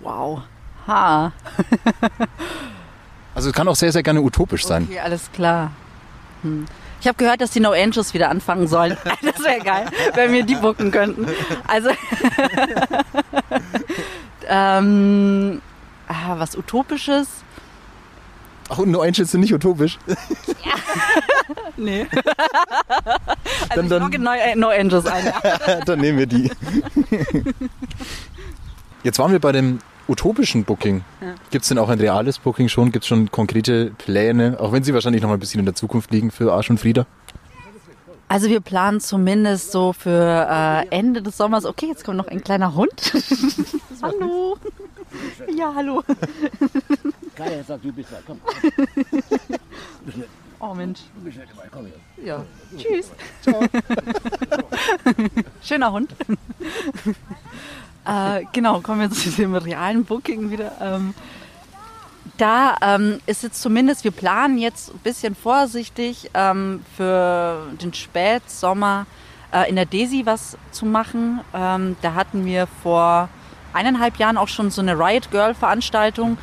Wow. 0.00 0.42
Ha. 0.86 1.32
Also 3.34 3.50
es 3.50 3.54
kann 3.54 3.68
auch 3.68 3.76
sehr, 3.76 3.92
sehr 3.92 4.02
gerne 4.02 4.22
utopisch 4.22 4.64
sein. 4.64 4.84
Okay, 4.88 4.98
alles 4.98 5.30
klar. 5.30 5.70
Hm. 6.40 6.64
Ich 7.02 7.06
habe 7.06 7.18
gehört, 7.18 7.42
dass 7.42 7.50
die 7.50 7.60
No 7.60 7.72
Angels 7.72 8.14
wieder 8.14 8.30
anfangen 8.30 8.66
sollen. 8.66 8.96
Das 9.22 9.44
wäre 9.44 9.60
geil, 9.62 9.86
wenn 10.14 10.32
wir 10.32 10.42
die 10.42 10.54
bucken 10.54 10.90
könnten. 10.90 11.26
Also, 11.66 11.90
ähm, 14.48 15.60
ah, 16.08 16.38
was 16.38 16.56
Utopisches? 16.56 17.28
Ach, 18.68 18.78
und 18.78 18.90
No 18.90 19.00
Angels 19.02 19.30
sind 19.30 19.40
nicht 19.40 19.54
utopisch. 19.54 19.98
Nee. 21.76 22.06
Dann- 22.14 22.24
Also 23.68 23.82
ich 23.82 23.88
dann- 23.90 24.02
logge 24.02 24.18
no, 24.18 24.30
äh, 24.32 24.54
no 24.56 24.68
Angels 24.70 25.06
ein. 25.06 25.26
Ja. 25.26 25.80
Dann 25.84 26.00
nehmen 26.00 26.18
wir 26.18 26.26
die. 26.26 26.50
Jetzt 29.04 29.18
waren 29.18 29.30
wir 29.30 29.38
bei 29.40 29.52
dem 29.52 29.78
utopischen 30.08 30.64
Booking. 30.64 31.04
Gibt 31.50 31.62
es 31.64 31.68
denn 31.68 31.78
auch 31.78 31.88
ein 31.88 31.98
reales 32.00 32.38
Booking 32.38 32.68
schon? 32.68 32.92
Gibt 32.92 33.04
es 33.04 33.08
schon 33.08 33.30
konkrete 33.30 33.90
Pläne, 33.98 34.56
auch 34.58 34.72
wenn 34.72 34.82
sie 34.84 34.94
wahrscheinlich 34.94 35.22
noch 35.22 35.28
mal 35.28 35.34
ein 35.36 35.40
bisschen 35.40 35.60
in 35.60 35.66
der 35.66 35.74
Zukunft 35.74 36.10
liegen 36.10 36.30
für 36.30 36.52
Arsch 36.52 36.70
und 36.70 36.78
Frieda? 36.80 37.06
Also 38.28 38.48
wir 38.48 38.60
planen 38.60 39.00
zumindest 39.00 39.70
so 39.70 39.92
für 39.92 40.48
äh, 40.50 40.88
Ende 40.88 41.22
des 41.22 41.36
Sommers. 41.36 41.64
Okay, 41.64 41.86
jetzt 41.86 42.04
kommt 42.04 42.16
noch 42.16 42.26
ein 42.28 42.42
kleiner 42.42 42.74
Hund. 42.74 43.12
hallo. 44.02 44.56
Ja, 45.54 45.72
hallo. 45.74 46.02
Kaya 47.36 47.62
sagt, 47.62 47.84
du 47.84 47.92
bist 47.92 48.10
da. 48.10 48.16
Komm, 48.26 48.40
Oh 50.58 50.74
Mensch. 50.74 51.00
du 51.14 51.20
bist 51.22 51.36
nicht 51.38 51.50
dabei. 51.52 51.68
Komm 51.70 51.86
her. 51.86 51.94
Ja. 52.24 52.44
Tschüss. 52.76 53.10
Schöner 55.62 55.92
Hund. 55.92 56.14
äh, 58.06 58.44
genau, 58.52 58.80
kommen 58.80 59.00
wir 59.00 59.10
zu 59.10 59.30
dem 59.30 59.54
realen 59.54 60.04
Booking 60.04 60.50
wieder. 60.50 60.72
Ähm, 60.80 61.14
da 62.38 62.76
ähm, 62.82 63.20
ist 63.26 63.42
jetzt 63.42 63.62
zumindest, 63.62 64.04
wir 64.04 64.10
planen 64.10 64.58
jetzt 64.58 64.92
ein 64.92 64.98
bisschen 64.98 65.34
vorsichtig 65.34 66.30
ähm, 66.34 66.84
für 66.96 67.66
den 67.80 67.94
Spätsommer 67.94 69.06
äh, 69.52 69.68
in 69.68 69.76
der 69.76 69.86
Desi 69.86 70.26
was 70.26 70.56
zu 70.72 70.86
machen. 70.86 71.40
Ähm, 71.54 71.96
da 72.02 72.14
hatten 72.14 72.44
wir 72.44 72.66
vor 72.82 73.28
eineinhalb 73.72 74.16
Jahren 74.16 74.36
auch 74.36 74.48
schon 74.48 74.70
so 74.70 74.80
eine 74.80 74.98
Riot 74.98 75.30
Girl 75.30 75.54
Veranstaltung. 75.54 76.38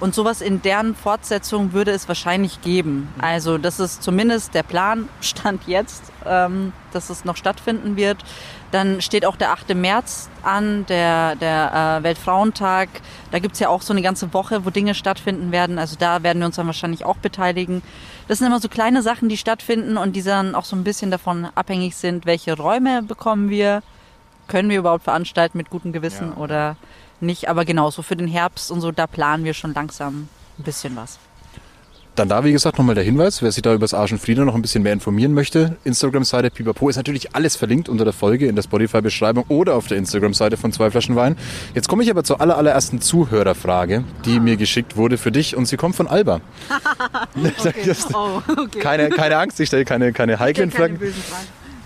Und 0.00 0.14
sowas 0.14 0.40
in 0.40 0.62
deren 0.62 0.96
Fortsetzung 0.96 1.74
würde 1.74 1.90
es 1.90 2.08
wahrscheinlich 2.08 2.62
geben. 2.62 3.12
Also 3.20 3.58
das 3.58 3.78
ist 3.78 4.02
zumindest 4.02 4.54
der 4.54 4.62
Plan, 4.62 5.10
Stand 5.20 5.66
jetzt, 5.66 6.04
ähm, 6.24 6.72
dass 6.92 7.10
es 7.10 7.26
noch 7.26 7.36
stattfinden 7.36 7.96
wird. 7.96 8.24
Dann 8.70 9.02
steht 9.02 9.26
auch 9.26 9.36
der 9.36 9.52
8. 9.52 9.74
März 9.74 10.30
an, 10.42 10.86
der, 10.86 11.36
der 11.36 11.98
äh, 12.00 12.02
Weltfrauentag. 12.02 12.88
Da 13.30 13.40
gibt's 13.40 13.58
ja 13.58 13.68
auch 13.68 13.82
so 13.82 13.92
eine 13.92 14.00
ganze 14.00 14.32
Woche, 14.32 14.64
wo 14.64 14.70
Dinge 14.70 14.94
stattfinden 14.94 15.52
werden. 15.52 15.78
Also 15.78 15.96
da 15.98 16.22
werden 16.22 16.38
wir 16.38 16.46
uns 16.46 16.56
dann 16.56 16.66
wahrscheinlich 16.66 17.04
auch 17.04 17.18
beteiligen. 17.18 17.82
Das 18.26 18.38
sind 18.38 18.46
immer 18.46 18.60
so 18.60 18.68
kleine 18.68 19.02
Sachen, 19.02 19.28
die 19.28 19.36
stattfinden 19.36 19.98
und 19.98 20.16
die 20.16 20.22
dann 20.22 20.54
auch 20.54 20.64
so 20.64 20.76
ein 20.76 20.84
bisschen 20.84 21.10
davon 21.10 21.48
abhängig 21.54 21.96
sind, 21.96 22.24
welche 22.24 22.56
Räume 22.56 23.02
bekommen 23.02 23.50
wir, 23.50 23.82
können 24.50 24.68
wir 24.68 24.78
überhaupt 24.78 25.04
veranstalten 25.04 25.56
mit 25.56 25.70
gutem 25.70 25.92
Gewissen 25.92 26.32
oder 26.34 26.76
nicht. 27.20 27.48
Aber 27.48 27.64
genauso 27.64 28.02
für 28.02 28.16
den 28.16 28.28
Herbst 28.28 28.70
und 28.70 28.80
so, 28.80 28.90
da 28.92 29.06
planen 29.06 29.44
wir 29.44 29.54
schon 29.54 29.72
langsam 29.72 30.28
ein 30.58 30.64
bisschen 30.64 30.96
was. 30.96 31.18
Dann 32.16 32.28
da, 32.28 32.44
wie 32.44 32.50
gesagt, 32.52 32.76
nochmal 32.76 32.96
der 32.96 33.04
Hinweis, 33.04 33.40
wer 33.40 33.52
sich 33.52 33.62
da 33.62 33.72
über 33.72 33.84
das 33.84 33.94
Arsch 33.94 34.10
und 34.12 34.18
Frieda 34.20 34.44
noch 34.44 34.54
ein 34.56 34.60
bisschen 34.60 34.82
mehr 34.82 34.92
informieren 34.92 35.32
möchte. 35.32 35.76
Instagram-Seite 35.84 36.50
Pipapo 36.50 36.88
ist 36.88 36.96
natürlich 36.96 37.34
alles 37.36 37.54
verlinkt 37.54 37.88
unter 37.88 38.04
der 38.04 38.12
Folge 38.12 38.46
in 38.46 38.56
der 38.56 38.62
Spotify-Beschreibung 38.64 39.44
oder 39.48 39.76
auf 39.76 39.86
der 39.86 39.96
Instagram-Seite 39.96 40.56
von 40.56 40.72
zwei 40.72 40.90
Flaschen 40.90 41.14
Wein. 41.14 41.36
Jetzt 41.72 41.88
komme 41.88 42.02
ich 42.02 42.10
aber 42.10 42.24
zur 42.24 42.40
aller, 42.40 42.58
allerersten 42.58 43.00
Zuhörerfrage, 43.00 44.04
die 44.24 44.40
mir 44.40 44.56
geschickt 44.56 44.96
wurde 44.96 45.18
für 45.18 45.30
dich 45.30 45.56
und 45.56 45.66
sie 45.66 45.76
kommt 45.76 45.94
von 45.96 46.08
Alba. 46.08 46.40
Das- 47.86 48.12
Oh, 48.12 48.42
okay. 48.56 48.80
keine, 48.80 49.08
keine 49.10 49.38
Angst, 49.38 49.60
ich 49.60 49.68
stelle 49.68 49.84
keine, 49.84 50.12
keine 50.12 50.38
heiklen 50.40 50.70
Fragen. 50.72 50.98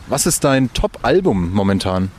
Was 0.09 0.27
ist 0.27 0.43
dein 0.43 0.73
Top-Album 0.73 1.53
momentan? 1.53 2.11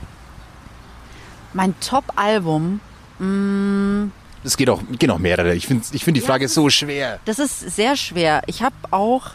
Mein 1.55 1.73
Top-Album, 1.79 2.81
mm, 3.17 4.11
Es 4.43 4.57
geht 4.57 4.69
auch, 4.69 4.81
gehen 4.99 5.09
auch 5.09 5.19
mehrere. 5.19 5.55
Ich 5.55 5.67
finde 5.67 5.85
ich 5.93 6.03
find 6.03 6.17
die 6.17 6.21
Frage 6.21 6.49
so 6.49 6.69
schwer. 6.69 7.19
das 7.23 7.39
ist 7.39 7.59
sehr 7.61 7.95
schwer. 7.95 8.41
Ich 8.45 8.61
habe 8.61 8.75
auch, 8.91 9.31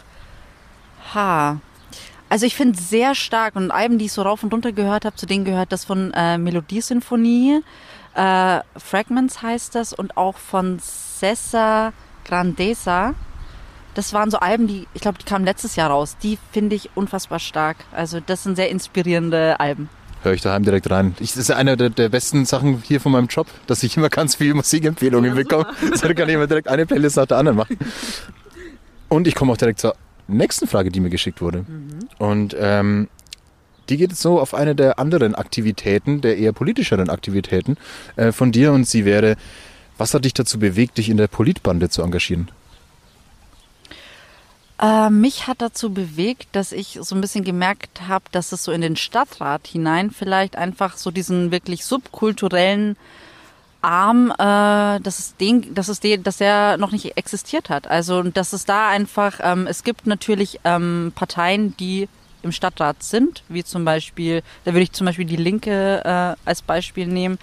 ha, 1.15 1.61
also 2.29 2.45
ich 2.45 2.55
finde 2.55 2.79
sehr 2.79 3.15
stark 3.15 3.57
und 3.57 3.71
Alben, 3.71 3.99
die 3.99 4.05
ich 4.05 4.13
so 4.13 4.21
rauf 4.21 4.43
und 4.43 4.53
runter 4.53 4.73
gehört 4.73 5.07
habe, 5.07 5.17
zu 5.17 5.25
denen 5.25 5.47
gehört 5.47 5.73
das 5.73 5.87
von 5.87 6.13
äh, 6.13 6.37
Melodiesinfonie, 6.37 7.63
äh, 8.15 8.61
Fragments 8.77 9.41
heißt 9.41 9.75
das 9.75 9.95
und 9.95 10.17
auch 10.19 10.37
von 10.37 10.79
Cessa 10.79 11.95
Grandeza. 12.27 13.15
Das 13.95 14.13
waren 14.13 14.31
so 14.31 14.39
Alben, 14.39 14.67
die, 14.67 14.87
ich 14.93 15.01
glaube, 15.01 15.19
die 15.19 15.25
kamen 15.25 15.45
letztes 15.47 15.75
Jahr 15.75 15.91
raus. 15.91 16.17
Die 16.23 16.39
finde 16.53 16.77
ich 16.77 16.91
unfassbar 16.95 17.39
stark. 17.39 17.79
Also 17.93 18.21
das 18.21 18.43
sind 18.43 18.57
sehr 18.57 18.69
inspirierende 18.69 19.59
Alben. 19.59 19.89
Höre 20.23 20.35
ich 20.35 20.43
daheim 20.43 20.65
direkt 20.65 20.91
rein. 20.91 21.15
Ich, 21.19 21.31
das 21.31 21.39
ist 21.39 21.51
einer 21.51 21.77
der, 21.77 21.91
der 21.91 22.11
besten 22.11 22.45
Sachen 22.45 22.83
hier 22.87 23.01
von 23.01 23.13
meinem 23.13 23.29
Job, 23.29 23.47
dass 23.67 23.83
ich 23.83 23.97
immer 23.97 24.11
ganz 24.11 24.35
viele 24.35 24.55
Musikempfehlungen 24.55 25.35
bekomme. 25.35 25.67
So 25.95 26.09
kann 26.15 26.29
ich 26.29 26.35
immer 26.35 26.47
direkt 26.47 26.69
eine 26.69 26.87
Playlist 26.87 27.17
nach 27.17 27.27
der 27.27 27.39
anderen 27.39 27.57
machen. 27.57 27.79
Und 29.09 29.27
ich 29.27 29.35
komme 29.35 29.53
auch 29.53 29.57
direkt 29.57 29.81
zur 29.81 29.95
nächsten 30.29 30.67
Frage, 30.67 30.91
die 30.91 31.01
mir 31.01 31.11
geschickt 31.11 31.41
wurde. 31.41 31.65
Und 32.19 32.55
ähm, 32.59 33.09
die 33.89 33.97
geht 33.97 34.11
jetzt 34.11 34.23
so 34.23 34.39
auf 34.39 34.55
eine 34.55 34.75
der 34.75 34.99
anderen 34.99 35.35
Aktivitäten, 35.35 36.21
der 36.21 36.37
eher 36.37 36.53
politischeren 36.53 37.11
Aktivitäten 37.11 37.77
äh, 38.17 38.31
von 38.31 38.53
dir. 38.53 38.73
Und 38.73 38.87
sie 38.87 39.05
wäre, 39.05 39.37
was 39.99 40.15
hat 40.15 40.25
dich 40.25 40.35
dazu 40.35 40.59
bewegt, 40.59 40.99
dich 40.99 41.09
in 41.09 41.17
der 41.17 41.29
Politbande 41.29 41.89
zu 41.89 42.03
engagieren? 42.03 42.51
Äh, 44.81 45.11
mich 45.11 45.47
hat 45.47 45.61
dazu 45.61 45.93
bewegt, 45.93 46.49
dass 46.53 46.73
ich 46.73 46.99
so 47.03 47.15
ein 47.15 47.21
bisschen 47.21 47.45
gemerkt 47.45 48.09
habe, 48.09 48.25
dass 48.33 48.53
es 48.53 48.65
so 48.65 48.73
in 48.73 48.81
den 48.81 48.97
Stadtrat 48.97 49.67
hinein 49.67 50.11
vielleicht 50.11 50.57
einfach 50.57 50.97
so 50.97 51.11
diesen 51.11 51.51
wirklich 51.51 51.85
subkulturellen 51.85 52.97
Arm, 53.83 54.31
äh, 54.31 55.01
dass 55.01 55.19
es 55.19 55.37
den, 55.37 55.75
dass 55.75 55.89
es 55.89 56.01
den, 56.01 56.23
dass 56.23 56.39
der 56.39 56.79
noch 56.79 56.93
nicht 56.93 57.19
existiert 57.19 57.69
hat. 57.69 57.89
Also 57.89 58.23
dass 58.23 58.55
es 58.55 58.65
da 58.65 58.89
einfach, 58.89 59.41
ähm, 59.43 59.67
es 59.67 59.85
gibt 59.85 60.07
natürlich 60.07 60.61
ähm, 60.65 61.13
Parteien, 61.15 61.77
die 61.77 62.09
im 62.43 62.53
Stadtrat 62.53 63.03
sind, 63.03 63.43
wie 63.51 63.65
zum 63.65 63.85
Beispiel, 63.85 64.43
da 64.65 64.73
würde 64.73 64.85
ich 64.85 64.93
zum 64.93 65.05
Beispiel 65.05 65.27
die 65.27 65.37
Linke 65.37 66.03
äh, 66.05 66.49
als 66.49 66.63
Beispiel 66.63 67.07
nehmen, 67.07 67.39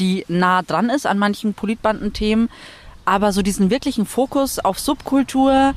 die 0.00 0.24
nah 0.26 0.62
dran 0.62 0.90
ist 0.90 1.06
an 1.06 1.18
manchen 1.18 1.54
Politbandenthemen, 1.54 2.48
aber 3.04 3.32
so 3.32 3.42
diesen 3.42 3.70
wirklichen 3.70 4.06
Fokus 4.06 4.58
auf 4.58 4.80
Subkultur 4.80 5.74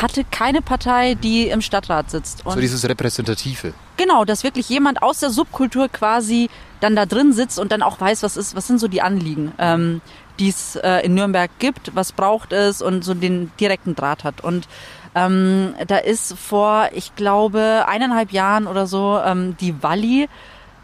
hatte 0.00 0.24
keine 0.30 0.62
Partei, 0.62 1.14
die 1.14 1.48
im 1.48 1.60
Stadtrat 1.60 2.10
sitzt. 2.10 2.44
Und 2.44 2.54
So 2.54 2.60
dieses 2.60 2.88
Repräsentative. 2.88 3.72
Genau, 3.96 4.24
dass 4.24 4.44
wirklich 4.44 4.68
jemand 4.68 5.02
aus 5.02 5.20
der 5.20 5.30
Subkultur 5.30 5.88
quasi 5.88 6.50
dann 6.80 6.94
da 6.94 7.06
drin 7.06 7.32
sitzt 7.32 7.58
und 7.58 7.72
dann 7.72 7.82
auch 7.82 8.00
weiß, 8.00 8.22
was 8.22 8.36
ist, 8.36 8.54
was 8.54 8.66
sind 8.66 8.78
so 8.78 8.88
die 8.88 9.00
Anliegen, 9.00 9.52
ähm, 9.58 10.02
die 10.38 10.48
es 10.48 10.76
äh, 10.76 10.98
in 11.04 11.14
Nürnberg 11.14 11.50
gibt, 11.58 11.94
was 11.94 12.12
braucht 12.12 12.52
es 12.52 12.82
und 12.82 13.04
so 13.04 13.14
den 13.14 13.50
direkten 13.58 13.94
Draht 13.94 14.24
hat. 14.24 14.42
Und 14.42 14.68
ähm, 15.14 15.74
da 15.86 15.96
ist 15.96 16.38
vor, 16.38 16.90
ich 16.92 17.14
glaube, 17.16 17.86
eineinhalb 17.88 18.32
Jahren 18.32 18.66
oder 18.66 18.86
so 18.86 19.18
ähm, 19.24 19.56
die 19.58 19.82
Walli, 19.82 20.28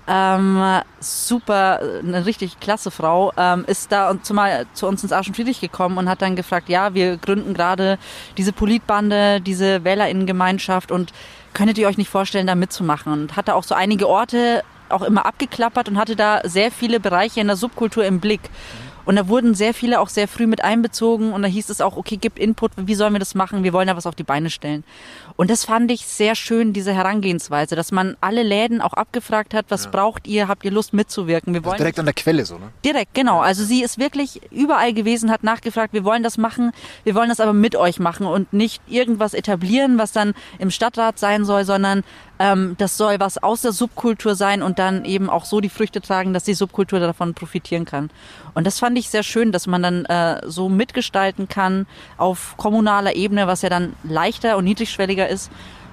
ähm, 0.08 0.80
super, 1.00 1.80
eine 2.02 2.26
richtig 2.26 2.58
klasse 2.60 2.90
Frau, 2.90 3.32
ähm, 3.36 3.64
ist 3.66 3.92
da 3.92 4.10
und 4.10 4.26
zumal 4.26 4.66
zu 4.74 4.86
uns 4.86 5.02
ins 5.02 5.12
Arsch 5.12 5.28
und 5.28 5.36
Friedrich 5.36 5.60
gekommen 5.60 5.98
und 5.98 6.08
hat 6.08 6.22
dann 6.22 6.36
gefragt, 6.36 6.68
ja, 6.68 6.94
wir 6.94 7.16
gründen 7.16 7.54
gerade 7.54 7.98
diese 8.36 8.52
Politbande, 8.52 9.40
diese 9.40 9.84
Wählerinnengemeinschaft 9.84 10.90
und 10.90 11.12
könntet 11.54 11.78
ihr 11.78 11.86
euch 11.86 11.98
nicht 11.98 12.10
vorstellen, 12.10 12.46
da 12.46 12.54
mitzumachen? 12.54 13.12
Und 13.12 13.36
hatte 13.36 13.54
auch 13.54 13.64
so 13.64 13.74
einige 13.74 14.08
Orte 14.08 14.62
auch 14.88 15.02
immer 15.02 15.24
abgeklappert 15.26 15.88
und 15.88 15.98
hatte 15.98 16.16
da 16.16 16.40
sehr 16.44 16.70
viele 16.70 17.00
Bereiche 17.00 17.40
in 17.40 17.46
der 17.46 17.56
Subkultur 17.56 18.04
im 18.04 18.20
Blick. 18.20 18.40
Und 19.04 19.16
da 19.16 19.28
wurden 19.28 19.54
sehr 19.54 19.74
viele 19.74 20.00
auch 20.00 20.08
sehr 20.08 20.28
früh 20.28 20.46
mit 20.46 20.62
einbezogen 20.64 21.32
und 21.32 21.42
da 21.42 21.48
hieß 21.48 21.70
es 21.70 21.80
auch, 21.80 21.96
okay, 21.96 22.18
gib 22.20 22.38
Input, 22.38 22.72
wie 22.76 22.94
sollen 22.94 23.12
wir 23.12 23.18
das 23.18 23.34
machen? 23.34 23.64
Wir 23.64 23.72
wollen 23.72 23.88
da 23.88 23.96
was 23.96 24.06
auf 24.06 24.14
die 24.14 24.22
Beine 24.22 24.50
stellen. 24.50 24.84
Und 25.36 25.50
das 25.50 25.64
fand 25.64 25.90
ich 25.90 26.06
sehr 26.06 26.34
schön, 26.34 26.72
diese 26.72 26.92
Herangehensweise, 26.92 27.74
dass 27.74 27.90
man 27.90 28.16
alle 28.20 28.42
Läden 28.42 28.80
auch 28.80 28.92
abgefragt 28.92 29.54
hat, 29.54 29.66
was 29.70 29.90
braucht 29.90 30.26
ihr, 30.26 30.46
habt 30.46 30.64
ihr 30.64 30.70
Lust 30.70 30.92
mitzuwirken? 30.92 31.54
Wir 31.54 31.64
wollen 31.64 31.78
Direkt 31.78 31.98
an 31.98 32.04
der 32.04 32.14
Quelle 32.14 32.44
so, 32.44 32.58
ne? 32.58 32.70
Direkt, 32.84 33.14
genau. 33.14 33.40
Also 33.40 33.64
sie 33.64 33.82
ist 33.82 33.98
wirklich 33.98 34.40
überall 34.52 34.92
gewesen, 34.92 35.30
hat 35.30 35.42
nachgefragt, 35.42 35.94
wir 35.94 36.04
wollen 36.04 36.22
das 36.22 36.38
machen, 36.38 36.72
wir 37.04 37.14
wollen 37.14 37.28
das 37.28 37.40
aber 37.40 37.54
mit 37.54 37.76
euch 37.76 37.98
machen 37.98 38.26
und 38.26 38.52
nicht 38.52 38.82
irgendwas 38.88 39.34
etablieren, 39.34 39.98
was 39.98 40.12
dann 40.12 40.34
im 40.58 40.70
Stadtrat 40.70 41.18
sein 41.18 41.44
soll, 41.44 41.64
sondern 41.64 42.04
Ähm, 42.38 42.74
das 42.76 42.96
soll 42.96 43.20
was 43.20 43.38
aus 43.38 43.62
der 43.62 43.70
Subkultur 43.72 44.34
sein 44.34 44.62
und 44.62 44.80
dann 44.80 45.04
eben 45.04 45.30
auch 45.30 45.44
so 45.44 45.60
die 45.60 45.68
Früchte 45.68 46.00
tragen, 46.00 46.32
dass 46.32 46.42
die 46.42 46.54
Subkultur 46.54 46.98
davon 46.98 47.34
profitieren 47.34 47.84
kann. 47.84 48.10
Und 48.54 48.66
das 48.66 48.78
fand 48.78 48.98
ich 48.98 49.08
sehr 49.08 49.22
schön, 49.22 49.52
dass 49.52 49.66
man 49.66 49.82
dann 49.82 50.04
äh, 50.04 50.40
so 50.46 50.68
mitgestalten 50.68 51.48
kann 51.48 51.86
auf 52.16 52.56
kommunaler 52.56 53.14
Ebene, 53.14 53.46
was 53.46 53.62
ja 53.62 53.68
dann 53.68 53.94
leichter 54.02 54.56
und 54.56 54.64
niedrigschwelliger 54.64 55.28
ist. 55.28 55.50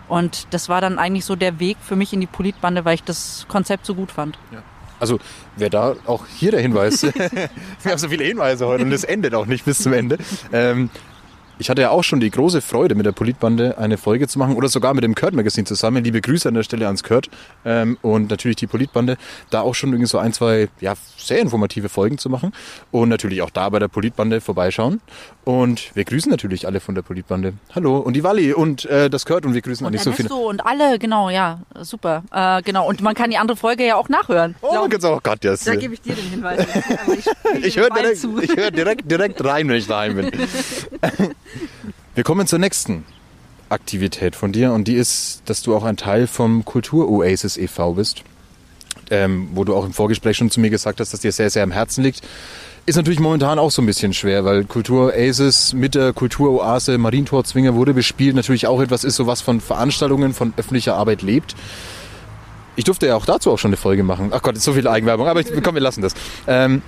Und 0.07 0.47
das 0.51 0.69
war 0.69 0.81
dann 0.81 0.97
eigentlich 0.97 1.25
so 1.25 1.35
der 1.35 1.59
Weg 1.59 1.77
für 1.81 1.95
mich 1.95 2.13
in 2.13 2.19
die 2.19 2.27
Politbande, 2.27 2.83
weil 2.83 2.95
ich 2.95 3.03
das 3.03 3.45
Konzept 3.47 3.85
so 3.85 3.95
gut 3.95 4.11
fand. 4.11 4.37
Also 4.99 5.19
wer 5.55 5.69
da 5.69 5.95
auch 6.05 6.25
hier 6.27 6.51
der 6.51 6.61
Hinweis, 6.61 7.03
wir 7.83 7.91
haben 7.91 7.97
so 7.97 8.09
viele 8.09 8.25
Hinweise 8.25 8.67
heute 8.67 8.83
und 8.83 8.91
es 8.91 9.03
endet 9.03 9.33
auch 9.33 9.45
nicht 9.45 9.63
bis 9.63 9.81
zum 9.81 9.93
Ende. 9.93 10.17
Ähm, 10.51 10.89
ich 11.59 11.69
hatte 11.69 11.81
ja 11.81 11.89
auch 11.89 12.03
schon 12.03 12.21
die 12.21 12.31
große 12.31 12.61
Freude, 12.61 12.95
mit 12.95 13.05
der 13.05 13.11
Politbande 13.11 13.77
eine 13.77 13.97
Folge 13.97 14.27
zu 14.29 14.39
machen 14.39 14.55
oder 14.55 14.69
sogar 14.69 14.93
mit 14.93 15.03
dem 15.03 15.13
Kurt 15.13 15.33
Magazine 15.33 15.65
zusammen. 15.65 16.03
Liebe 16.03 16.21
Grüße 16.21 16.47
an 16.47 16.55
der 16.55 16.63
Stelle 16.63 16.85
ans 16.85 17.03
Kurt 17.03 17.29
ähm, 17.65 17.97
und 18.01 18.29
natürlich 18.31 18.55
die 18.55 18.67
Politbande, 18.67 19.17
da 19.49 19.61
auch 19.61 19.75
schon 19.75 19.89
irgendwie 19.89 20.07
so 20.07 20.17
ein, 20.17 20.31
zwei 20.31 20.69
ja, 20.79 20.93
sehr 21.17 21.39
informative 21.39 21.89
Folgen 21.89 22.17
zu 22.17 22.29
machen 22.29 22.53
und 22.91 23.09
natürlich 23.09 23.41
auch 23.41 23.49
da 23.49 23.67
bei 23.69 23.79
der 23.79 23.89
Politbande 23.89 24.39
vorbeischauen. 24.39 25.01
Und 25.49 25.95
wir 25.95 26.05
grüßen 26.05 26.29
natürlich 26.29 26.67
alle 26.67 26.79
von 26.79 26.93
der 26.93 27.01
Politbande. 27.01 27.53
Hallo 27.73 27.97
und 27.97 28.13
die 28.13 28.23
Walli 28.23 28.53
und 28.53 28.85
äh, 28.85 29.09
das 29.09 29.25
Kurt 29.25 29.47
und 29.47 29.55
wir 29.55 29.61
grüßen 29.61 29.83
Und 29.83 29.93
eigentlich 29.93 30.03
so 30.03 30.11
viele. 30.11 30.31
Und 30.31 30.63
alle, 30.63 30.99
genau, 30.99 31.31
ja, 31.31 31.61
super. 31.81 32.21
Äh, 32.31 32.61
genau. 32.61 32.87
Und 32.87 33.01
man 33.01 33.15
kann 33.15 33.31
die 33.31 33.37
andere 33.37 33.57
Folge 33.57 33.83
ja 33.83 33.95
auch 33.95 34.09
nachhören. 34.09 34.53
Oh, 34.61 34.71
man 34.75 34.91
kann's 34.91 35.05
auch 35.05 35.23
Gott, 35.23 35.43
yes. 35.43 35.63
Da 35.63 35.73
gebe 35.73 35.95
ich 35.95 36.01
dir 36.01 36.13
den 36.13 36.29
Hinweis. 36.29 36.67
Ich 37.57 37.65
Ich 37.65 37.77
höre 37.77 37.89
direkt, 37.89 38.23
ich 38.43 38.55
hör 38.55 38.69
direkt, 38.69 39.09
direkt 39.09 39.43
rein, 39.43 39.67
wenn 39.69 39.77
ich 39.77 39.87
daheim 39.87 40.17
bin. 40.17 40.31
Wir 42.13 42.23
kommen 42.23 42.45
zur 42.45 42.59
nächsten 42.59 43.03
Aktivität 43.69 44.35
von 44.35 44.51
dir 44.51 44.71
und 44.73 44.87
die 44.87 44.97
ist, 44.97 45.41
dass 45.47 45.63
du 45.63 45.75
auch 45.75 45.83
ein 45.83 45.97
Teil 45.97 46.27
vom 46.27 46.63
Kultur-Oasis 46.63 47.57
e.V. 47.57 47.93
bist, 47.93 48.21
ähm, 49.09 49.49
wo 49.55 49.63
du 49.63 49.75
auch 49.75 49.85
im 49.85 49.93
Vorgespräch 49.93 50.37
schon 50.37 50.51
zu 50.51 50.59
mir 50.59 50.69
gesagt 50.69 50.99
hast, 50.99 51.11
dass 51.11 51.21
dir 51.21 51.31
sehr, 51.31 51.49
sehr 51.49 51.63
am 51.63 51.71
Herzen 51.71 52.03
liegt. 52.03 52.21
Ist 52.85 52.95
natürlich 52.95 53.19
momentan 53.19 53.59
auch 53.59 53.69
so 53.69 53.81
ein 53.81 53.85
bisschen 53.85 54.13
schwer, 54.13 54.45
weil 54.45 54.63
Kultur-Oasis 54.63 55.73
mit 55.73 55.95
der 55.95 56.11
Kulturoase 56.11 56.97
Marientor-Zwinger 56.97 57.75
wurde 57.75 57.93
bespielt, 57.93 58.35
natürlich 58.35 58.65
auch 58.65 58.81
etwas 58.81 59.03
ist, 59.03 59.15
so 59.15 59.27
was 59.27 59.41
von 59.41 59.61
Veranstaltungen, 59.61 60.33
von 60.33 60.53
öffentlicher 60.57 60.95
Arbeit 60.95 61.21
lebt. 61.21 61.55
Ich 62.75 62.85
durfte 62.85 63.07
ja 63.07 63.15
auch 63.15 63.25
dazu 63.25 63.51
auch 63.51 63.59
schon 63.59 63.69
eine 63.69 63.77
Folge 63.77 64.03
machen. 64.03 64.31
Ach 64.33 64.41
Gott, 64.41 64.55
ist 64.55 64.63
so 64.63 64.73
viel 64.73 64.87
Eigenwerbung, 64.87 65.27
aber 65.27 65.41
ich, 65.41 65.47
komm, 65.61 65.75
wir 65.75 65.81
lassen 65.81 66.01
das. 66.01 66.13
Ähm, 66.47 66.81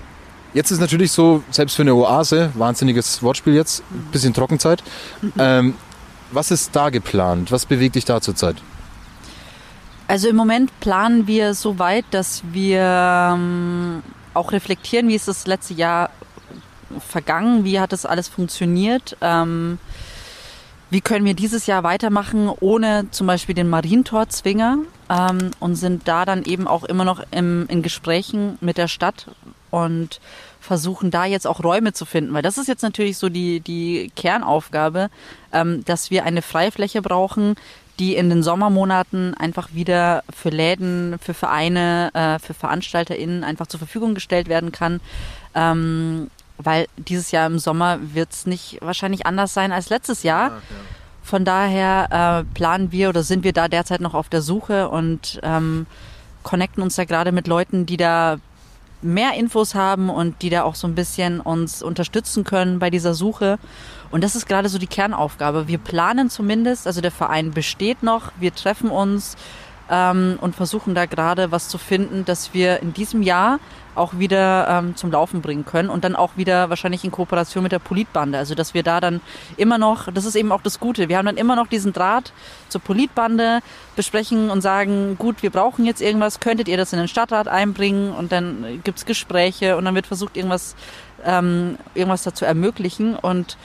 jetzt 0.54 0.72
ist 0.72 0.80
natürlich 0.80 1.12
so, 1.12 1.44
selbst 1.52 1.76
für 1.76 1.84
eine 1.84 1.94
Oase, 1.94 2.52
wahnsinniges 2.56 3.22
Wortspiel 3.22 3.54
jetzt, 3.54 3.84
bisschen 4.12 4.34
Trockenzeit. 4.34 4.82
Ähm, 5.38 5.76
was 6.32 6.50
ist 6.50 6.76
da 6.76 6.89
geplant? 6.89 7.52
Was 7.52 7.66
bewegt 7.66 7.96
dich 7.96 8.06
da 8.06 8.22
zurzeit? 8.22 8.56
Also 10.08 10.28
im 10.30 10.36
Moment 10.36 10.78
planen 10.80 11.28
wir 11.28 11.54
so 11.54 11.78
weit, 11.78 12.06
dass 12.12 12.42
wir 12.52 12.82
ähm, 13.34 14.02
auch 14.34 14.51
reflektieren, 14.51 15.07
wie 15.07 15.15
ist 15.15 15.27
das 15.27 15.47
letzte 15.47 15.73
Jahr 15.73 16.09
vergangen, 16.99 17.63
wie 17.63 17.79
hat 17.79 17.91
das 17.91 18.05
alles 18.05 18.27
funktioniert, 18.27 19.17
ähm, 19.21 19.79
wie 20.89 21.01
können 21.01 21.25
wir 21.25 21.34
dieses 21.34 21.67
Jahr 21.67 21.84
weitermachen 21.84 22.49
ohne 22.59 23.09
zum 23.11 23.27
Beispiel 23.27 23.55
den 23.55 23.69
Marientor-Zwinger 23.69 24.79
ähm, 25.09 25.51
und 25.59 25.75
sind 25.75 26.07
da 26.07 26.25
dann 26.25 26.43
eben 26.43 26.67
auch 26.67 26.84
immer 26.84 27.05
noch 27.05 27.23
im, 27.32 27.65
in 27.69 27.82
Gesprächen 27.82 28.57
mit 28.59 28.77
der 28.77 28.89
Stadt 28.89 29.27
und 29.69 30.19
versuchen 30.59 31.09
da 31.09 31.25
jetzt 31.25 31.47
auch 31.47 31.63
Räume 31.63 31.93
zu 31.93 32.05
finden, 32.05 32.34
weil 32.34 32.41
das 32.41 32.57
ist 32.57 32.67
jetzt 32.67 32.84
natürlich 32.84 33.17
so 33.17 33.29
die, 33.29 33.61
die 33.61 34.11
Kernaufgabe, 34.15 35.09
ähm, 35.53 35.84
dass 35.86 36.11
wir 36.11 36.25
eine 36.25 36.41
Freifläche 36.41 37.01
brauchen, 37.01 37.55
die 38.00 38.16
in 38.16 38.30
den 38.30 38.44
Sommermonaten 38.44 39.34
einfach 39.34 39.74
wieder 39.74 40.24
für 40.34 40.50
Läden, 40.50 41.18
für 41.20 41.34
Vereine, 41.34 42.12
äh, 42.14 42.39
für 42.39 42.54
VeranstalterInnen 42.54 43.44
einfach 43.44 43.68
zur 43.68 43.80
Verfügung 43.80 44.16
gestellt 44.16 44.50
werden 44.50 44.72
kann. 44.72 45.02
Ähm, 45.54 46.30
weil 46.58 46.88
dieses 46.98 47.32
Jahr 47.32 47.48
im 47.48 47.60
Sommer 47.60 48.00
wird 48.02 48.32
es 48.32 48.46
nicht 48.46 48.78
wahrscheinlich 48.82 49.26
anders 49.26 49.54
sein 49.54 49.72
als 49.72 49.89
letztes 49.89 50.24
Jahr. 50.24 50.62
Von 51.24 51.46
daher 51.46 52.44
äh, 52.46 52.54
planen 52.54 52.92
wir 52.92 53.10
oder 53.10 53.24
sind 53.24 53.44
wir 53.44 53.54
da 53.54 53.68
derzeit 53.68 54.02
noch 54.02 54.14
auf 54.14 54.30
der 54.30 54.42
Suche 54.42 54.89
und 54.89 55.39
ähm, 55.44 55.86
connecten 56.44 56.84
uns 56.84 56.96
da 56.96 57.06
gerade 57.06 57.32
mit 57.32 57.48
Leuten, 57.48 57.86
die 57.86 57.98
da 57.98 58.38
mehr 59.02 59.34
Infos 59.34 59.76
haben 59.76 60.10
und 60.10 60.42
die 60.42 60.50
da 60.50 60.64
auch 60.64 60.76
so 60.76 60.88
ein 60.88 60.96
bisschen 60.96 61.39
uns 61.39 61.82
unterstützen 61.82 62.44
können 62.44 62.80
bei 62.80 62.89
dieser 62.89 63.14
Suche. 63.14 63.58
Und 64.12 64.24
das 64.24 64.36
ist 64.36 64.45
gerade 64.45 64.70
so 64.70 64.78
die 64.78 64.88
Kernaufgabe. 64.88 65.68
Wir 65.68 65.78
planen 65.78 66.30
zumindest, 66.30 66.86
also 66.86 67.01
der 67.01 67.12
Verein 67.12 67.51
besteht 67.51 68.03
noch, 68.03 68.32
wir 68.39 68.53
treffen 68.53 68.89
uns 68.89 69.38
ähm, 69.89 70.38
und 70.41 70.55
versuchen 70.55 70.95
da 70.95 71.05
gerade 71.05 71.51
was 71.51 71.70
zu 71.70 71.78
finden, 71.78 72.26
dass 72.26 72.53
wir 72.53 72.82
in 72.82 72.93
diesem 72.93 73.22
Jahr 73.22 73.59
auch 73.93 74.18
wieder 74.18 74.68
ähm, 74.70 74.95
zum 74.95 75.12
Laufen 75.12 75.41
bringen 75.41 75.66
können 75.66 75.89
und 75.89 76.05
dann 76.05 76.16
auch 76.16 76.38
wieder 76.38 76.70
wahrscheinlich 76.70 77.03
in 77.03 77.12
Kooperation 77.12 77.64
mit 77.64 77.74
der 77.74 77.80
Politbande. 77.80 78.38
Also 78.38 78.55
dass 78.55 78.74
wir 78.74 78.84
da 78.84 79.01
dann 79.01 79.20
immer 79.57 79.78
noch, 79.78 80.12
das 80.12 80.24
ist 80.24 80.36
eben 80.36 80.53
auch 80.53 80.62
das 80.62 80.80
Gute, 80.80 81.09
wir 81.09 81.18
haben 81.18 81.26
dann 81.26 81.36
immer 81.36 81.57
noch 81.57 81.68
diesen 81.68 81.91
Draht 81.91 82.32
zur 82.70 82.80
Politbande, 82.80 83.59
besprechen 83.97 84.49
und 84.49 84.62
sagen, 84.62 85.18
gut, 85.18 85.43
wir 85.43 85.49
brauchen 85.49 85.86
jetzt 85.86 86.01
irgendwas, 86.01 86.39
könntet 86.39 86.70
ihr 86.70 86.78
das 86.78 86.93
in 86.93 86.99
den 86.99 87.09
Stadtrat 87.09 87.49
einbringen 87.49 88.14
und 88.14 88.32
dann 88.32 88.82
gibt's 88.84 89.05
Gespräche 89.05 89.76
und 89.76 89.84
dann 89.84 89.95
wird 89.95 90.07
versucht, 90.07 90.38
irgendwas, 90.38 90.76
ähm, 91.26 91.78
irgendwas 91.93 92.24
dazu 92.24 92.45
ermöglichen 92.45 93.16
und 93.16 93.57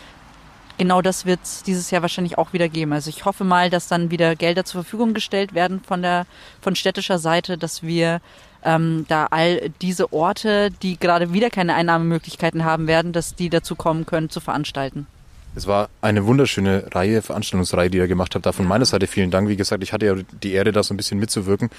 genau 0.79 1.03
das 1.03 1.27
wird 1.27 1.41
es 1.43 1.63
dieses 1.63 1.91
Jahr 1.91 2.03
wahrscheinlich 2.03 2.39
auch 2.39 2.53
wieder 2.53 2.69
geben. 2.69 2.93
Also 2.93 3.11
ich 3.11 3.25
hoffe 3.25 3.45
mal, 3.45 3.71
dass 3.71 3.89
dann 3.89 4.11
wieder 4.11 4.37
Gelder 4.37 4.65
zur 4.65 4.83
Verfügung 4.83 5.15
gestellt 5.15 5.55
werden 5.55 5.81
von 5.81 6.03
der 6.03 6.27
von 6.61 6.77
städtischer 6.77 7.19
Seite, 7.19 7.59
dass 7.59 7.83
wir 7.83 8.21
ähm, 8.65 9.07
da 9.09 9.27
all 9.31 9.71
diese 9.81 10.13
Orte, 10.13 10.71
die 10.83 10.99
gerade 10.99 11.33
wieder 11.33 11.51
keine 11.51 11.75
Einnahmemöglichkeiten 11.75 12.65
haben 12.65 12.87
werden, 12.87 13.13
dass 13.13 13.35
die 13.35 13.49
dazu 13.49 13.77
kommen 13.77 14.07
können 14.07 14.31
zu 14.31 14.41
veranstalten. 14.41 15.07
Es 15.55 15.67
war 15.67 15.89
eine 16.03 16.27
wunderschöne 16.27 16.85
Reihe, 16.93 17.23
Veranstaltungsreihe, 17.23 17.89
die 17.89 17.97
ihr 17.97 18.09
gemacht 18.09 18.35
habt. 18.35 18.45
Da 18.45 18.53
von 18.53 18.67
meiner 18.67 18.85
Seite 18.85 19.07
vielen 19.07 19.31
Dank. 19.31 19.49
Wie 19.49 19.57
gesagt, 19.57 19.83
ich 19.83 19.95
hatte 19.95 20.05
ja 20.05 20.15
die 20.43 20.53
Ehre, 20.53 20.71
da 20.71 20.83
so 20.83 20.93
ein 20.93 20.99
bisschen 20.99 21.19
mitzuwirken. 21.19 21.71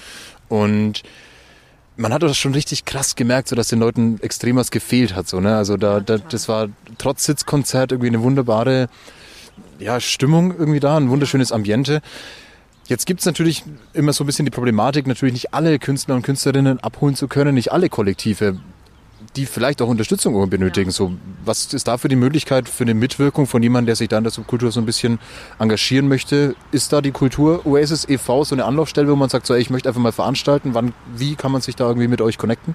Und 0.48 1.04
man 1.98 2.12
hat 2.12 2.22
das 2.22 2.38
schon 2.38 2.54
richtig 2.54 2.84
krass 2.84 3.16
gemerkt, 3.16 3.48
so 3.48 3.56
dass 3.56 3.68
den 3.68 3.80
Leuten 3.80 4.18
extrem 4.22 4.56
was 4.56 4.70
gefehlt 4.70 5.14
hat. 5.14 5.28
So, 5.28 5.40
ne? 5.40 5.56
Also 5.56 5.76
da, 5.76 6.00
da, 6.00 6.18
das 6.18 6.48
war 6.48 6.68
trotz 6.96 7.24
Sitzkonzert 7.24 7.92
irgendwie 7.92 8.08
eine 8.08 8.22
wunderbare 8.22 8.88
ja, 9.80 9.98
Stimmung 10.00 10.56
irgendwie 10.56 10.80
da, 10.80 10.96
ein 10.96 11.10
wunderschönes 11.10 11.50
Ambiente. 11.50 12.00
Jetzt 12.86 13.04
gibt's 13.04 13.26
natürlich 13.26 13.64
immer 13.92 14.12
so 14.12 14.24
ein 14.24 14.26
bisschen 14.26 14.44
die 14.44 14.50
Problematik, 14.50 15.06
natürlich 15.06 15.34
nicht 15.34 15.52
alle 15.52 15.78
Künstler 15.78 16.14
und 16.14 16.22
Künstlerinnen 16.22 16.78
abholen 16.80 17.16
zu 17.16 17.26
können, 17.26 17.54
nicht 17.54 17.72
alle 17.72 17.88
Kollektive, 17.88 18.58
die 19.38 19.46
vielleicht 19.46 19.80
auch 19.80 19.88
Unterstützung 19.88 20.50
benötigen. 20.50 20.90
So, 20.90 21.12
was 21.44 21.72
ist 21.72 21.86
da 21.86 21.96
für 21.96 22.08
die 22.08 22.16
Möglichkeit 22.16 22.68
für 22.68 22.82
eine 22.82 22.94
Mitwirkung 22.94 23.46
von 23.46 23.62
jemandem, 23.62 23.86
der 23.86 23.96
sich 23.96 24.08
da 24.08 24.18
in 24.18 24.24
der 24.24 24.32
Subkultur 24.32 24.72
so 24.72 24.80
ein 24.80 24.86
bisschen 24.86 25.20
engagieren 25.60 26.08
möchte? 26.08 26.56
Ist 26.72 26.92
da 26.92 27.00
die 27.00 27.12
Kultur 27.12 27.64
Oasis 27.64 28.06
e.V. 28.08 28.44
so 28.44 28.54
eine 28.54 28.64
Anlaufstelle, 28.64 29.08
wo 29.08 29.16
man 29.16 29.28
sagt, 29.28 29.46
so, 29.46 29.54
ey, 29.54 29.60
ich 29.60 29.70
möchte 29.70 29.88
einfach 29.88 30.00
mal 30.00 30.12
veranstalten? 30.12 30.74
Wann, 30.74 30.92
wie 31.14 31.36
kann 31.36 31.52
man 31.52 31.60
sich 31.60 31.76
da 31.76 31.86
irgendwie 31.86 32.08
mit 32.08 32.20
euch 32.20 32.36
connecten? 32.36 32.74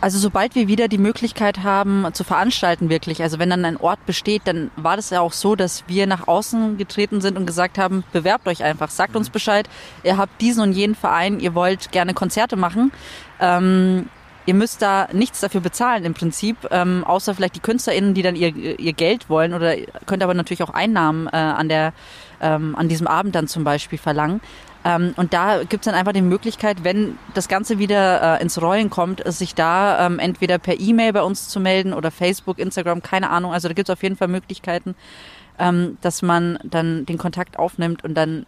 Also 0.00 0.18
sobald 0.18 0.54
wir 0.54 0.68
wieder 0.68 0.86
die 0.86 0.98
Möglichkeit 0.98 1.64
haben 1.64 2.06
zu 2.12 2.22
veranstalten 2.22 2.88
wirklich, 2.88 3.22
also 3.22 3.40
wenn 3.40 3.50
dann 3.50 3.64
ein 3.64 3.76
Ort 3.76 4.04
besteht, 4.06 4.42
dann 4.44 4.70
war 4.76 4.94
das 4.94 5.10
ja 5.10 5.20
auch 5.20 5.32
so, 5.32 5.56
dass 5.56 5.84
wir 5.88 6.06
nach 6.06 6.28
außen 6.28 6.78
getreten 6.78 7.20
sind 7.20 7.36
und 7.36 7.46
gesagt 7.46 7.78
haben, 7.78 8.04
bewerbt 8.12 8.46
euch 8.46 8.62
einfach, 8.62 8.90
sagt 8.90 9.16
uns 9.16 9.28
Bescheid, 9.28 9.68
ihr 10.04 10.16
habt 10.16 10.40
diesen 10.40 10.62
und 10.62 10.72
jenen 10.72 10.94
Verein, 10.94 11.40
ihr 11.40 11.54
wollt 11.54 11.90
gerne 11.90 12.14
Konzerte 12.14 12.54
machen. 12.54 12.92
Ähm, 13.40 14.08
ihr 14.48 14.54
müsst 14.54 14.80
da 14.80 15.08
nichts 15.12 15.40
dafür 15.40 15.60
bezahlen 15.60 16.06
im 16.06 16.14
Prinzip, 16.14 16.56
ähm, 16.70 17.04
außer 17.04 17.34
vielleicht 17.34 17.54
die 17.56 17.60
KünstlerInnen, 17.60 18.14
die 18.14 18.22
dann 18.22 18.34
ihr, 18.34 18.56
ihr 18.56 18.94
Geld 18.94 19.28
wollen 19.28 19.52
oder 19.52 19.76
könnt 20.06 20.22
aber 20.22 20.32
natürlich 20.32 20.62
auch 20.62 20.70
Einnahmen 20.70 21.26
äh, 21.26 21.36
an, 21.36 21.68
der, 21.68 21.92
ähm, 22.40 22.74
an 22.74 22.88
diesem 22.88 23.06
Abend 23.06 23.34
dann 23.34 23.46
zum 23.46 23.62
Beispiel 23.62 23.98
verlangen. 23.98 24.40
Ähm, 24.86 25.12
und 25.16 25.34
da 25.34 25.64
gibt's 25.64 25.84
dann 25.84 25.94
einfach 25.94 26.14
die 26.14 26.22
Möglichkeit, 26.22 26.82
wenn 26.82 27.18
das 27.34 27.48
Ganze 27.48 27.78
wieder 27.78 28.38
äh, 28.38 28.42
ins 28.42 28.58
Rollen 28.58 28.88
kommt, 28.88 29.22
sich 29.30 29.54
da 29.54 30.06
ähm, 30.06 30.18
entweder 30.18 30.56
per 30.56 30.80
E-Mail 30.80 31.12
bei 31.12 31.22
uns 31.22 31.50
zu 31.50 31.60
melden 31.60 31.92
oder 31.92 32.10
Facebook, 32.10 32.58
Instagram, 32.58 33.02
keine 33.02 33.28
Ahnung. 33.28 33.52
Also 33.52 33.68
da 33.68 33.74
gibt's 33.74 33.90
auf 33.90 34.02
jeden 34.02 34.16
Fall 34.16 34.28
Möglichkeiten, 34.28 34.94
ähm, 35.58 35.98
dass 36.00 36.22
man 36.22 36.58
dann 36.64 37.04
den 37.04 37.18
Kontakt 37.18 37.58
aufnimmt 37.58 38.02
und 38.02 38.14
dann 38.14 38.46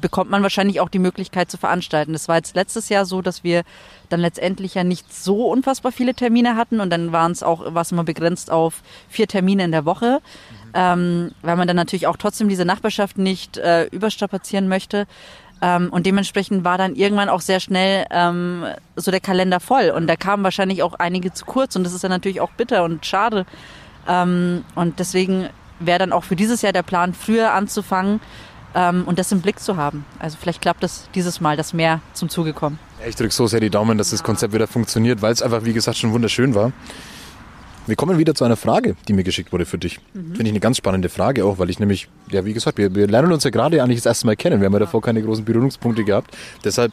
bekommt 0.00 0.30
man 0.30 0.42
wahrscheinlich 0.42 0.80
auch 0.80 0.88
die 0.88 0.98
Möglichkeit 0.98 1.50
zu 1.50 1.58
veranstalten. 1.58 2.12
Das 2.12 2.28
war 2.28 2.36
jetzt 2.36 2.54
letztes 2.54 2.88
Jahr 2.88 3.04
so, 3.04 3.22
dass 3.22 3.44
wir 3.44 3.62
dann 4.08 4.20
letztendlich 4.20 4.74
ja 4.74 4.84
nicht 4.84 5.12
so 5.12 5.46
unfassbar 5.46 5.92
viele 5.92 6.14
Termine 6.14 6.56
hatten 6.56 6.80
und 6.80 6.90
dann 6.90 7.12
waren 7.12 7.32
es 7.32 7.42
auch, 7.42 7.74
war 7.74 7.86
immer 7.90 8.04
begrenzt 8.04 8.50
auf 8.50 8.82
vier 9.08 9.26
Termine 9.26 9.64
in 9.64 9.72
der 9.72 9.84
Woche, 9.84 10.20
ähm, 10.74 11.32
weil 11.42 11.56
man 11.56 11.66
dann 11.66 11.76
natürlich 11.76 12.06
auch 12.06 12.16
trotzdem 12.16 12.48
diese 12.48 12.64
Nachbarschaft 12.64 13.18
nicht 13.18 13.58
äh, 13.58 13.84
überstrapazieren 13.86 14.68
möchte. 14.68 15.06
Ähm, 15.60 15.90
und 15.90 16.06
dementsprechend 16.06 16.64
war 16.64 16.78
dann 16.78 16.96
irgendwann 16.96 17.28
auch 17.28 17.40
sehr 17.40 17.60
schnell 17.60 18.06
ähm, 18.10 18.64
so 18.96 19.10
der 19.10 19.20
Kalender 19.20 19.60
voll 19.60 19.90
und 19.90 20.06
da 20.08 20.16
kamen 20.16 20.42
wahrscheinlich 20.42 20.82
auch 20.82 20.94
einige 20.94 21.32
zu 21.32 21.44
kurz 21.44 21.76
und 21.76 21.84
das 21.84 21.92
ist 21.92 22.02
dann 22.02 22.10
natürlich 22.10 22.40
auch 22.40 22.50
bitter 22.50 22.84
und 22.84 23.06
schade. 23.06 23.46
Ähm, 24.08 24.64
und 24.74 24.98
deswegen 24.98 25.48
wäre 25.78 26.00
dann 26.00 26.12
auch 26.12 26.24
für 26.24 26.36
dieses 26.36 26.62
Jahr 26.62 26.72
der 26.72 26.82
Plan, 26.82 27.14
früher 27.14 27.52
anzufangen, 27.52 28.20
ähm, 28.74 29.04
und 29.06 29.18
das 29.18 29.32
im 29.32 29.40
Blick 29.40 29.60
zu 29.60 29.76
haben. 29.76 30.04
Also 30.18 30.36
vielleicht 30.40 30.60
klappt 30.60 30.84
es 30.84 31.08
dieses 31.14 31.40
Mal, 31.40 31.56
dass 31.56 31.72
mehr 31.72 32.00
zum 32.12 32.28
Zuge 32.28 32.52
kommen. 32.52 32.78
Ja, 33.00 33.08
Ich 33.08 33.16
drücke 33.16 33.32
so 33.32 33.46
sehr 33.46 33.60
die 33.60 33.70
Daumen, 33.70 33.98
dass 33.98 34.10
das 34.10 34.22
Konzept 34.22 34.54
wieder 34.54 34.66
funktioniert, 34.66 35.22
weil 35.22 35.32
es 35.32 35.42
einfach, 35.42 35.64
wie 35.64 35.72
gesagt, 35.72 35.98
schon 35.98 36.12
wunderschön 36.12 36.54
war. 36.54 36.72
Wir 37.86 37.96
kommen 37.96 38.16
wieder 38.16 38.34
zu 38.34 38.44
einer 38.44 38.56
Frage, 38.56 38.94
die 39.08 39.12
mir 39.12 39.24
geschickt 39.24 39.52
wurde 39.52 39.66
für 39.66 39.76
dich. 39.76 39.98
Finde 40.12 40.42
ich 40.42 40.50
eine 40.50 40.60
ganz 40.60 40.76
spannende 40.76 41.08
Frage 41.08 41.44
auch, 41.44 41.58
weil 41.58 41.68
ich 41.68 41.80
nämlich, 41.80 42.08
ja, 42.30 42.44
wie 42.44 42.52
gesagt, 42.52 42.78
wir, 42.78 42.94
wir 42.94 43.08
lernen 43.08 43.32
uns 43.32 43.42
ja 43.42 43.50
gerade 43.50 43.82
eigentlich 43.82 43.98
das 43.98 44.06
erste 44.06 44.26
Mal 44.26 44.36
kennen. 44.36 44.60
Wir 44.60 44.66
haben 44.66 44.72
ja 44.72 44.78
davor 44.78 45.02
keine 45.02 45.20
großen 45.20 45.44
Berührungspunkte 45.44 46.04
gehabt. 46.04 46.36
Deshalb 46.64 46.92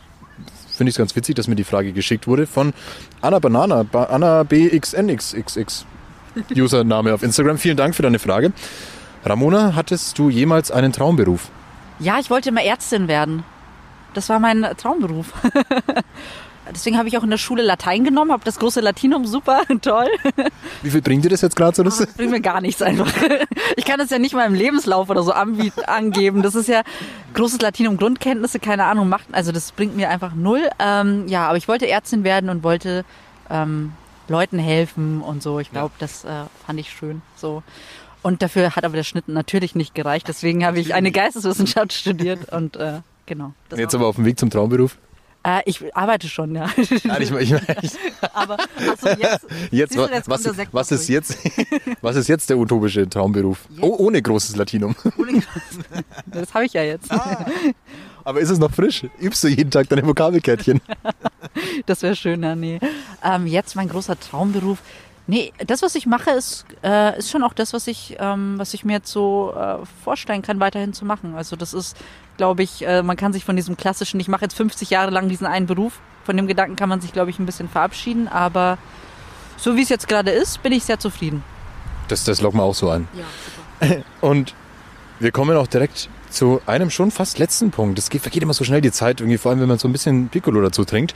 finde 0.75 0.89
ich 0.89 0.95
es 0.95 0.97
ganz 0.97 1.15
witzig, 1.15 1.35
dass 1.35 1.47
mir 1.47 1.55
die 1.55 1.63
Frage 1.63 1.91
geschickt 1.93 2.25
wurde 2.25 2.47
von 2.47 2.73
Anna 3.21 3.37
Banana, 3.37 3.83
ba 3.83 4.05
Anna 4.05 4.41
BXNXXX. 4.43 5.85
Username 6.55 7.13
auf 7.13 7.21
Instagram. 7.21 7.59
Vielen 7.59 7.77
Dank 7.77 7.93
für 7.93 8.01
deine 8.01 8.17
Frage. 8.17 8.51
Ramona, 9.25 9.75
hattest 9.75 10.17
du 10.17 10.29
jemals 10.29 10.71
einen 10.71 10.91
Traumberuf? 10.91 11.49
Ja, 11.99 12.19
ich 12.19 12.29
wollte 12.29 12.49
immer 12.49 12.63
Ärztin 12.63 13.07
werden. 13.07 13.43
Das 14.13 14.29
war 14.29 14.39
mein 14.39 14.65
Traumberuf. 14.77 15.33
Deswegen 16.71 16.97
habe 16.97 17.07
ich 17.07 17.17
auch 17.17 17.23
in 17.23 17.29
der 17.29 17.37
Schule 17.37 17.63
Latein 17.63 18.03
genommen, 18.03 18.31
habe 18.31 18.43
das 18.45 18.59
große 18.59 18.79
Latinum, 18.81 19.25
super, 19.25 19.63
toll. 19.81 20.07
Wie 20.83 20.91
viel 20.91 21.01
bringt 21.01 21.25
dir 21.25 21.29
das 21.29 21.41
jetzt 21.41 21.55
gerade 21.55 21.75
so? 21.75 21.83
Das? 21.83 21.97
Das 21.97 22.13
bringt 22.13 22.31
mir 22.31 22.41
gar 22.41 22.61
nichts 22.61 22.81
einfach. 22.81 23.11
Ich 23.75 23.85
kann 23.85 23.97
das 23.97 24.09
ja 24.09 24.19
nicht 24.19 24.33
mal 24.33 24.45
im 24.45 24.53
Lebenslauf 24.53 25.09
oder 25.09 25.23
so 25.23 25.31
angeben. 25.31 26.41
Das 26.41 26.53
ist 26.53 26.67
ja 26.67 26.81
großes 27.33 27.61
Latinum, 27.61 27.97
Grundkenntnisse, 27.97 28.59
keine 28.59 28.83
Ahnung, 28.85 29.07
macht, 29.07 29.25
also 29.31 29.51
das 29.51 29.71
bringt 29.71 29.95
mir 29.95 30.09
einfach 30.09 30.33
null. 30.33 30.69
Ähm, 30.79 31.27
ja, 31.27 31.47
aber 31.47 31.57
ich 31.57 31.67
wollte 31.67 31.87
Ärztin 31.87 32.23
werden 32.23 32.49
und 32.49 32.61
wollte 32.63 33.05
ähm, 33.49 33.93
Leuten 34.27 34.59
helfen 34.59 35.21
und 35.21 35.41
so. 35.41 35.59
Ich 35.59 35.71
glaube, 35.71 35.93
das 35.99 36.25
äh, 36.25 36.43
fand 36.65 36.79
ich 36.79 36.89
schön. 36.91 37.21
So. 37.35 37.63
Und 38.21 38.41
dafür 38.41 38.75
hat 38.75 38.83
aber 38.83 38.95
der 38.95 39.03
Schnitt 39.03 39.27
natürlich 39.27 39.75
nicht 39.75 39.95
gereicht. 39.95 40.27
Deswegen 40.27 40.65
habe 40.65 40.79
ich 40.79 40.93
eine 40.93 41.11
Geisteswissenschaft 41.11 41.93
studiert 41.93 42.51
und 42.51 42.75
äh, 42.75 42.99
genau. 43.25 43.53
Jetzt 43.75 43.95
aber 43.95 44.07
auf 44.07 44.15
dem 44.15 44.25
Weg 44.25 44.39
zum 44.39 44.49
Traumberuf? 44.49 44.97
äh, 45.43 45.61
ich 45.65 45.95
arbeite 45.95 46.27
schon, 46.27 46.53
ja. 46.55 46.69
Nein, 47.03 47.21
ich, 47.21 47.31
ich, 47.31 47.51
ich, 47.51 47.91
aber 48.33 48.57
jetzt, 48.77 49.45
Jetzt, 49.71 49.95
du, 49.95 50.05
jetzt 50.05 50.29
was, 50.29 50.45
ist 50.91 51.07
durch. 51.07 51.09
jetzt, 51.09 51.37
was 52.01 52.15
ist 52.15 52.27
jetzt 52.27 52.49
der 52.49 52.57
utopische 52.57 53.07
Traumberuf? 53.07 53.59
Oh, 53.81 53.95
ohne 53.99 54.21
großes 54.21 54.55
Latinum. 54.55 54.95
das 56.25 56.53
habe 56.53 56.65
ich 56.65 56.73
ja 56.73 56.83
jetzt. 56.83 57.09
Aber 58.23 58.39
ist 58.39 58.49
es 58.49 58.59
noch 58.59 58.71
frisch? 58.71 59.05
Übst 59.19 59.43
du 59.43 59.47
jeden 59.47 59.71
Tag 59.71 59.87
deine 59.89 60.05
Vokabelkärtchen? 60.05 60.81
Das 61.85 62.01
wäre 62.01 62.15
schön, 62.15 62.43
ja, 62.43 62.55
nee. 62.55 62.79
Ähm, 63.23 63.47
jetzt 63.47 63.75
mein 63.75 63.89
großer 63.89 64.19
Traumberuf. 64.19 64.79
Nee, 65.29 65.53
das, 65.63 65.83
was 65.83 65.93
ich 65.93 66.07
mache, 66.07 66.31
ist, 66.31 66.65
äh, 66.83 67.19
ist 67.19 67.29
schon 67.29 67.43
auch 67.43 67.53
das, 67.53 67.71
was 67.71 67.85
ich, 67.85 68.17
ähm, 68.19 68.55
was 68.57 68.73
ich 68.73 68.83
mir 68.83 68.93
jetzt 68.93 69.11
so 69.11 69.53
äh, 69.55 69.85
vorstellen 70.03 70.41
kann, 70.41 70.59
weiterhin 70.59 70.91
zu 70.91 71.05
machen. 71.05 71.35
Also 71.35 71.55
das 71.55 71.75
ist, 71.75 71.95
glaube 72.37 72.63
ich, 72.63 72.83
äh, 72.83 73.03
man 73.03 73.15
kann 73.15 73.31
sich 73.31 73.45
von 73.45 73.55
diesem 73.55 73.77
klassischen, 73.77 74.19
ich 74.19 74.27
mache 74.27 74.41
jetzt 74.45 74.55
50 74.55 74.89
Jahre 74.89 75.11
lang 75.11 75.29
diesen 75.29 75.45
einen 75.45 75.67
Beruf, 75.67 75.99
von 76.23 76.35
dem 76.35 76.47
Gedanken 76.47 76.75
kann 76.75 76.89
man 76.89 76.99
sich, 76.99 77.13
glaube 77.13 77.29
ich, 77.29 77.37
ein 77.37 77.45
bisschen 77.45 77.69
verabschieden. 77.69 78.27
Aber 78.27 78.79
so 79.55 79.75
wie 79.75 79.83
es 79.83 79.89
jetzt 79.89 80.07
gerade 80.07 80.31
ist, 80.31 80.63
bin 80.63 80.71
ich 80.71 80.83
sehr 80.83 80.97
zufrieden. 80.97 81.43
Das, 82.07 82.23
das 82.23 82.41
locken 82.41 82.59
wir 82.59 82.63
auch 82.63 82.73
so 82.73 82.89
ein. 82.89 83.07
Ja, 83.13 83.23
super. 83.79 84.03
Und 84.21 84.55
wir 85.19 85.31
kommen 85.31 85.55
auch 85.55 85.67
direkt 85.67 86.09
zu 86.31 86.59
einem 86.65 86.89
schon 86.89 87.11
fast 87.11 87.37
letzten 87.37 87.69
Punkt. 87.69 87.99
Es 87.99 88.09
geht, 88.09 88.21
vergeht 88.21 88.41
immer 88.41 88.53
so 88.55 88.63
schnell 88.63 88.81
die 88.81 88.91
Zeit, 88.91 89.19
irgendwie, 89.19 89.37
vor 89.37 89.51
allem 89.51 89.61
wenn 89.61 89.67
man 89.67 89.77
so 89.77 89.87
ein 89.87 89.91
bisschen 89.91 90.29
Piccolo 90.29 90.59
dazu 90.61 90.85
trinkt. 90.85 91.13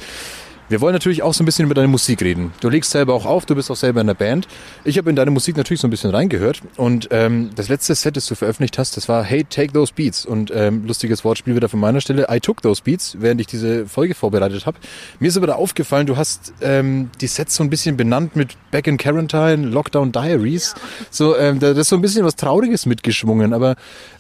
Wir 0.70 0.80
wollen 0.80 0.94
natürlich 0.94 1.22
auch 1.22 1.34
so 1.34 1.44
ein 1.44 1.46
bisschen 1.46 1.66
über 1.66 1.74
deine 1.74 1.90
Musik 1.90 2.22
reden. 2.22 2.54
Du 2.62 2.70
legst 2.70 2.92
selber 2.92 3.14
auch 3.14 3.26
auf, 3.26 3.46
du 3.46 3.54
bist 3.56 3.70
auch 3.70 3.76
selber 3.76 4.02
in 4.02 4.08
der 4.08 4.14
Band. 4.14 4.48
Ich 4.86 4.98
habe 4.98 5.10
in 5.10 5.16
deine 5.16 5.30
Musik 5.30 5.58
natürlich 5.58 5.82
so 5.82 5.88
ein 5.88 5.92
bisschen 5.92 6.12
reingehört 6.12 6.62
und 6.78 7.10
ähm, 7.12 7.50
das 7.56 7.68
letzte 7.68 7.94
Set, 7.96 8.16
das 8.16 8.28
du 8.28 8.36
veröffentlicht 8.36 8.78
hast, 8.78 8.96
das 8.96 9.10
war 9.10 9.24
Hey, 9.24 9.44
Take 9.44 9.74
Those 9.74 9.92
Beats 9.94 10.26
und 10.26 10.52
ähm, 10.56 10.86
lustiges 10.86 11.26
Wortspiel 11.26 11.56
wieder 11.56 11.68
von 11.68 11.80
meiner 11.80 12.00
Stelle. 12.00 12.28
I 12.32 12.40
took 12.40 12.62
those 12.62 12.82
beats, 12.82 13.18
während 13.20 13.42
ich 13.42 13.48
diese 13.48 13.86
Folge 13.88 14.16
vorbereitet 14.16 14.66
habe. 14.66 14.78
Mir 15.20 15.28
ist 15.28 15.38
aber 15.38 15.48
da 15.48 15.56
aufgefallen, 15.56 16.08
du 16.08 16.16
hast 16.16 16.54
ähm, 16.62 17.12
die 17.20 17.28
Sets 17.28 17.56
so 17.56 17.64
ein 17.64 17.70
bisschen 17.70 17.98
benannt 17.98 18.36
mit 18.36 18.56
Back 18.72 18.88
in 18.88 18.98
Quarantine, 18.98 19.68
Lockdown 19.68 20.12
Diaries. 20.12 20.76
So, 21.12 21.38
ähm, 21.38 21.60
da 21.60 21.74
da 21.74 21.82
ist 21.82 21.90
so 21.90 21.96
ein 21.96 22.02
bisschen 22.02 22.26
was 22.26 22.36
Trauriges 22.36 22.86
mitgeschwungen, 22.86 23.54
aber 23.54 23.76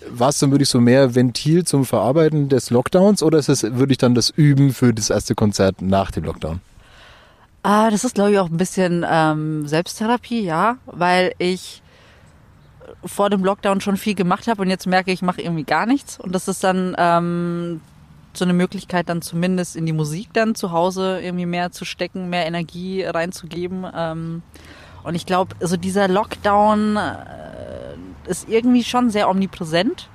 war 0.09 0.29
es 0.29 0.39
dann 0.39 0.51
wirklich 0.51 0.69
so 0.69 0.79
mehr 0.79 1.15
Ventil 1.15 1.65
zum 1.65 1.85
Verarbeiten 1.85 2.49
des 2.49 2.69
Lockdowns 2.69 3.23
oder 3.23 3.37
ist 3.37 3.49
es 3.49 3.63
wirklich 3.63 3.97
dann 3.97 4.15
das 4.15 4.29
Üben 4.29 4.73
für 4.73 4.93
das 4.93 5.09
erste 5.09 5.35
Konzert 5.35 5.81
nach 5.81 6.11
dem 6.11 6.23
Lockdown? 6.23 6.61
Ah, 7.63 7.89
das 7.89 8.03
ist, 8.03 8.15
glaube 8.15 8.31
ich, 8.31 8.39
auch 8.39 8.49
ein 8.49 8.57
bisschen 8.57 9.05
ähm, 9.09 9.67
Selbsttherapie, 9.67 10.43
ja, 10.43 10.77
weil 10.85 11.33
ich 11.37 11.81
vor 13.05 13.29
dem 13.29 13.43
Lockdown 13.43 13.81
schon 13.81 13.97
viel 13.97 14.15
gemacht 14.15 14.47
habe 14.47 14.61
und 14.61 14.69
jetzt 14.69 14.85
merke 14.87 15.11
ich, 15.11 15.19
ich 15.19 15.21
mache 15.21 15.41
irgendwie 15.41 15.63
gar 15.63 15.85
nichts. 15.85 16.19
Und 16.19 16.33
das 16.33 16.47
ist 16.47 16.63
dann 16.63 16.95
ähm, 16.97 17.81
so 18.33 18.45
eine 18.45 18.53
Möglichkeit, 18.53 19.09
dann 19.09 19.21
zumindest 19.21 19.75
in 19.75 19.85
die 19.85 19.93
Musik 19.93 20.29
dann 20.33 20.55
zu 20.55 20.71
Hause 20.71 21.19
irgendwie 21.21 21.45
mehr 21.45 21.71
zu 21.71 21.85
stecken, 21.85 22.29
mehr 22.29 22.45
Energie 22.45 23.03
reinzugeben. 23.03 23.85
Ähm, 23.95 24.41
und 25.03 25.15
ich 25.15 25.25
glaube, 25.25 25.55
also 25.61 25.77
dieser 25.77 26.07
Lockdown 26.07 26.97
äh, 26.97 27.01
ist 28.27 28.49
irgendwie 28.49 28.83
schon 28.83 29.09
sehr 29.09 29.29
omnipräsent. 29.29 30.09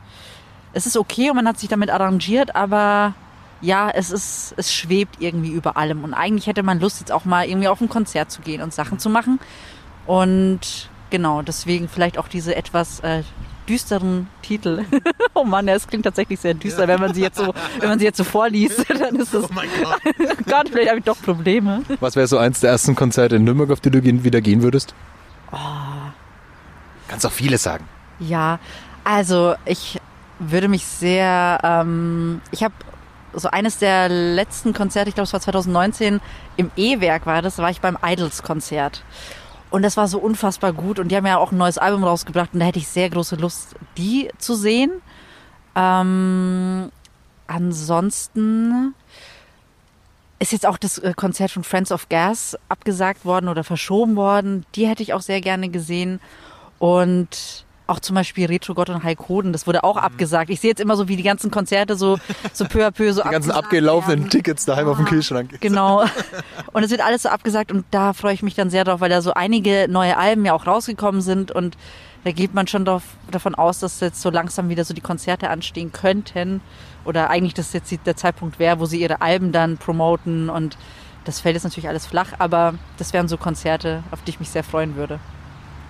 Es 0.73 0.87
ist 0.87 0.97
okay 0.97 1.31
und 1.31 1.37
man 1.37 1.49
hat 1.49 1.59
sich 1.59 1.69
damit 1.69 1.91
arrangiert, 1.91 2.55
aber 2.55 3.15
ja, 3.61 3.91
es 3.91 4.11
ist, 4.11 4.55
es 4.57 4.73
schwebt 4.73 5.17
irgendwie 5.21 5.51
über 5.51 5.77
allem. 5.77 6.05
Und 6.05 6.15
eigentlich 6.15 6.47
hätte 6.47 6.63
man 6.63 6.79
Lust, 6.81 7.01
jetzt 7.01 7.11
auch 7.11 7.25
mal 7.25 7.49
irgendwie 7.49 7.69
auf 7.69 7.81
ein 7.81 7.89
Konzert 7.89 8.31
zu 8.31 8.41
gehen 8.43 8.63
und 8.63 8.73
Sachen 8.73 8.99
zu 8.99 9.11
machen. 9.11 9.41
Und 10.07 10.89
genau, 11.11 11.43
deswegen 11.43 11.89
vielleicht 11.89 12.19
auch 12.19 12.29
diese 12.29 12.55
etwas 12.55 13.01
äh, 13.01 13.23
düsteren 13.69 14.29
Titel. 14.43 14.85
oh 15.35 15.45
Mann, 15.45 15.67
ja, 15.67 15.75
es 15.75 15.87
klingt 15.89 16.05
tatsächlich 16.05 16.39
sehr 16.39 16.55
düster, 16.55 16.87
wenn 16.87 17.01
man 17.01 17.15
sie 17.15 17.23
jetzt 17.23 17.39
so, 17.39 17.53
wenn 17.81 17.89
man 17.89 17.99
sie 17.99 18.05
jetzt 18.05 18.19
so 18.19 18.25
vorliest, 18.25 18.85
dann 19.01 19.17
ist 19.17 19.35
es. 19.35 19.45
Oh 19.45 19.49
mein 19.53 19.69
Gott. 19.83 20.01
Gott, 20.47 20.69
vielleicht 20.71 20.91
habe 20.91 20.99
ich 21.01 21.05
doch 21.05 21.21
Probleme. 21.21 21.83
Was 22.01 22.15
wäre 22.15 22.27
so 22.29 22.39
eins 22.39 22.61
der 22.61 22.71
ersten 22.71 22.95
Konzerte 22.95 23.37
in 23.37 23.45
Nürnberg, 23.45 23.71
auf 23.71 23.81
die 23.81 23.91
du 23.91 24.01
gehen- 24.01 24.23
wieder 24.23 24.41
gehen 24.41 24.63
würdest? 24.63 24.95
Kannst 27.09 27.27
auch 27.27 27.33
viele 27.33 27.59
sagen. 27.59 27.85
Ja, 28.19 28.59
also 29.05 29.55
ich 29.65 30.01
würde 30.39 30.69
mich 30.69 30.85
sehr, 30.85 31.61
ähm, 31.63 32.41
ich 32.51 32.63
habe 32.63 32.75
so 33.33 33.49
eines 33.51 33.79
der 33.79 34.09
letzten 34.09 34.73
Konzerte, 34.73 35.09
ich 35.09 35.15
glaube 35.15 35.27
es 35.27 35.33
war 35.33 35.41
2019, 35.41 36.21
im 36.57 36.71
E-Werk 36.77 37.27
war 37.27 37.43
das, 37.43 37.57
da 37.57 37.63
war 37.63 37.71
ich 37.71 37.81
beim 37.81 37.99
Idols-Konzert. 38.03 39.05
Und 39.71 39.83
das 39.83 39.97
war 39.97 40.09
so 40.09 40.19
unfassbar 40.19 40.73
gut 40.73 40.99
und 40.99 41.09
die 41.09 41.17
haben 41.17 41.27
ja 41.27 41.37
auch 41.37 41.53
ein 41.53 41.59
neues 41.59 41.77
Album 41.77 42.03
rausgebracht 42.05 42.55
und 42.55 42.61
da 42.61 42.67
hätte 42.67 42.79
ich 42.79 42.89
sehr 42.89 43.11
große 43.11 43.37
Lust, 43.37 43.77
die 43.99 44.31
zu 44.39 44.55
sehen. 44.55 45.03
Ähm, 45.77 46.91
ansonsten 47.47 48.95
ist 50.39 50.53
jetzt 50.53 50.67
auch 50.67 50.79
das 50.79 50.99
äh, 50.99 51.13
Konzert 51.15 51.51
von 51.51 51.65
Friends 51.65 51.93
of 51.93 52.09
Gas 52.09 52.57
abgesagt 52.69 53.25
worden 53.25 53.49
oder 53.49 53.65
verschoben 53.65 54.17
worden. 54.17 54.65
Die 54.75 54.87
hätte 54.87 55.03
ich 55.03 55.13
auch 55.13 55.21
sehr 55.21 55.41
gerne 55.41 55.69
gesehen. 55.69 56.21
Und 56.79 57.67
auch 57.89 58.01
zum 58.01 58.15
Beispiel 58.15 58.47
Retro 58.47 58.75
Gott 58.75 58.91
und 58.91 59.03
Hulk 59.03 59.29
Hoden, 59.29 59.53
das 59.53 59.67
wurde 59.67 59.83
auch 59.83 59.97
abgesagt. 59.97 60.51
Ich 60.51 60.61
sehe 60.61 60.71
jetzt 60.71 60.81
immer 60.81 60.97
so, 60.97 61.09
wie 61.09 61.17
die 61.17 61.23
ganzen 61.23 61.51
Konzerte 61.51 61.97
so, 61.97 62.19
so 62.53 62.67
peu 62.67 62.87
à 62.87 62.91
peu 62.91 63.13
so 63.13 63.23
Die 63.25 63.31
ganzen 63.31 63.51
abgelaufenen 63.51 64.21
werden. 64.21 64.31
Tickets 64.31 64.67
daheim 64.67 64.89
auf 64.89 64.99
dem 64.99 65.07
Kühlschrank. 65.07 65.61
Genau. 65.61 66.05
Und 66.73 66.83
es 66.83 66.91
wird 66.91 67.01
alles 67.01 67.23
so 67.23 67.31
abgesagt 67.31 67.73
und 67.73 67.87
da 67.91 68.13
freue 68.13 68.35
ich 68.35 68.43
mich 68.43 68.55
dann 68.55 68.71
sehr 68.71 68.85
drauf, 68.85 69.01
weil 69.01 69.09
da 69.09 69.23
so 69.23 69.33
einige 69.33 69.87
neue 69.89 70.17
Alben 70.17 70.45
ja 70.45 70.53
auch 70.53 70.67
rausgekommen 70.67 71.23
sind 71.23 71.51
und 71.51 71.77
da 72.25 72.33
geht 72.33 72.53
man 72.53 72.67
schon 72.67 72.85
drauf, 72.85 73.03
davon 73.31 73.55
aus, 73.55 73.79
dass 73.79 74.01
jetzt 74.01 74.21
so 74.21 74.31
langsam 74.31 74.69
wieder 74.69 74.85
so 74.85 74.93
die 74.93 75.01
Konzerte 75.01 75.51
anstehen 75.51 75.93
könnten 75.93 76.61
oder 77.05 77.31
eigentlich 77.31 77.55
das 77.55 77.73
jetzt 77.73 77.93
der 78.05 78.17
Zeitpunkt 78.17 78.59
wäre, 78.59 78.81
wo 78.81 78.87
sie 78.87 79.01
ihre 79.01 79.23
Alben 79.23 79.53
dann 79.53 79.79
promoten 79.79 80.51
und 80.51 80.77
das 81.25 81.41
fällt 81.41 81.55
jetzt 81.55 81.65
natürlich 81.65 81.89
alles 81.89 82.07
flach, 82.07 82.33
aber 82.39 82.75
das 82.99 83.13
wären 83.13 83.29
so 83.29 83.37
Konzerte, 83.37 84.03
auf 84.11 84.23
die 84.23 84.31
ich 84.31 84.41
mich 84.41 84.51
sehr 84.51 84.65
freuen 84.65 84.97
würde. 84.97 85.21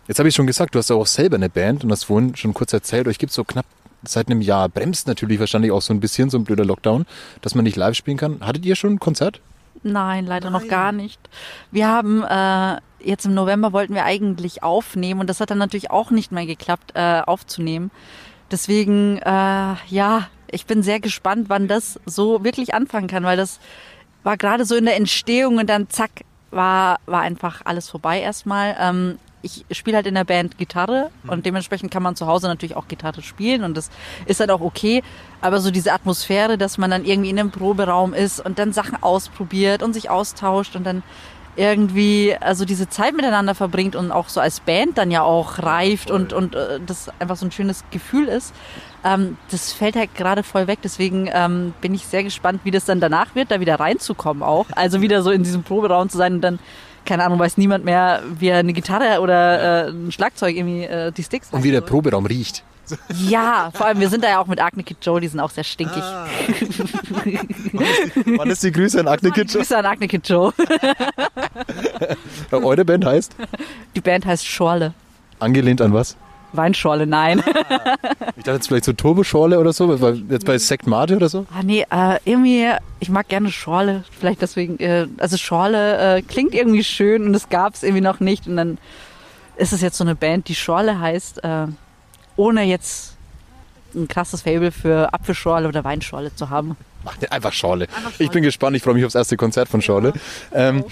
Jetzt 0.08 0.18
habe 0.18 0.28
ich 0.30 0.34
schon 0.34 0.46
gesagt, 0.46 0.74
du 0.74 0.78
hast 0.78 0.88
ja 0.88 0.96
auch 0.96 1.06
selber 1.06 1.36
eine 1.36 1.50
Band 1.50 1.84
und 1.84 1.92
hast 1.92 2.04
vorhin 2.04 2.34
schon 2.34 2.54
kurz 2.54 2.72
erzählt, 2.72 3.06
euch 3.06 3.18
gibt 3.18 3.30
so 3.30 3.44
knapp 3.44 3.66
seit 4.02 4.28
einem 4.28 4.40
Jahr. 4.40 4.70
Bremst 4.70 5.06
natürlich 5.06 5.38
wahrscheinlich 5.38 5.70
auch 5.70 5.82
so 5.82 5.92
ein 5.92 6.00
bisschen 6.00 6.30
so 6.30 6.38
ein 6.38 6.44
blöder 6.44 6.64
Lockdown, 6.64 7.04
dass 7.42 7.54
man 7.54 7.64
nicht 7.64 7.76
live 7.76 7.94
spielen 7.94 8.16
kann. 8.16 8.40
Hattet 8.40 8.64
ihr 8.64 8.74
schon 8.74 8.94
ein 8.94 9.00
Konzert? 9.00 9.42
Nein, 9.82 10.24
leider 10.24 10.48
noch 10.48 10.66
gar 10.66 10.92
nicht. 10.92 11.20
Wir 11.70 11.88
haben 11.88 12.22
äh, 12.22 12.80
jetzt 13.06 13.26
im 13.26 13.34
November 13.34 13.74
wollten 13.74 13.94
wir 13.94 14.04
eigentlich 14.04 14.62
aufnehmen 14.62 15.20
und 15.20 15.28
das 15.28 15.40
hat 15.40 15.50
dann 15.50 15.58
natürlich 15.58 15.90
auch 15.90 16.10
nicht 16.10 16.32
mehr 16.32 16.46
geklappt, 16.46 16.92
äh, 16.94 17.20
aufzunehmen. 17.26 17.90
Deswegen, 18.50 19.18
äh, 19.18 19.74
ja, 19.88 20.28
ich 20.50 20.64
bin 20.64 20.82
sehr 20.82 21.00
gespannt, 21.00 21.50
wann 21.50 21.68
das 21.68 22.00
so 22.06 22.44
wirklich 22.44 22.72
anfangen 22.72 23.08
kann, 23.08 23.24
weil 23.24 23.36
das 23.36 23.60
war 24.22 24.38
gerade 24.38 24.64
so 24.64 24.74
in 24.74 24.86
der 24.86 24.96
Entstehung 24.96 25.58
und 25.58 25.68
dann 25.68 25.90
zack, 25.90 26.10
war, 26.50 26.98
war 27.04 27.20
einfach 27.20 27.60
alles 27.66 27.90
vorbei 27.90 28.20
erstmal. 28.20 28.74
Ähm, 28.80 29.18
ich 29.42 29.64
spiele 29.70 29.96
halt 29.96 30.06
in 30.06 30.14
der 30.14 30.24
Band 30.24 30.58
Gitarre 30.58 31.10
und 31.26 31.46
dementsprechend 31.46 31.90
kann 31.90 32.02
man 32.02 32.16
zu 32.16 32.26
Hause 32.26 32.48
natürlich 32.48 32.76
auch 32.76 32.88
Gitarre 32.88 33.22
spielen 33.22 33.64
und 33.64 33.76
das 33.76 33.90
ist 34.26 34.40
halt 34.40 34.50
auch 34.50 34.60
okay. 34.60 35.02
Aber 35.40 35.60
so 35.60 35.70
diese 35.70 35.92
Atmosphäre, 35.92 36.58
dass 36.58 36.78
man 36.78 36.90
dann 36.90 37.04
irgendwie 37.04 37.30
in 37.30 37.38
einem 37.38 37.50
Proberaum 37.50 38.14
ist 38.14 38.44
und 38.44 38.58
dann 38.58 38.72
Sachen 38.72 39.02
ausprobiert 39.02 39.82
und 39.82 39.92
sich 39.92 40.10
austauscht 40.10 40.74
und 40.76 40.84
dann 40.84 41.02
irgendwie 41.58 42.36
also 42.38 42.64
diese 42.64 42.88
Zeit 42.88 43.14
miteinander 43.14 43.54
verbringt 43.54 43.96
und 43.96 44.12
auch 44.12 44.28
so 44.28 44.40
als 44.40 44.60
Band 44.60 44.96
dann 44.96 45.10
ja 45.10 45.22
auch 45.22 45.58
reift 45.58 46.10
und, 46.10 46.32
und 46.32 46.54
äh, 46.54 46.78
das 46.84 47.10
einfach 47.18 47.36
so 47.36 47.46
ein 47.46 47.50
schönes 47.50 47.84
Gefühl 47.90 48.28
ist. 48.28 48.54
Ähm, 49.04 49.36
das 49.50 49.72
fällt 49.72 49.96
halt 49.96 50.14
gerade 50.14 50.44
voll 50.44 50.68
weg. 50.68 50.78
Deswegen 50.84 51.28
ähm, 51.32 51.74
bin 51.80 51.94
ich 51.94 52.06
sehr 52.06 52.22
gespannt, 52.22 52.60
wie 52.62 52.70
das 52.70 52.84
dann 52.84 53.00
danach 53.00 53.34
wird, 53.34 53.50
da 53.50 53.58
wieder 53.58 53.80
reinzukommen 53.80 54.44
auch. 54.44 54.66
Also 54.76 55.00
wieder 55.00 55.22
so 55.22 55.32
in 55.32 55.42
diesem 55.42 55.64
Proberaum 55.64 56.08
zu 56.08 56.16
sein 56.16 56.34
und 56.34 56.42
dann, 56.42 56.60
keine 57.08 57.24
Ahnung, 57.24 57.38
weiß 57.38 57.56
niemand 57.56 57.86
mehr, 57.86 58.22
wie 58.38 58.48
er 58.48 58.58
eine 58.58 58.74
Gitarre 58.74 59.20
oder 59.22 59.86
äh, 59.86 59.90
ein 59.90 60.12
Schlagzeug 60.12 60.54
irgendwie 60.54 60.84
äh, 60.84 61.10
die 61.10 61.22
Sticks 61.22 61.48
Und 61.50 61.64
wie 61.64 61.70
der 61.70 61.80
Proberaum 61.80 62.26
riecht. 62.26 62.62
Ja, 63.28 63.70
vor 63.74 63.86
allem, 63.86 64.00
wir 64.00 64.08
sind 64.10 64.24
da 64.24 64.28
ja 64.28 64.38
auch 64.40 64.46
mit 64.46 64.62
Agne 64.62 64.82
Kid 64.82 64.98
Joe, 65.02 65.20
die 65.20 65.28
sind 65.28 65.40
auch 65.40 65.50
sehr 65.50 65.64
stinkig. 65.64 66.02
Wann 68.36 68.50
ist 68.50 68.62
die 68.62 68.72
Grüße 68.72 69.00
an 69.00 69.08
Agne 69.08 69.30
Kitsch? 69.30 69.54
Grüße 69.54 69.76
an 69.76 69.86
Agne 69.86 70.06
Kid 70.08 70.28
Joe. 70.28 70.52
Eure 72.50 72.84
Band 72.84 73.04
heißt? 73.04 73.34
Die 73.94 74.00
Band 74.00 74.24
heißt 74.26 74.46
Schorle. 74.46 74.94
Angelehnt 75.38 75.80
an 75.80 75.92
was? 75.92 76.16
Weinschorle, 76.52 77.06
nein. 77.06 77.42
Ich 78.36 78.44
dachte 78.44 78.52
jetzt 78.52 78.68
vielleicht 78.68 78.84
so 78.84 78.92
Turboschorle 78.92 79.58
oder 79.58 79.72
so, 79.72 79.92
jetzt 80.30 80.46
bei 80.46 80.58
Sekt 80.58 80.86
Mate 80.86 81.16
oder 81.16 81.28
so. 81.28 81.46
Ah, 81.54 81.62
nee, 81.62 81.84
äh, 81.90 82.18
irgendwie, 82.24 82.68
ich 83.00 83.10
mag 83.10 83.28
gerne 83.28 83.50
Schorle. 83.50 84.04
Vielleicht 84.18 84.42
deswegen, 84.42 84.78
äh, 84.78 85.06
also 85.18 85.36
Schorle 85.36 86.16
äh, 86.16 86.22
klingt 86.22 86.54
irgendwie 86.54 86.84
schön 86.84 87.26
und 87.26 87.34
es 87.34 87.48
gab 87.48 87.74
es 87.74 87.82
irgendwie 87.82 88.02
noch 88.02 88.20
nicht. 88.20 88.46
Und 88.46 88.56
dann 88.56 88.78
ist 89.56 89.72
es 89.72 89.80
jetzt 89.80 89.98
so 89.98 90.04
eine 90.04 90.14
Band, 90.14 90.48
die 90.48 90.54
Schorle 90.54 91.00
heißt, 91.00 91.44
äh, 91.44 91.66
ohne 92.36 92.62
jetzt 92.62 93.16
ein 93.94 94.08
krasses 94.08 94.42
Fable 94.42 94.70
für 94.70 95.12
Apfelschorle 95.12 95.68
oder 95.68 95.84
Weinschorle 95.84 96.34
zu 96.34 96.50
haben. 96.50 96.76
Ach, 97.04 97.14
nee, 97.20 97.28
einfach 97.28 97.52
Schorle. 97.52 97.86
Ich 98.18 98.30
bin 98.30 98.42
gespannt, 98.42 98.76
ich 98.76 98.82
freue 98.82 98.94
mich 98.94 99.04
aufs 99.04 99.14
erste 99.14 99.36
Konzert 99.36 99.68
von 99.68 99.80
Schorle. 99.82 100.12
Ähm, 100.52 100.84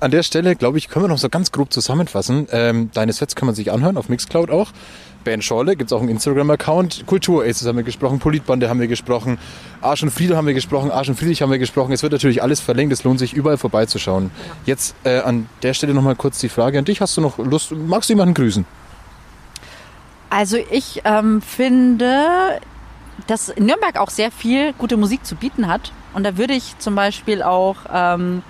an 0.00 0.10
der 0.10 0.22
Stelle, 0.22 0.56
glaube 0.56 0.78
ich, 0.78 0.88
können 0.88 1.04
wir 1.04 1.08
noch 1.08 1.18
so 1.18 1.28
ganz 1.28 1.52
grob 1.52 1.72
zusammenfassen. 1.72 2.46
Ähm, 2.52 2.90
deine 2.94 3.12
Sets 3.12 3.34
kann 3.34 3.46
man 3.46 3.54
sich 3.54 3.72
anhören, 3.72 3.96
auf 3.96 4.08
Mixcloud 4.08 4.50
auch. 4.50 4.72
Band 5.24 5.44
Schorle, 5.44 5.76
gibt 5.76 5.90
es 5.90 5.92
auch 5.92 6.00
einen 6.00 6.10
Instagram-Account. 6.10 7.04
Kultur 7.06 7.44
Aces 7.44 7.66
haben 7.66 7.76
wir 7.76 7.82
gesprochen, 7.82 8.18
Politbande 8.18 8.68
haben 8.68 8.80
wir 8.80 8.86
gesprochen, 8.86 9.38
Arsch 9.80 10.02
und 10.02 10.10
Friede 10.10 10.36
haben 10.36 10.46
wir 10.46 10.54
gesprochen, 10.54 10.90
Arsch 10.90 11.08
und 11.08 11.16
Friedrich 11.16 11.42
haben 11.42 11.50
wir 11.50 11.58
gesprochen. 11.58 11.92
Es 11.92 12.02
wird 12.02 12.12
natürlich 12.12 12.42
alles 12.42 12.60
verlinkt, 12.60 12.92
es 12.92 13.04
lohnt 13.04 13.18
sich 13.18 13.34
überall 13.34 13.58
vorbeizuschauen. 13.58 14.30
Jetzt 14.64 14.94
äh, 15.04 15.18
an 15.18 15.48
der 15.62 15.74
Stelle 15.74 15.92
nochmal 15.92 16.16
kurz 16.16 16.38
die 16.38 16.48
Frage 16.48 16.78
an 16.78 16.84
dich. 16.84 17.00
Hast 17.00 17.16
du 17.16 17.20
noch 17.20 17.38
Lust, 17.38 17.72
magst 17.72 18.08
du 18.08 18.12
jemanden 18.12 18.34
grüßen? 18.34 18.64
Also 20.30 20.56
ich 20.70 21.02
ähm, 21.04 21.42
finde, 21.42 22.60
dass 23.26 23.54
Nürnberg 23.56 23.98
auch 23.98 24.10
sehr 24.10 24.30
viel 24.30 24.72
gute 24.74 24.96
Musik 24.96 25.26
zu 25.26 25.34
bieten 25.34 25.66
hat. 25.66 25.92
Und 26.14 26.24
da 26.24 26.36
würde 26.36 26.54
ich 26.54 26.78
zum 26.78 26.94
Beispiel 26.94 27.42
auch 27.42 27.76
ähm, 27.92 28.42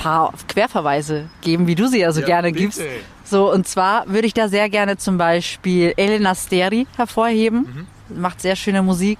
paar 0.00 0.32
Querverweise 0.48 1.28
geben, 1.42 1.66
wie 1.66 1.74
du 1.74 1.86
sie 1.86 2.00
ja 2.00 2.12
so 2.12 2.22
gerne 2.22 2.52
gibst. 2.52 2.80
So, 3.24 3.52
und 3.52 3.68
zwar 3.68 4.08
würde 4.08 4.26
ich 4.26 4.34
da 4.34 4.48
sehr 4.48 4.68
gerne 4.70 4.96
zum 4.96 5.18
Beispiel 5.18 5.92
Elena 5.96 6.34
Steri 6.34 6.86
hervorheben. 6.96 7.86
Macht 8.08 8.40
sehr 8.40 8.56
schöne 8.56 8.82
Musik. 8.82 9.18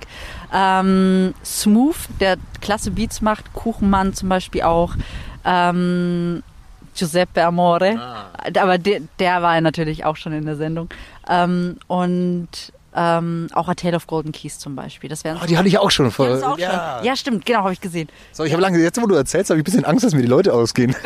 Ähm, 0.52 1.34
Smooth, 1.44 1.96
der 2.18 2.36
klasse 2.60 2.90
Beats 2.90 3.20
macht. 3.20 3.52
Kuchenmann 3.52 4.14
zum 4.14 4.28
Beispiel 4.28 4.62
auch. 4.62 4.94
Ähm, 5.44 6.42
Giuseppe 6.94 7.44
Amore. 7.44 8.00
Aber 8.58 8.78
der, 8.78 9.00
der 9.18 9.42
war 9.42 9.60
natürlich 9.60 10.04
auch 10.04 10.16
schon 10.16 10.32
in 10.32 10.44
der 10.44 10.56
Sendung. 10.56 10.88
Ähm, 11.28 11.76
und 11.86 12.48
ähm, 12.94 13.48
auch 13.52 13.68
A 13.68 13.74
Tale 13.74 13.96
of 13.96 14.06
Golden 14.06 14.32
Keys 14.32 14.58
zum 14.58 14.74
Beispiel. 14.74 15.08
Das 15.08 15.24
wären 15.24 15.38
Oh, 15.42 15.46
die 15.46 15.56
hatte 15.56 15.68
ich 15.68 15.78
auch 15.78 15.90
schon 15.90 16.10
vor. 16.10 16.28
Auch 16.28 16.58
schon? 16.58 16.58
Ja, 16.58 17.16
stimmt, 17.16 17.46
genau, 17.46 17.60
habe 17.60 17.72
ich 17.72 17.80
gesehen. 17.80 18.08
So, 18.32 18.44
ich 18.44 18.52
habe 18.52 18.62
lange, 18.62 18.78
jetzt 18.78 19.00
wo 19.00 19.06
du 19.06 19.14
erzählst, 19.14 19.50
habe 19.50 19.58
ich 19.58 19.62
ein 19.62 19.64
bisschen 19.64 19.84
Angst, 19.84 20.04
dass 20.04 20.14
mir 20.14 20.22
die 20.22 20.28
Leute 20.28 20.52
ausgehen. 20.52 20.94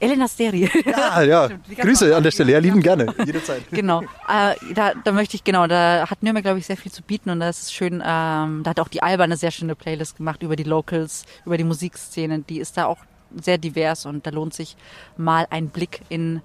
Elena 0.00 0.28
Steri. 0.28 0.70
Ja, 0.84 1.22
ja. 1.22 1.48
Grüße 1.78 2.14
an 2.14 2.22
der 2.22 2.30
Stelle, 2.30 2.52
ja, 2.52 2.58
lieben 2.58 2.82
gerne. 2.82 3.14
Jederzeit. 3.24 3.62
genau. 3.70 4.02
Äh, 4.02 4.54
da, 4.74 4.92
da 5.02 5.12
möchte 5.12 5.36
ich, 5.36 5.44
genau, 5.44 5.66
da 5.66 6.06
hat 6.08 6.22
Nürnberg, 6.22 6.44
glaube 6.44 6.58
ich, 6.58 6.66
sehr 6.66 6.76
viel 6.76 6.92
zu 6.92 7.02
bieten 7.02 7.30
und 7.30 7.40
das 7.40 7.62
ist 7.62 7.74
schön. 7.74 8.02
Ähm, 8.04 8.62
da 8.62 8.70
hat 8.70 8.80
auch 8.80 8.88
die 8.88 9.02
Alba 9.02 9.24
eine 9.24 9.36
sehr 9.36 9.50
schöne 9.50 9.74
Playlist 9.74 10.16
gemacht 10.16 10.42
über 10.42 10.56
die 10.56 10.64
Locals, 10.64 11.24
über 11.46 11.56
die 11.56 11.64
Musikszene. 11.64 12.40
Die 12.40 12.58
ist 12.58 12.76
da 12.76 12.86
auch 12.86 12.98
sehr 13.40 13.58
divers 13.58 14.06
und 14.06 14.26
da 14.26 14.30
lohnt 14.30 14.54
sich 14.54 14.76
mal 15.16 15.46
ein 15.50 15.68
Blick 15.68 16.02
in, 16.08 16.42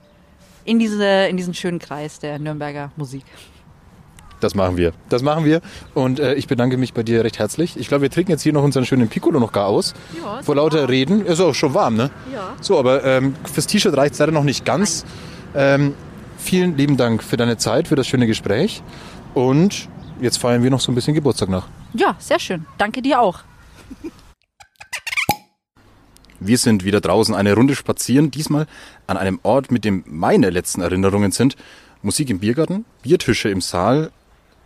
in, 0.66 0.80
diese, 0.80 1.28
in 1.28 1.38
diesen 1.38 1.54
schönen 1.54 1.80
Kreis 1.80 2.20
der 2.20 2.40
Nürnberger 2.40 2.92
Musik. 2.96 3.24
Das 4.40 4.56
machen 4.56 4.78
wir. 4.78 4.94
Das 5.10 5.22
machen 5.22 5.44
wir. 5.46 5.62
Und 5.94 6.20
äh, 6.20 6.36
ich 6.36 6.48
bedanke 6.48 6.78
mich 6.78 6.94
bei 6.94 7.04
dir 7.04 7.24
recht 7.24 7.40
herzlich. 7.40 7.78
Ich 7.78 7.88
glaube, 7.88 8.04
wir 8.04 8.10
trinken 8.10 8.32
jetzt 8.32 8.42
hier 8.42 8.54
noch 8.54 8.64
unseren 8.64 8.86
schönen 8.86 9.10
Piccolo 9.10 9.40
noch 9.40 9.52
gar 9.52 9.68
aus. 9.68 9.94
Ja, 10.24 10.42
Vor 10.42 10.56
lauter 10.56 10.88
Reden. 10.88 11.26
Ist 11.26 11.42
auch 11.42 11.56
schon 11.56 11.74
warm, 11.74 11.96
ne? 11.96 12.10
Ja. 12.34 12.54
So, 12.62 12.80
aber 12.80 13.04
ähm, 13.04 13.36
fürs 13.52 13.68
T-Shirt 13.68 13.96
reicht 13.96 14.14
es 14.14 14.20
leider 14.20 14.32
noch 14.32 14.44
nicht 14.44 14.66
ganz. 14.66 15.06
Ähm, 15.56 15.94
vielen 16.38 16.78
lieben 16.78 16.96
Dank 16.96 17.22
für 17.22 17.38
deine 17.38 17.58
Zeit, 17.58 17.88
für 17.88 17.96
das 17.96 18.08
schöne 18.08 18.28
Gespräch. 18.28 18.82
Und 19.34 19.90
jetzt 20.22 20.38
feiern 20.38 20.64
wir 20.64 20.70
noch 20.70 20.80
so 20.80 20.92
ein 20.92 20.96
bisschen 20.96 21.14
Geburtstag 21.14 21.50
nach. 21.50 21.68
Ja, 21.94 22.16
sehr 22.20 22.40
schön. 22.40 22.66
Danke 22.78 23.02
dir 23.02 23.20
auch. 23.20 23.40
Wir 26.40 26.58
sind 26.58 26.86
wieder 26.86 27.02
draußen 27.02 27.36
eine 27.36 27.54
Runde 27.54 27.76
spazieren, 27.76 28.32
diesmal 28.32 28.66
an 29.08 29.18
einem 29.18 29.40
Ort, 29.44 29.72
mit 29.72 29.84
dem 29.84 30.06
meine 30.08 30.50
letzten 30.50 30.82
Erinnerungen 30.82 31.34
sind. 31.34 31.58
Musik 32.02 32.30
im 32.30 32.40
Biergarten, 32.40 32.86
Biertische 33.02 33.50
im 33.50 33.60
Saal, 33.60 34.12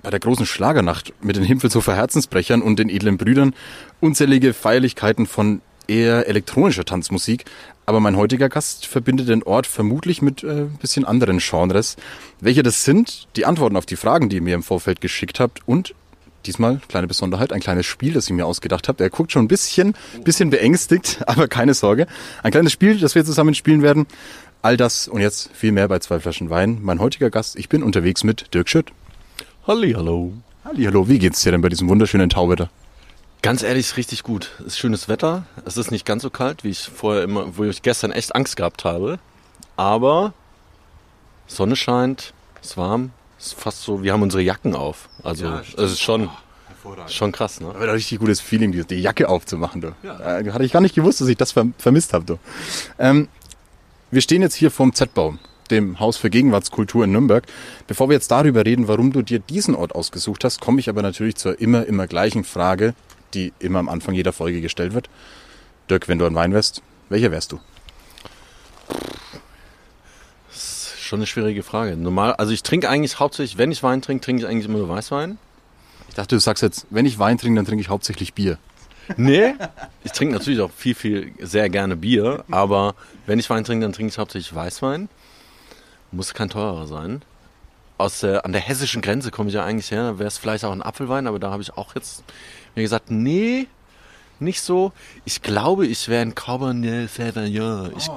bei 0.04 0.10
der 0.10 0.20
großen 0.20 0.45
Schlagernacht 0.45 1.14
mit 1.22 1.38
den 1.38 1.43
Himpelshofer 1.43 1.95
Herzensbrechern 1.95 2.62
und 2.62 2.78
den 2.78 2.89
edlen 2.89 3.18
Brüdern, 3.18 3.56
unzählige 4.01 4.54
Feierlichkeiten 4.54 5.26
von 5.26 5.62
eher 5.88 6.28
elektronischer 6.28 6.86
Tanzmusik. 6.86 7.45
Aber 7.86 7.99
mein 7.99 8.16
heutiger 8.16 8.49
Gast 8.49 8.86
verbindet 8.86 9.30
den 9.30 9.43
Ort 9.43 9.68
vermutlich 9.68 10.22
mit 10.22 10.43
äh, 10.43 10.64
ein 10.64 10.78
bisschen 10.80 11.06
anderen 11.06 11.39
Genres. 11.39 11.95
Welche 12.39 12.64
das 12.64 12.86
sind, 12.86 13.28
die 13.36 13.45
Antworten 13.45 13.76
auf 13.76 13.86
die 13.86 13.95
Fragen, 13.95 14.30
die 14.30 14.38
ihr 14.38 14.41
mir 14.41 14.56
im 14.56 14.64
Vorfeld 14.64 15.01
geschickt 15.01 15.39
habt 15.39 15.68
und 15.68 15.95
Diesmal, 16.45 16.82
kleine 16.89 17.08
Besonderheit, 17.08 17.54
ein 17.54 17.62
kleines 17.62 17.86
Spiel, 17.86 18.12
das 18.12 18.26
ich 18.26 18.34
mir 18.34 18.45
ausgedacht 18.45 18.89
habe. 18.89 19.01
Er 19.01 19.10
guckt 19.10 19.32
schon 19.32 19.45
ein 19.45 19.47
bisschen, 19.47 19.95
bisschen 20.26 20.49
beängstigt, 20.49 21.22
aber 21.26 21.47
keine 21.47 21.74
Sorge. 21.74 22.06
Ein 22.41 22.51
kleines 22.51 22.74
Spiel, 22.74 22.99
das 22.99 23.16
wir 23.16 23.24
zusammen 23.24 23.54
spielen 23.54 23.82
werden. 23.82 24.08
All 24.62 24.76
das 24.76 25.08
und 25.08 25.22
jetzt 25.22 25.51
viel 25.54 25.72
mehr 25.72 25.88
bei 25.88 25.99
zwei 25.99 26.20
Flaschen 26.20 26.49
Wein. 26.49 26.80
Mein 26.82 26.99
heutiger 26.99 27.30
Gast, 27.30 27.58
ich 27.58 27.70
bin 27.70 27.82
unterwegs 27.82 28.26
mit 28.26 28.54
Dirk 28.54 28.68
Schütt. 28.68 28.91
Hallihallo. 29.66 30.34
Hallo, 30.66 31.07
wie 31.07 31.20
geht's 31.20 31.41
dir 31.41 31.53
denn 31.53 31.61
bei 31.61 31.70
diesem 31.70 31.88
wunderschönen 31.88 32.30
Tauwetter? 32.30 32.70
Ganz 33.41 33.64
ehrlich, 33.64 33.95
richtig 33.95 34.24
gut. 34.24 34.51
Es 34.59 34.74
ist 34.74 34.80
schönes 34.80 35.07
Wetter. 35.07 35.45
Es 35.64 35.78
ist 35.78 35.89
nicht 35.89 36.05
ganz 36.05 36.24
so 36.24 36.30
kalt, 36.30 36.66
wie 36.66 36.70
ich 36.70 36.82
vorher 36.82 37.24
immer, 37.24 37.55
wo 37.55 37.64
ich 37.64 37.82
gestern 37.82 38.11
echt 38.11 38.36
Angst 38.36 38.57
gehabt 38.57 38.84
habe. 38.84 39.20
Aber 39.78 40.34
Sonne 41.47 41.78
scheint, 41.78 42.34
es 42.61 42.72
ist 42.72 42.78
warm, 42.78 43.11
es 43.39 43.47
ist 43.47 43.53
fast 43.53 43.84
so, 43.84 44.03
wir 44.03 44.11
haben 44.11 44.22
unsere 44.22 44.43
Jacken 44.43 44.76
auf. 44.76 45.07
Also 45.24 45.47
es 45.78 45.93
ist 45.93 46.01
schon, 46.01 46.30
schon 47.07 47.32
krass, 47.32 47.61
ne? 47.61 47.70
Aber 47.70 47.84
ein 47.84 47.89
richtig 47.89 48.20
gutes 48.20 48.41
Feeling, 48.41 48.74
die, 48.74 48.84
die 48.84 49.01
Jacke 49.01 49.30
aufzumachen. 49.30 49.80
Du. 49.80 49.88
Äh, 50.03 50.51
hatte 50.51 50.66
ich 50.66 50.74
gar 50.74 50.82
nicht 50.82 50.95
gewusst, 50.95 51.22
dass 51.22 51.30
ich 51.30 51.38
das 51.38 51.53
ver 51.53 51.68
vermisst 51.78 52.11
habe. 52.11 52.26
Du. 52.26 52.38
Ähm, 52.99 53.30
wir 54.11 54.20
stehen 54.20 54.41
jetzt 54.41 54.55
hier 54.55 54.72
vorm 54.72 54.93
Z-Baum, 54.93 55.39
dem 55.74 56.00
Haus 56.00 56.18
für 56.18 56.30
Gegenwartskultur 56.30 57.04
in 57.04 57.12
Nürnberg. 57.12 57.46
Bevor 57.88 58.10
wir 58.10 58.14
jetzt 58.14 58.32
darüber 58.32 58.66
reden, 58.66 58.88
warum 58.88 59.12
du 59.12 59.22
dir 59.22 59.40
diesen 59.40 59.76
Ort 59.76 59.94
ausgesucht 59.96 60.44
hast, 60.44 60.62
komme 60.62 60.80
ich 60.80 60.90
aber 60.90 61.02
natürlich 61.02 61.36
zur 61.36 61.60
immer, 61.60 61.86
immer 61.86 62.08
gleichen 62.08 62.44
Frage, 62.44 62.94
die 63.34 63.54
immer 63.60 63.80
am 63.80 63.90
Anfang 63.90 64.14
jeder 64.14 64.34
Folge 64.34 64.62
gestellt 64.62 64.94
wird. 64.94 65.10
Dirk, 65.90 66.08
wenn 66.08 66.20
du 66.20 66.26
ein 66.26 66.36
Wein 66.36 66.54
wärst, 66.54 66.82
welcher 67.10 67.32
wärst 67.32 67.52
du? 67.52 67.60
Das 70.50 70.94
ist 70.94 71.00
schon 71.02 71.20
eine 71.20 71.28
schwierige 71.28 71.64
Frage. 71.64 71.98
Normal, 71.98 72.34
also 72.34 72.54
ich 72.54 72.64
trinke 72.64 72.90
eigentlich 72.90 73.20
hauptsächlich, 73.20 73.58
wenn 73.58 73.72
ich 73.72 73.84
Wein 73.84 74.02
trinke, 74.02 74.24
trinke 74.24 74.44
ich 74.44 74.48
eigentlich 74.48 74.68
immer 74.68 74.78
nur 74.78 74.90
Weißwein. 74.90 75.38
Ich 76.10 76.16
dachte, 76.16 76.36
du 76.36 76.40
sagst 76.40 76.62
jetzt, 76.64 76.86
wenn 76.92 77.06
ich 77.06 77.20
Wein 77.20 77.38
trinke, 77.38 77.58
dann 77.58 77.66
trinke 77.66 77.82
ich 77.82 77.90
hauptsächlich 77.90 78.34
Bier. 78.34 78.58
Nee. 79.18 79.56
Ich 80.04 80.12
trinke 80.12 80.34
natürlich 80.34 80.62
auch 80.62 80.72
viel, 80.72 80.96
viel, 80.96 81.34
sehr 81.40 81.70
gerne 81.70 81.96
Bier, 81.96 82.46
aber 82.52 82.96
wenn 83.26 83.40
ich 83.40 83.50
Wein 83.50 83.64
trinke, 83.64 83.84
dann 83.84 83.94
trinke 83.94 84.12
ich 84.12 84.18
hauptsächlich 84.18 84.54
Weißwein. 84.54 85.10
Muss 86.14 86.34
kein 86.34 86.49
teurer 86.49 86.88
sein. 86.88 87.24
Aus 87.97 88.20
der, 88.20 88.45
an 88.45 88.51
der 88.51 88.61
hessischen 88.61 89.01
Grenze 89.01 89.32
komme 89.32 89.49
ich 89.49 89.55
ja 89.55 89.66
eigentlich 89.66 89.91
her, 89.91 90.03
da 90.03 90.20
wäre 90.20 90.28
es 90.28 90.38
vielleicht 90.38 90.64
auch 90.64 90.72
ein 90.72 90.82
Apfelwein, 90.82 91.28
aber 91.28 91.39
da 91.39 91.51
habe 91.51 91.61
ich 91.61 91.76
auch 91.76 91.95
jetzt 91.95 92.24
mir 92.76 92.84
gesagt, 92.84 93.11
nee, 93.11 93.68
nicht 94.39 94.61
so. 94.61 94.91
Ich 95.26 95.41
glaube, 95.41 95.88
ich 95.88 96.07
wäre 96.09 96.22
ein 96.22 96.36
Cabernet 96.36 97.09
Sauvignon. 97.09 97.93
Ich 97.97 98.07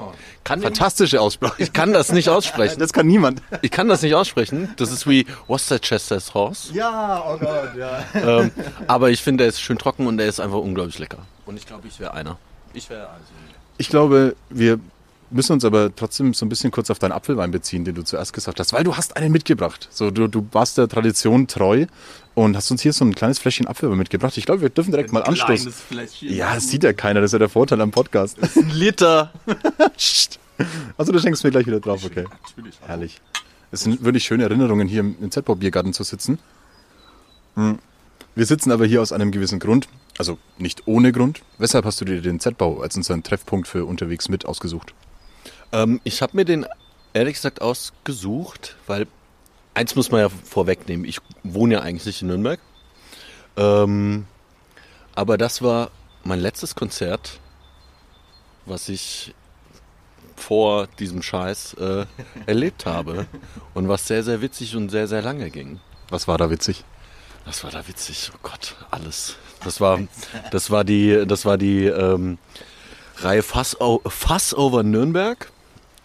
kann, 0.45 0.61
den, 0.61 0.65
Fantastische 0.65 1.21
Aussprache. 1.21 1.63
ich 1.63 1.73
kann 1.73 1.93
das 1.93 2.13
nicht 2.13 2.29
aussprechen. 2.29 2.81
Das 2.81 2.93
kann 2.93 3.07
niemand. 3.07 3.43
Ich 3.63 3.71
kann 3.71 3.89
das 3.89 4.03
nicht 4.03 4.15
aussprechen. 4.15 4.73
Das 4.77 4.93
ist 4.93 5.09
wie 5.09 5.27
Worcestershire 5.47 6.21
Horse. 6.35 6.73
Ja, 6.75 7.25
oh 7.27 7.39
Gott, 7.39 7.77
ja. 7.77 8.05
Ähm, 8.15 8.51
aber 8.87 9.11
ich 9.11 9.23
finde, 9.23 9.45
er 9.45 9.49
ist 9.49 9.61
schön 9.61 9.79
trocken 9.79 10.07
und 10.07 10.19
er 10.19 10.27
ist 10.27 10.41
einfach 10.41 10.59
unglaublich 10.59 10.99
lecker. 10.99 11.19
Und 11.47 11.57
ich 11.57 11.67
glaube, 11.67 11.87
ich 11.89 11.99
wäre 12.01 12.13
einer. 12.15 12.39
Ich 12.75 12.91
wäre 12.91 13.09
also. 13.09 13.25
Ich 13.79 13.89
glaube, 13.89 14.37
wir 14.49 14.81
müssen 15.31 15.53
uns 15.53 15.65
aber 15.65 15.95
trotzdem 15.95 16.35
so 16.35 16.47
ein 16.47 16.49
bisschen 16.49 16.71
kurz 16.71 16.91
auf 16.91 16.99
deinen 16.99 17.13
Apfelwein 17.13 17.51
beziehen, 17.51 17.85
den 17.85 17.95
du 17.95 18.03
zuerst 18.03 18.33
gesagt 18.33 18.61
hast, 18.61 18.73
weil 18.73 18.85
du 18.85 18.97
hast 18.97 19.17
einen 19.17 19.33
mitgebracht. 19.33 19.89
So, 19.91 20.11
du, 20.11 20.29
du 20.29 20.47
warst 20.53 20.79
der 20.79 20.89
Tradition 20.89 21.47
treu 21.47 21.87
und 22.35 22.57
hast 22.57 22.71
uns 22.71 22.83
hier 22.83 22.93
so 22.93 23.05
ein 23.05 23.15
kleines 23.15 23.39
Fläschchen 23.39 23.67
Apfelwein 23.67 23.99
mitgebracht. 23.99 24.37
Ich 24.37 24.47
glaube, 24.47 24.63
wir 24.63 24.69
dürfen 24.69 24.91
direkt 24.91 25.13
mal 25.13 25.23
anstoßen. 25.23 25.73
Ja, 26.21 26.55
das 26.55 26.69
sieht 26.69 26.85
ja 26.85 26.93
keiner, 26.93 27.21
das 27.21 27.29
ist 27.29 27.33
ja 27.33 27.39
der 27.39 27.49
Vorteil 27.49 27.81
am 27.81 27.91
Podcast. 27.91 28.39
Ein 28.57 28.71
Liter. 28.71 29.33
Also 30.97 31.13
du 31.13 31.19
schenkst 31.19 31.45
mir 31.45 31.51
gleich 31.51 31.67
wieder 31.67 31.81
drauf, 31.81 32.03
okay. 32.03 32.25
Herrlich. 32.87 33.21
Es 33.71 33.81
sind 33.81 34.03
wirklich 34.03 34.25
schöne 34.25 34.45
Erinnerungen, 34.45 34.89
hier 34.89 35.01
im 35.01 35.31
Z-Pop-Biergarten 35.31 35.93
zu 35.93 36.03
sitzen. 36.03 36.39
Hm. 37.57 37.79
Wir 38.35 38.47
sitzen 38.47 38.71
aber 38.71 38.87
hier 38.87 39.03
aus 39.03 39.13
einem 39.13 39.33
gewissen 39.33 39.59
Grund, 39.59 39.89
also 40.19 40.39
nicht 40.59 40.87
ohne 40.87 41.13
Grund. 41.13 41.43
Weshalb 41.59 41.85
hast 41.85 42.01
du 42.01 42.05
dir 42.05 42.23
den 42.23 42.41
Z-Bau 42.41 42.81
als 42.81 42.97
unseren 42.97 43.23
Treffpunkt 43.23 43.69
für 43.69 43.85
unterwegs 43.85 44.31
mit 44.31 44.47
ausgesucht? 44.47 44.95
Ähm, 45.77 46.01
ich 46.05 46.23
habe 46.23 46.37
mir 46.37 46.45
den 46.45 46.67
ehrlich 47.13 47.35
gesagt 47.35 47.61
ausgesucht, 47.61 48.77
weil 48.87 49.07
eins 49.75 49.95
muss 49.95 50.11
man 50.11 50.21
ja 50.21 50.29
vorwegnehmen. 50.29 51.05
Ich 51.05 51.19
wohne 51.43 51.75
ja 51.75 51.81
eigentlich 51.81 52.07
nicht 52.07 52.23
in 52.23 52.29
Nürnberg. 52.29 52.61
Ähm, 53.57 54.27
aber 55.15 55.37
das 55.37 55.63
war 55.63 55.91
mein 56.25 56.41
letztes 56.41 56.75
Konzert, 56.75 57.41
was 58.65 58.89
ich 58.89 59.35
vor 60.35 60.87
diesem 60.99 61.23
Scheiß 61.23 61.75
äh, 61.75 62.07
erlebt 62.47 62.87
habe. 62.87 63.27
Und 63.75 63.89
was 63.89 64.07
sehr, 64.07 64.23
sehr 64.23 64.41
witzig 64.41 64.77
und 64.77 64.89
sehr, 64.89 65.09
sehr 65.09 65.23
lange 65.23 65.51
ging. 65.51 65.81
Was 66.09 66.27
war 66.27 66.39
da 66.39 66.51
witzig? 66.51 66.85
Was 67.45 67.65
war 67.65 67.71
da 67.71 67.87
witzig? 67.87 68.31
Oh 68.35 68.39
Gott, 68.43 68.77
alles. 68.91 69.37
Das 69.63 69.81
war, 69.81 70.01
das 70.51 70.71
war 70.71 70.85
die, 70.85 71.25
das 71.27 71.45
war 71.45 71.59
die 71.59 71.85
ähm, 71.85 72.39
Reihe 73.19 73.43
Fass, 73.43 73.77
over 73.81 74.83
Nürnberg. 74.83 75.51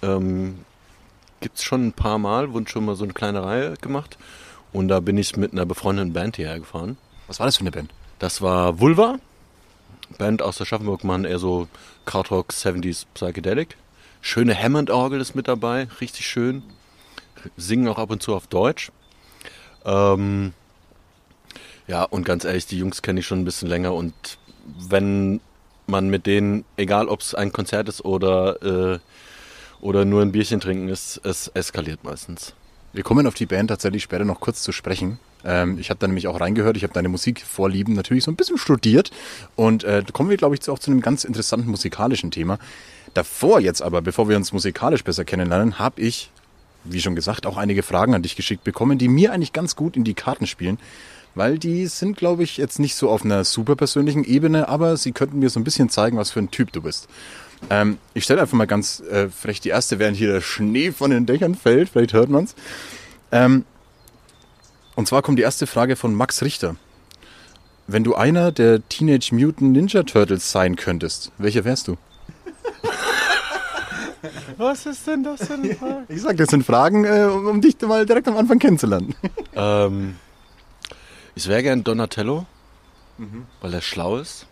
Ähm, 0.01 0.59
Gibt 1.39 1.57
es 1.57 1.63
schon 1.63 1.87
ein 1.87 1.93
paar 1.93 2.19
Mal, 2.19 2.53
wurde 2.53 2.69
schon 2.69 2.85
mal 2.85 2.95
so 2.95 3.03
eine 3.03 3.13
kleine 3.13 3.43
Reihe 3.43 3.73
gemacht. 3.81 4.17
Und 4.73 4.87
da 4.87 4.99
bin 4.99 5.17
ich 5.17 5.35
mit 5.37 5.53
einer 5.53 5.65
befreundeten 5.65 6.13
Band 6.13 6.35
hierher 6.35 6.59
gefahren. 6.59 6.97
Was 7.27 7.39
war 7.39 7.47
das 7.47 7.57
für 7.57 7.61
eine 7.61 7.71
Band? 7.71 7.91
Das 8.19 8.41
war 8.41 8.79
Vulva, 8.79 9.17
Band 10.17 10.41
aus 10.41 10.57
der 10.57 10.65
Schaffenburg, 10.65 11.03
machen 11.03 11.25
eher 11.25 11.39
so 11.39 11.67
Krautrock 12.05 12.51
70s 12.51 13.05
Psychedelic. 13.13 13.75
Schöne 14.21 14.55
Hammond-Orgel 14.55 15.19
ist 15.19 15.33
mit 15.33 15.47
dabei, 15.47 15.87
richtig 15.99 16.27
schön. 16.27 16.61
Singen 17.57 17.87
auch 17.87 17.97
ab 17.97 18.11
und 18.11 18.21
zu 18.21 18.35
auf 18.35 18.45
Deutsch. 18.45 18.91
Ähm, 19.83 20.53
ja, 21.87 22.03
und 22.03 22.23
ganz 22.23 22.45
ehrlich, 22.45 22.67
die 22.67 22.77
Jungs 22.77 23.01
kenne 23.01 23.19
ich 23.19 23.25
schon 23.25 23.39
ein 23.39 23.45
bisschen 23.45 23.67
länger 23.67 23.93
und 23.93 24.13
wenn 24.77 25.41
man 25.87 26.09
mit 26.09 26.27
denen, 26.27 26.63
egal 26.77 27.07
ob 27.07 27.21
es 27.21 27.33
ein 27.33 27.51
Konzert 27.51 27.89
ist 27.89 28.05
oder, 28.05 28.61
äh, 28.61 28.99
oder 29.81 30.05
nur 30.05 30.21
ein 30.21 30.31
Bierchen 30.31 30.59
trinken 30.59 30.87
ist, 30.87 31.19
es 31.23 31.47
eskaliert 31.49 32.03
meistens. 32.03 32.53
Wir 32.93 33.03
kommen 33.03 33.25
auf 33.27 33.33
die 33.33 33.45
Band 33.45 33.69
tatsächlich 33.69 34.03
später 34.03 34.25
noch 34.25 34.39
kurz 34.39 34.61
zu 34.63 34.71
sprechen. 34.71 35.19
Ähm, 35.43 35.77
ich 35.79 35.89
habe 35.89 35.99
da 35.99 36.07
nämlich 36.07 36.27
auch 36.27 36.39
reingehört, 36.39 36.77
ich 36.77 36.83
habe 36.83 36.93
deine 36.93 37.09
Musikvorlieben 37.09 37.93
natürlich 37.93 38.23
so 38.23 38.31
ein 38.31 38.35
bisschen 38.35 38.57
studiert 38.57 39.11
und 39.55 39.83
äh, 39.83 40.03
kommen 40.11 40.29
wir, 40.29 40.37
glaube 40.37 40.55
ich, 40.55 40.69
auch 40.69 40.79
zu 40.79 40.91
einem 40.91 41.01
ganz 41.01 41.23
interessanten 41.23 41.69
musikalischen 41.69 42.31
Thema. 42.31 42.59
Davor 43.13 43.59
jetzt 43.59 43.81
aber, 43.81 44.01
bevor 44.01 44.29
wir 44.29 44.37
uns 44.37 44.53
musikalisch 44.53 45.03
besser 45.03 45.25
kennenlernen, 45.25 45.79
habe 45.79 46.01
ich, 46.01 46.31
wie 46.83 47.01
schon 47.01 47.15
gesagt, 47.15 47.45
auch 47.45 47.57
einige 47.57 47.83
Fragen 47.83 48.13
an 48.13 48.21
dich 48.21 48.35
geschickt 48.35 48.63
bekommen, 48.63 48.97
die 48.97 49.07
mir 49.07 49.33
eigentlich 49.33 49.53
ganz 49.53 49.75
gut 49.75 49.97
in 49.97 50.03
die 50.03 50.13
Karten 50.13 50.47
spielen, 50.47 50.77
weil 51.33 51.57
die 51.57 51.87
sind, 51.87 52.17
glaube 52.17 52.43
ich, 52.43 52.57
jetzt 52.57 52.79
nicht 52.79 52.95
so 52.95 53.09
auf 53.09 53.23
einer 53.23 53.43
super 53.45 53.75
persönlichen 53.75 54.23
Ebene, 54.23 54.67
aber 54.67 54.97
sie 54.97 55.11
könnten 55.11 55.39
mir 55.39 55.49
so 55.49 55.59
ein 55.59 55.63
bisschen 55.63 55.89
zeigen, 55.89 56.17
was 56.17 56.31
für 56.31 56.39
ein 56.39 56.51
Typ 56.51 56.71
du 56.73 56.81
bist. 56.81 57.07
Ähm, 57.69 57.97
ich 58.13 58.23
stelle 58.23 58.41
einfach 58.41 58.57
mal 58.57 58.65
ganz 58.67 58.99
äh, 59.01 59.29
frech 59.29 59.61
die 59.61 59.69
erste, 59.69 59.99
während 59.99 60.17
hier 60.17 60.31
der 60.33 60.41
Schnee 60.41 60.91
von 60.91 61.11
den 61.11 61.25
Dächern 61.25 61.55
fällt, 61.55 61.89
vielleicht 61.89 62.13
hört 62.13 62.29
man's. 62.29 62.55
Ähm, 63.31 63.65
und 64.95 65.07
zwar 65.07 65.21
kommt 65.21 65.39
die 65.39 65.43
erste 65.43 65.67
Frage 65.67 65.95
von 65.95 66.13
Max 66.13 66.41
Richter. 66.43 66.75
Wenn 67.87 68.03
du 68.03 68.15
einer 68.15 68.51
der 68.51 68.87
Teenage 68.87 69.33
Mutant 69.33 69.71
Ninja 69.73 70.03
Turtles 70.03 70.51
sein 70.51 70.75
könntest, 70.75 71.31
welcher 71.37 71.63
wärst 71.65 71.87
du? 71.87 71.97
Was 74.57 74.85
ist 74.85 75.07
denn 75.07 75.23
das 75.23 75.47
für 75.47 75.53
eine 75.53 75.75
Frage? 75.75 76.05
Ich 76.07 76.21
sag, 76.21 76.37
das 76.37 76.49
sind 76.49 76.65
Fragen, 76.65 77.05
äh, 77.05 77.23
um 77.23 77.47
um 77.47 77.61
dich 77.61 77.79
mal 77.81 78.05
direkt 78.05 78.27
am 78.27 78.37
Anfang 78.37 78.59
kennenzulernen. 78.59 79.15
Ähm, 79.55 80.15
ich 81.35 81.47
wäre 81.47 81.63
gern 81.63 81.83
Donatello, 81.83 82.45
weil 83.61 83.73
er 83.73 83.81
schlau 83.81 84.17
ist. 84.17 84.45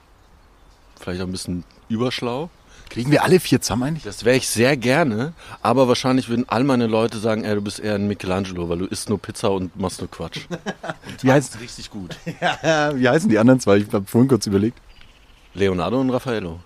Vielleicht 0.99 1.21
auch 1.21 1.25
ein 1.25 1.31
bisschen 1.31 1.63
überschlau. 1.87 2.49
Kriegen 2.89 3.11
wir 3.11 3.23
alle 3.23 3.39
vier 3.39 3.61
zusammen 3.61 3.83
eigentlich? 3.83 4.03
Das 4.03 4.25
wäre 4.25 4.35
ich 4.35 4.47
sehr 4.47 4.75
gerne, 4.75 5.33
aber 5.61 5.87
wahrscheinlich 5.87 6.27
würden 6.29 6.45
all 6.47 6.63
meine 6.63 6.87
Leute 6.87 7.19
sagen, 7.19 7.43
ey, 7.43 7.53
du 7.55 7.61
bist 7.61 7.79
eher 7.79 7.95
ein 7.95 8.07
Michelangelo, 8.07 8.67
weil 8.67 8.79
du 8.79 8.85
isst 8.85 9.09
nur 9.09 9.19
Pizza 9.19 9.51
und 9.51 9.75
machst 9.79 10.01
nur 10.01 10.09
Quatsch. 10.09 10.47
Wie, 11.21 11.31
heißt, 11.31 11.59
Richtig 11.61 11.91
gut. 11.91 12.17
wie 12.25 13.09
heißen 13.09 13.29
die 13.29 13.37
anderen 13.37 13.59
zwei? 13.59 13.77
Ich 13.77 13.93
habe 13.93 14.05
vorhin 14.05 14.27
kurz 14.27 14.47
überlegt. 14.47 14.79
Leonardo 15.53 15.99
und 15.99 16.09
Raffaello. 16.09 16.59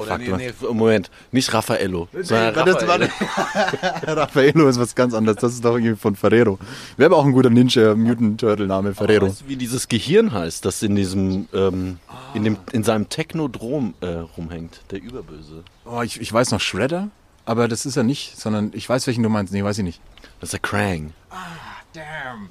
Oder 0.00 0.18
fuck, 0.18 0.18
nee, 0.18 0.36
nee, 0.36 0.52
Moment, 0.72 1.10
nicht 1.32 1.52
Raffaello, 1.52 2.08
war- 2.12 2.56
Raffaello. 2.56 3.06
Raffaello 4.06 4.68
ist 4.68 4.78
was 4.78 4.94
ganz 4.94 5.14
anderes. 5.14 5.38
Das 5.40 5.52
ist 5.52 5.64
doch 5.64 5.74
irgendwie 5.76 5.96
von 5.96 6.16
Ferrero. 6.16 6.58
Wäre 6.96 7.10
aber 7.10 7.16
auch 7.18 7.24
ein 7.24 7.32
guter 7.32 7.50
Ninja 7.50 7.94
Mutant 7.94 8.40
Turtle 8.40 8.66
Name, 8.66 8.94
Ferrero. 8.94 9.26
Weißt 9.26 9.42
du, 9.42 9.48
wie 9.48 9.56
dieses 9.56 9.88
Gehirn 9.88 10.32
heißt, 10.32 10.64
das 10.64 10.82
in 10.82 10.94
diesem, 10.96 11.48
ähm, 11.52 11.98
in, 12.34 12.44
dem, 12.44 12.56
in 12.72 12.84
seinem 12.84 13.08
Technodrom 13.08 13.94
äh, 14.00 14.06
rumhängt, 14.36 14.80
der 14.90 15.02
Überböse? 15.02 15.64
Oh, 15.84 16.02
ich, 16.02 16.20
ich 16.20 16.32
weiß 16.32 16.50
noch 16.52 16.60
Shredder, 16.60 17.08
aber 17.44 17.68
das 17.68 17.86
ist 17.86 17.96
er 17.96 18.02
nicht, 18.04 18.38
sondern 18.38 18.70
ich 18.74 18.88
weiß, 18.88 19.06
welchen 19.06 19.22
du 19.22 19.28
meinst. 19.28 19.52
Nee, 19.52 19.64
weiß 19.64 19.78
ich 19.78 19.84
nicht. 19.84 20.00
Das 20.40 20.48
ist 20.48 20.52
der 20.52 20.60
Krang. 20.60 21.12
Ah, 21.30 21.36
damn. 21.92 22.48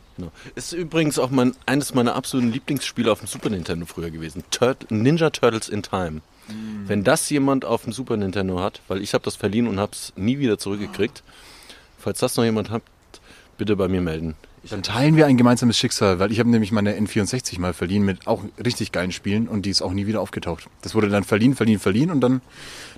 Ist 0.55 0.73
übrigens 0.73 1.17
auch 1.19 1.29
mein, 1.29 1.55
eines 1.65 1.93
meiner 1.93 2.15
absoluten 2.15 2.51
Lieblingsspiele 2.51 3.11
auf 3.11 3.19
dem 3.19 3.27
Super 3.27 3.49
Nintendo 3.49 3.85
früher 3.85 4.11
gewesen. 4.11 4.43
Turt 4.51 4.89
Ninja 4.91 5.29
Turtles 5.29 5.67
in 5.69 5.81
Time. 5.83 6.21
Wenn 6.47 7.03
das 7.03 7.29
jemand 7.29 7.65
auf 7.65 7.83
dem 7.83 7.93
Super 7.93 8.17
Nintendo 8.17 8.59
hat, 8.59 8.81
weil 8.87 9.01
ich 9.01 9.13
habe 9.13 9.23
das 9.23 9.35
verliehen 9.35 9.67
und 9.67 9.79
habe 9.79 9.93
es 9.93 10.13
nie 10.15 10.39
wieder 10.39 10.57
zurückgekriegt. 10.57 11.23
Falls 11.97 12.19
das 12.19 12.35
noch 12.35 12.43
jemand 12.43 12.69
hat, 12.69 12.81
bitte 13.57 13.75
bei 13.75 13.87
mir 13.87 14.01
melden. 14.01 14.35
Dann 14.69 14.83
teilen 14.83 15.15
wir 15.15 15.25
ein 15.25 15.37
gemeinsames 15.37 15.77
Schicksal, 15.77 16.19
weil 16.19 16.31
ich 16.31 16.39
habe 16.39 16.49
nämlich 16.49 16.71
meine 16.71 16.95
N64 16.99 17.59
mal 17.59 17.73
verliehen 17.73 18.03
mit 18.03 18.27
auch 18.27 18.43
richtig 18.63 18.91
geilen 18.91 19.11
Spielen 19.11 19.47
und 19.47 19.65
die 19.65 19.69
ist 19.69 19.81
auch 19.81 19.93
nie 19.93 20.05
wieder 20.07 20.21
aufgetaucht. 20.21 20.67
Das 20.81 20.93
wurde 20.93 21.09
dann 21.09 21.23
verliehen, 21.23 21.55
verliehen, 21.55 21.79
verliehen 21.79 22.11
und 22.11 22.21
dann 22.21 22.41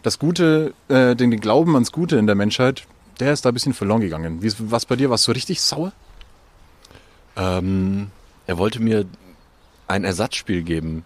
das 0.01 0.19
Gute, 0.19 0.73
äh, 0.89 1.15
den 1.15 1.31
Glauben 1.39 1.75
ans 1.75 1.91
Gute 1.91 2.17
in 2.17 2.27
der 2.27 2.35
Menschheit, 2.35 2.83
der 3.19 3.31
ist 3.31 3.45
da 3.45 3.51
ein 3.51 3.53
bisschen 3.53 3.73
verloren 3.73 4.01
gegangen. 4.01 4.41
Wie, 4.41 4.51
was 4.59 4.85
bei 4.85 4.95
dir? 4.95 5.09
Warst 5.09 5.27
du 5.27 5.31
richtig 5.31 5.61
sauer? 5.61 5.93
ähm, 7.35 8.11
er 8.45 8.57
wollte 8.57 8.81
mir 8.81 9.05
ein 9.87 10.03
Ersatzspiel 10.03 10.63
geben. 10.63 11.03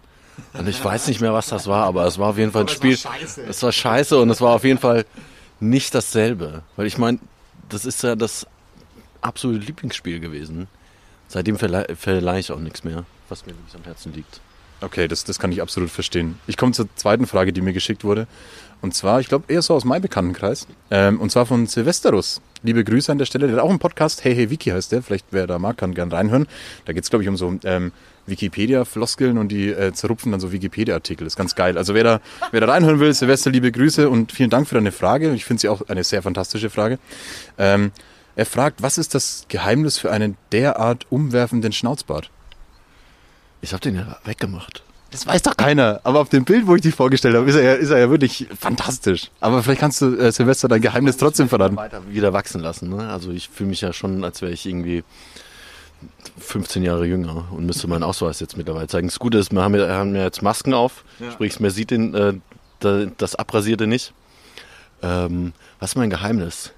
Und 0.54 0.68
ich 0.68 0.82
weiß 0.84 1.08
nicht 1.08 1.20
mehr, 1.20 1.32
was 1.32 1.48
das 1.48 1.66
war, 1.66 1.84
aber 1.84 2.06
es 2.06 2.18
war 2.18 2.30
auf 2.30 2.38
jeden 2.38 2.52
Fall 2.52 2.62
ein 2.62 2.68
Spiel. 2.68 2.98
Es 3.48 3.62
war 3.62 3.72
scheiße 3.72 4.18
und 4.18 4.30
es 4.30 4.40
war 4.40 4.54
auf 4.54 4.64
jeden 4.64 4.78
Fall 4.78 5.04
nicht 5.60 5.94
dasselbe. 5.94 6.62
Weil 6.76 6.86
ich 6.86 6.98
meine, 6.98 7.18
das 7.68 7.84
ist 7.84 8.02
ja 8.02 8.16
das 8.16 8.46
absolute 9.20 9.64
Lieblingsspiel 9.64 10.20
gewesen. 10.20 10.68
Seitdem 11.28 11.56
verlei- 11.56 11.94
verleihe 11.94 12.40
ich 12.40 12.50
auch 12.52 12.58
nichts 12.60 12.84
mehr, 12.84 13.04
was 13.28 13.44
mir 13.46 13.52
wirklich 13.52 13.74
am 13.74 13.84
Herzen 13.84 14.12
liegt. 14.14 14.40
Okay, 14.80 15.08
das, 15.08 15.24
das 15.24 15.38
kann 15.38 15.50
ich 15.50 15.60
absolut 15.60 15.90
verstehen. 15.90 16.38
Ich 16.46 16.56
komme 16.56 16.72
zur 16.72 16.88
zweiten 16.94 17.26
Frage, 17.26 17.52
die 17.52 17.60
mir 17.60 17.72
geschickt 17.72 18.04
wurde. 18.04 18.26
Und 18.80 18.94
zwar, 18.94 19.20
ich 19.20 19.28
glaube, 19.28 19.52
eher 19.52 19.62
so 19.62 19.74
aus 19.74 19.84
meinem 19.84 20.02
Bekanntenkreis. 20.02 20.66
Ähm, 20.90 21.20
und 21.20 21.30
zwar 21.30 21.46
von 21.46 21.66
Silvesterus. 21.66 22.40
Liebe 22.62 22.84
Grüße 22.84 23.10
an 23.10 23.18
der 23.18 23.24
Stelle. 23.24 23.46
Der 23.46 23.56
hat 23.56 23.62
auch 23.62 23.70
einen 23.70 23.78
Podcast. 23.78 24.24
Hey, 24.24 24.34
hey, 24.34 24.50
Wiki 24.50 24.70
heißt 24.70 24.92
der. 24.92 25.02
Vielleicht, 25.02 25.26
wer 25.30 25.46
da 25.46 25.58
mag, 25.58 25.76
kann 25.76 25.94
gern 25.94 26.10
reinhören. 26.10 26.46
Da 26.84 26.92
geht's 26.92 27.10
glaube 27.10 27.22
ich, 27.22 27.28
um 27.28 27.36
so 27.36 27.58
ähm, 27.64 27.92
Wikipedia-Floskeln 28.26 29.38
und 29.38 29.48
die 29.48 29.70
äh, 29.70 29.92
zerrupfen 29.92 30.32
dann 30.32 30.40
so 30.40 30.52
Wikipedia-Artikel. 30.52 31.26
Ist 31.26 31.36
ganz 31.36 31.54
geil. 31.54 31.76
Also 31.76 31.94
wer 31.94 32.04
da, 32.04 32.20
wer 32.50 32.60
da 32.60 32.66
reinhören 32.66 33.00
will, 33.00 33.12
Silvester, 33.12 33.50
liebe 33.50 33.72
Grüße 33.72 34.08
und 34.08 34.32
vielen 34.32 34.50
Dank 34.50 34.68
für 34.68 34.74
deine 34.74 34.92
Frage. 34.92 35.32
Ich 35.34 35.44
finde 35.44 35.60
sie 35.60 35.68
auch 35.68 35.82
eine 35.88 36.04
sehr 36.04 36.22
fantastische 36.22 36.70
Frage. 36.70 36.98
Ähm, 37.56 37.92
er 38.36 38.46
fragt, 38.46 38.82
was 38.82 38.98
ist 38.98 39.14
das 39.14 39.46
Geheimnis 39.48 39.98
für 39.98 40.12
einen 40.12 40.36
derart 40.52 41.06
umwerfenden 41.10 41.72
Schnauzbart? 41.72 42.30
Ich 43.60 43.72
habe 43.72 43.80
den 43.80 43.96
ja 43.96 44.18
weggemacht. 44.24 44.84
Das 45.10 45.26
weiß 45.26 45.42
doch 45.42 45.56
keiner. 45.56 46.00
Aber 46.04 46.20
auf 46.20 46.28
dem 46.28 46.44
Bild, 46.44 46.66
wo 46.66 46.74
ich 46.76 46.82
dich 46.82 46.94
vorgestellt 46.94 47.34
habe, 47.34 47.48
ist 47.48 47.56
er 47.56 47.62
ja, 47.62 47.72
ist 47.74 47.90
er 47.90 47.98
ja 47.98 48.10
wirklich 48.10 48.46
fantastisch. 48.58 49.30
Aber 49.40 49.62
vielleicht 49.62 49.80
kannst 49.80 50.02
du, 50.02 50.14
äh, 50.16 50.30
Silvester, 50.32 50.68
dein 50.68 50.82
Geheimnis 50.82 51.16
trotzdem 51.16 51.48
verraten. 51.48 51.76
Weiter 51.76 52.02
wieder 52.10 52.32
wachsen 52.34 52.60
lassen. 52.60 52.90
Ne? 52.90 53.08
Also 53.08 53.30
ich 53.30 53.48
fühle 53.48 53.70
mich 53.70 53.80
ja 53.80 53.92
schon, 53.94 54.22
als 54.22 54.42
wäre 54.42 54.52
ich 54.52 54.66
irgendwie 54.66 55.02
15 56.38 56.82
Jahre 56.82 57.06
jünger 57.06 57.46
und 57.50 57.64
müsste 57.66 57.88
meinen 57.88 58.02
Ausweis 58.02 58.38
jetzt 58.40 58.56
mittlerweile 58.56 58.86
zeigen. 58.86 59.08
Das 59.08 59.18
Gute 59.18 59.38
ist, 59.38 59.50
wir 59.52 59.62
haben 59.62 59.74
ja, 59.74 59.88
haben 59.88 60.14
ja 60.14 60.24
jetzt 60.24 60.42
Masken 60.42 60.74
auf, 60.74 61.04
sprich, 61.32 61.58
man 61.58 61.70
sieht 61.70 61.90
den, 61.90 62.14
äh, 62.14 62.34
da- 62.80 63.06
das 63.16 63.34
Abrasierte 63.34 63.86
nicht. 63.86 64.12
Ähm, 65.02 65.52
was 65.80 65.92
ist 65.92 65.96
mein 65.96 66.10
Geheimnis? 66.10 66.72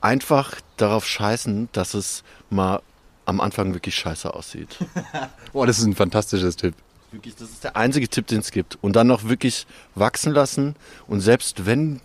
Einfach 0.00 0.54
darauf 0.78 1.06
scheißen, 1.06 1.68
dass 1.72 1.92
es 1.94 2.24
mal 2.48 2.80
am 3.26 3.40
Anfang 3.40 3.74
wirklich 3.74 3.94
scheiße 3.94 4.32
aussieht. 4.32 4.78
Boah, 5.52 5.66
das 5.66 5.78
ist 5.78 5.84
ein 5.84 5.94
fantastisches 5.94 6.56
Tipp. 6.56 6.74
Wirklich, 7.12 7.34
das 7.34 7.50
ist 7.50 7.64
der 7.64 7.76
einzige 7.76 8.08
Tipp, 8.08 8.26
den 8.28 8.38
es 8.38 8.52
gibt. 8.52 8.78
Und 8.82 8.94
dann 8.94 9.08
noch 9.08 9.28
wirklich 9.28 9.66
wachsen 9.94 10.32
lassen. 10.32 10.76
Und 11.08 11.20
selbst 11.20 11.66
wenn 11.66 12.00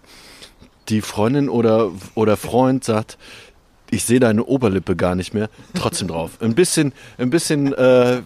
die 0.89 1.01
Freundin 1.01 1.49
oder, 1.49 1.91
oder 2.15 2.37
Freund 2.37 2.83
sagt, 2.83 3.17
ich 3.91 4.03
sehe 4.03 4.19
deine 4.19 4.43
Oberlippe 4.45 4.95
gar 4.95 5.15
nicht 5.15 5.33
mehr, 5.33 5.49
trotzdem 5.75 6.07
drauf. 6.07 6.31
Ein 6.41 6.55
bisschen, 6.55 6.93
ein 7.17 7.29
bisschen 7.29 7.73
äh, 7.73 8.21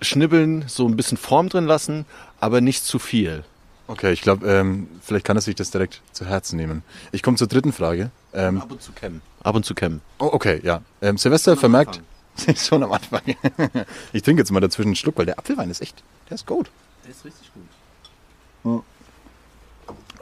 schnibbeln, 0.00 0.64
so 0.66 0.86
ein 0.86 0.96
bisschen 0.96 1.16
Form 1.16 1.48
drin 1.48 1.66
lassen, 1.66 2.06
aber 2.40 2.60
nicht 2.60 2.84
zu 2.84 2.98
viel. 2.98 3.44
Okay, 3.86 4.12
ich 4.12 4.20
glaube, 4.20 4.46
ähm, 4.48 4.88
vielleicht 5.02 5.24
kann 5.24 5.36
er 5.36 5.40
sich 5.40 5.56
das 5.56 5.70
direkt 5.70 6.00
zu 6.12 6.24
Herzen 6.24 6.56
nehmen. 6.56 6.84
Ich 7.12 7.22
komme 7.22 7.36
zur 7.36 7.48
dritten 7.48 7.72
Frage. 7.72 8.10
Ähm, 8.32 8.60
Ab 8.60 8.70
und 8.70 8.82
zu 8.82 8.92
kämmen. 8.92 9.20
Ab 9.42 9.56
und 9.56 9.64
zu 9.64 9.74
kämmen. 9.74 10.00
oh, 10.18 10.30
okay, 10.32 10.60
ja. 10.62 10.82
Ähm, 11.02 11.18
Silvester 11.18 11.56
vermerkt. 11.56 12.00
Schon 12.56 12.82
am 12.82 12.92
Anfang. 12.92 13.22
ich 14.12 14.22
trinke 14.22 14.40
jetzt 14.40 14.50
mal 14.50 14.60
dazwischen 14.60 14.88
einen 14.88 14.96
Schluck, 14.96 15.18
weil 15.18 15.26
der 15.26 15.38
Apfelwein 15.38 15.70
ist 15.70 15.80
echt, 15.80 16.02
der 16.28 16.36
ist 16.36 16.46
gut. 16.46 16.70
Der 17.04 17.10
ist 17.10 17.24
richtig 17.24 17.50
gut. 17.52 18.82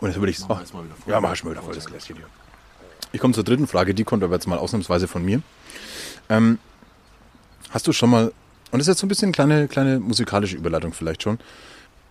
Und 0.00 0.08
jetzt 0.08 0.18
würde 0.18 0.30
ich 0.30 0.38
Machen 0.40 0.64
mal 0.72 0.84
wieder 0.84 0.94
voll. 0.94 1.12
Ja, 1.12 1.20
mach 1.20 1.34
ich 1.34 1.44
mal 1.44 1.50
wieder 1.50 1.62
voll 1.62 1.74
das 1.74 1.86
Gläschen 1.86 2.16
hier. 2.16 2.26
Ich 3.12 3.20
komme 3.20 3.34
zur 3.34 3.44
dritten 3.44 3.66
Frage, 3.66 3.94
die 3.94 4.04
kommt 4.04 4.22
aber 4.22 4.34
jetzt 4.34 4.46
mal 4.46 4.58
ausnahmsweise 4.58 5.08
von 5.08 5.24
mir. 5.24 5.42
Ähm, 6.28 6.58
hast 7.70 7.86
du 7.86 7.92
schon 7.92 8.10
mal, 8.10 8.32
und 8.70 8.78
das 8.78 8.82
ist 8.82 8.88
jetzt 8.88 8.98
so 9.00 9.06
ein 9.06 9.08
bisschen 9.08 9.32
kleine, 9.32 9.66
kleine 9.66 9.98
musikalische 9.98 10.56
Überleitung 10.56 10.92
vielleicht 10.92 11.22
schon, 11.22 11.38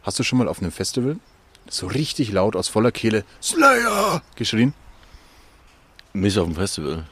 hast 0.04 0.20
du 0.20 0.24
schon 0.24 0.40
mal 0.40 0.48
auf 0.48 0.60
einem 0.60 0.72
Festival 0.72 1.18
so 1.70 1.88
richtig 1.88 2.32
laut 2.32 2.56
aus 2.56 2.68
voller 2.68 2.92
Kehle 2.92 3.24
Slayer 3.42 4.22
geschrien? 4.36 4.74
Nicht 6.14 6.38
auf 6.40 6.46
dem 6.46 6.56
Festival. 6.56 7.06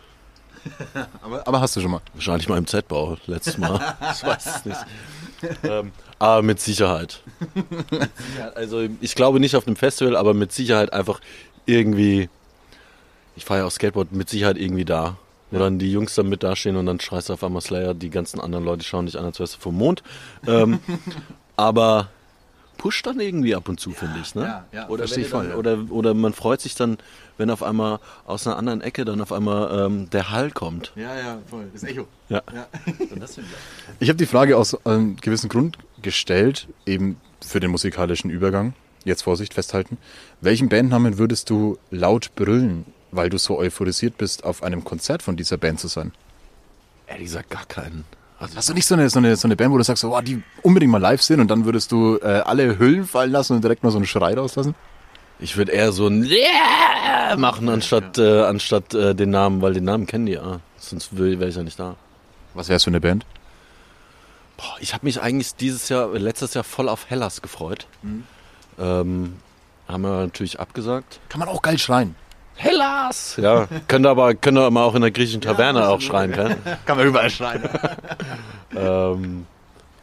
Aber, 1.21 1.47
aber 1.47 1.61
hast 1.61 1.75
du 1.75 1.81
schon 1.81 1.91
mal. 1.91 2.01
Wahrscheinlich 2.13 2.49
mal 2.49 2.57
im 2.57 2.67
Z-Bau 2.67 3.17
letztes 3.27 3.57
Mal. 3.57 3.79
ich 4.13 4.23
weiß 4.23 4.45
es 4.45 4.65
nicht. 4.65 4.79
ähm, 5.63 5.91
aber 6.17 6.41
mit 6.41 6.59
Sicherheit. 6.59 7.21
Mit 7.53 7.65
Sicherheit. 8.17 8.57
Also 8.57 8.87
ich 9.01 9.15
glaube 9.15 9.39
nicht 9.39 9.55
auf 9.55 9.67
einem 9.67 9.75
Festival, 9.75 10.15
aber 10.15 10.33
mit 10.33 10.51
Sicherheit 10.51 10.93
einfach 10.93 11.21
irgendwie. 11.65 12.29
Ich 13.35 13.45
fahre 13.45 13.61
ja 13.61 13.65
auch 13.65 13.71
Skateboard 13.71 14.11
mit 14.11 14.29
Sicherheit 14.29 14.57
irgendwie 14.57 14.85
da. 14.85 15.17
Wo 15.51 15.59
dann 15.59 15.77
die 15.77 15.91
Jungs 15.91 16.15
dann 16.15 16.27
mit 16.27 16.41
dastehen 16.41 16.75
und 16.75 16.87
dann 16.87 16.99
schreist 16.99 17.29
du 17.29 17.33
auf 17.33 17.43
einmal 17.43 17.61
Slayer, 17.61 17.93
die 17.93 18.09
ganzen 18.09 18.41
anderen 18.41 18.65
Leute 18.65 18.83
schauen 18.83 19.05
dich 19.05 19.17
an, 19.17 19.25
als 19.25 19.39
wärst 19.39 19.55
du 19.55 19.59
vom 19.59 19.75
Mond. 19.75 20.01
Ähm, 20.47 20.79
aber 21.55 22.09
pusht 22.77 23.05
dann 23.05 23.19
irgendwie 23.19 23.55
ab 23.55 23.69
und 23.69 23.79
zu, 23.79 23.91
finde 23.91 24.19
ich. 24.21 24.35
Ne? 24.35 24.43
ja, 24.43 24.65
ja, 24.71 24.89
oder, 24.89 25.05
ich 25.05 25.29
dann, 25.29 25.49
ja. 25.49 25.55
oder, 25.55 25.79
oder 25.89 26.13
man 26.13 26.33
freut 26.33 26.61
sich 26.61 26.75
dann, 26.75 26.97
wenn 27.37 27.49
auf 27.49 27.63
einmal 27.63 27.99
aus 28.25 28.45
einer 28.45 28.57
anderen 28.57 28.81
Ecke 28.81 29.05
dann 29.05 29.21
auf 29.21 29.31
einmal 29.31 29.85
ähm, 29.85 30.09
der 30.09 30.31
Hall 30.31 30.51
kommt. 30.51 30.91
Ja, 30.95 31.15
ja, 31.17 31.39
voll. 31.49 31.69
Das 31.73 31.83
Echo. 31.83 32.07
Ja. 32.29 32.41
Ich 32.85 33.39
Ich 33.99 34.09
habe 34.09 34.17
die 34.17 34.25
Frage 34.25 34.57
aus 34.57 34.85
einem 34.85 35.15
gewissen 35.17 35.49
Grund 35.49 35.77
gestellt, 36.01 36.67
eben 36.85 37.17
für 37.45 37.59
den 37.59 37.71
musikalischen 37.71 38.29
Übergang. 38.29 38.73
Jetzt 39.03 39.21
Vorsicht, 39.23 39.53
festhalten. 39.53 39.97
Welchen 40.41 40.69
Bandnamen 40.69 41.17
würdest 41.17 41.49
du 41.49 41.77
laut 41.91 42.33
brüllen, 42.35 42.85
weil 43.11 43.29
du 43.29 43.37
so 43.37 43.57
euphorisiert 43.57 44.17
bist, 44.17 44.43
auf 44.43 44.63
einem 44.63 44.83
Konzert 44.83 45.21
von 45.21 45.37
dieser 45.37 45.57
Band 45.57 45.79
zu 45.79 45.87
sein? 45.87 46.11
Ehrlich 47.07 47.25
gesagt 47.25 47.51
gar 47.51 47.65
keinen. 47.65 48.03
Also 48.37 48.57
Hast 48.57 48.69
du 48.69 48.73
nicht 48.73 48.85
so 48.85 48.95
eine, 48.95 49.09
so 49.09 49.19
eine, 49.19 49.35
so 49.35 49.47
eine 49.47 49.55
Band, 49.55 49.71
wo 49.71 49.77
du 49.77 49.83
sagst, 49.83 50.03
oh, 50.03 50.19
die 50.21 50.43
unbedingt 50.61 50.91
mal 50.91 51.01
live 51.01 51.21
sind 51.21 51.39
und 51.39 51.49
dann 51.49 51.65
würdest 51.65 51.91
du 51.91 52.17
äh, 52.17 52.41
alle 52.45 52.77
Hüllen 52.77 53.05
fallen 53.05 53.31
lassen 53.31 53.53
und 53.53 53.63
direkt 53.63 53.83
mal 53.83 53.91
so 53.91 53.97
einen 53.97 54.05
Schrei 54.07 54.33
rauslassen? 54.33 54.75
ich 55.39 55.57
würde 55.57 55.71
eher 55.71 55.91
so 55.91 56.07
ein 56.07 56.23
Yeah 56.23 57.35
machen, 57.37 57.69
anstatt, 57.69 58.17
äh, 58.17 58.43
anstatt 58.43 58.93
äh, 58.93 59.15
den 59.15 59.31
Namen, 59.31 59.61
weil 59.61 59.73
den 59.73 59.83
Namen 59.83 60.05
kennen 60.05 60.25
die 60.25 60.33
ja. 60.33 60.59
Sonst 60.77 61.17
wäre 61.17 61.47
ich 61.47 61.55
ja 61.55 61.63
nicht 61.63 61.79
da. 61.79 61.95
Was 62.53 62.69
wär's 62.69 62.83
für 62.83 62.91
eine 62.91 63.01
Band? 63.01 63.25
Boah, 64.57 64.77
ich 64.79 64.93
habe 64.93 65.05
mich 65.05 65.19
eigentlich 65.21 65.55
dieses 65.55 65.89
Jahr, 65.89 66.13
letztes 66.13 66.53
Jahr 66.53 66.63
voll 66.63 66.87
auf 66.87 67.09
Hellas 67.09 67.41
gefreut. 67.41 67.87
Ähm, 68.79 69.37
haben 69.87 70.01
wir 70.01 70.21
natürlich 70.21 70.59
abgesagt. 70.59 71.19
Kann 71.29 71.39
man 71.39 71.49
auch 71.49 71.61
geil 71.61 71.77
schreien. 71.77 72.15
Hellas! 72.55 73.37
Ja, 73.41 73.67
könnt 73.87 74.05
ihr 74.05 74.09
aber, 74.09 74.33
könnt 74.33 74.57
ihr 74.57 74.69
mal 74.71 74.83
auch 74.83 74.95
in 74.95 75.01
der 75.01 75.11
griechischen 75.11 75.41
Taverne 75.41 75.87
auch 75.87 76.01
schreien, 76.01 76.31
kann. 76.31 76.55
Kann 76.85 76.97
man 76.97 77.07
überall 77.07 77.29
schreien. 77.29 77.63
Ähm, 78.77 79.45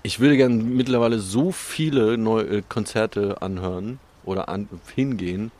ich 0.02 0.18
würde 0.18 0.38
gerne 0.38 0.54
mittlerweile 0.54 1.18
so 1.18 1.52
viele 1.52 2.16
neue 2.16 2.44
äh, 2.44 2.62
Konzerte 2.66 3.42
anhören 3.42 3.98
oder 4.24 4.48
an, 4.48 4.66
hingehen, 4.94 5.50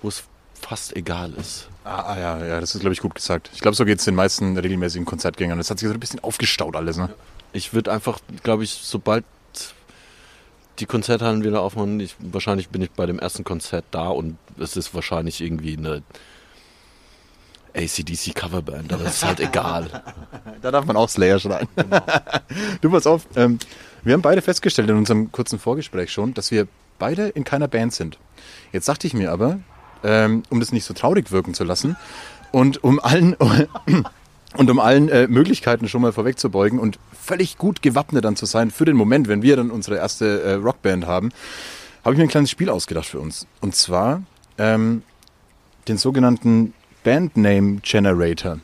wo 0.00 0.06
es 0.06 0.22
fast 0.60 0.94
egal 0.94 1.32
ist. 1.32 1.68
ah, 1.82 2.12
ah, 2.12 2.18
ja, 2.20 2.46
ja, 2.46 2.60
das 2.60 2.76
ist, 2.76 2.82
glaube 2.82 2.92
ich, 2.92 3.00
gut 3.00 3.16
gesagt. 3.16 3.50
Ich 3.52 3.60
glaube, 3.60 3.74
so 3.74 3.84
geht's 3.84 4.04
den 4.04 4.14
meisten 4.14 4.56
regelmäßigen 4.56 5.04
Konzertgängern. 5.04 5.58
Das 5.58 5.70
hat 5.70 5.80
sich 5.80 5.88
so 5.88 5.94
ein 5.94 5.98
bisschen 5.98 6.22
aufgestaut 6.22 6.76
alles, 6.76 6.98
ne? 6.98 7.10
Ich 7.52 7.74
würde 7.74 7.90
einfach, 7.90 8.20
glaube 8.44 8.62
ich, 8.62 8.70
sobald 8.70 9.24
die 10.78 10.86
Konzerthallen 10.86 11.44
wieder 11.44 11.60
aufmachen, 11.60 12.00
ich, 12.00 12.16
wahrscheinlich 12.18 12.68
bin 12.68 12.82
ich 12.82 12.90
bei 12.90 13.06
dem 13.06 13.18
ersten 13.18 13.44
Konzert 13.44 13.84
da 13.90 14.08
und 14.08 14.36
es 14.58 14.76
ist 14.76 14.94
wahrscheinlich 14.94 15.40
irgendwie 15.40 15.76
eine 15.76 16.02
ACDC 17.74 18.34
Coverband, 18.34 18.92
aber 18.92 19.04
es 19.04 19.16
ist 19.16 19.24
halt 19.24 19.40
egal. 19.40 20.02
Da 20.60 20.70
darf 20.70 20.84
man 20.84 20.96
auch 20.96 21.08
Slayer 21.08 21.38
schreien. 21.38 21.68
du 22.80 22.90
pass 22.90 23.06
auf, 23.06 23.26
ähm, 23.36 23.58
wir 24.02 24.14
haben 24.14 24.22
beide 24.22 24.42
festgestellt 24.42 24.90
in 24.90 24.96
unserem 24.96 25.32
kurzen 25.32 25.58
Vorgespräch 25.58 26.12
schon, 26.12 26.34
dass 26.34 26.50
wir 26.50 26.68
beide 26.98 27.28
in 27.28 27.44
keiner 27.44 27.68
Band 27.68 27.92
sind. 27.92 28.18
Jetzt 28.72 28.88
dachte 28.88 29.06
ich 29.06 29.14
mir 29.14 29.32
aber, 29.32 29.60
ähm, 30.04 30.42
um 30.50 30.60
das 30.60 30.72
nicht 30.72 30.84
so 30.84 30.94
traurig 30.94 31.30
wirken 31.30 31.54
zu 31.54 31.64
lassen 31.64 31.96
und 32.50 32.84
um 32.84 33.00
allen 33.00 33.36
und 34.56 34.70
um 34.70 34.78
allen 34.78 35.08
äh, 35.08 35.26
Möglichkeiten 35.28 35.88
schon 35.88 36.02
mal 36.02 36.12
vorwegzubeugen 36.12 36.78
und 36.78 36.98
völlig 37.18 37.58
gut 37.58 37.82
gewappnet 37.82 38.24
dann 38.24 38.36
zu 38.36 38.46
sein 38.46 38.70
für 38.70 38.84
den 38.84 38.96
Moment, 38.96 39.28
wenn 39.28 39.42
wir 39.42 39.56
dann 39.56 39.70
unsere 39.70 39.96
erste 39.96 40.42
äh, 40.42 40.52
Rockband 40.54 41.06
haben, 41.06 41.30
habe 42.04 42.14
ich 42.14 42.18
mir 42.18 42.24
ein 42.24 42.30
kleines 42.30 42.50
Spiel 42.50 42.68
ausgedacht 42.68 43.06
für 43.06 43.20
uns. 43.20 43.46
Und 43.60 43.74
zwar 43.74 44.22
ähm, 44.58 45.02
den 45.88 45.98
sogenannten 45.98 46.74
Bandname 47.04 47.80
Generator. 47.82 48.58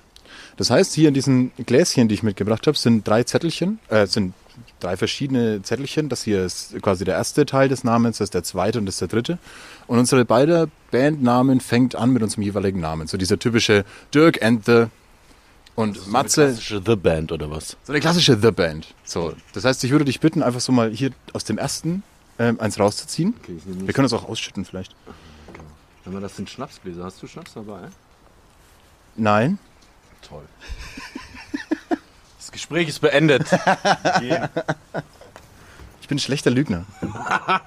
Das 0.57 0.71
heißt, 0.71 0.93
hier 0.95 1.09
in 1.09 1.15
diesen 1.15 1.53
Gläschen, 1.67 2.09
die 2.09 2.15
ich 2.15 2.23
mitgebracht 2.23 2.67
habe, 2.67 2.77
sind 2.77 3.07
drei 3.07 3.23
Zettelchen, 3.23 3.79
äh, 3.89 4.07
sind 4.07 4.35
drei 4.81 4.97
verschiedene 4.97 5.63
Zettelchen. 5.63 6.09
Das 6.09 6.25
hier 6.25 6.45
ist 6.45 6.81
quasi 6.83 7.05
der 7.05 7.15
erste 7.15 7.47
Teil 7.47 7.69
des 7.69 7.85
Namens, 7.85 8.19
das 8.19 8.27
ist 8.27 8.35
der 8.35 8.43
zweite 8.43 8.81
und 8.81 8.87
das 8.87 8.97
ist 8.97 9.01
der 9.01 9.09
dritte. 9.09 9.39
Und 9.87 9.99
unsere 9.99 10.25
beide 10.25 10.69
Bandnamen 10.91 11.61
fängt 11.61 11.95
an 11.95 12.11
mit 12.11 12.23
unserem 12.23 12.43
jeweiligen 12.43 12.81
Namen. 12.81 13.07
So 13.07 13.17
dieser 13.17 13.39
typische 13.39 13.85
Dirk 14.13 14.43
and 14.43 14.65
the 14.65 14.87
und 15.79 16.09
Matze. 16.09 16.47
Klassische 16.47 16.83
The 16.85 16.97
Band 16.97 17.31
oder 17.31 17.51
was? 17.53 17.77
So 17.85 17.93
eine 17.93 18.01
klassische 18.01 18.37
The 18.37 18.51
Band. 18.51 18.95
So, 19.05 19.35
das 19.53 19.65
heißt, 19.65 19.85
ich 19.85 19.93
würde 19.93 20.05
dich 20.05 20.19
bitten, 20.19 20.43
einfach 20.43 20.61
so 20.61 20.73
mal 20.73 20.91
hier 20.91 21.13
aus 21.33 21.45
dem 21.45 21.57
ersten 21.57 22.03
ähm, 22.41 22.59
eins 22.59 22.81
rauszuziehen. 22.81 23.35
nehme 23.47 23.87
Wir 23.87 23.95
können 23.95 24.05
das 24.05 24.13
auch 24.13 24.29
ausschütten 24.29 24.65
vielleicht. 24.65 24.97
Wenn 26.05 26.15
man 26.15 26.23
das 26.23 26.35
sind 26.35 26.51
Schnapsgläser, 26.51 27.05
hast 27.05 27.23
du 27.23 27.29
Schnaps 27.29 27.55
dabei? 27.55 27.83
Nein. 29.17 29.59
Toll. 30.23 30.45
Das 32.39 32.53
Gespräch 32.53 32.89
ist 32.89 33.01
beendet. 33.01 33.47
Ich 36.01 36.09
bin 36.09 36.17
ein 36.17 36.21
schlechter 36.21 36.51
Lügner. 36.51 36.87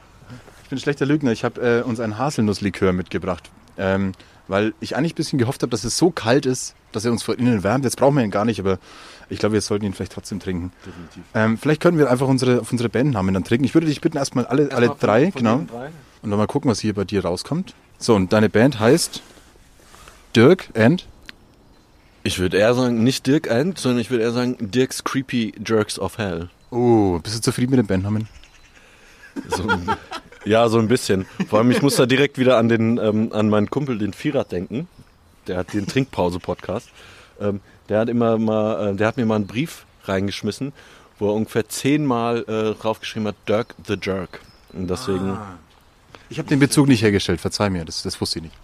Ich 0.64 0.70
bin 0.70 0.78
ein 0.78 0.82
schlechter 0.82 1.06
Lügner. 1.06 1.32
Ich 1.32 1.44
habe 1.44 1.62
äh, 1.62 1.84
uns 1.84 2.00
einen 2.00 2.18
Haselnusslikör 2.18 2.92
mitgebracht. 2.92 3.52
Ähm, 3.78 4.14
weil 4.48 4.74
ich 4.80 4.96
eigentlich 4.96 5.14
ein 5.14 5.16
bisschen 5.16 5.40
gehofft 5.40 5.62
habe, 5.62 5.70
dass 5.70 5.84
es 5.84 5.98
so 5.98 6.12
kalt 6.12 6.46
ist, 6.46 6.76
dass 6.92 7.06
er 7.06 7.12
uns 7.12 7.24
von 7.24 7.36
innen 7.36 7.64
wärmt. 7.64 7.86
Jetzt 7.86 7.98
brauchen 7.98 8.16
wir 8.16 8.24
ihn 8.24 8.32
gar 8.32 8.46
nicht, 8.46 8.60
aber 8.60 8.80
ich 9.30 9.40
glaube, 9.40 9.54
wir 9.54 9.62
sollten 9.62 9.86
ihn 9.86 9.94
vielleicht 9.94 10.12
trotzdem 10.12 10.40
trinken. 10.40 10.72
Definitiv. 10.86 11.24
Ähm, 11.34 11.58
vielleicht 11.58 11.82
können 11.82 11.98
wir 11.98 12.10
einfach 12.10 12.28
unsere, 12.28 12.62
auf 12.62 12.72
unsere 12.72 12.90
Bandnamen 12.90 13.34
dann 13.34 13.44
trinken. 13.44 13.66
Ich 13.66 13.74
würde 13.74 13.88
dich 13.88 14.02
bitten, 14.02 14.18
erstmal 14.18 14.46
alle, 14.46 14.72
alle 14.72 14.96
drei, 15.00 15.32
genau. 15.32 15.66
Und 16.22 16.30
dann 16.30 16.38
mal 16.38 16.48
gucken, 16.48 16.70
was 16.70 16.80
hier 16.80 16.94
bei 16.94 17.06
dir 17.06 17.24
rauskommt. 17.24 17.74
So, 17.98 18.16
und 18.16 18.34
deine 18.34 18.50
Band 18.50 18.80
heißt 18.80 19.22
Dirk 20.36 20.70
and 20.76 21.08
Ich 22.24 22.40
würde 22.40 22.58
eher 22.58 22.74
sagen, 22.74 23.04
nicht 23.04 23.26
Dirk 23.26 23.48
End, 23.48 23.78
sondern 23.80 24.00
ich 24.00 24.12
würde 24.12 24.24
eher 24.24 24.32
sagen 24.32 24.58
Dirks 24.60 25.04
Creepy 25.04 25.54
Jerks 25.66 25.98
of 25.98 26.18
Hell. 26.18 26.50
Oh, 26.70 27.20
bist 27.20 27.36
du 27.38 27.42
zufrieden 27.42 27.72
mit 27.72 27.80
dem 27.80 27.88
Bandnamen? 27.88 28.28
So, 29.50 29.64
ja, 30.46 30.68
so 30.70 30.80
ein 30.80 30.88
bisschen. 30.88 31.26
Vor 31.50 31.60
allem, 31.60 31.72
ich 31.72 31.82
muss 31.82 31.96
da 31.96 32.06
direkt 32.06 32.38
wieder 32.38 32.58
an, 32.58 32.70
den, 32.70 32.98
ähm, 32.98 33.30
an 33.34 33.50
meinen 33.50 33.70
Kumpel, 33.70 33.98
den 33.98 34.14
Vierat, 34.14 34.52
denken. 34.52 34.88
Der 35.48 35.58
hat 35.58 35.74
den 35.74 35.88
Trinkpause-Podcast. 35.88 36.90
Ähm, 37.40 37.62
der 37.90 38.00
hat 38.00 38.10
immer 38.10 38.38
mal, 38.38 38.90
äh, 38.92 38.96
der 38.96 39.08
hat 39.08 39.18
mir 39.18 39.26
mal 39.26 39.36
einen 39.36 39.48
Brief 39.48 39.86
reingeschmissen, 40.06 40.74
wo 41.20 41.30
er 41.30 41.34
ungefähr 41.34 41.68
zehnmal 41.68 42.46
äh, 42.48 42.80
draufgeschrieben 42.80 43.28
hat, 43.28 43.36
Dirk 43.48 43.76
the 43.88 43.98
Jerk. 44.02 44.42
Und 44.74 44.90
deswegen, 44.90 45.38
Ich 46.30 46.38
habe 46.38 46.48
den 46.48 46.60
Bezug 46.60 46.88
nicht 46.88 47.02
hergestellt, 47.02 47.42
verzeih 47.42 47.70
mir, 47.70 47.84
das, 47.86 48.04
das 48.04 48.20
wusste 48.22 48.40
ich 48.40 48.44
nicht. 48.44 48.56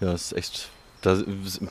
ja, 0.00 0.12
ist 0.12 0.32
echt. 0.32 0.68
Da 1.00 1.16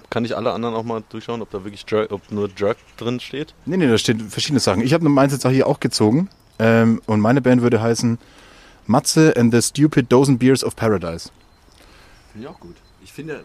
kann 0.09 0.23
ich 0.23 0.37
alle 0.37 0.53
anderen 0.53 0.73
auch 0.73 0.83
mal 0.83 1.03
durchschauen, 1.09 1.41
ob 1.41 1.51
da 1.51 1.65
wirklich 1.65 1.85
Jerk, 1.89 2.13
ob 2.13 2.31
nur 2.31 2.49
Jerk 2.55 2.77
drin 2.95 3.19
steht. 3.19 3.53
Nee, 3.65 3.75
nee, 3.75 3.87
da 3.87 3.97
stehen 3.97 4.29
verschiedene 4.29 4.61
Sachen. 4.61 4.81
Ich 4.81 4.93
habe 4.93 5.05
jetzt 5.29 5.45
auch 5.45 5.51
hier 5.51 5.67
auch 5.67 5.81
gezogen. 5.81 6.29
Ähm, 6.59 7.01
und 7.05 7.19
meine 7.19 7.41
Band 7.41 7.61
würde 7.61 7.81
heißen 7.81 8.17
Matze 8.88 9.33
and 9.38 9.53
the 9.53 9.61
Stupid 9.61 10.11
Dozen 10.11 10.38
Beers 10.38 10.63
of 10.63 10.75
Paradise. 10.75 11.29
Finde 12.31 12.47
ich 12.47 12.53
auch 12.53 12.59
gut. 12.59 12.75
Ich 13.03 13.11
finde, 13.13 13.43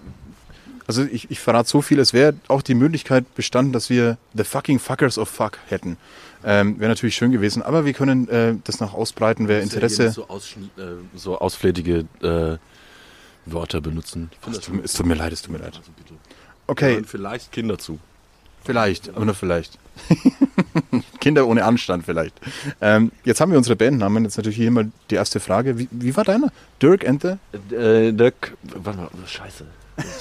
Also 0.87 1.05
ich, 1.05 1.31
ich 1.31 1.41
verrate 1.41 1.69
so 1.69 1.83
viel, 1.83 1.99
es 1.99 2.13
wäre 2.13 2.35
auch 2.49 2.63
die 2.63 2.75
Möglichkeit 2.75 3.35
bestanden, 3.35 3.73
dass 3.73 3.89
wir 3.91 4.19
The 4.35 4.45
Fucking 4.45 4.79
Fuckers 4.79 5.19
of 5.19 5.29
Fuck 5.29 5.59
hätten. 5.69 5.97
Ähm, 6.45 6.79
wäre 6.81 6.89
natürlich 6.91 7.15
schön 7.15 7.31
gewesen, 7.31 7.63
aber 7.63 7.85
wir 7.85 7.93
können 7.93 8.29
äh, 8.29 8.55
das 8.65 8.81
noch 8.81 8.95
ausbreiten, 8.95 9.47
wer 9.47 9.59
ja 9.59 9.63
Interesse... 9.63 10.05
nicht 10.07 10.15
so, 10.15 10.23
äh, 10.25 10.95
so 11.15 11.39
ausflätige 11.39 12.05
äh, 12.21 12.59
Wörter 13.47 13.81
benutzen. 13.81 14.31
Ich 14.33 14.39
finde 14.65 14.83
Es 14.85 14.93
tut, 14.95 15.07
mir- 15.07 15.15
leid, 15.15 15.33
es 15.33 15.43
tut 15.43 15.53
mir 15.53 15.59
leid. 15.59 15.81
bitte. 15.97 16.15
Okay, 16.67 17.03
vielleicht 17.05 17.53
Kinder 17.53 17.79
zu. 17.79 17.99
vielleicht, 18.65 19.09
aber 19.11 19.25
nur 19.25 19.35
vielleicht. 19.35 19.79
Kinder 21.21 21.47
ohne 21.47 21.65
Anstand 21.65 22.05
vielleicht. 22.05 22.35
Ähm, 22.81 23.13
jetzt 23.25 23.41
haben 23.41 23.51
wir 23.53 23.59
unsere 23.59 23.77
Bandnamen. 23.77 24.25
Jetzt 24.25 24.37
natürlich 24.37 24.57
hier 24.57 24.71
mal 24.71 24.91
die 25.11 25.15
erste 25.17 25.41
Frage. 25.41 25.79
Wie, 25.79 25.89
wie 25.91 26.17
war 26.17 26.25
deiner? 26.25 26.51
Dirk 26.81 27.07
and 27.09 27.23
the, 27.23 27.75
Äh, 27.75 28.13
der, 28.13 28.33
K- 28.33 28.53
warte 28.63 28.99
mal, 29.01 29.09
scheiße. 29.27 29.65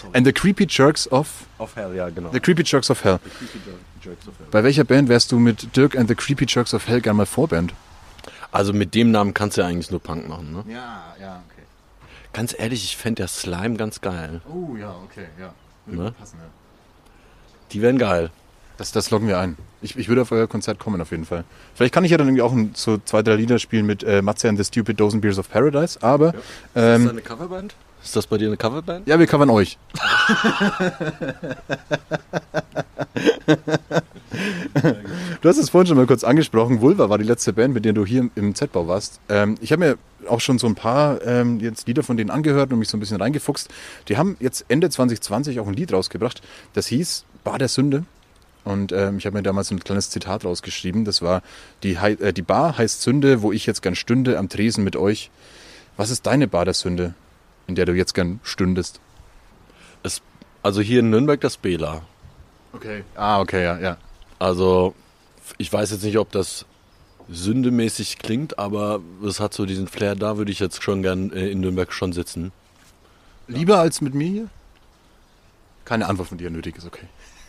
Sorry. 0.02 0.18
and 0.18 0.26
the 0.28 0.34
Creepy 0.34 0.68
Jerks 0.70 1.08
of... 1.12 1.28
Auf 1.58 1.76
Hell, 1.78 1.96
ja, 1.96 2.10
genau. 2.10 2.30
The 2.34 2.40
Creepy 2.42 2.64
Jerks 2.66 2.92
of 2.92 3.04
Hell. 3.06 3.20
Jerks 4.04 4.28
of 4.28 4.34
Hell. 4.38 4.48
Bei 4.52 4.64
welcher 4.64 4.84
Band 4.84 5.08
wärst 5.10 5.32
du 5.32 5.40
mit 5.40 5.76
Dirk 5.76 5.98
and 5.98 6.10
the 6.10 6.16
Creepy 6.16 6.46
Jerks 6.48 6.74
of 6.74 6.88
Hell 6.88 7.00
gerne 7.02 7.18
mal 7.18 7.26
Vorband? 7.26 7.74
Also 8.52 8.74
mit 8.74 8.94
dem 8.96 9.12
Namen 9.12 9.34
kannst 9.34 9.56
du 9.56 9.62
ja 9.62 9.68
eigentlich 9.68 9.90
nur 9.90 10.02
Punk 10.02 10.28
machen, 10.28 10.52
ne? 10.52 10.64
Ja, 10.68 11.16
ja, 11.22 11.42
okay. 11.50 11.64
Ganz 12.34 12.54
ehrlich, 12.58 12.84
ich 12.84 12.98
fände 12.98 13.22
der 13.22 13.28
Slime 13.30 13.78
ganz 13.78 14.02
geil. 14.02 14.42
Oh, 14.50 14.76
ja, 14.76 14.94
okay, 15.06 15.28
ja. 15.40 15.54
Ne? 15.86 16.12
Passen, 16.20 16.38
ja. 16.40 16.50
Die 17.72 17.82
wären 17.82 17.98
geil. 17.98 18.30
Das, 18.82 18.92
das 18.92 19.12
loggen 19.12 19.28
wir 19.28 19.38
ein. 19.38 19.58
Ich, 19.84 19.96
ich 19.96 20.10
würde 20.10 20.24
auf 20.24 20.32
euer 20.32 20.48
Konzert 20.48 20.80
kommen, 20.80 21.00
auf 21.00 21.12
jeden 21.12 21.26
Fall. 21.26 21.44
Vielleicht 21.76 21.94
kann 21.94 22.04
ich 22.04 22.10
ja 22.10 22.18
dann 22.18 22.26
irgendwie 22.26 22.42
auch 22.42 22.52
ein, 22.52 22.72
so 22.74 22.98
zwei, 23.06 23.22
drei 23.22 23.36
Lieder 23.36 23.60
spielen 23.60 23.86
mit 23.86 24.02
äh, 24.02 24.24
Matze 24.24 24.50
and 24.50 24.58
the 24.58 24.64
Stupid 24.64 25.00
Dozen 25.00 25.22
Beers 25.22 25.38
of 25.38 25.52
Paradise, 25.52 26.02
aber 26.02 26.30
Ist 26.30 26.44
das 26.74 27.00
ähm, 27.00 27.10
eine 27.10 27.22
Coverband? 27.22 27.76
Ist 28.04 28.16
das 28.16 28.26
bei 28.26 28.40
dir 28.40 28.48
eine 28.48 28.58
Coverband? 28.58 29.08
ja, 29.08 29.20
wir 29.20 29.28
covern 29.28 29.52
euch. 29.52 29.78
du 35.42 35.48
hast 35.48 35.60
es 35.60 35.70
vorhin 35.70 35.86
schon 35.86 35.98
mal 35.98 36.08
kurz 36.08 36.24
angesprochen. 36.24 36.82
Vulva 36.82 37.08
war 37.08 37.20
die 37.20 37.26
letzte 37.26 37.54
Band, 37.54 37.76
mit 37.76 37.86
der 37.86 37.94
du 37.94 38.04
hier 38.04 38.32
im 38.34 38.56
Z-Bau 38.56 38.88
warst. 38.88 39.20
Ähm, 39.30 39.60
ich 39.62 39.72
habe 39.72 39.80
mir 39.82 40.00
auch 40.28 40.40
schon 40.42 40.58
so 40.58 40.66
ein 40.66 40.74
paar 40.74 41.24
ähm, 41.24 41.60
jetzt 41.60 41.88
Lieder 41.88 42.02
von 42.02 42.18
denen 42.18 42.32
angehört 42.32 42.74
und 42.74 42.80
mich 42.80 42.90
so 42.90 42.98
ein 42.98 43.00
bisschen 43.00 43.22
reingefuchst. 43.22 43.70
Die 44.08 44.18
haben 44.18 44.38
jetzt 44.40 44.66
Ende 44.70 44.90
2020 44.90 45.60
auch 45.60 45.68
ein 45.68 45.76
Lied 45.76 45.94
rausgebracht, 45.94 46.42
das 46.74 46.88
hieß 46.88 47.26
Bar 47.44 47.60
der 47.60 47.68
Sünde. 47.68 48.06
Und 48.64 48.92
ähm, 48.92 49.18
ich 49.18 49.26
habe 49.26 49.36
mir 49.36 49.44
damals 49.44 49.72
ein 49.72 49.80
kleines 49.80 50.10
Zitat 50.10 50.46
rausgeschrieben. 50.46 51.04
Das 51.04 51.22
war, 51.22 51.42
die, 51.84 51.96
äh, 51.96 52.32
die 52.32 52.42
Bar 52.42 52.78
heißt 52.78 53.02
Sünde, 53.02 53.42
wo 53.42 53.52
ich 53.52 53.66
jetzt 53.66 53.82
gern 53.82 53.96
stünde 53.96 54.38
am 54.38 54.50
Tresen 54.50 54.84
mit 54.84 54.96
euch. 54.96 55.32
Was 55.98 56.10
ist 56.10 56.26
deine 56.26 56.48
Bar 56.48 56.66
der 56.66 56.74
Sünde, 56.74 57.14
in 57.68 57.76
der 57.76 57.86
du 57.86 57.94
jetzt 57.94 58.14
gern 58.14 58.40
stündest? 58.44 59.00
Es, 60.04 60.22
also 60.62 60.82
hier 60.82 61.00
in 61.00 61.10
Nürnberg 61.10 61.42
das 61.42 61.58
Bela. 61.58 62.04
Okay. 62.74 63.04
Ah, 63.16 63.40
okay, 63.42 63.64
ja, 63.64 63.80
ja. 63.80 63.98
Also 64.40 64.94
ich 65.58 65.72
weiß 65.72 65.92
jetzt 65.92 66.04
nicht, 66.04 66.18
ob 66.18 66.32
das 66.32 66.66
sündemäßig 67.30 68.20
klingt, 68.20 68.60
aber 68.60 69.02
es 69.26 69.40
hat 69.40 69.54
so 69.54 69.66
diesen 69.66 69.88
Flair, 69.88 70.16
da 70.16 70.38
würde 70.38 70.52
ich 70.52 70.60
jetzt 70.60 70.84
schon 70.84 71.02
gern 71.02 71.32
äh, 71.32 71.50
in 71.50 71.62
Nürnberg 71.62 71.92
schon 71.94 72.14
sitzen. 72.14 72.52
Lieber 73.48 73.80
als 73.80 74.02
mit 74.02 74.14
mir 74.14 74.28
hier? 74.28 74.48
Keine 75.86 76.08
Antwort 76.08 76.30
von 76.30 76.38
dir 76.38 76.50
nötig, 76.50 76.78
ist 76.78 76.86
okay. 76.86 77.08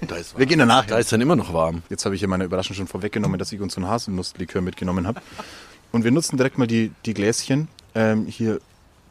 Da 0.09 0.17
ist, 0.17 0.37
Wir 0.39 0.47
gehen 0.47 0.59
danach. 0.59 0.87
da 0.87 0.99
ist 0.99 1.13
dann 1.13 1.21
immer 1.21 1.37
noch 1.37 1.53
warm. 1.53 1.83
Jetzt 1.89 2.05
habe 2.05 2.15
ich 2.15 2.21
ja 2.21 2.29
meine 2.29 2.45
Überraschung 2.45 2.77
schon 2.77 2.87
vorweggenommen, 2.87 3.39
dass 3.39 3.53
ich 3.53 3.61
uns 3.61 3.75
so 3.75 3.81
ein 3.81 3.89
Haselnusslikör 3.89 4.61
mitgenommen 4.61 5.07
habe. 5.07 5.21
Und 5.93 6.05
wir 6.05 6.11
nutzen 6.11 6.37
direkt 6.37 6.59
mal 6.59 6.67
die, 6.67 6.93
die 7.07 7.15
Gläschen. 7.15 7.69
Ähm, 7.95 8.27
hier, 8.27 8.61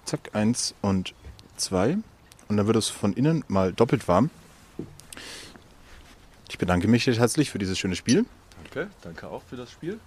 zack, 0.05 0.31
eins 0.33 0.73
und 0.81 1.13
zwei. 1.57 1.97
Und 2.47 2.57
dann 2.57 2.67
wird 2.67 2.77
es 2.77 2.89
von 2.89 3.13
innen 3.13 3.45
mal 3.47 3.71
doppelt 3.71 4.07
warm. 4.07 4.29
Ich 6.49 6.57
bedanke 6.57 6.87
mich 6.87 7.07
recht 7.07 7.19
herzlich 7.19 7.49
für 7.49 7.59
dieses 7.59 7.79
schöne 7.79 7.95
Spiel. 7.95 8.25
Danke, 8.63 8.89
danke 9.01 9.27
auch 9.27 9.41
für 9.49 9.55
das 9.55 9.71
Spiel. 9.71 9.99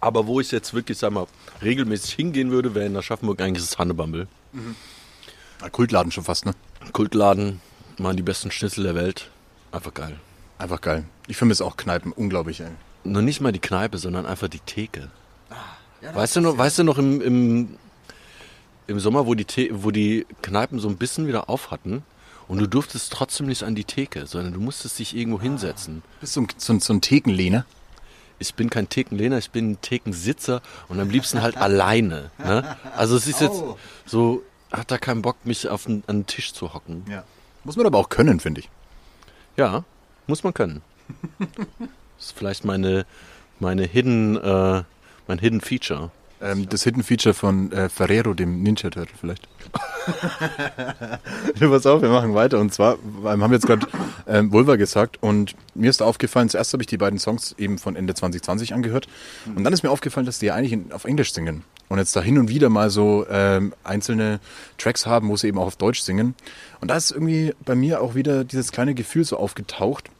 Aber 0.00 0.26
wo 0.26 0.40
ich 0.40 0.50
jetzt 0.52 0.72
wirklich, 0.74 0.96
sag 0.96 1.10
mal, 1.12 1.26
regelmäßig 1.60 2.14
hingehen 2.14 2.50
würde, 2.50 2.74
wäre 2.74 2.86
in 2.86 2.96
Aschaffenburg 2.96 3.40
eigentlich 3.40 3.64
das 3.64 3.78
Hannebumble. 3.78 4.28
Ah, 5.60 5.68
Kultladen 5.70 6.12
schon 6.12 6.24
fast, 6.24 6.46
ne? 6.46 6.52
Kultladen, 6.92 7.60
mal 7.98 8.14
die 8.14 8.22
besten 8.22 8.50
Schnitzel 8.50 8.84
der 8.84 8.94
Welt. 8.94 9.30
Einfach 9.72 9.94
geil. 9.94 10.18
Einfach 10.58 10.80
geil. 10.80 11.04
Ich 11.26 11.36
vermisse 11.36 11.64
auch 11.64 11.76
Kneipen, 11.76 12.12
unglaublich, 12.12 12.60
ey. 12.60 12.70
Nur 13.04 13.22
nicht 13.22 13.40
mal 13.40 13.52
die 13.52 13.58
Kneipe, 13.60 13.98
sondern 13.98 14.26
einfach 14.26 14.48
die 14.48 14.60
Theke. 14.60 15.10
weißt, 16.00 16.36
du 16.36 16.40
noch, 16.40 16.58
weißt 16.58 16.80
du 16.80 16.84
noch 16.84 16.98
im, 16.98 17.20
im, 17.20 17.78
im 18.86 19.00
Sommer, 19.00 19.26
wo 19.26 19.34
die, 19.34 19.46
The 19.48 19.70
wo 19.72 19.90
die 19.90 20.26
Kneipen 20.42 20.78
so 20.78 20.88
ein 20.88 20.96
bisschen 20.96 21.26
wieder 21.26 21.48
auf 21.48 21.70
hatten 21.70 22.02
und 22.48 22.58
du 22.58 22.66
durftest 22.66 23.12
trotzdem 23.12 23.46
nicht 23.46 23.62
an 23.62 23.74
die 23.74 23.84
Theke, 23.84 24.26
sondern 24.26 24.54
du 24.54 24.60
musstest 24.60 24.98
dich 24.98 25.14
irgendwo 25.14 25.40
hinsetzen. 25.40 26.02
Bist 26.20 26.36
du 26.36 26.40
so 26.40 26.46
ein, 26.46 26.48
so 26.56 26.72
ein, 26.72 26.80
so 26.80 26.92
ein 26.94 27.00
Thekenlehner? 27.00 27.66
Ich 28.40 28.54
bin 28.54 28.70
kein 28.70 28.88
Thekenlehner, 28.88 29.38
ich 29.38 29.50
bin 29.50 29.72
ein 29.72 29.80
Thekensitzer 29.80 30.62
und 30.88 31.00
am 31.00 31.10
liebsten 31.10 31.42
halt 31.42 31.56
alleine. 31.58 32.30
Ne? 32.38 32.76
Also 32.96 33.16
es 33.16 33.26
ist 33.26 33.40
jetzt 33.40 33.62
so, 34.06 34.42
hat 34.72 34.90
da 34.90 34.98
keinen 34.98 35.22
Bock, 35.22 35.36
mich 35.44 35.68
auf 35.68 35.86
einen, 35.86 36.02
an 36.06 36.20
den 36.20 36.26
Tisch 36.26 36.52
zu 36.52 36.72
hocken. 36.72 37.04
Ja. 37.08 37.24
Muss 37.64 37.76
man 37.76 37.86
aber 37.86 37.98
auch 37.98 38.08
können, 38.08 38.40
finde 38.40 38.60
ich. 38.60 38.70
Ja, 39.56 39.84
muss 40.26 40.44
man 40.44 40.54
können. 40.54 40.82
Das 42.16 42.26
ist 42.26 42.36
vielleicht 42.36 42.64
meine, 42.64 43.06
meine 43.60 43.84
hidden, 43.84 44.36
äh, 44.36 44.82
mein 45.28 45.38
Hidden 45.38 45.60
Feature. 45.60 46.10
Ähm, 46.40 46.68
das 46.68 46.82
Hidden 46.82 47.04
Feature 47.04 47.32
von 47.32 47.70
äh, 47.70 47.88
Ferrero, 47.88 48.34
dem 48.34 48.62
Ninja 48.62 48.90
Turtle 48.90 49.06
vielleicht. 49.20 49.46
du, 51.58 51.70
pass 51.70 51.86
auf, 51.86 52.02
wir 52.02 52.08
machen 52.08 52.34
weiter. 52.34 52.58
Und 52.58 52.74
zwar 52.74 52.94
ähm, 53.24 53.42
haben 53.42 53.50
wir 53.50 53.56
jetzt 53.56 53.66
gerade 53.68 53.86
ähm, 54.26 54.52
Vulva 54.52 54.74
gesagt 54.74 55.18
und 55.22 55.54
mir 55.74 55.90
ist 55.90 56.02
aufgefallen, 56.02 56.48
zuerst 56.48 56.72
habe 56.72 56.82
ich 56.82 56.88
die 56.88 56.96
beiden 56.96 57.20
Songs 57.20 57.54
eben 57.56 57.78
von 57.78 57.94
Ende 57.94 58.14
2020 58.14 58.74
angehört 58.74 59.06
und 59.54 59.62
dann 59.62 59.72
ist 59.72 59.82
mir 59.82 59.90
aufgefallen, 59.90 60.26
dass 60.26 60.40
die 60.40 60.46
ja 60.46 60.54
eigentlich 60.54 60.72
in, 60.72 60.92
auf 60.92 61.04
Englisch 61.04 61.32
singen 61.32 61.62
und 61.88 61.98
jetzt 61.98 62.14
da 62.14 62.20
hin 62.20 62.38
und 62.38 62.48
wieder 62.48 62.68
mal 62.68 62.90
so 62.90 63.26
ähm, 63.30 63.72
einzelne 63.84 64.40
Tracks 64.76 65.06
haben, 65.06 65.28
wo 65.28 65.36
sie 65.36 65.48
eben 65.48 65.58
auch 65.58 65.66
auf 65.66 65.76
Deutsch 65.76 66.00
singen. 66.00 66.34
Und 66.80 66.88
da 66.88 66.96
ist 66.96 67.10
irgendwie 67.10 67.54
bei 67.64 67.74
mir 67.74 68.02
auch 68.02 68.14
wieder 68.14 68.44
dieses 68.44 68.72
kleine 68.72 68.94
Gefühl 68.94 69.24
so 69.24 69.36
aufgetaucht, 69.36 70.10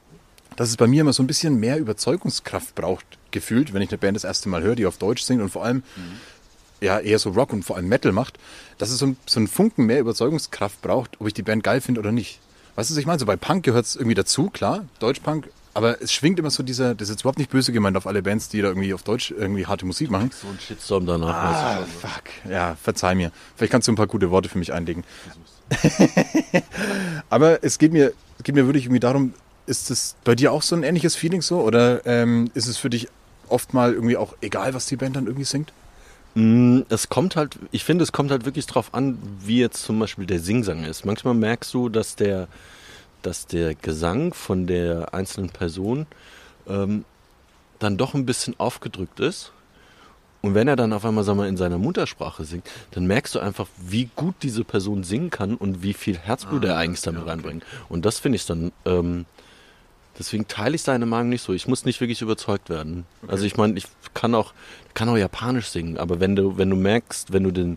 dass 0.56 0.70
es 0.70 0.76
bei 0.76 0.86
mir 0.86 1.02
immer 1.02 1.12
so 1.12 1.22
ein 1.22 1.26
bisschen 1.26 1.60
mehr 1.60 1.78
Überzeugungskraft 1.78 2.74
braucht, 2.74 3.04
gefühlt, 3.30 3.74
wenn 3.74 3.82
ich 3.82 3.90
eine 3.90 3.98
Band 3.98 4.16
das 4.16 4.24
erste 4.24 4.48
Mal 4.48 4.62
höre, 4.62 4.74
die 4.74 4.86
auf 4.86 4.98
Deutsch 4.98 5.22
singt 5.22 5.42
und 5.42 5.50
vor 5.50 5.64
allem 5.64 5.82
ja 6.80 6.98
eher 6.98 7.18
so 7.18 7.30
Rock 7.30 7.52
und 7.52 7.64
vor 7.64 7.76
allem 7.76 7.88
Metal 7.88 8.12
macht, 8.12 8.38
dass 8.78 8.90
es 8.90 8.98
so 8.98 9.06
ein, 9.06 9.16
so 9.26 9.40
ein 9.40 9.48
Funken 9.48 9.86
mehr 9.86 10.00
Überzeugungskraft 10.00 10.80
braucht, 10.82 11.20
ob 11.20 11.26
ich 11.26 11.34
die 11.34 11.42
Band 11.42 11.64
geil 11.64 11.80
finde 11.80 12.00
oder 12.00 12.12
nicht. 12.12 12.40
Weißt 12.76 12.90
du, 12.90 12.94
was 12.94 12.98
ich 12.98 13.06
meine? 13.06 13.18
So 13.18 13.26
bei 13.26 13.36
Punk 13.36 13.64
gehört 13.64 13.86
es 13.86 13.96
irgendwie 13.96 14.14
dazu, 14.14 14.50
klar, 14.50 14.84
Deutschpunk, 15.00 15.48
aber 15.78 16.02
es 16.02 16.12
schwingt 16.12 16.38
immer 16.38 16.50
so 16.50 16.62
dieser, 16.62 16.94
das 16.94 17.08
ist 17.08 17.14
jetzt 17.14 17.20
überhaupt 17.22 17.38
nicht 17.38 17.50
böse 17.50 17.72
gemeint 17.72 17.96
auf 17.96 18.06
alle 18.06 18.22
Bands, 18.22 18.48
die 18.48 18.60
da 18.60 18.68
irgendwie 18.68 18.92
auf 18.92 19.02
Deutsch 19.02 19.30
irgendwie 19.30 19.66
harte 19.66 19.86
Musik 19.86 20.10
machen. 20.10 20.30
So 20.32 20.48
ein 20.48 20.58
Shitstorm 20.60 21.06
danach. 21.06 21.34
Ah, 21.34 21.86
fuck. 22.00 22.50
Ja, 22.50 22.76
verzeih 22.82 23.14
mir. 23.14 23.32
Vielleicht 23.56 23.72
kannst 23.72 23.88
du 23.88 23.92
ein 23.92 23.96
paar 23.96 24.06
gute 24.06 24.30
Worte 24.30 24.48
für 24.48 24.58
mich 24.58 24.72
einlegen. 24.72 25.04
Aber 27.30 27.62
es 27.62 27.78
geht 27.78 27.92
mir, 27.92 28.12
es 28.38 28.44
geht 28.44 28.54
mir 28.54 28.66
wirklich 28.66 28.84
irgendwie 28.84 29.00
darum, 29.00 29.34
ist 29.66 29.90
es 29.90 30.16
bei 30.24 30.34
dir 30.34 30.52
auch 30.52 30.62
so 30.62 30.74
ein 30.76 30.82
ähnliches 30.82 31.14
Feeling 31.16 31.42
so? 31.42 31.60
Oder 31.60 32.04
ähm, 32.06 32.50
ist 32.54 32.66
es 32.66 32.76
für 32.78 32.90
dich 32.90 33.08
oft 33.48 33.74
mal 33.74 33.92
irgendwie 33.92 34.16
auch 34.16 34.34
egal, 34.40 34.74
was 34.74 34.86
die 34.86 34.96
Band 34.96 35.16
dann 35.16 35.26
irgendwie 35.26 35.44
singt? 35.44 35.72
Mm, 36.34 36.80
Es 36.88 37.08
kommt 37.08 37.36
halt, 37.36 37.58
ich 37.70 37.84
finde, 37.84 38.02
es 38.02 38.12
kommt 38.12 38.30
halt 38.30 38.44
wirklich 38.44 38.66
drauf 38.66 38.94
an, 38.94 39.18
wie 39.40 39.60
jetzt 39.60 39.82
zum 39.82 39.98
Beispiel 39.98 40.26
der 40.26 40.40
Singsang 40.40 40.84
ist. 40.84 41.04
Manchmal 41.04 41.34
merkst 41.34 41.72
du, 41.74 41.88
dass 41.88 42.16
der, 42.16 42.48
dass 43.28 43.46
der 43.46 43.74
Gesang 43.74 44.32
von 44.32 44.66
der 44.66 45.12
einzelnen 45.12 45.50
Person 45.50 46.06
ähm, 46.66 47.04
dann 47.78 47.98
doch 47.98 48.14
ein 48.14 48.24
bisschen 48.24 48.58
aufgedrückt 48.58 49.20
ist. 49.20 49.52
Und 50.40 50.54
wenn 50.54 50.66
er 50.66 50.76
dann 50.76 50.94
auf 50.94 51.04
einmal, 51.04 51.24
sag 51.24 51.36
mal, 51.36 51.46
in 51.46 51.58
seiner 51.58 51.76
Muttersprache 51.76 52.44
singt, 52.44 52.66
dann 52.92 53.06
merkst 53.06 53.34
du 53.34 53.40
einfach, 53.40 53.66
wie 53.76 54.08
gut 54.16 54.36
diese 54.42 54.64
Person 54.64 55.04
singen 55.04 55.28
kann 55.28 55.56
und 55.56 55.82
wie 55.82 55.92
viel 55.92 56.16
Herzblut 56.16 56.64
er 56.64 56.78
eigentlich 56.78 57.02
damit 57.02 57.26
reinbringt. 57.26 57.64
Und 57.90 58.06
das 58.06 58.18
finde 58.18 58.36
ich 58.36 58.46
dann, 58.46 58.72
ähm, 58.86 59.26
deswegen 60.18 60.48
teile 60.48 60.76
ich 60.76 60.82
seine 60.82 61.04
Meinung 61.04 61.28
nicht 61.28 61.42
so. 61.42 61.52
Ich 61.52 61.68
muss 61.68 61.84
nicht 61.84 62.00
wirklich 62.00 62.22
überzeugt 62.22 62.70
werden. 62.70 63.04
Also 63.26 63.44
ich 63.44 63.58
meine, 63.58 63.76
ich 63.76 63.84
kann 64.14 64.34
auch, 64.34 64.54
kann 64.94 65.10
auch 65.10 65.18
Japanisch 65.18 65.68
singen, 65.68 65.98
aber 65.98 66.18
wenn 66.18 66.34
du, 66.34 66.56
wenn 66.56 66.70
du 66.70 66.76
merkst, 66.76 67.30
wenn 67.30 67.42
du 67.44 67.50
den, 67.50 67.76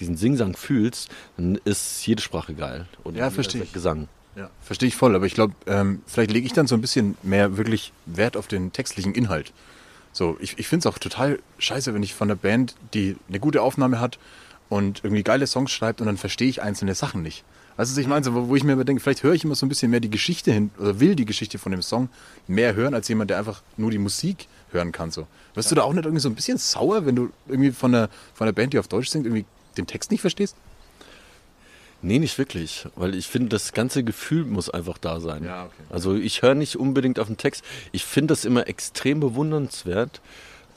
diesen 0.00 0.18
Singsang 0.18 0.54
fühlst, 0.54 1.08
dann 1.38 1.58
ist 1.64 2.06
jede 2.06 2.20
Sprache 2.20 2.52
geil. 2.52 2.88
Und 3.04 3.16
Ja, 3.16 3.30
verstehe. 3.30 3.64
Gesang. 3.72 4.08
Ja. 4.36 4.50
Verstehe 4.62 4.88
ich 4.88 4.96
voll, 4.96 5.14
aber 5.14 5.26
ich 5.26 5.34
glaube, 5.34 5.54
ähm, 5.66 6.02
vielleicht 6.06 6.30
lege 6.30 6.46
ich 6.46 6.52
dann 6.52 6.66
so 6.66 6.74
ein 6.74 6.80
bisschen 6.80 7.16
mehr 7.22 7.56
wirklich 7.56 7.92
Wert 8.06 8.36
auf 8.36 8.46
den 8.46 8.72
textlichen 8.72 9.14
Inhalt. 9.14 9.52
So, 10.12 10.36
ich, 10.40 10.58
ich 10.58 10.68
finde 10.68 10.88
es 10.88 10.94
auch 10.94 10.98
total 10.98 11.38
scheiße, 11.58 11.94
wenn 11.94 12.02
ich 12.02 12.14
von 12.14 12.28
der 12.28 12.34
Band, 12.34 12.74
die 12.94 13.16
eine 13.28 13.40
gute 13.40 13.62
Aufnahme 13.62 14.00
hat 14.00 14.18
und 14.68 15.00
irgendwie 15.04 15.22
geile 15.22 15.46
Songs 15.46 15.70
schreibt 15.70 16.00
und 16.00 16.06
dann 16.06 16.16
verstehe 16.16 16.48
ich 16.48 16.62
einzelne 16.62 16.94
Sachen 16.94 17.22
nicht. 17.22 17.44
Weißt 17.76 17.90
du, 17.90 17.94
was 17.94 17.98
ich 17.98 18.06
meine? 18.06 18.24
So, 18.24 18.48
wo, 18.48 18.54
ich 18.54 18.64
mir 18.64 18.72
immer 18.72 18.84
denke, 18.84 19.02
vielleicht 19.02 19.22
höre 19.22 19.32
ich 19.32 19.44
immer 19.44 19.54
so 19.54 19.64
ein 19.64 19.68
bisschen 19.70 19.90
mehr 19.90 20.00
die 20.00 20.10
Geschichte 20.10 20.52
hin 20.52 20.70
oder 20.78 21.00
will 21.00 21.16
die 21.16 21.24
Geschichte 21.24 21.58
von 21.58 21.72
dem 21.72 21.80
Song 21.80 22.10
mehr 22.46 22.74
hören, 22.74 22.94
als 22.94 23.08
jemand, 23.08 23.30
der 23.30 23.38
einfach 23.38 23.62
nur 23.78 23.90
die 23.90 23.98
Musik 23.98 24.46
hören 24.70 24.92
kann. 24.92 25.10
So. 25.10 25.26
Wirst 25.54 25.70
du 25.70 25.74
da 25.74 25.82
auch 25.82 25.92
nicht 25.92 26.04
irgendwie 26.04 26.20
so 26.20 26.28
ein 26.28 26.34
bisschen 26.34 26.58
sauer, 26.58 27.06
wenn 27.06 27.16
du 27.16 27.30
irgendwie 27.48 27.72
von 27.72 27.92
der, 27.92 28.10
von 28.34 28.46
der 28.46 28.52
Band, 28.52 28.74
die 28.74 28.78
auf 28.78 28.88
Deutsch 28.88 29.08
singt, 29.08 29.24
irgendwie 29.24 29.46
den 29.78 29.86
Text 29.86 30.10
nicht 30.10 30.20
verstehst? 30.20 30.54
Nee, 32.02 32.18
nicht 32.18 32.36
wirklich, 32.36 32.86
weil 32.96 33.14
ich 33.14 33.28
finde, 33.28 33.50
das 33.50 33.72
ganze 33.72 34.02
Gefühl 34.02 34.44
muss 34.44 34.68
einfach 34.68 34.98
da 34.98 35.20
sein. 35.20 35.44
Ja, 35.44 35.64
okay. 35.64 35.82
Also 35.88 36.14
ich 36.14 36.42
höre 36.42 36.54
nicht 36.54 36.76
unbedingt 36.76 37.20
auf 37.20 37.28
den 37.28 37.36
Text. 37.36 37.64
Ich 37.92 38.04
finde 38.04 38.32
das 38.32 38.44
immer 38.44 38.66
extrem 38.66 39.20
bewundernswert 39.20 40.20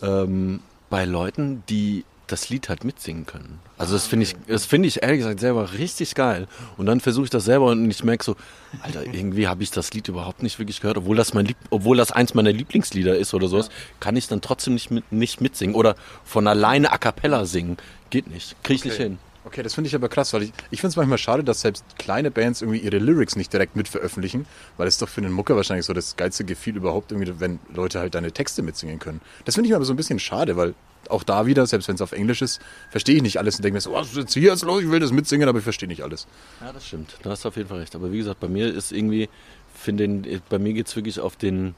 ähm, 0.04 0.60
bei 0.90 1.06
Leuten, 1.06 1.64
die 1.68 2.06
das 2.28 2.50
Lied 2.50 2.70
halt 2.70 2.84
mitsingen 2.84 3.26
können. 3.26 3.60
Also 3.78 3.94
das 3.94 4.08
finde 4.08 4.24
ich, 4.26 4.36
das 4.48 4.66
finde 4.66 4.88
ich 4.88 5.04
ehrlich 5.04 5.20
gesagt 5.20 5.40
selber 5.40 5.74
richtig 5.74 6.16
geil. 6.16 6.48
Und 6.78 6.86
dann 6.86 7.00
versuche 7.00 7.26
ich 7.26 7.30
das 7.30 7.46
selber 7.46 7.68
und 7.68 7.90
ich 7.90 8.04
merke 8.04 8.24
so, 8.24 8.36
Alter, 8.82 9.06
irgendwie 9.06 9.48
habe 9.48 9.64
ich 9.64 9.72
das 9.72 9.94
Lied 9.94 10.08
überhaupt 10.08 10.42
nicht 10.42 10.58
wirklich 10.60 10.82
gehört, 10.82 10.98
obwohl 10.98 11.16
das 11.16 11.34
mein 11.34 11.46
Lieb 11.46 11.58
obwohl 11.70 11.98
das 11.98 12.12
eins 12.12 12.34
meiner 12.34 12.52
Lieblingslieder 12.52 13.16
ist 13.16 13.34
oder 13.34 13.48
sowas, 13.48 13.70
kann 14.00 14.16
ich 14.16 14.28
dann 14.28 14.42
trotzdem 14.42 14.74
nicht 14.74 14.92
mit, 14.92 15.12
nicht 15.12 15.42
mitsingen 15.42 15.76
oder 15.76 15.96
von 16.24 16.48
alleine 16.48 16.92
a 16.92 16.98
cappella 16.98 17.46
singen. 17.46 17.78
Geht 18.10 18.28
nicht. 18.28 18.56
Krieg 18.64 18.78
ich 18.78 18.86
nicht 18.86 18.98
hin. 18.98 19.18
Okay, 19.46 19.62
das 19.62 19.76
finde 19.76 19.88
ich 19.88 19.96
aber 19.96 20.10
krass, 20.10 20.34
weil 20.34 20.44
ich, 20.44 20.54
ich 20.72 20.82
finde 20.82 20.90
es 20.90 20.96
manchmal 20.96 21.20
schade, 21.20 21.44
dass 21.44 21.62
selbst 21.62 21.86
kleine 22.00 22.32
Bands 22.32 22.62
irgendwie 22.62 22.80
ihre 22.80 22.98
Lyrics 22.98 23.36
nicht 23.36 23.54
direkt 23.54 23.76
mit 23.76 23.88
veröffentlichen, 23.88 24.48
weil 24.78 24.88
es 24.88 24.98
doch 24.98 25.08
für 25.08 25.22
einen 25.22 25.32
Mucker 25.32 25.56
wahrscheinlich 25.56 25.86
so 25.86 25.94
das 25.94 26.16
geilste 26.16 26.46
Gefühl 26.46 26.76
überhaupt 26.76 27.12
irgendwie, 27.12 27.40
wenn 27.40 27.60
Leute 27.74 28.00
halt 28.00 28.16
deine 28.16 28.32
Texte 28.32 28.64
mitsingen 28.64 28.98
können. 28.98 29.22
Das 29.46 29.54
finde 29.54 29.70
ich 29.70 29.76
aber 29.76 29.86
so 29.86 29.94
ein 29.94 29.98
bisschen 29.98 30.18
schade, 30.18 30.58
weil 30.58 30.74
auch 31.10 31.22
da 31.24 31.46
wieder, 31.46 31.68
selbst 31.68 31.88
wenn 31.88 31.94
es 31.94 32.02
auf 32.02 32.12
Englisch 32.12 32.42
ist, 32.42 32.60
verstehe 32.90 33.18
ich 33.18 33.22
nicht 33.22 33.38
alles 33.38 33.58
und 33.58 33.64
denke 33.64 33.76
mir 33.76 33.82
so, 33.82 33.94
was 33.94 34.08
ist 34.08 34.18
jetzt 34.18 34.34
hier 34.34 34.50
jetzt 34.50 34.64
los? 34.64 34.82
Ich 34.82 34.90
will 34.90 35.00
das 35.00 35.12
mitsingen, 35.12 35.48
aber 35.48 35.60
ich 35.60 35.64
verstehe 35.64 35.88
nicht 35.88 36.02
alles. 36.02 36.26
Ja, 36.62 36.74
das 36.74 36.88
stimmt. 36.88 37.16
Da 37.22 37.30
hast 37.30 37.46
du 37.46 37.50
auf 37.50 37.56
jeden 37.56 37.70
Fall 37.70 37.80
recht. 37.80 37.96
Aber 37.96 38.12
wie 38.12 38.18
gesagt, 38.18 38.40
bei 38.40 38.48
mir 38.48 38.74
ist 38.74 38.92
irgendwie, 38.92 39.30
finde 39.76 40.42
bei 40.50 40.58
mir 40.58 40.74
geht's 40.74 40.96
wirklich 40.96 41.20
auf 41.20 41.36
den, 41.36 41.76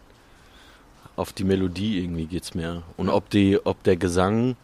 auf 1.17 1.33
die 1.33 1.43
Melodie 1.43 1.99
irgendwie 1.99 2.27
geht's 2.27 2.53
mehr. 2.53 2.83
Und 2.95 3.09
ob 3.09 3.29
die, 3.29 3.59
ob 3.65 3.83
der 3.83 3.97
Gesang 3.97 4.55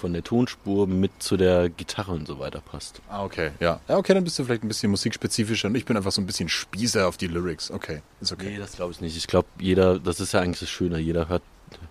von 0.00 0.12
der 0.12 0.24
Tonspur 0.24 0.86
mit 0.86 1.10
zu 1.22 1.36
der 1.36 1.68
Gitarre 1.68 2.12
und 2.12 2.26
so 2.26 2.38
weiter 2.38 2.60
passt. 2.60 3.00
Ah, 3.08 3.22
okay, 3.24 3.50
ja. 3.60 3.80
Ja, 3.86 3.96
okay, 3.98 4.14
dann 4.14 4.24
bist 4.24 4.38
du 4.38 4.44
vielleicht 4.44 4.64
ein 4.64 4.68
bisschen 4.68 4.90
musikspezifischer 4.90 5.68
und 5.68 5.74
ich 5.74 5.84
bin 5.84 5.96
einfach 5.96 6.10
so 6.10 6.20
ein 6.20 6.26
bisschen 6.26 6.48
Spießer 6.48 7.06
auf 7.06 7.16
die 7.16 7.26
Lyrics. 7.26 7.70
Okay, 7.70 8.00
ist 8.20 8.32
okay. 8.32 8.50
Nee, 8.52 8.58
das 8.58 8.72
glaube 8.72 8.92
ich 8.92 9.00
nicht. 9.00 9.16
Ich 9.16 9.26
glaube, 9.26 9.48
jeder, 9.58 9.98
das 9.98 10.18
ist 10.20 10.32
ja 10.32 10.40
eigentlich 10.40 10.60
das 10.60 10.70
Schöne, 10.70 10.98
jeder 10.98 11.28
hört, 11.28 11.42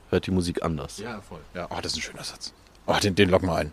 hört 0.09 0.25
die 0.25 0.31
Musik 0.31 0.63
anders. 0.63 0.97
Ja, 0.97 1.21
voll. 1.21 1.39
Ja, 1.53 1.67
oh, 1.69 1.77
das 1.81 1.93
ist 1.93 1.99
ein 1.99 2.01
schöner 2.01 2.23
Satz. 2.23 2.53
Oh, 2.87 2.97
den, 2.97 3.13
den 3.13 3.29
lock 3.29 3.43
mal 3.43 3.57
ein. 3.57 3.71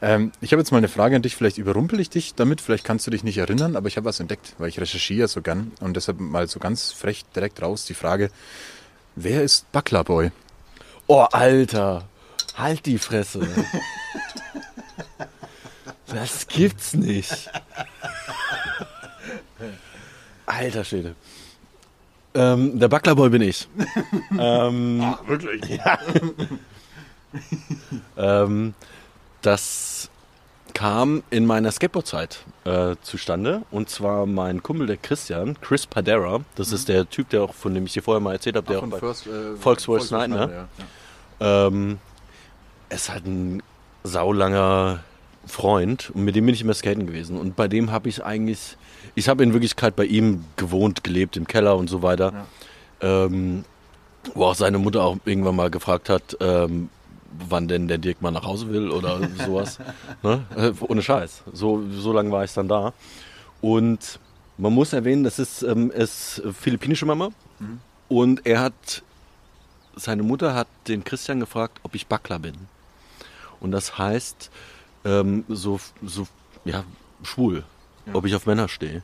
Ähm, 0.00 0.32
ich 0.40 0.52
habe 0.52 0.60
jetzt 0.60 0.70
mal 0.72 0.78
eine 0.78 0.88
Frage 0.88 1.16
an 1.16 1.22
dich, 1.22 1.36
vielleicht 1.36 1.58
überrumpel 1.58 2.00
ich 2.00 2.08
dich 2.08 2.34
damit, 2.34 2.62
vielleicht 2.62 2.84
kannst 2.84 3.06
du 3.06 3.10
dich 3.10 3.22
nicht 3.22 3.36
erinnern, 3.36 3.76
aber 3.76 3.88
ich 3.88 3.98
habe 3.98 4.06
was 4.06 4.20
entdeckt, 4.20 4.54
weil 4.56 4.70
ich 4.70 4.80
recherchiere 4.80 5.28
so 5.28 5.42
gern 5.42 5.72
und 5.80 5.94
deshalb 5.94 6.18
mal 6.18 6.48
so 6.48 6.58
ganz 6.58 6.90
frech 6.90 7.26
direkt 7.36 7.60
raus 7.60 7.84
die 7.84 7.94
Frage, 7.94 8.30
wer 9.16 9.42
ist 9.42 9.70
Buckler 9.72 10.02
Boy? 10.02 10.32
Oh, 11.06 11.26
Alter, 11.30 12.08
halt 12.56 12.86
die 12.86 12.98
Fresse. 12.98 13.46
das 16.06 16.46
gibt's 16.46 16.94
nicht. 16.94 17.50
Alter 20.46 20.84
Schwede. 20.84 21.14
Ähm, 22.34 22.78
der 22.78 22.88
Bucklerboy 22.88 23.28
bin 23.30 23.42
ich. 23.42 23.68
ähm, 24.38 25.00
Ah, 25.02 25.18
wirklich? 25.26 25.62
Ja. 25.84 25.98
ähm, 28.16 28.74
das 29.42 30.08
kam 30.72 31.22
in 31.30 31.46
meiner 31.46 31.70
Skateboard-Zeit 31.72 32.44
äh, 32.64 32.94
zustande. 33.02 33.62
Und 33.70 33.88
zwar 33.90 34.26
mein 34.26 34.62
Kumpel, 34.62 34.86
der 34.86 34.96
Christian, 34.96 35.56
Chris 35.60 35.86
Padera. 35.86 36.40
Das 36.56 36.72
ist 36.72 36.88
der 36.88 37.08
Typ, 37.08 37.28
der 37.30 37.42
auch, 37.42 37.54
von 37.54 37.74
dem 37.74 37.86
ich 37.86 37.92
dir 37.92 38.02
vorher 38.02 38.20
mal 38.20 38.32
erzählt 38.34 38.56
habe, 38.56 38.66
der 38.66 38.78
auch 38.80 38.86
bei 38.86 38.98
äh, 38.98 39.56
Volkswagen 39.56 40.04
Snyder, 40.04 40.46
ne? 40.46 40.68
ja. 41.40 41.66
ähm, 41.66 41.98
ist 42.94 43.08
halt 43.10 43.26
ein 43.26 43.62
saulanger 44.02 45.00
Freund 45.46 46.10
und 46.14 46.24
mit 46.24 46.36
dem 46.36 46.46
bin 46.46 46.54
ich 46.54 46.62
immer 46.62 46.74
skaten 46.74 47.06
gewesen. 47.06 47.38
Und 47.38 47.56
bei 47.56 47.68
dem 47.68 47.90
habe 47.90 48.08
ich 48.08 48.24
eigentlich, 48.24 48.76
ich 49.14 49.28
habe 49.28 49.42
in 49.42 49.52
Wirklichkeit 49.52 49.96
bei 49.96 50.04
ihm 50.04 50.44
gewohnt, 50.56 51.04
gelebt 51.04 51.36
im 51.36 51.46
Keller 51.46 51.76
und 51.76 51.88
so 51.88 52.02
weiter. 52.02 52.46
Ähm, 53.00 53.64
wo 54.34 54.46
auch 54.46 54.54
seine 54.54 54.78
Mutter 54.78 55.02
auch 55.02 55.18
irgendwann 55.26 55.56
mal 55.56 55.70
gefragt 55.70 56.08
hat, 56.08 56.36
ähm, 56.40 56.88
wann 57.48 57.68
denn 57.68 57.88
der 57.88 57.98
Dirk 57.98 58.22
mal 58.22 58.30
nach 58.30 58.44
Hause 58.44 58.68
will 58.70 58.90
oder 58.90 59.20
sowas. 59.44 59.78
ne? 60.22 60.44
Äh, 60.56 60.72
Ohne 60.80 61.02
Scheiß. 61.02 61.42
So, 61.52 61.82
so 61.90 62.12
lange 62.12 62.30
war 62.30 62.44
ich 62.44 62.52
dann 62.54 62.68
da. 62.68 62.92
Und 63.60 64.18
man 64.56 64.72
muss 64.72 64.92
erwähnen, 64.92 65.24
das 65.24 65.38
ist, 65.38 65.62
ähm, 65.62 65.90
ist 65.90 66.42
philippinische 66.58 67.04
Mama. 67.06 67.30
Und 68.08 68.46
er 68.46 68.60
hat, 68.60 69.02
seine 69.96 70.22
Mutter 70.22 70.54
hat 70.54 70.68
den 70.88 71.04
Christian 71.04 71.40
gefragt, 71.40 71.80
ob 71.82 71.94
ich 71.94 72.06
Backler 72.06 72.38
bin. 72.38 72.54
Und 73.60 73.70
das 73.72 73.98
heißt, 73.98 74.50
ähm, 75.04 75.44
so, 75.48 75.80
so, 76.02 76.26
ja, 76.64 76.84
schwul, 77.22 77.64
ob 78.12 78.24
ich 78.26 78.34
auf 78.34 78.46
Männer 78.46 78.68
stehe. 78.68 79.02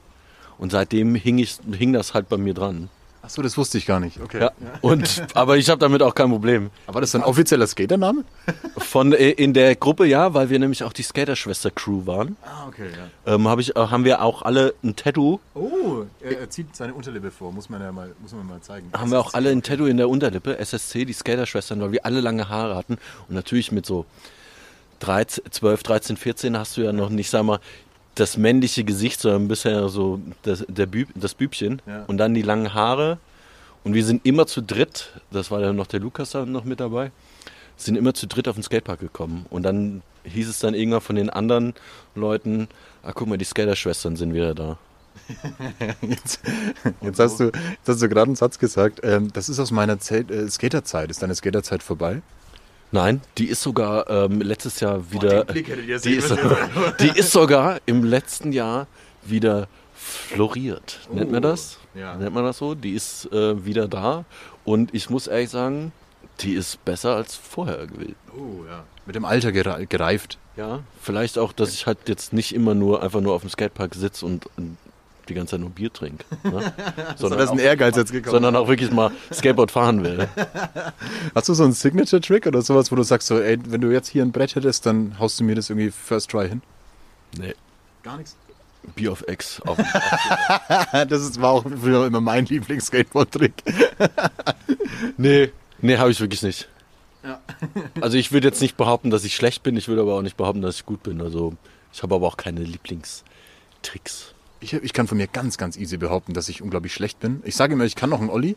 Und 0.58 0.72
seitdem 0.72 1.14
hing, 1.14 1.38
ich, 1.38 1.58
hing 1.72 1.92
das 1.92 2.12
halt 2.14 2.28
bei 2.28 2.36
mir 2.36 2.54
dran. 2.54 2.88
Achso, 3.22 3.42
das 3.42 3.58
wusste 3.58 3.76
ich 3.76 3.84
gar 3.84 4.00
nicht. 4.00 4.18
Okay. 4.18 4.40
Ja. 4.40 4.52
Und, 4.80 5.24
aber 5.34 5.58
ich 5.58 5.68
habe 5.68 5.78
damit 5.78 6.02
auch 6.02 6.14
kein 6.14 6.30
Problem. 6.30 6.70
Aber 6.86 7.02
das 7.02 7.10
ist 7.10 7.16
ein 7.16 7.22
offizieller 7.22 7.66
Skatername? 7.66 8.24
Von 8.78 9.12
äh, 9.12 9.30
in 9.32 9.52
der 9.52 9.76
Gruppe 9.76 10.06
ja, 10.06 10.32
weil 10.32 10.48
wir 10.48 10.58
nämlich 10.58 10.84
auch 10.84 10.92
die 10.94 11.02
Skaterschwester-Crew 11.02 12.06
waren, 12.06 12.36
Ah, 12.42 12.66
okay, 12.66 12.88
ja. 13.26 13.34
ähm, 13.34 13.46
hab 13.46 13.58
ich, 13.58 13.76
äh, 13.76 13.78
haben 13.78 14.04
wir 14.06 14.22
auch 14.22 14.40
alle 14.40 14.72
ein 14.82 14.96
Tattoo. 14.96 15.38
Oh, 15.54 16.04
er, 16.22 16.40
er 16.40 16.50
zieht 16.50 16.74
seine 16.74 16.94
Unterlippe 16.94 17.30
vor, 17.30 17.52
muss 17.52 17.68
man 17.68 17.82
ja 17.82 17.92
mal, 17.92 18.10
muss 18.22 18.32
man 18.32 18.46
mal 18.46 18.60
zeigen. 18.62 18.90
Haben 18.94 19.10
wir 19.10 19.20
auch 19.20 19.34
alle 19.34 19.50
ein 19.50 19.62
Tattoo 19.62 19.84
in 19.84 19.98
der 19.98 20.08
Unterlippe, 20.08 20.56
SSC, 20.58 21.04
die 21.04 21.12
Skaterschwestern, 21.12 21.78
weil 21.82 21.92
wir 21.92 22.06
alle 22.06 22.22
lange 22.22 22.48
Haare 22.48 22.74
hatten. 22.74 22.96
Und 23.28 23.34
natürlich 23.34 23.70
mit 23.70 23.84
so 23.84 24.06
13, 25.00 25.44
12, 25.50 25.82
13, 25.82 26.16
14 26.16 26.58
hast 26.58 26.76
du 26.76 26.82
ja 26.82 26.92
noch 26.92 27.10
nicht, 27.10 27.30
sag 27.30 27.44
mal, 27.44 27.60
das 28.14 28.36
männliche 28.36 28.84
Gesicht, 28.84 29.20
sondern 29.20 29.48
bisher 29.48 29.88
so 29.88 30.20
das, 30.42 30.64
der 30.68 30.86
Büb, 30.86 31.08
das 31.14 31.34
Bübchen. 31.34 31.82
Ja. 31.86 32.04
Und 32.06 32.18
dann 32.18 32.34
die 32.34 32.42
langen 32.42 32.74
Haare. 32.74 33.18
Und 33.82 33.94
wir 33.94 34.04
sind 34.04 34.26
immer 34.26 34.46
zu 34.46 34.62
dritt, 34.62 35.10
das 35.30 35.50
war 35.50 35.60
dann 35.60 35.76
noch 35.76 35.86
der 35.86 36.00
Lukas 36.00 36.30
dann 36.30 36.52
noch 36.52 36.64
mit 36.64 36.80
dabei, 36.80 37.12
sind 37.76 37.96
immer 37.96 38.12
zu 38.12 38.26
dritt 38.26 38.46
auf 38.46 38.56
den 38.56 38.62
Skatepark 38.62 39.00
gekommen. 39.00 39.46
Und 39.48 39.62
dann 39.62 40.02
hieß 40.24 40.48
es 40.48 40.58
dann 40.58 40.74
irgendwann 40.74 41.00
von 41.00 41.16
den 41.16 41.30
anderen 41.30 41.74
Leuten, 42.14 42.68
ah 43.02 43.12
guck 43.14 43.28
mal, 43.28 43.38
die 43.38 43.44
Skaterschwestern 43.44 44.16
sind 44.16 44.34
wieder 44.34 44.54
da. 44.54 44.78
Jetzt, 46.02 46.40
jetzt, 47.00 47.18
hast 47.18 47.40
du, 47.40 47.44
jetzt 47.44 47.88
hast 47.88 48.02
du 48.02 48.08
gerade 48.08 48.28
einen 48.28 48.36
Satz 48.36 48.58
gesagt, 48.58 49.00
ähm, 49.02 49.32
das 49.32 49.48
ist 49.48 49.58
aus 49.58 49.70
meiner 49.70 49.94
äh, 49.94 50.48
Skaterzeit. 50.48 51.10
Ist 51.10 51.22
deine 51.22 51.34
Skaterzeit 51.34 51.82
vorbei? 51.82 52.22
Nein, 52.92 53.20
die 53.38 53.46
ist 53.46 53.62
sogar 53.62 54.08
ähm, 54.10 54.40
letztes 54.40 54.80
Jahr 54.80 55.10
wieder. 55.12 55.44
den 55.44 55.52
Blick 55.54 55.68
hättet 55.68 55.86
ihr 55.86 55.98
die, 56.00 56.14
ist, 56.14 56.34
die 57.00 57.08
ist 57.18 57.30
sogar 57.32 57.78
im 57.86 58.02
letzten 58.04 58.52
Jahr 58.52 58.86
wieder 59.22 59.68
floriert. 59.94 61.00
Nennt 61.12 61.30
man 61.30 61.42
das? 61.42 61.78
ja. 61.94 62.16
Nennt 62.16 62.34
man 62.34 62.44
das 62.44 62.58
so? 62.58 62.74
Die 62.74 62.92
ist 62.94 63.30
äh, 63.32 63.64
wieder 63.64 63.86
da. 63.88 64.24
Und 64.64 64.94
ich 64.94 65.08
muss 65.10 65.26
ehrlich 65.26 65.50
sagen, 65.50 65.92
die 66.40 66.54
ist 66.54 66.84
besser 66.84 67.16
als 67.16 67.36
vorher 67.36 67.86
gewesen. 67.86 68.16
Oh, 68.36 68.64
ja. 68.66 68.84
Mit 69.06 69.14
dem 69.14 69.24
Alter 69.24 69.50
gere- 69.50 69.86
gereift. 69.86 70.38
Ja, 70.56 70.80
vielleicht 71.00 71.38
auch, 71.38 71.52
dass 71.52 71.72
ich 71.74 71.86
halt 71.86 72.08
jetzt 72.08 72.32
nicht 72.32 72.54
immer 72.54 72.74
nur 72.74 73.02
einfach 73.02 73.20
nur 73.20 73.34
auf 73.34 73.42
dem 73.42 73.50
Skatepark 73.50 73.94
sitze 73.94 74.26
und, 74.26 74.46
und 74.56 74.76
die 75.28 75.34
ganze 75.34 75.52
Zeit 75.52 75.60
nur 75.60 75.70
Bier 75.70 75.92
trinke. 75.92 76.24
Ne? 76.42 76.72
sondern, 77.16 77.38
da 77.38 77.44
ist 77.44 77.50
ein 77.50 77.58
auch, 77.58 77.62
Ehrgeiz 77.62 77.96
jetzt 77.96 78.12
gekommen. 78.12 78.32
sondern 78.32 78.56
auch 78.56 78.68
wirklich 78.68 78.90
mal 78.90 79.10
Skateboard 79.32 79.70
fahren 79.70 80.02
will. 80.02 80.28
Hast 81.34 81.48
du 81.48 81.54
so 81.54 81.64
einen 81.64 81.72
Signature-Trick 81.72 82.46
oder 82.46 82.62
sowas, 82.62 82.90
wo 82.90 82.96
du 82.96 83.02
sagst, 83.02 83.28
so, 83.28 83.38
ey, 83.38 83.58
wenn 83.66 83.80
du 83.80 83.90
jetzt 83.90 84.08
hier 84.08 84.22
ein 84.22 84.32
Brett 84.32 84.54
hättest, 84.54 84.86
dann 84.86 85.18
haust 85.18 85.38
du 85.40 85.44
mir 85.44 85.54
das 85.54 85.70
irgendwie 85.70 85.90
First 85.90 86.30
Try 86.30 86.48
hin? 86.48 86.62
Nee, 87.38 87.54
Gar 88.02 88.16
nichts. 88.16 88.36
Bier 88.94 89.12
auf 89.12 89.22
Ex. 89.28 89.60
Auf, 89.60 89.78
Das 90.92 91.22
ist, 91.22 91.40
war 91.40 91.50
auch 91.50 91.64
früher 91.64 92.06
immer 92.06 92.20
mein 92.20 92.46
Lieblings-Skateboard-Trick. 92.46 93.52
Nee, 95.18 95.52
nee, 95.82 95.98
habe 95.98 96.10
ich 96.10 96.20
wirklich 96.20 96.42
nicht. 96.42 96.68
Also 98.00 98.16
ich 98.16 98.32
würde 98.32 98.48
jetzt 98.48 98.62
nicht 98.62 98.78
behaupten, 98.78 99.10
dass 99.10 99.24
ich 99.24 99.36
schlecht 99.36 99.62
bin, 99.62 99.76
ich 99.76 99.88
würde 99.88 100.00
aber 100.00 100.14
auch 100.14 100.22
nicht 100.22 100.38
behaupten, 100.38 100.62
dass 100.62 100.76
ich 100.76 100.86
gut 100.86 101.02
bin. 101.02 101.20
Also 101.20 101.54
ich 101.92 102.02
habe 102.02 102.14
aber 102.14 102.26
auch 102.26 102.38
keine 102.38 102.60
Lieblingstricks. 102.60 104.34
Ich, 104.60 104.74
ich 104.74 104.92
kann 104.92 105.06
von 105.06 105.18
mir 105.18 105.26
ganz, 105.26 105.58
ganz 105.58 105.76
easy 105.76 105.96
behaupten, 105.96 106.34
dass 106.34 106.48
ich 106.48 106.62
unglaublich 106.62 106.92
schlecht 106.92 107.20
bin. 107.20 107.42
Ich 107.44 107.56
sage 107.56 107.72
immer, 107.72 107.84
ich 107.84 107.96
kann 107.96 108.10
noch 108.10 108.20
einen 108.20 108.30
Olli. 108.30 108.56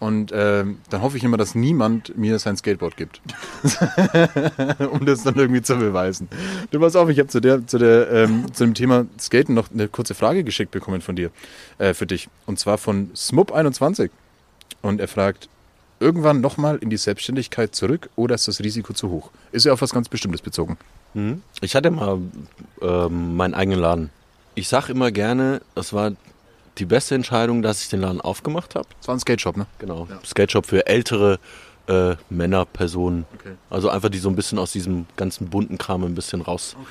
Und 0.00 0.32
ähm, 0.34 0.78
dann 0.90 1.00
hoffe 1.00 1.16
ich 1.16 1.22
immer, 1.22 1.36
dass 1.36 1.54
niemand 1.54 2.18
mir 2.18 2.36
sein 2.40 2.56
Skateboard 2.56 2.96
gibt. 2.96 3.20
um 4.90 5.06
das 5.06 5.22
dann 5.22 5.36
irgendwie 5.36 5.62
zu 5.62 5.76
beweisen. 5.76 6.28
Du 6.72 6.80
pass 6.80 6.96
auf, 6.96 7.08
ich 7.08 7.20
habe 7.20 7.28
zu, 7.28 7.40
der, 7.40 7.64
zu, 7.68 7.78
der, 7.78 8.10
ähm, 8.10 8.52
zu 8.52 8.64
dem 8.64 8.74
Thema 8.74 9.06
Skaten 9.16 9.54
noch 9.54 9.70
eine 9.70 9.86
kurze 9.86 10.16
Frage 10.16 10.42
geschickt 10.42 10.72
bekommen 10.72 11.02
von 11.02 11.14
dir, 11.14 11.30
äh, 11.78 11.94
für 11.94 12.06
dich. 12.06 12.28
Und 12.46 12.58
zwar 12.58 12.78
von 12.78 13.12
Smup21. 13.14 14.10
Und 14.80 15.00
er 15.00 15.06
fragt, 15.06 15.48
irgendwann 16.00 16.40
nochmal 16.40 16.78
in 16.78 16.90
die 16.90 16.96
Selbstständigkeit 16.96 17.74
zurück 17.74 18.10
oder 18.16 18.34
ist 18.34 18.48
das 18.48 18.58
Risiko 18.58 18.92
zu 18.92 19.08
hoch? 19.08 19.30
Ist 19.52 19.66
ja 19.66 19.72
auf 19.72 19.82
was 19.82 19.94
ganz 19.94 20.08
Bestimmtes 20.08 20.42
bezogen. 20.42 20.76
Mhm. 21.14 21.42
Ich 21.60 21.76
hatte 21.76 21.92
mal 21.92 22.18
ähm, 22.80 23.36
meinen 23.36 23.54
eigenen 23.54 23.78
Laden. 23.78 24.10
Ich 24.54 24.68
sage 24.68 24.92
immer 24.92 25.10
gerne, 25.10 25.62
es 25.74 25.92
war 25.92 26.12
die 26.78 26.84
beste 26.84 27.14
Entscheidung, 27.14 27.62
dass 27.62 27.82
ich 27.82 27.88
den 27.88 28.00
Laden 28.00 28.20
aufgemacht 28.20 28.74
habe. 28.74 28.88
Das 28.98 29.08
war 29.08 29.14
ein 29.16 29.20
Skate-Shop, 29.20 29.56
ne? 29.56 29.66
Genau. 29.78 30.08
Skate 30.24 30.52
Shop 30.52 30.66
für 30.66 30.86
ältere 30.86 31.38
äh, 31.86 32.16
Männer, 32.30 32.64
Personen. 32.64 33.26
Okay. 33.34 33.54
Also 33.70 33.88
einfach, 33.90 34.08
die 34.08 34.18
so 34.18 34.28
ein 34.28 34.36
bisschen 34.36 34.58
aus 34.58 34.72
diesem 34.72 35.06
ganzen 35.16 35.48
bunten 35.48 35.78
Kram 35.78 36.04
ein 36.04 36.14
bisschen 36.14 36.40
rausgekommen 36.40 36.86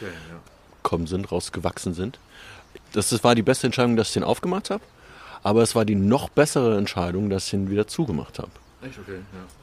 Okay, 0.84 1.02
ja. 1.02 1.08
sind, 1.08 1.32
rausgewachsen 1.32 1.94
sind. 1.94 2.20
Das, 2.94 3.10
das 3.10 3.24
war 3.24 3.36
die 3.36 3.42
beste 3.42 3.68
Entscheidung, 3.68 3.96
dass 3.96 4.10
ich 4.10 4.14
den 4.14 4.24
aufgemacht 4.24 4.70
habe. 4.70 4.84
Aber 5.44 5.64
es 5.64 5.76
war 5.76 5.86
die 5.86 5.96
noch 5.96 6.30
bessere 6.30 6.78
Entscheidung, 6.78 7.30
dass 7.30 7.48
ich 7.48 7.54
ihn 7.54 7.70
wieder 7.70 7.88
zugemacht 7.88 8.38
habe. 8.38 8.52
Echt 8.84 9.00
okay, 9.00 9.16
ja. 9.34 9.61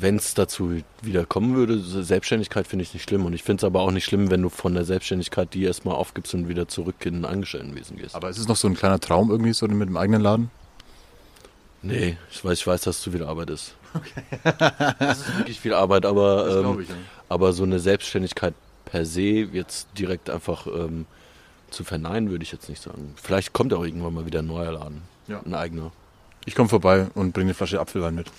Wenn 0.00 0.16
es 0.16 0.34
dazu 0.34 0.80
wieder 1.02 1.26
kommen 1.26 1.54
würde, 1.54 1.78
Selbstständigkeit 1.78 2.66
finde 2.66 2.84
ich 2.84 2.94
nicht 2.94 3.02
schlimm. 3.02 3.26
Und 3.26 3.32
ich 3.32 3.42
finde 3.42 3.60
es 3.60 3.64
aber 3.64 3.80
auch 3.80 3.90
nicht 3.90 4.04
schlimm, 4.04 4.30
wenn 4.30 4.42
du 4.42 4.48
von 4.48 4.74
der 4.74 4.84
Selbstständigkeit 4.84 5.52
die 5.54 5.64
erstmal 5.64 5.94
aufgibst 5.94 6.34
und 6.34 6.48
wieder 6.48 6.68
zurück 6.68 6.96
in 7.04 7.16
ein 7.16 7.24
Angestelltenwesen 7.24 7.96
gehst. 7.96 8.14
Aber 8.14 8.30
ist 8.30 8.38
es 8.38 8.48
noch 8.48 8.56
so 8.56 8.68
ein 8.68 8.74
kleiner 8.74 9.00
Traum 9.00 9.30
irgendwie 9.30 9.52
so 9.52 9.66
mit 9.68 9.88
dem 9.88 9.96
eigenen 9.96 10.22
Laden? 10.22 10.50
Nee, 11.82 12.16
ich 12.30 12.44
weiß, 12.44 12.58
ich 12.58 12.66
weiß, 12.66 12.82
dass 12.82 12.96
es 12.96 13.02
zu 13.02 13.12
viel 13.12 13.24
Arbeit 13.24 13.50
ist. 13.50 13.74
Okay. 13.92 14.22
das 15.00 15.18
ist 15.18 15.38
wirklich 15.38 15.58
viel 15.58 15.74
Arbeit, 15.74 16.06
aber, 16.06 16.64
ähm, 16.64 16.80
ich, 16.80 16.88
ja. 16.88 16.94
aber 17.28 17.52
so 17.52 17.64
eine 17.64 17.80
Selbstständigkeit 17.80 18.54
per 18.84 19.04
se 19.04 19.48
jetzt 19.52 19.88
direkt 19.98 20.30
einfach 20.30 20.68
ähm, 20.68 21.06
zu 21.70 21.82
verneinen, 21.82 22.30
würde 22.30 22.44
ich 22.44 22.52
jetzt 22.52 22.68
nicht 22.68 22.80
sagen. 22.80 23.14
Vielleicht 23.20 23.52
kommt 23.52 23.74
auch 23.74 23.84
irgendwann 23.84 24.14
mal 24.14 24.26
wieder 24.26 24.40
ein 24.40 24.46
neuer 24.46 24.70
Laden. 24.70 25.02
Ja. 25.26 25.42
Ein 25.44 25.54
eigener. 25.54 25.90
Ich 26.44 26.54
komme 26.54 26.68
vorbei 26.68 27.08
und 27.16 27.32
bringe 27.32 27.46
eine 27.46 27.54
Flasche 27.54 27.80
Apfelwein 27.80 28.14
mit. 28.14 28.30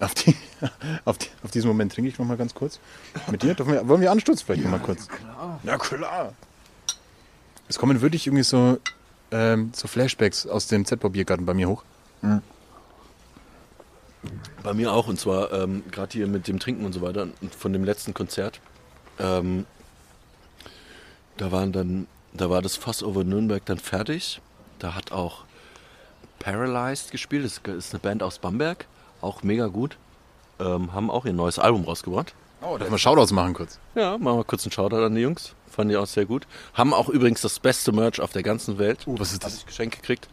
Auf, 0.00 0.14
die, 0.14 0.36
auf, 1.04 1.18
die, 1.18 1.28
auf 1.42 1.50
diesen 1.50 1.68
Moment 1.68 1.92
trinke 1.92 2.10
ich 2.10 2.18
noch 2.18 2.26
mal 2.26 2.36
ganz 2.36 2.54
kurz. 2.54 2.80
Mit 3.30 3.42
dir? 3.42 3.56
Wir, 3.58 3.88
wollen 3.88 4.00
wir 4.00 4.10
anstoßen 4.10 4.44
vielleicht 4.44 4.64
noch 4.64 4.70
mal 4.70 4.80
kurz? 4.80 5.08
Klar. 5.08 5.60
Ja, 5.62 5.78
klar. 5.78 6.32
Es 7.68 7.78
kommen 7.78 8.00
wirklich 8.00 8.26
irgendwie 8.26 8.44
so, 8.44 8.78
ähm, 9.30 9.72
so 9.74 9.88
Flashbacks 9.88 10.46
aus 10.46 10.66
dem 10.66 10.84
Z-Bau-Biergarten 10.84 11.46
bei 11.46 11.54
mir 11.54 11.68
hoch. 11.68 11.84
Bei 14.62 14.72
mir 14.72 14.92
auch, 14.92 15.08
und 15.08 15.20
zwar 15.20 15.52
ähm, 15.52 15.82
gerade 15.90 16.12
hier 16.12 16.26
mit 16.26 16.48
dem 16.48 16.58
Trinken 16.58 16.84
und 16.84 16.92
so 16.92 17.00
weiter, 17.02 17.28
und 17.40 17.54
von 17.54 17.72
dem 17.72 17.84
letzten 17.84 18.14
Konzert. 18.14 18.60
Ähm, 19.18 19.66
da 21.36 21.52
waren 21.52 21.72
dann, 21.72 22.06
da 22.32 22.50
war 22.50 22.62
das 22.62 22.76
Fass 22.76 23.02
over 23.02 23.24
Nürnberg 23.24 23.64
dann 23.64 23.78
fertig. 23.78 24.40
Da 24.78 24.94
hat 24.94 25.12
auch 25.12 25.44
Paralyzed 26.38 27.10
gespielt, 27.10 27.44
das 27.44 27.60
ist 27.74 27.92
eine 27.92 28.00
Band 28.00 28.22
aus 28.22 28.38
Bamberg, 28.38 28.86
auch 29.24 29.42
mega 29.42 29.66
gut. 29.66 29.96
Ähm, 30.60 30.92
haben 30.92 31.10
auch 31.10 31.24
ihr 31.24 31.32
neues 31.32 31.58
Album 31.58 31.84
rausgebracht. 31.84 32.34
Oh, 32.62 32.78
darf 32.78 32.88
mal 32.88 32.98
Shoutouts 32.98 33.32
machen 33.32 33.54
kurz. 33.54 33.78
Ja, 33.94 34.16
machen 34.16 34.38
wir 34.38 34.44
kurz 34.44 34.64
einen 34.64 34.72
Shoutout 34.72 34.96
an 35.04 35.14
die 35.14 35.20
Jungs. 35.22 35.54
Fanden 35.68 35.90
die 35.90 35.96
auch 35.96 36.06
sehr 36.06 36.24
gut. 36.24 36.46
Haben 36.72 36.94
auch 36.94 37.08
übrigens 37.08 37.40
das 37.40 37.58
beste 37.58 37.90
Merch 37.92 38.20
auf 38.20 38.32
der 38.32 38.42
ganzen 38.42 38.78
Welt. 38.78 39.00
Oh, 39.06 39.16
was 39.18 39.32
ist 39.32 39.42
Hab 39.44 39.50
das? 39.50 39.58
ich 39.58 39.66
geschenkt 39.66 39.96
gekriegt. 39.96 40.28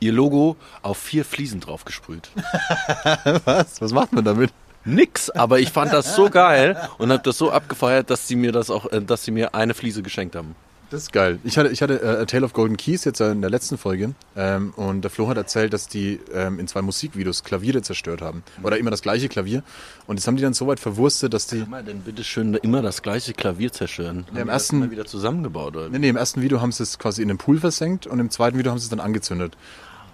Ihr 0.00 0.12
Logo 0.12 0.56
auf 0.82 0.98
vier 0.98 1.24
Fliesen 1.24 1.60
drauf 1.60 1.84
gesprüht. 1.86 2.28
Was? 3.46 3.80
Was 3.80 3.92
macht 3.92 4.12
man 4.12 4.24
damit? 4.24 4.52
Nix, 4.84 5.30
aber 5.30 5.58
ich 5.58 5.70
fand 5.70 5.92
das 5.92 6.14
so 6.14 6.28
geil 6.28 6.76
und 6.98 7.10
habe 7.10 7.22
das 7.22 7.38
so 7.38 7.50
abgefeiert, 7.50 8.10
dass 8.10 8.28
sie 8.28 8.36
mir 8.36 8.52
das 8.52 8.68
auch, 8.70 8.86
äh, 8.92 9.00
dass 9.00 9.24
sie 9.24 9.30
mir 9.30 9.54
eine 9.54 9.72
Fliese 9.72 10.02
geschenkt 10.02 10.36
haben. 10.36 10.54
Das 10.88 11.02
ist 11.02 11.12
geil. 11.12 11.40
Ich 11.42 11.58
hatte, 11.58 11.70
ich 11.70 11.82
hatte 11.82 12.00
äh, 12.00 12.22
A 12.22 12.24
Tale 12.26 12.44
of 12.44 12.52
Golden 12.52 12.76
Keys 12.76 13.04
jetzt 13.04 13.20
äh, 13.20 13.32
in 13.32 13.40
der 13.40 13.50
letzten 13.50 13.76
Folge 13.76 14.14
ähm, 14.36 14.72
und 14.76 15.02
der 15.02 15.10
Flo 15.10 15.26
hat 15.26 15.36
erzählt, 15.36 15.72
dass 15.72 15.88
die 15.88 16.20
ähm, 16.32 16.60
in 16.60 16.68
zwei 16.68 16.80
Musikvideos 16.80 17.42
Klaviere 17.42 17.82
zerstört 17.82 18.22
haben. 18.22 18.44
Oder 18.62 18.78
immer 18.78 18.92
das 18.92 19.02
gleiche 19.02 19.28
Klavier. 19.28 19.64
Und 20.06 20.18
das 20.18 20.28
haben 20.28 20.36
die 20.36 20.42
dann 20.42 20.54
so 20.54 20.68
weit 20.68 20.78
verwurstet, 20.78 21.34
dass 21.34 21.48
die... 21.48 21.60
Kann 21.60 21.70
man 21.70 21.84
denn 21.86 22.02
bitte 22.02 22.22
schön 22.22 22.54
immer 22.54 22.82
das 22.82 23.02
gleiche 23.02 23.32
Klavier 23.32 23.72
zerstören? 23.72 24.26
im 24.28 24.34
die 24.36 24.40
das 24.40 24.48
ersten- 24.48 24.78
mal 24.78 24.90
wieder 24.92 25.06
zusammengebaut 25.06 25.74
oder? 25.76 25.88
Nee, 25.88 25.98
nee, 25.98 26.08
im 26.08 26.16
ersten 26.16 26.40
Video 26.40 26.60
haben 26.60 26.70
sie 26.70 26.84
es 26.84 27.00
quasi 27.00 27.20
in 27.20 27.28
den 27.28 27.38
Pool 27.38 27.58
versenkt 27.58 28.06
und 28.06 28.20
im 28.20 28.30
zweiten 28.30 28.56
Video 28.56 28.70
haben 28.70 28.78
sie 28.78 28.84
es 28.84 28.90
dann 28.90 29.00
angezündet. 29.00 29.56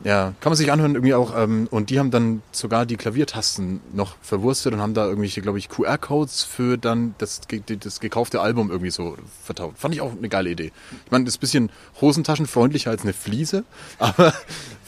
Ja, 0.05 0.35
kann 0.41 0.51
man 0.51 0.57
sich 0.57 0.73
anhören 0.73 0.95
irgendwie 0.95 1.15
auch. 1.15 1.37
Ähm, 1.37 1.69
und 1.71 1.91
die 1.91 1.99
haben 1.99 2.11
dann 2.11 2.43
sogar 2.51 2.87
die 2.87 2.97
Klaviertasten 2.97 3.81
noch 3.93 4.17
verwurstet 4.21 4.75
und 4.75 4.81
haben 4.81 4.95
da 4.95 5.07
irgendwelche, 5.07 5.43
glaube 5.43 5.59
ich, 5.59 5.69
QR-Codes 5.69 6.43
für 6.43 6.77
dann 6.77 7.15
das, 7.19 7.41
das 7.81 8.01
gekaufte 8.01 8.41
Album 8.41 8.71
irgendwie 8.71 8.91
so 8.91 9.17
vertaut. 9.45 9.79
Fand 9.79 9.95
ich 9.95 10.01
auch 10.01 10.13
eine 10.13 10.29
geile 10.29 10.51
Idee. 10.51 10.73
Ich 11.05 11.11
meine, 11.11 11.25
das 11.25 11.35
ist 11.35 11.39
ein 11.39 11.41
bisschen 11.41 11.71
hosentaschenfreundlicher 12.01 12.91
als 12.91 13.03
eine 13.03 13.13
Fliese, 13.13 13.65
aber 13.99 14.35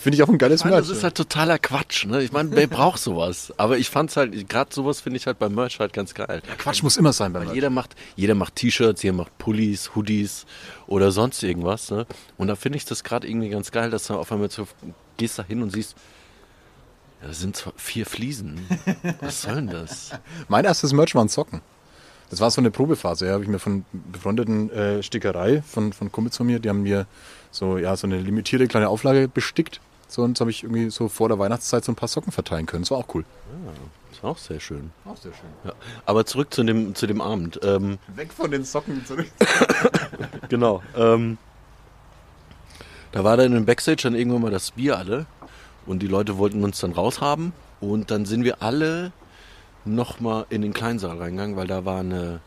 finde 0.04 0.16
ich 0.16 0.22
auch 0.22 0.28
ein 0.28 0.38
geiles 0.38 0.60
Ich 0.60 0.64
meine, 0.64 0.76
das 0.76 0.86
Merch. 0.86 0.98
ist 0.98 1.02
halt 1.02 1.16
totaler 1.16 1.58
Quatsch. 1.58 2.06
Ne? 2.06 2.22
Ich 2.22 2.30
meine, 2.30 2.52
wer 2.52 2.68
braucht 2.68 3.00
sowas? 3.00 3.52
Aber 3.56 3.76
ich 3.78 3.90
fand's 3.90 4.16
halt, 4.16 4.48
gerade 4.48 4.72
sowas 4.72 5.00
finde 5.00 5.16
ich 5.16 5.26
halt 5.26 5.38
beim 5.40 5.54
Merch 5.54 5.80
halt 5.80 5.92
ganz 5.92 6.14
geil. 6.14 6.42
Quatsch 6.58 6.82
muss 6.84 6.96
immer 6.96 7.12
sein 7.12 7.32
beim 7.32 7.40
Weil 7.40 7.46
Merch. 7.46 7.54
jeder 7.56 7.70
macht, 7.70 7.96
jeder 8.14 8.34
macht 8.36 8.54
T-Shirts, 8.54 9.02
jeder 9.02 9.16
macht 9.16 9.36
Pullis, 9.38 9.96
Hoodies 9.96 10.46
oder 10.86 11.10
sonst 11.10 11.42
irgendwas. 11.42 11.90
Ne? 11.90 12.06
Und 12.36 12.46
da 12.48 12.54
finde 12.54 12.76
ich 12.76 12.84
das 12.84 13.02
gerade 13.02 13.26
irgendwie 13.28 13.48
ganz 13.48 13.72
geil, 13.72 13.90
dass 13.90 14.06
du 14.06 14.14
auf 14.14 14.30
einmal 14.30 14.50
so 14.50 14.68
gehst 15.16 15.38
da 15.38 15.42
hin 15.42 15.62
und 15.62 15.70
siehst, 15.70 15.96
ja, 17.22 17.28
das 17.28 17.40
sind 17.40 17.56
zwar 17.56 17.72
vier 17.76 18.06
Fliesen. 18.06 18.60
Was 19.20 19.42
soll 19.42 19.56
denn 19.56 19.68
das? 19.68 20.10
Mein 20.48 20.64
erstes 20.64 20.92
Merch 20.92 21.14
waren 21.14 21.28
Socken. 21.28 21.62
Das 22.30 22.40
war 22.40 22.50
so 22.50 22.60
eine 22.60 22.70
Probephase, 22.70 23.26
ja, 23.26 23.32
habe 23.32 23.44
ich 23.44 23.48
mir 23.48 23.58
von 23.58 23.84
befreundeten 23.92 24.70
äh, 24.70 25.02
Stickerei 25.02 25.62
von, 25.62 25.92
von 25.92 26.10
Kumpels 26.10 26.36
von 26.36 26.46
mir, 26.46 26.58
die 26.58 26.68
haben 26.68 26.82
mir 26.82 27.06
so, 27.50 27.78
ja, 27.78 27.96
so 27.96 28.06
eine 28.06 28.18
limitierte 28.18 28.66
kleine 28.66 28.88
Auflage 28.88 29.28
bestickt. 29.28 29.80
So, 30.08 30.22
und 30.22 30.38
habe 30.40 30.50
ich 30.50 30.62
irgendwie 30.62 30.90
so 30.90 31.08
vor 31.08 31.28
der 31.28 31.38
Weihnachtszeit 31.38 31.84
so 31.84 31.92
ein 31.92 31.96
paar 31.96 32.08
Socken 32.08 32.32
verteilen 32.32 32.66
können. 32.66 32.82
Das 32.82 32.90
war 32.90 32.98
auch 32.98 33.14
cool. 33.14 33.24
Das 34.10 34.18
ist 34.18 34.24
auch 34.24 34.38
sehr 34.38 34.60
schön. 34.60 34.92
Auch 35.04 35.16
sehr 35.16 35.32
schön. 35.32 35.50
Ja. 35.64 35.72
Aber 36.06 36.26
zurück 36.26 36.52
zu 36.52 36.62
dem, 36.62 36.94
zu 36.94 37.06
dem 37.06 37.20
Abend. 37.20 37.60
Ähm, 37.62 37.98
Weg 38.14 38.32
von 38.32 38.50
den 38.50 38.64
Socken 38.64 39.04
zurück. 39.04 39.26
genau. 40.48 40.82
Ähm, 40.96 41.38
da 43.12 43.22
war 43.24 43.36
dann 43.36 43.56
im 43.56 43.64
Backstage 43.64 44.02
dann 44.02 44.14
irgendwann 44.14 44.42
mal 44.42 44.50
das 44.50 44.72
Bier 44.72 44.98
alle 44.98 45.26
und 45.86 46.00
die 46.00 46.08
Leute 46.08 46.36
wollten 46.38 46.64
uns 46.64 46.80
dann 46.80 46.92
raushaben 46.92 47.52
und 47.80 48.10
dann 48.10 48.26
sind 48.26 48.44
wir 48.44 48.62
alle 48.62 49.12
nochmal 49.84 50.46
in 50.50 50.62
den 50.62 50.72
Kleinsaal 50.72 51.18
reingegangen, 51.18 51.56
weil 51.56 51.66
da 51.66 51.84
war 51.84 52.00
eine, 52.00 52.40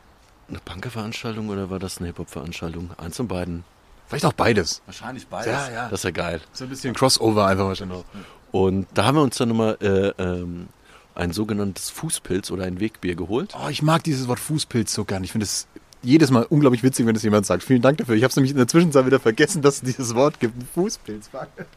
eine 0.50 0.60
Punker-Veranstaltung 0.60 1.50
oder 1.50 1.70
war 1.70 1.80
das 1.80 2.00
eine 2.00 2.08
Hip-Hop-Veranstaltung? 2.08 2.92
Eins 2.98 3.18
von 3.18 3.28
beiden. 3.28 3.64
Vielleicht 4.08 4.26
auch 4.26 4.34
beides. 4.34 4.82
Wahrscheinlich 4.86 5.28
beides. 5.28 5.48
Ja, 5.48 5.72
ja. 5.72 5.90
Das 5.90 6.00
ist 6.00 6.04
ja 6.06 6.12
geil. 6.12 6.42
So 6.54 6.64
ein 6.64 6.70
bisschen 6.70 6.94
Crossover 6.94 7.46
einfach 7.46 7.66
wahrscheinlich. 7.66 8.04
Und 8.52 8.88
da 8.94 9.06
haben 9.06 9.16
wir 9.16 9.22
uns 9.22 9.38
dann 9.38 9.50
nochmal 9.50 9.78
äh, 9.82 10.24
ähm, 10.24 10.70
ein 11.14 11.34
sogenanntes 11.34 11.90
Fußpilz 11.90 12.52
oder 12.52 12.64
ein 12.64 12.80
Wegbier 12.80 13.16
geholt. 13.16 13.54
Oh, 13.62 13.70
ich 13.70 13.82
mag 13.82 14.04
dieses 14.04 14.28
Wort 14.28 14.40
Fußpilz 14.40 14.94
so 14.94 15.04
gern. 15.04 15.24
Ich 15.24 15.32
finde 15.32 15.46
es 15.46 15.68
jedes 16.04 16.32
Mal 16.32 16.44
unglaublich 16.44 16.84
witzig, 16.84 17.06
wenn 17.06 17.16
das 17.16 17.24
jemand 17.24 17.46
sagt. 17.46 17.64
Vielen 17.64 17.82
Dank 17.82 17.98
dafür. 17.98 18.16
Ich 18.16 18.24
habe 18.24 18.30
es 18.30 18.36
nämlich 18.36 18.52
in 18.52 18.58
der 18.58 18.68
Zwischenzeit 18.68 19.06
wieder 19.06 19.20
vergessen, 19.20 19.62
dass 19.62 19.76
es 19.76 19.82
dieses 19.82 20.16
Wort 20.16 20.40
gibt. 20.40 20.56
Ein 20.56 20.68
Fußpilz. 20.74 21.30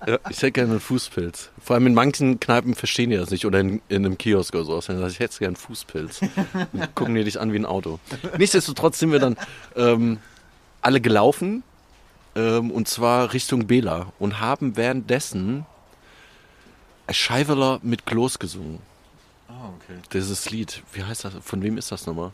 Ja, 0.07 0.19
ich 0.29 0.37
hätte 0.37 0.53
gerne 0.53 0.73
einen 0.73 0.81
Fußpilz. 0.81 1.51
Vor 1.61 1.75
allem 1.75 1.89
in 1.89 1.95
manchen 1.95 2.39
Kneipen 2.39 2.75
verstehen 2.75 3.11
die 3.11 3.17
das 3.17 3.31
nicht 3.31 3.47
oder 3.47 3.59
in, 3.59 3.81
in 3.89 4.05
einem 4.05 4.19
Kiosk 4.19 4.55
oder 4.55 4.65
sowas. 4.65 4.87
Dann 4.87 4.99
sag 5.01 5.09
ich, 5.09 5.15
ich 5.15 5.21
hätte 5.21 5.39
gerne 5.39 5.57
einen 5.57 5.57
Fußpilz. 5.57 6.21
Und 6.73 6.95
gucken 6.95 7.15
die 7.15 7.25
dich 7.25 7.41
an 7.41 7.53
wie 7.53 7.59
ein 7.59 7.67
Auto. 7.67 7.99
Nichtsdestotrotz 8.39 8.99
sind 8.99 9.11
wir 9.11 9.19
dann 9.19 9.37
ähm, 9.75 10.19
alle 10.83 11.01
gelaufen 11.01 11.65
ähm, 12.37 12.71
und 12.71 12.89
zwar 12.89 13.33
Richtung 13.33 13.67
Bela 13.67 14.13
und 14.19 14.41
haben 14.41 14.77
währenddessen 14.77 15.67
Scheiveler 17.11 17.81
mit 17.83 18.07
Klos 18.07 18.39
gesungen. 18.39 18.81
Oh, 19.49 19.75
okay. 19.77 19.99
Dieses 20.13 20.51
Lied, 20.51 20.83
wie 20.93 21.03
heißt 21.03 21.25
das? 21.25 21.35
Von 21.43 21.63
wem 21.63 21.77
ist 21.77 21.91
das 21.91 22.07
nochmal? 22.07 22.33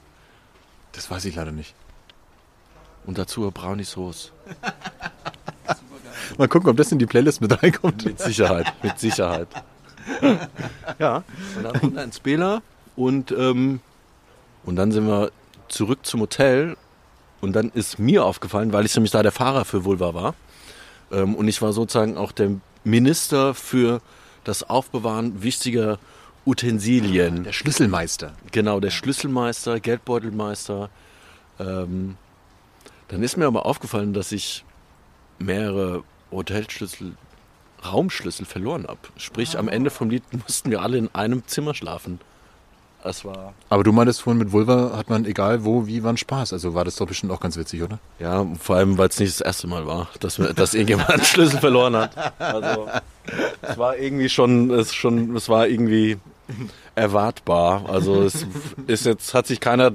Das 0.92 1.10
weiß 1.10 1.24
ich 1.24 1.34
leider 1.34 1.52
nicht. 1.52 1.74
Und 3.06 3.18
dazu 3.18 3.50
Brownie 3.50 3.84
Sauce. 3.84 4.32
Mal 6.38 6.48
gucken, 6.48 6.68
ob 6.68 6.76
das 6.76 6.92
in 6.92 6.98
die 6.98 7.06
Playlist 7.06 7.40
mit 7.40 7.62
reinkommt. 7.62 8.04
Mit 8.04 8.18
Sicherheit, 8.18 8.72
mit 8.82 8.98
Sicherheit. 8.98 9.48
ja, 10.98 11.22
und 11.56 11.62
dann 11.62 11.76
runter 11.76 12.04
ins 12.04 12.20
Bela 12.20 12.62
und, 12.94 13.30
ähm, 13.32 13.80
und 14.64 14.76
dann 14.76 14.92
sind 14.92 15.06
wir 15.06 15.30
zurück 15.68 16.04
zum 16.04 16.20
Hotel 16.20 16.76
und 17.46 17.52
dann 17.52 17.70
ist 17.70 17.98
mir 17.98 18.24
aufgefallen, 18.24 18.72
weil 18.72 18.84
ich 18.84 18.94
nämlich 18.94 19.12
da 19.12 19.22
der 19.22 19.32
Fahrer 19.32 19.64
für 19.64 19.84
Vulva 19.84 20.14
war 20.14 20.34
ähm, 21.12 21.34
und 21.34 21.46
ich 21.48 21.62
war 21.62 21.72
sozusagen 21.72 22.16
auch 22.16 22.32
der 22.32 22.50
Minister 22.84 23.54
für 23.54 24.00
das 24.44 24.62
Aufbewahren 24.68 25.42
wichtiger 25.42 25.98
Utensilien. 26.44 27.44
Der 27.44 27.52
Schlüsselmeister. 27.52 28.34
Genau, 28.52 28.80
der 28.80 28.90
Schlüsselmeister, 28.90 29.80
Geldbeutelmeister. 29.80 30.90
Ähm, 31.58 32.16
dann 33.08 33.22
ist 33.22 33.36
mir 33.36 33.46
aber 33.46 33.66
aufgefallen, 33.66 34.12
dass 34.12 34.32
ich 34.32 34.64
mehrere 35.38 36.02
Hotelschlüssel, 36.30 37.16
Raumschlüssel 37.84 38.46
verloren 38.46 38.86
habe. 38.88 38.98
Sprich, 39.16 39.58
am 39.58 39.68
Ende 39.68 39.90
vom 39.90 40.10
Lied 40.10 40.24
mussten 40.32 40.70
wir 40.70 40.82
alle 40.82 40.98
in 40.98 41.14
einem 41.14 41.46
Zimmer 41.46 41.74
schlafen. 41.74 42.20
Das 43.06 43.24
war. 43.24 43.54
Aber 43.68 43.84
du 43.84 43.92
meintest 43.92 44.22
vorhin, 44.22 44.40
mit 44.40 44.50
Vulva 44.50 44.96
hat 44.96 45.08
man 45.08 45.26
egal 45.26 45.64
wo, 45.64 45.86
wie, 45.86 46.02
wann 46.02 46.16
Spaß. 46.16 46.52
Also 46.52 46.74
war 46.74 46.84
das 46.84 46.96
doch 46.96 47.06
bestimmt 47.06 47.30
auch 47.30 47.38
ganz 47.38 47.56
witzig, 47.56 47.84
oder? 47.84 48.00
Ja, 48.18 48.44
vor 48.58 48.74
allem, 48.74 48.98
weil 48.98 49.08
es 49.08 49.20
nicht 49.20 49.32
das 49.32 49.40
erste 49.40 49.68
Mal 49.68 49.86
war, 49.86 50.08
dass, 50.18 50.40
wir, 50.40 50.52
dass 50.52 50.74
irgendjemand 50.74 51.10
einen 51.10 51.24
Schlüssel 51.24 51.60
verloren 51.60 51.94
hat. 51.94 52.16
Also, 52.40 52.88
es 53.62 53.78
war 53.78 53.96
irgendwie 53.96 54.28
schon, 54.28 54.70
es 54.70 54.92
schon, 54.92 55.36
es 55.36 55.48
war 55.48 55.68
irgendwie 55.68 56.16
erwartbar. 56.96 57.88
Also, 57.88 58.24
es 58.24 58.44
ist 58.88 59.06
jetzt, 59.06 59.34
hat 59.34 59.46
sich 59.46 59.60
keiner 59.60 59.92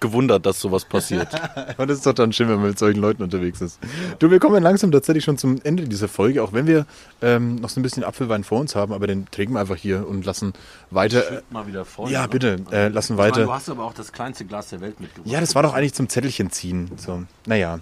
gewundert, 0.00 0.46
dass 0.46 0.60
sowas 0.60 0.84
passiert. 0.84 1.28
Und 1.76 1.88
das 1.88 1.98
ist 1.98 2.06
doch 2.06 2.12
dann 2.14 2.32
schön, 2.32 2.48
wenn 2.48 2.56
man 2.56 2.68
mit 2.68 2.78
solchen 2.78 3.00
Leuten 3.00 3.22
unterwegs 3.22 3.60
ist. 3.60 3.78
Du, 4.18 4.30
wir 4.30 4.38
kommen 4.38 4.62
langsam 4.62 4.90
tatsächlich 4.92 5.24
schon 5.24 5.38
zum 5.38 5.60
Ende 5.64 5.84
dieser 5.84 6.08
Folge, 6.08 6.42
auch 6.42 6.52
wenn 6.52 6.66
wir 6.66 6.86
ähm, 7.22 7.56
noch 7.56 7.68
so 7.68 7.80
ein 7.80 7.82
bisschen 7.82 8.04
Apfelwein 8.04 8.44
vor 8.44 8.60
uns 8.60 8.74
haben, 8.74 8.92
aber 8.92 9.06
den 9.06 9.26
trinken 9.30 9.54
wir 9.54 9.60
einfach 9.60 9.76
hier 9.76 10.06
und 10.08 10.24
lassen 10.24 10.52
weiter. 10.90 11.42
Mal 11.50 11.66
wieder 11.66 11.84
voll. 11.84 12.10
Ja, 12.10 12.26
bitte, 12.26 12.56
äh, 12.70 12.88
lassen 12.88 13.14
Ich 13.14 13.18
meine, 13.18 13.32
weiter. 13.32 13.44
du 13.44 13.52
hast 13.52 13.68
aber 13.68 13.84
auch 13.84 13.94
das 13.94 14.12
kleinste 14.12 14.44
Glas 14.44 14.68
der 14.70 14.80
Welt 14.80 15.00
mitgebracht. 15.00 15.32
Ja, 15.32 15.40
das 15.40 15.54
war 15.54 15.62
doch 15.62 15.74
eigentlich 15.74 15.94
zum 15.94 16.08
Zettelchen 16.08 16.50
ziehen. 16.50 16.90
So, 16.96 17.24
naja, 17.46 17.80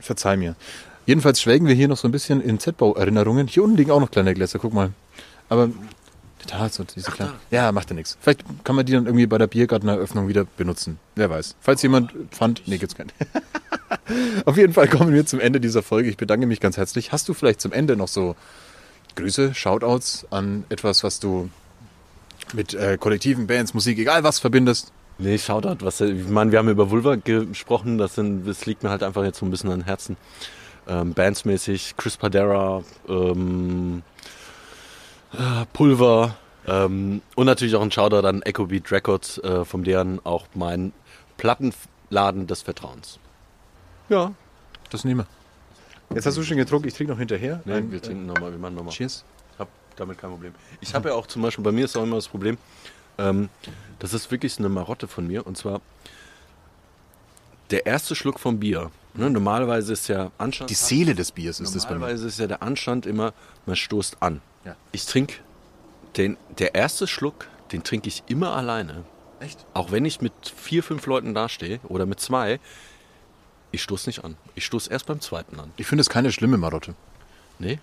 verzeih 0.00 0.36
mir. 0.36 0.54
Jedenfalls 1.06 1.40
schwelgen 1.40 1.66
wir 1.66 1.74
hier 1.74 1.88
noch 1.88 1.96
so 1.96 2.06
ein 2.06 2.12
bisschen 2.12 2.40
in 2.40 2.58
Z-Bau-Erinnerungen. 2.58 3.46
Hier 3.46 3.64
unten 3.64 3.76
liegen 3.76 3.90
auch 3.90 4.00
noch 4.00 4.10
kleine 4.10 4.34
Gläser, 4.34 4.58
guck 4.58 4.72
mal. 4.72 4.92
Aber 5.48 5.70
Da, 6.46 6.68
so 6.68 6.84
diese 6.84 7.10
kleinen. 7.10 7.34
Ja, 7.50 7.70
macht 7.72 7.90
ja 7.90 7.96
nichts. 7.96 8.16
Vielleicht 8.20 8.44
kann 8.64 8.74
man 8.74 8.86
die 8.86 8.92
dann 8.92 9.06
irgendwie 9.06 9.26
bei 9.26 9.38
der 9.38 9.46
Biergarteneröffnung 9.46 10.28
wieder 10.28 10.44
benutzen. 10.56 10.98
Wer 11.14 11.30
weiß. 11.30 11.56
Falls 11.60 11.82
jemand 11.82 12.12
fand, 12.30 12.62
nee, 12.66 12.78
gibt's 12.78 12.94
keinen. 12.94 13.12
Auf 14.46 14.56
jeden 14.56 14.72
Fall 14.72 14.88
kommen 14.88 15.12
wir 15.12 15.26
zum 15.26 15.40
Ende 15.40 15.60
dieser 15.60 15.82
Folge. 15.82 16.08
Ich 16.08 16.16
bedanke 16.16 16.46
mich 16.46 16.60
ganz 16.60 16.76
herzlich. 16.76 17.12
Hast 17.12 17.28
du 17.28 17.34
vielleicht 17.34 17.60
zum 17.60 17.72
Ende 17.72 17.96
noch 17.96 18.08
so 18.08 18.36
Grüße, 19.16 19.54
Shoutouts 19.54 20.26
an 20.30 20.64
etwas, 20.68 21.04
was 21.04 21.20
du 21.20 21.50
mit 22.54 22.74
äh, 22.74 22.96
Kollektiven, 22.98 23.46
Bands, 23.46 23.74
Musik, 23.74 23.98
egal 23.98 24.24
was 24.24 24.38
verbindest? 24.38 24.92
Nee, 25.18 25.36
Shoutout. 25.36 25.84
Was, 25.84 26.00
ich 26.00 26.28
meine, 26.28 26.50
wir 26.50 26.58
haben 26.58 26.70
über 26.70 26.90
Vulva 26.90 27.16
gesprochen. 27.16 27.98
Das, 27.98 28.14
sind, 28.14 28.46
das 28.46 28.64
liegt 28.64 28.82
mir 28.82 28.88
halt 28.90 29.02
einfach 29.02 29.22
jetzt 29.22 29.38
so 29.38 29.46
ein 29.46 29.50
bisschen 29.50 29.70
an 29.70 29.82
Herzen. 29.82 30.16
Ähm, 30.88 31.12
bandsmäßig, 31.12 31.94
Chris 31.98 32.16
Padera, 32.16 32.82
ähm, 33.06 34.02
äh, 34.02 34.19
Pulver 35.72 36.36
ähm, 36.66 37.22
und 37.36 37.46
natürlich 37.46 37.74
auch 37.76 37.82
ein 37.82 37.90
Shoutout 37.90 38.26
an 38.26 38.42
Echo 38.42 38.66
Beat 38.66 38.90
Records, 38.90 39.38
äh, 39.38 39.64
von 39.64 39.84
deren 39.84 40.24
auch 40.24 40.46
mein 40.54 40.92
Plattenladen 41.36 42.46
des 42.46 42.62
Vertrauens. 42.62 43.18
Ja. 44.08 44.32
Das 44.90 45.04
nehmen 45.04 45.20
wir. 45.20 45.26
Jetzt 46.16 46.26
hast 46.26 46.36
du 46.36 46.42
schon 46.42 46.56
getrunken, 46.56 46.88
ich 46.88 46.94
trinke 46.94 47.12
noch 47.12 47.18
hinterher. 47.18 47.62
Nee, 47.64 47.74
Ein, 47.74 47.92
wir 47.92 48.02
trinken 48.02 48.26
nochmal, 48.26 48.50
wir 48.50 48.58
machen 48.58 48.74
nochmal. 48.74 48.92
Cheers. 48.92 49.24
Ich 49.54 49.58
habe 49.60 49.70
damit 49.96 50.18
kein 50.18 50.30
Problem. 50.30 50.52
Ich 50.80 50.94
habe 50.94 51.10
ja 51.10 51.14
auch 51.14 51.26
zum 51.26 51.42
Beispiel, 51.42 51.62
bei 51.62 51.72
mir 51.72 51.84
ist 51.84 51.96
auch 51.96 52.02
immer 52.02 52.16
das 52.16 52.28
Problem, 52.28 52.58
ähm, 53.18 53.48
das 54.00 54.12
ist 54.12 54.30
wirklich 54.30 54.58
eine 54.58 54.68
Marotte 54.68 55.06
von 55.06 55.26
mir. 55.26 55.46
Und 55.46 55.56
zwar 55.56 55.80
der 57.70 57.86
erste 57.86 58.16
Schluck 58.16 58.40
vom 58.40 58.58
Bier. 58.58 58.90
Ne, 59.14 59.30
normalerweise 59.30 59.92
ist 59.92 60.08
ja 60.08 60.30
Anstand. 60.38 60.70
Die 60.70 60.74
Seele 60.74 61.14
des 61.14 61.32
Biers 61.32 61.60
ist 61.60 61.74
das 61.74 61.84
bei 61.84 61.90
mir. 61.90 62.00
Normalerweise 62.00 62.26
ist 62.26 62.38
ja 62.38 62.46
der 62.48 62.62
Anstand 62.62 63.06
immer, 63.06 63.32
man 63.66 63.76
stoßt 63.76 64.16
an. 64.20 64.40
Ja. 64.64 64.76
Ich 64.92 65.06
trinke 65.06 65.36
den, 66.16 66.36
der 66.58 66.74
erste 66.74 67.06
Schluck, 67.06 67.48
den 67.72 67.82
trinke 67.82 68.08
ich 68.08 68.22
immer 68.26 68.54
alleine. 68.54 69.04
Echt? 69.40 69.64
Auch 69.72 69.90
wenn 69.90 70.04
ich 70.04 70.20
mit 70.20 70.32
vier, 70.54 70.82
fünf 70.82 71.06
Leuten 71.06 71.34
dastehe 71.34 71.80
oder 71.88 72.04
mit 72.06 72.20
zwei, 72.20 72.60
ich 73.72 73.82
stoße 73.82 74.08
nicht 74.08 74.24
an. 74.24 74.36
Ich 74.54 74.66
stoße 74.66 74.90
erst 74.90 75.06
beim 75.06 75.20
zweiten 75.20 75.58
an. 75.58 75.72
Ich 75.76 75.86
finde 75.86 76.02
es 76.02 76.10
keine 76.10 76.32
schlimme 76.32 76.58
Marotte. 76.58 76.94
Nee? 77.58 77.78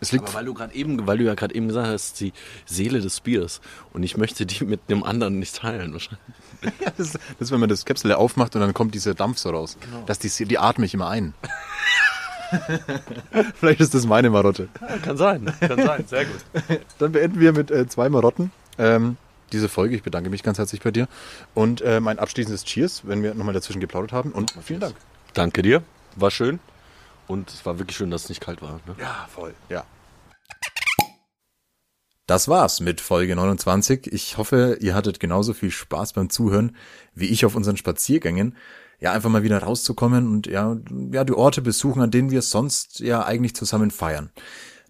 Es 0.00 0.10
liegt 0.10 0.24
Aber 0.24 0.34
weil 0.34 0.44
du 0.46 0.54
gerade 0.54 0.74
eben, 0.74 1.06
weil 1.06 1.18
du 1.18 1.24
ja 1.24 1.34
gerade 1.34 1.54
eben 1.54 1.68
gesagt 1.68 1.86
hast, 1.86 2.20
die 2.20 2.32
Seele 2.66 3.00
des 3.00 3.20
Biers 3.20 3.60
und 3.92 4.02
ich 4.02 4.16
möchte 4.16 4.46
die 4.46 4.64
mit 4.64 4.80
einem 4.88 5.04
anderen 5.04 5.38
nicht 5.38 5.56
teilen. 5.56 5.92
wahrscheinlich. 5.92 6.20
Ja, 6.80 6.92
das, 6.96 7.12
das 7.14 7.20
ist, 7.40 7.50
wenn 7.50 7.58
man 7.58 7.68
das 7.68 7.84
Käpsel 7.84 8.12
aufmacht 8.12 8.54
und 8.54 8.60
dann 8.60 8.72
kommt 8.72 8.94
dieser 8.94 9.14
Dampf 9.14 9.38
so 9.38 9.50
raus. 9.50 9.76
Das, 10.06 10.20
die, 10.20 10.28
die 10.44 10.58
atme 10.58 10.86
ich 10.86 10.94
immer 10.94 11.08
ein. 11.08 11.34
Vielleicht 13.54 13.80
ist 13.80 13.94
das 13.94 14.06
meine 14.06 14.30
Marotte. 14.30 14.68
Kann 15.02 15.16
sein, 15.16 15.52
kann 15.60 15.76
sein, 15.78 16.04
sehr 16.06 16.24
gut. 16.24 16.80
Dann 16.98 17.12
beenden 17.12 17.40
wir 17.40 17.52
mit 17.52 17.70
äh, 17.70 17.86
zwei 17.86 18.08
Marotten 18.08 18.50
ähm, 18.78 19.16
diese 19.52 19.68
Folge. 19.68 19.96
Ich 19.96 20.02
bedanke 20.02 20.30
mich 20.30 20.42
ganz 20.42 20.58
herzlich 20.58 20.80
bei 20.80 20.90
dir. 20.90 21.08
Und 21.54 21.80
äh, 21.82 22.00
mein 22.00 22.18
abschließendes 22.18 22.64
Cheers, 22.64 23.02
wenn 23.06 23.22
wir 23.22 23.34
nochmal 23.34 23.54
dazwischen 23.54 23.80
geplaudert 23.80 24.12
haben. 24.12 24.32
Und 24.32 24.54
vielen 24.62 24.80
Dank. 24.80 24.94
Danke 25.34 25.62
dir, 25.62 25.82
war 26.16 26.30
schön 26.30 26.60
und 27.26 27.50
es 27.50 27.64
war 27.64 27.78
wirklich 27.78 27.96
schön, 27.96 28.10
dass 28.10 28.24
es 28.24 28.28
nicht 28.28 28.40
kalt 28.40 28.62
war. 28.62 28.80
Ne? 28.86 28.96
Ja, 28.98 29.26
voll. 29.32 29.54
Ja. 29.68 29.84
Das 32.26 32.48
war's 32.48 32.80
mit 32.80 33.00
Folge 33.00 33.34
29. 33.34 34.12
Ich 34.12 34.38
hoffe, 34.38 34.78
ihr 34.80 34.94
hattet 34.94 35.20
genauso 35.20 35.54
viel 35.54 35.70
Spaß 35.70 36.12
beim 36.12 36.30
Zuhören 36.30 36.76
wie 37.14 37.26
ich 37.26 37.44
auf 37.44 37.56
unseren 37.56 37.76
Spaziergängen. 37.76 38.56
Ja, 39.02 39.10
einfach 39.10 39.30
mal 39.30 39.42
wieder 39.42 39.58
rauszukommen 39.58 40.28
und 40.28 40.46
ja, 40.46 40.76
ja, 41.10 41.24
die 41.24 41.32
Orte 41.32 41.60
besuchen, 41.60 42.02
an 42.02 42.12
denen 42.12 42.30
wir 42.30 42.40
sonst 42.40 43.00
ja 43.00 43.24
eigentlich 43.24 43.56
zusammen 43.56 43.90
feiern. 43.90 44.30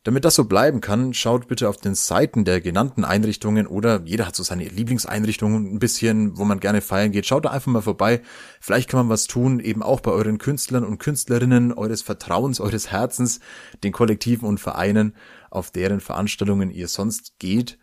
Damit 0.05 0.27
das 0.27 0.35
so 0.35 0.45
bleiben 0.45 0.83
kann, 0.83 1.15
schaut 1.15 1.49
bitte 1.49 1.67
auf 1.67 1.79
den 1.79 1.95
Seiten 1.95 2.45
der 2.45 2.61
genannten 2.61 3.07
Einrichtungen 3.07 3.67
oder 3.67 4.03
jeder 4.05 4.27
hat 4.27 4.37
so 4.37 4.43
seine 4.43 4.65
Lieblingseinrichtungen 4.65 5.73
ein 5.73 5.79
bisschen, 5.79 6.37
wo 6.37 6.45
man 6.45 6.61
gerne 6.61 6.83
feiern 6.83 7.11
geht. 7.11 7.25
Schaut 7.25 7.47
da 7.47 7.53
einfach 7.53 7.73
mal 7.73 7.81
vorbei. 7.81 8.21
Vielleicht 8.61 8.91
kann 8.91 9.01
man 9.01 9.09
was 9.09 9.29
tun, 9.29 9.61
eben 9.61 9.83
auch 9.83 10.01
bei 10.01 10.11
euren 10.11 10.37
Künstlern 10.37 10.85
und 10.85 10.99
Künstlerinnen 10.99 11.73
eures 11.73 12.03
Vertrauens, 12.03 12.61
eures 12.61 12.91
Herzens, 12.93 13.41
den 13.83 13.93
Kollektiven 13.93 14.47
und 14.47 14.61
Vereinen, 14.61 15.17
auf 15.49 15.71
deren 15.71 16.01
Veranstaltungen 16.01 16.71
ihr 16.71 16.89
sonst 16.89 17.39
geht. 17.39 17.79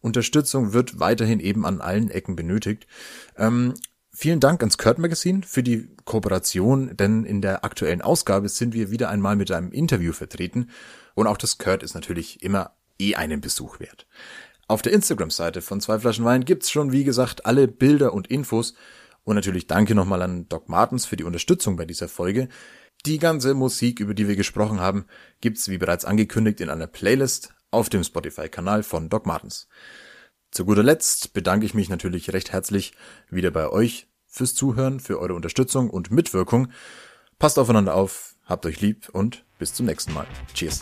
Unterstützung 0.00 0.72
wird 0.72 0.98
weiterhin 0.98 1.40
eben 1.40 1.66
an 1.66 1.82
allen 1.82 2.08
Ecken 2.08 2.36
benötigt. 2.36 2.86
Ähm, 3.36 3.74
vielen 4.14 4.40
Dank 4.40 4.62
ans 4.62 4.78
Kurt 4.78 4.98
Magazine 4.98 5.42
für 5.44 5.62
die 5.62 5.88
Kooperation, 6.04 6.96
denn 6.96 7.24
in 7.24 7.42
der 7.42 7.64
aktuellen 7.64 8.00
Ausgabe 8.00 8.48
sind 8.48 8.72
wir 8.72 8.90
wieder 8.90 9.10
einmal 9.10 9.36
mit 9.36 9.50
einem 9.50 9.72
Interview 9.72 10.12
vertreten 10.12 10.70
und 11.14 11.26
auch 11.26 11.36
das 11.36 11.58
Kurt 11.58 11.82
ist 11.82 11.94
natürlich 11.94 12.42
immer 12.42 12.76
eh 12.98 13.16
einen 13.16 13.40
Besuch 13.40 13.80
wert. 13.80 14.06
Auf 14.68 14.80
der 14.80 14.92
Instagram-Seite 14.92 15.60
von 15.60 15.80
Zwei 15.80 15.98
Flaschen 15.98 16.24
Wein 16.24 16.44
gibt's 16.44 16.70
schon, 16.70 16.92
wie 16.92 17.04
gesagt, 17.04 17.44
alle 17.44 17.68
Bilder 17.68 18.14
und 18.14 18.28
Infos 18.28 18.74
und 19.24 19.34
natürlich 19.34 19.66
danke 19.66 19.94
nochmal 19.94 20.22
an 20.22 20.48
Doc 20.48 20.68
Martens 20.68 21.04
für 21.04 21.16
die 21.16 21.24
Unterstützung 21.24 21.76
bei 21.76 21.84
dieser 21.84 22.08
Folge. 22.08 22.48
Die 23.04 23.18
ganze 23.18 23.54
Musik, 23.54 24.00
über 24.00 24.14
die 24.14 24.28
wir 24.28 24.36
gesprochen 24.36 24.80
haben, 24.80 25.06
gibt's 25.40 25.68
wie 25.68 25.78
bereits 25.78 26.04
angekündigt 26.04 26.60
in 26.60 26.70
einer 26.70 26.86
Playlist 26.86 27.52
auf 27.70 27.88
dem 27.88 28.04
Spotify-Kanal 28.04 28.82
von 28.82 29.08
Doc 29.08 29.26
Martens. 29.26 29.68
Zu 30.54 30.64
guter 30.64 30.84
Letzt 30.84 31.32
bedanke 31.32 31.66
ich 31.66 31.74
mich 31.74 31.88
natürlich 31.88 32.32
recht 32.32 32.52
herzlich 32.52 32.92
wieder 33.28 33.50
bei 33.50 33.68
euch 33.70 34.06
fürs 34.28 34.54
Zuhören, 34.54 35.00
für 35.00 35.18
eure 35.18 35.34
Unterstützung 35.34 35.90
und 35.90 36.12
Mitwirkung. 36.12 36.68
Passt 37.40 37.58
aufeinander 37.58 37.96
auf, 37.96 38.36
habt 38.44 38.64
euch 38.64 38.80
lieb 38.80 39.08
und 39.08 39.44
bis 39.58 39.74
zum 39.74 39.86
nächsten 39.86 40.12
Mal. 40.12 40.28
Cheers. 40.54 40.78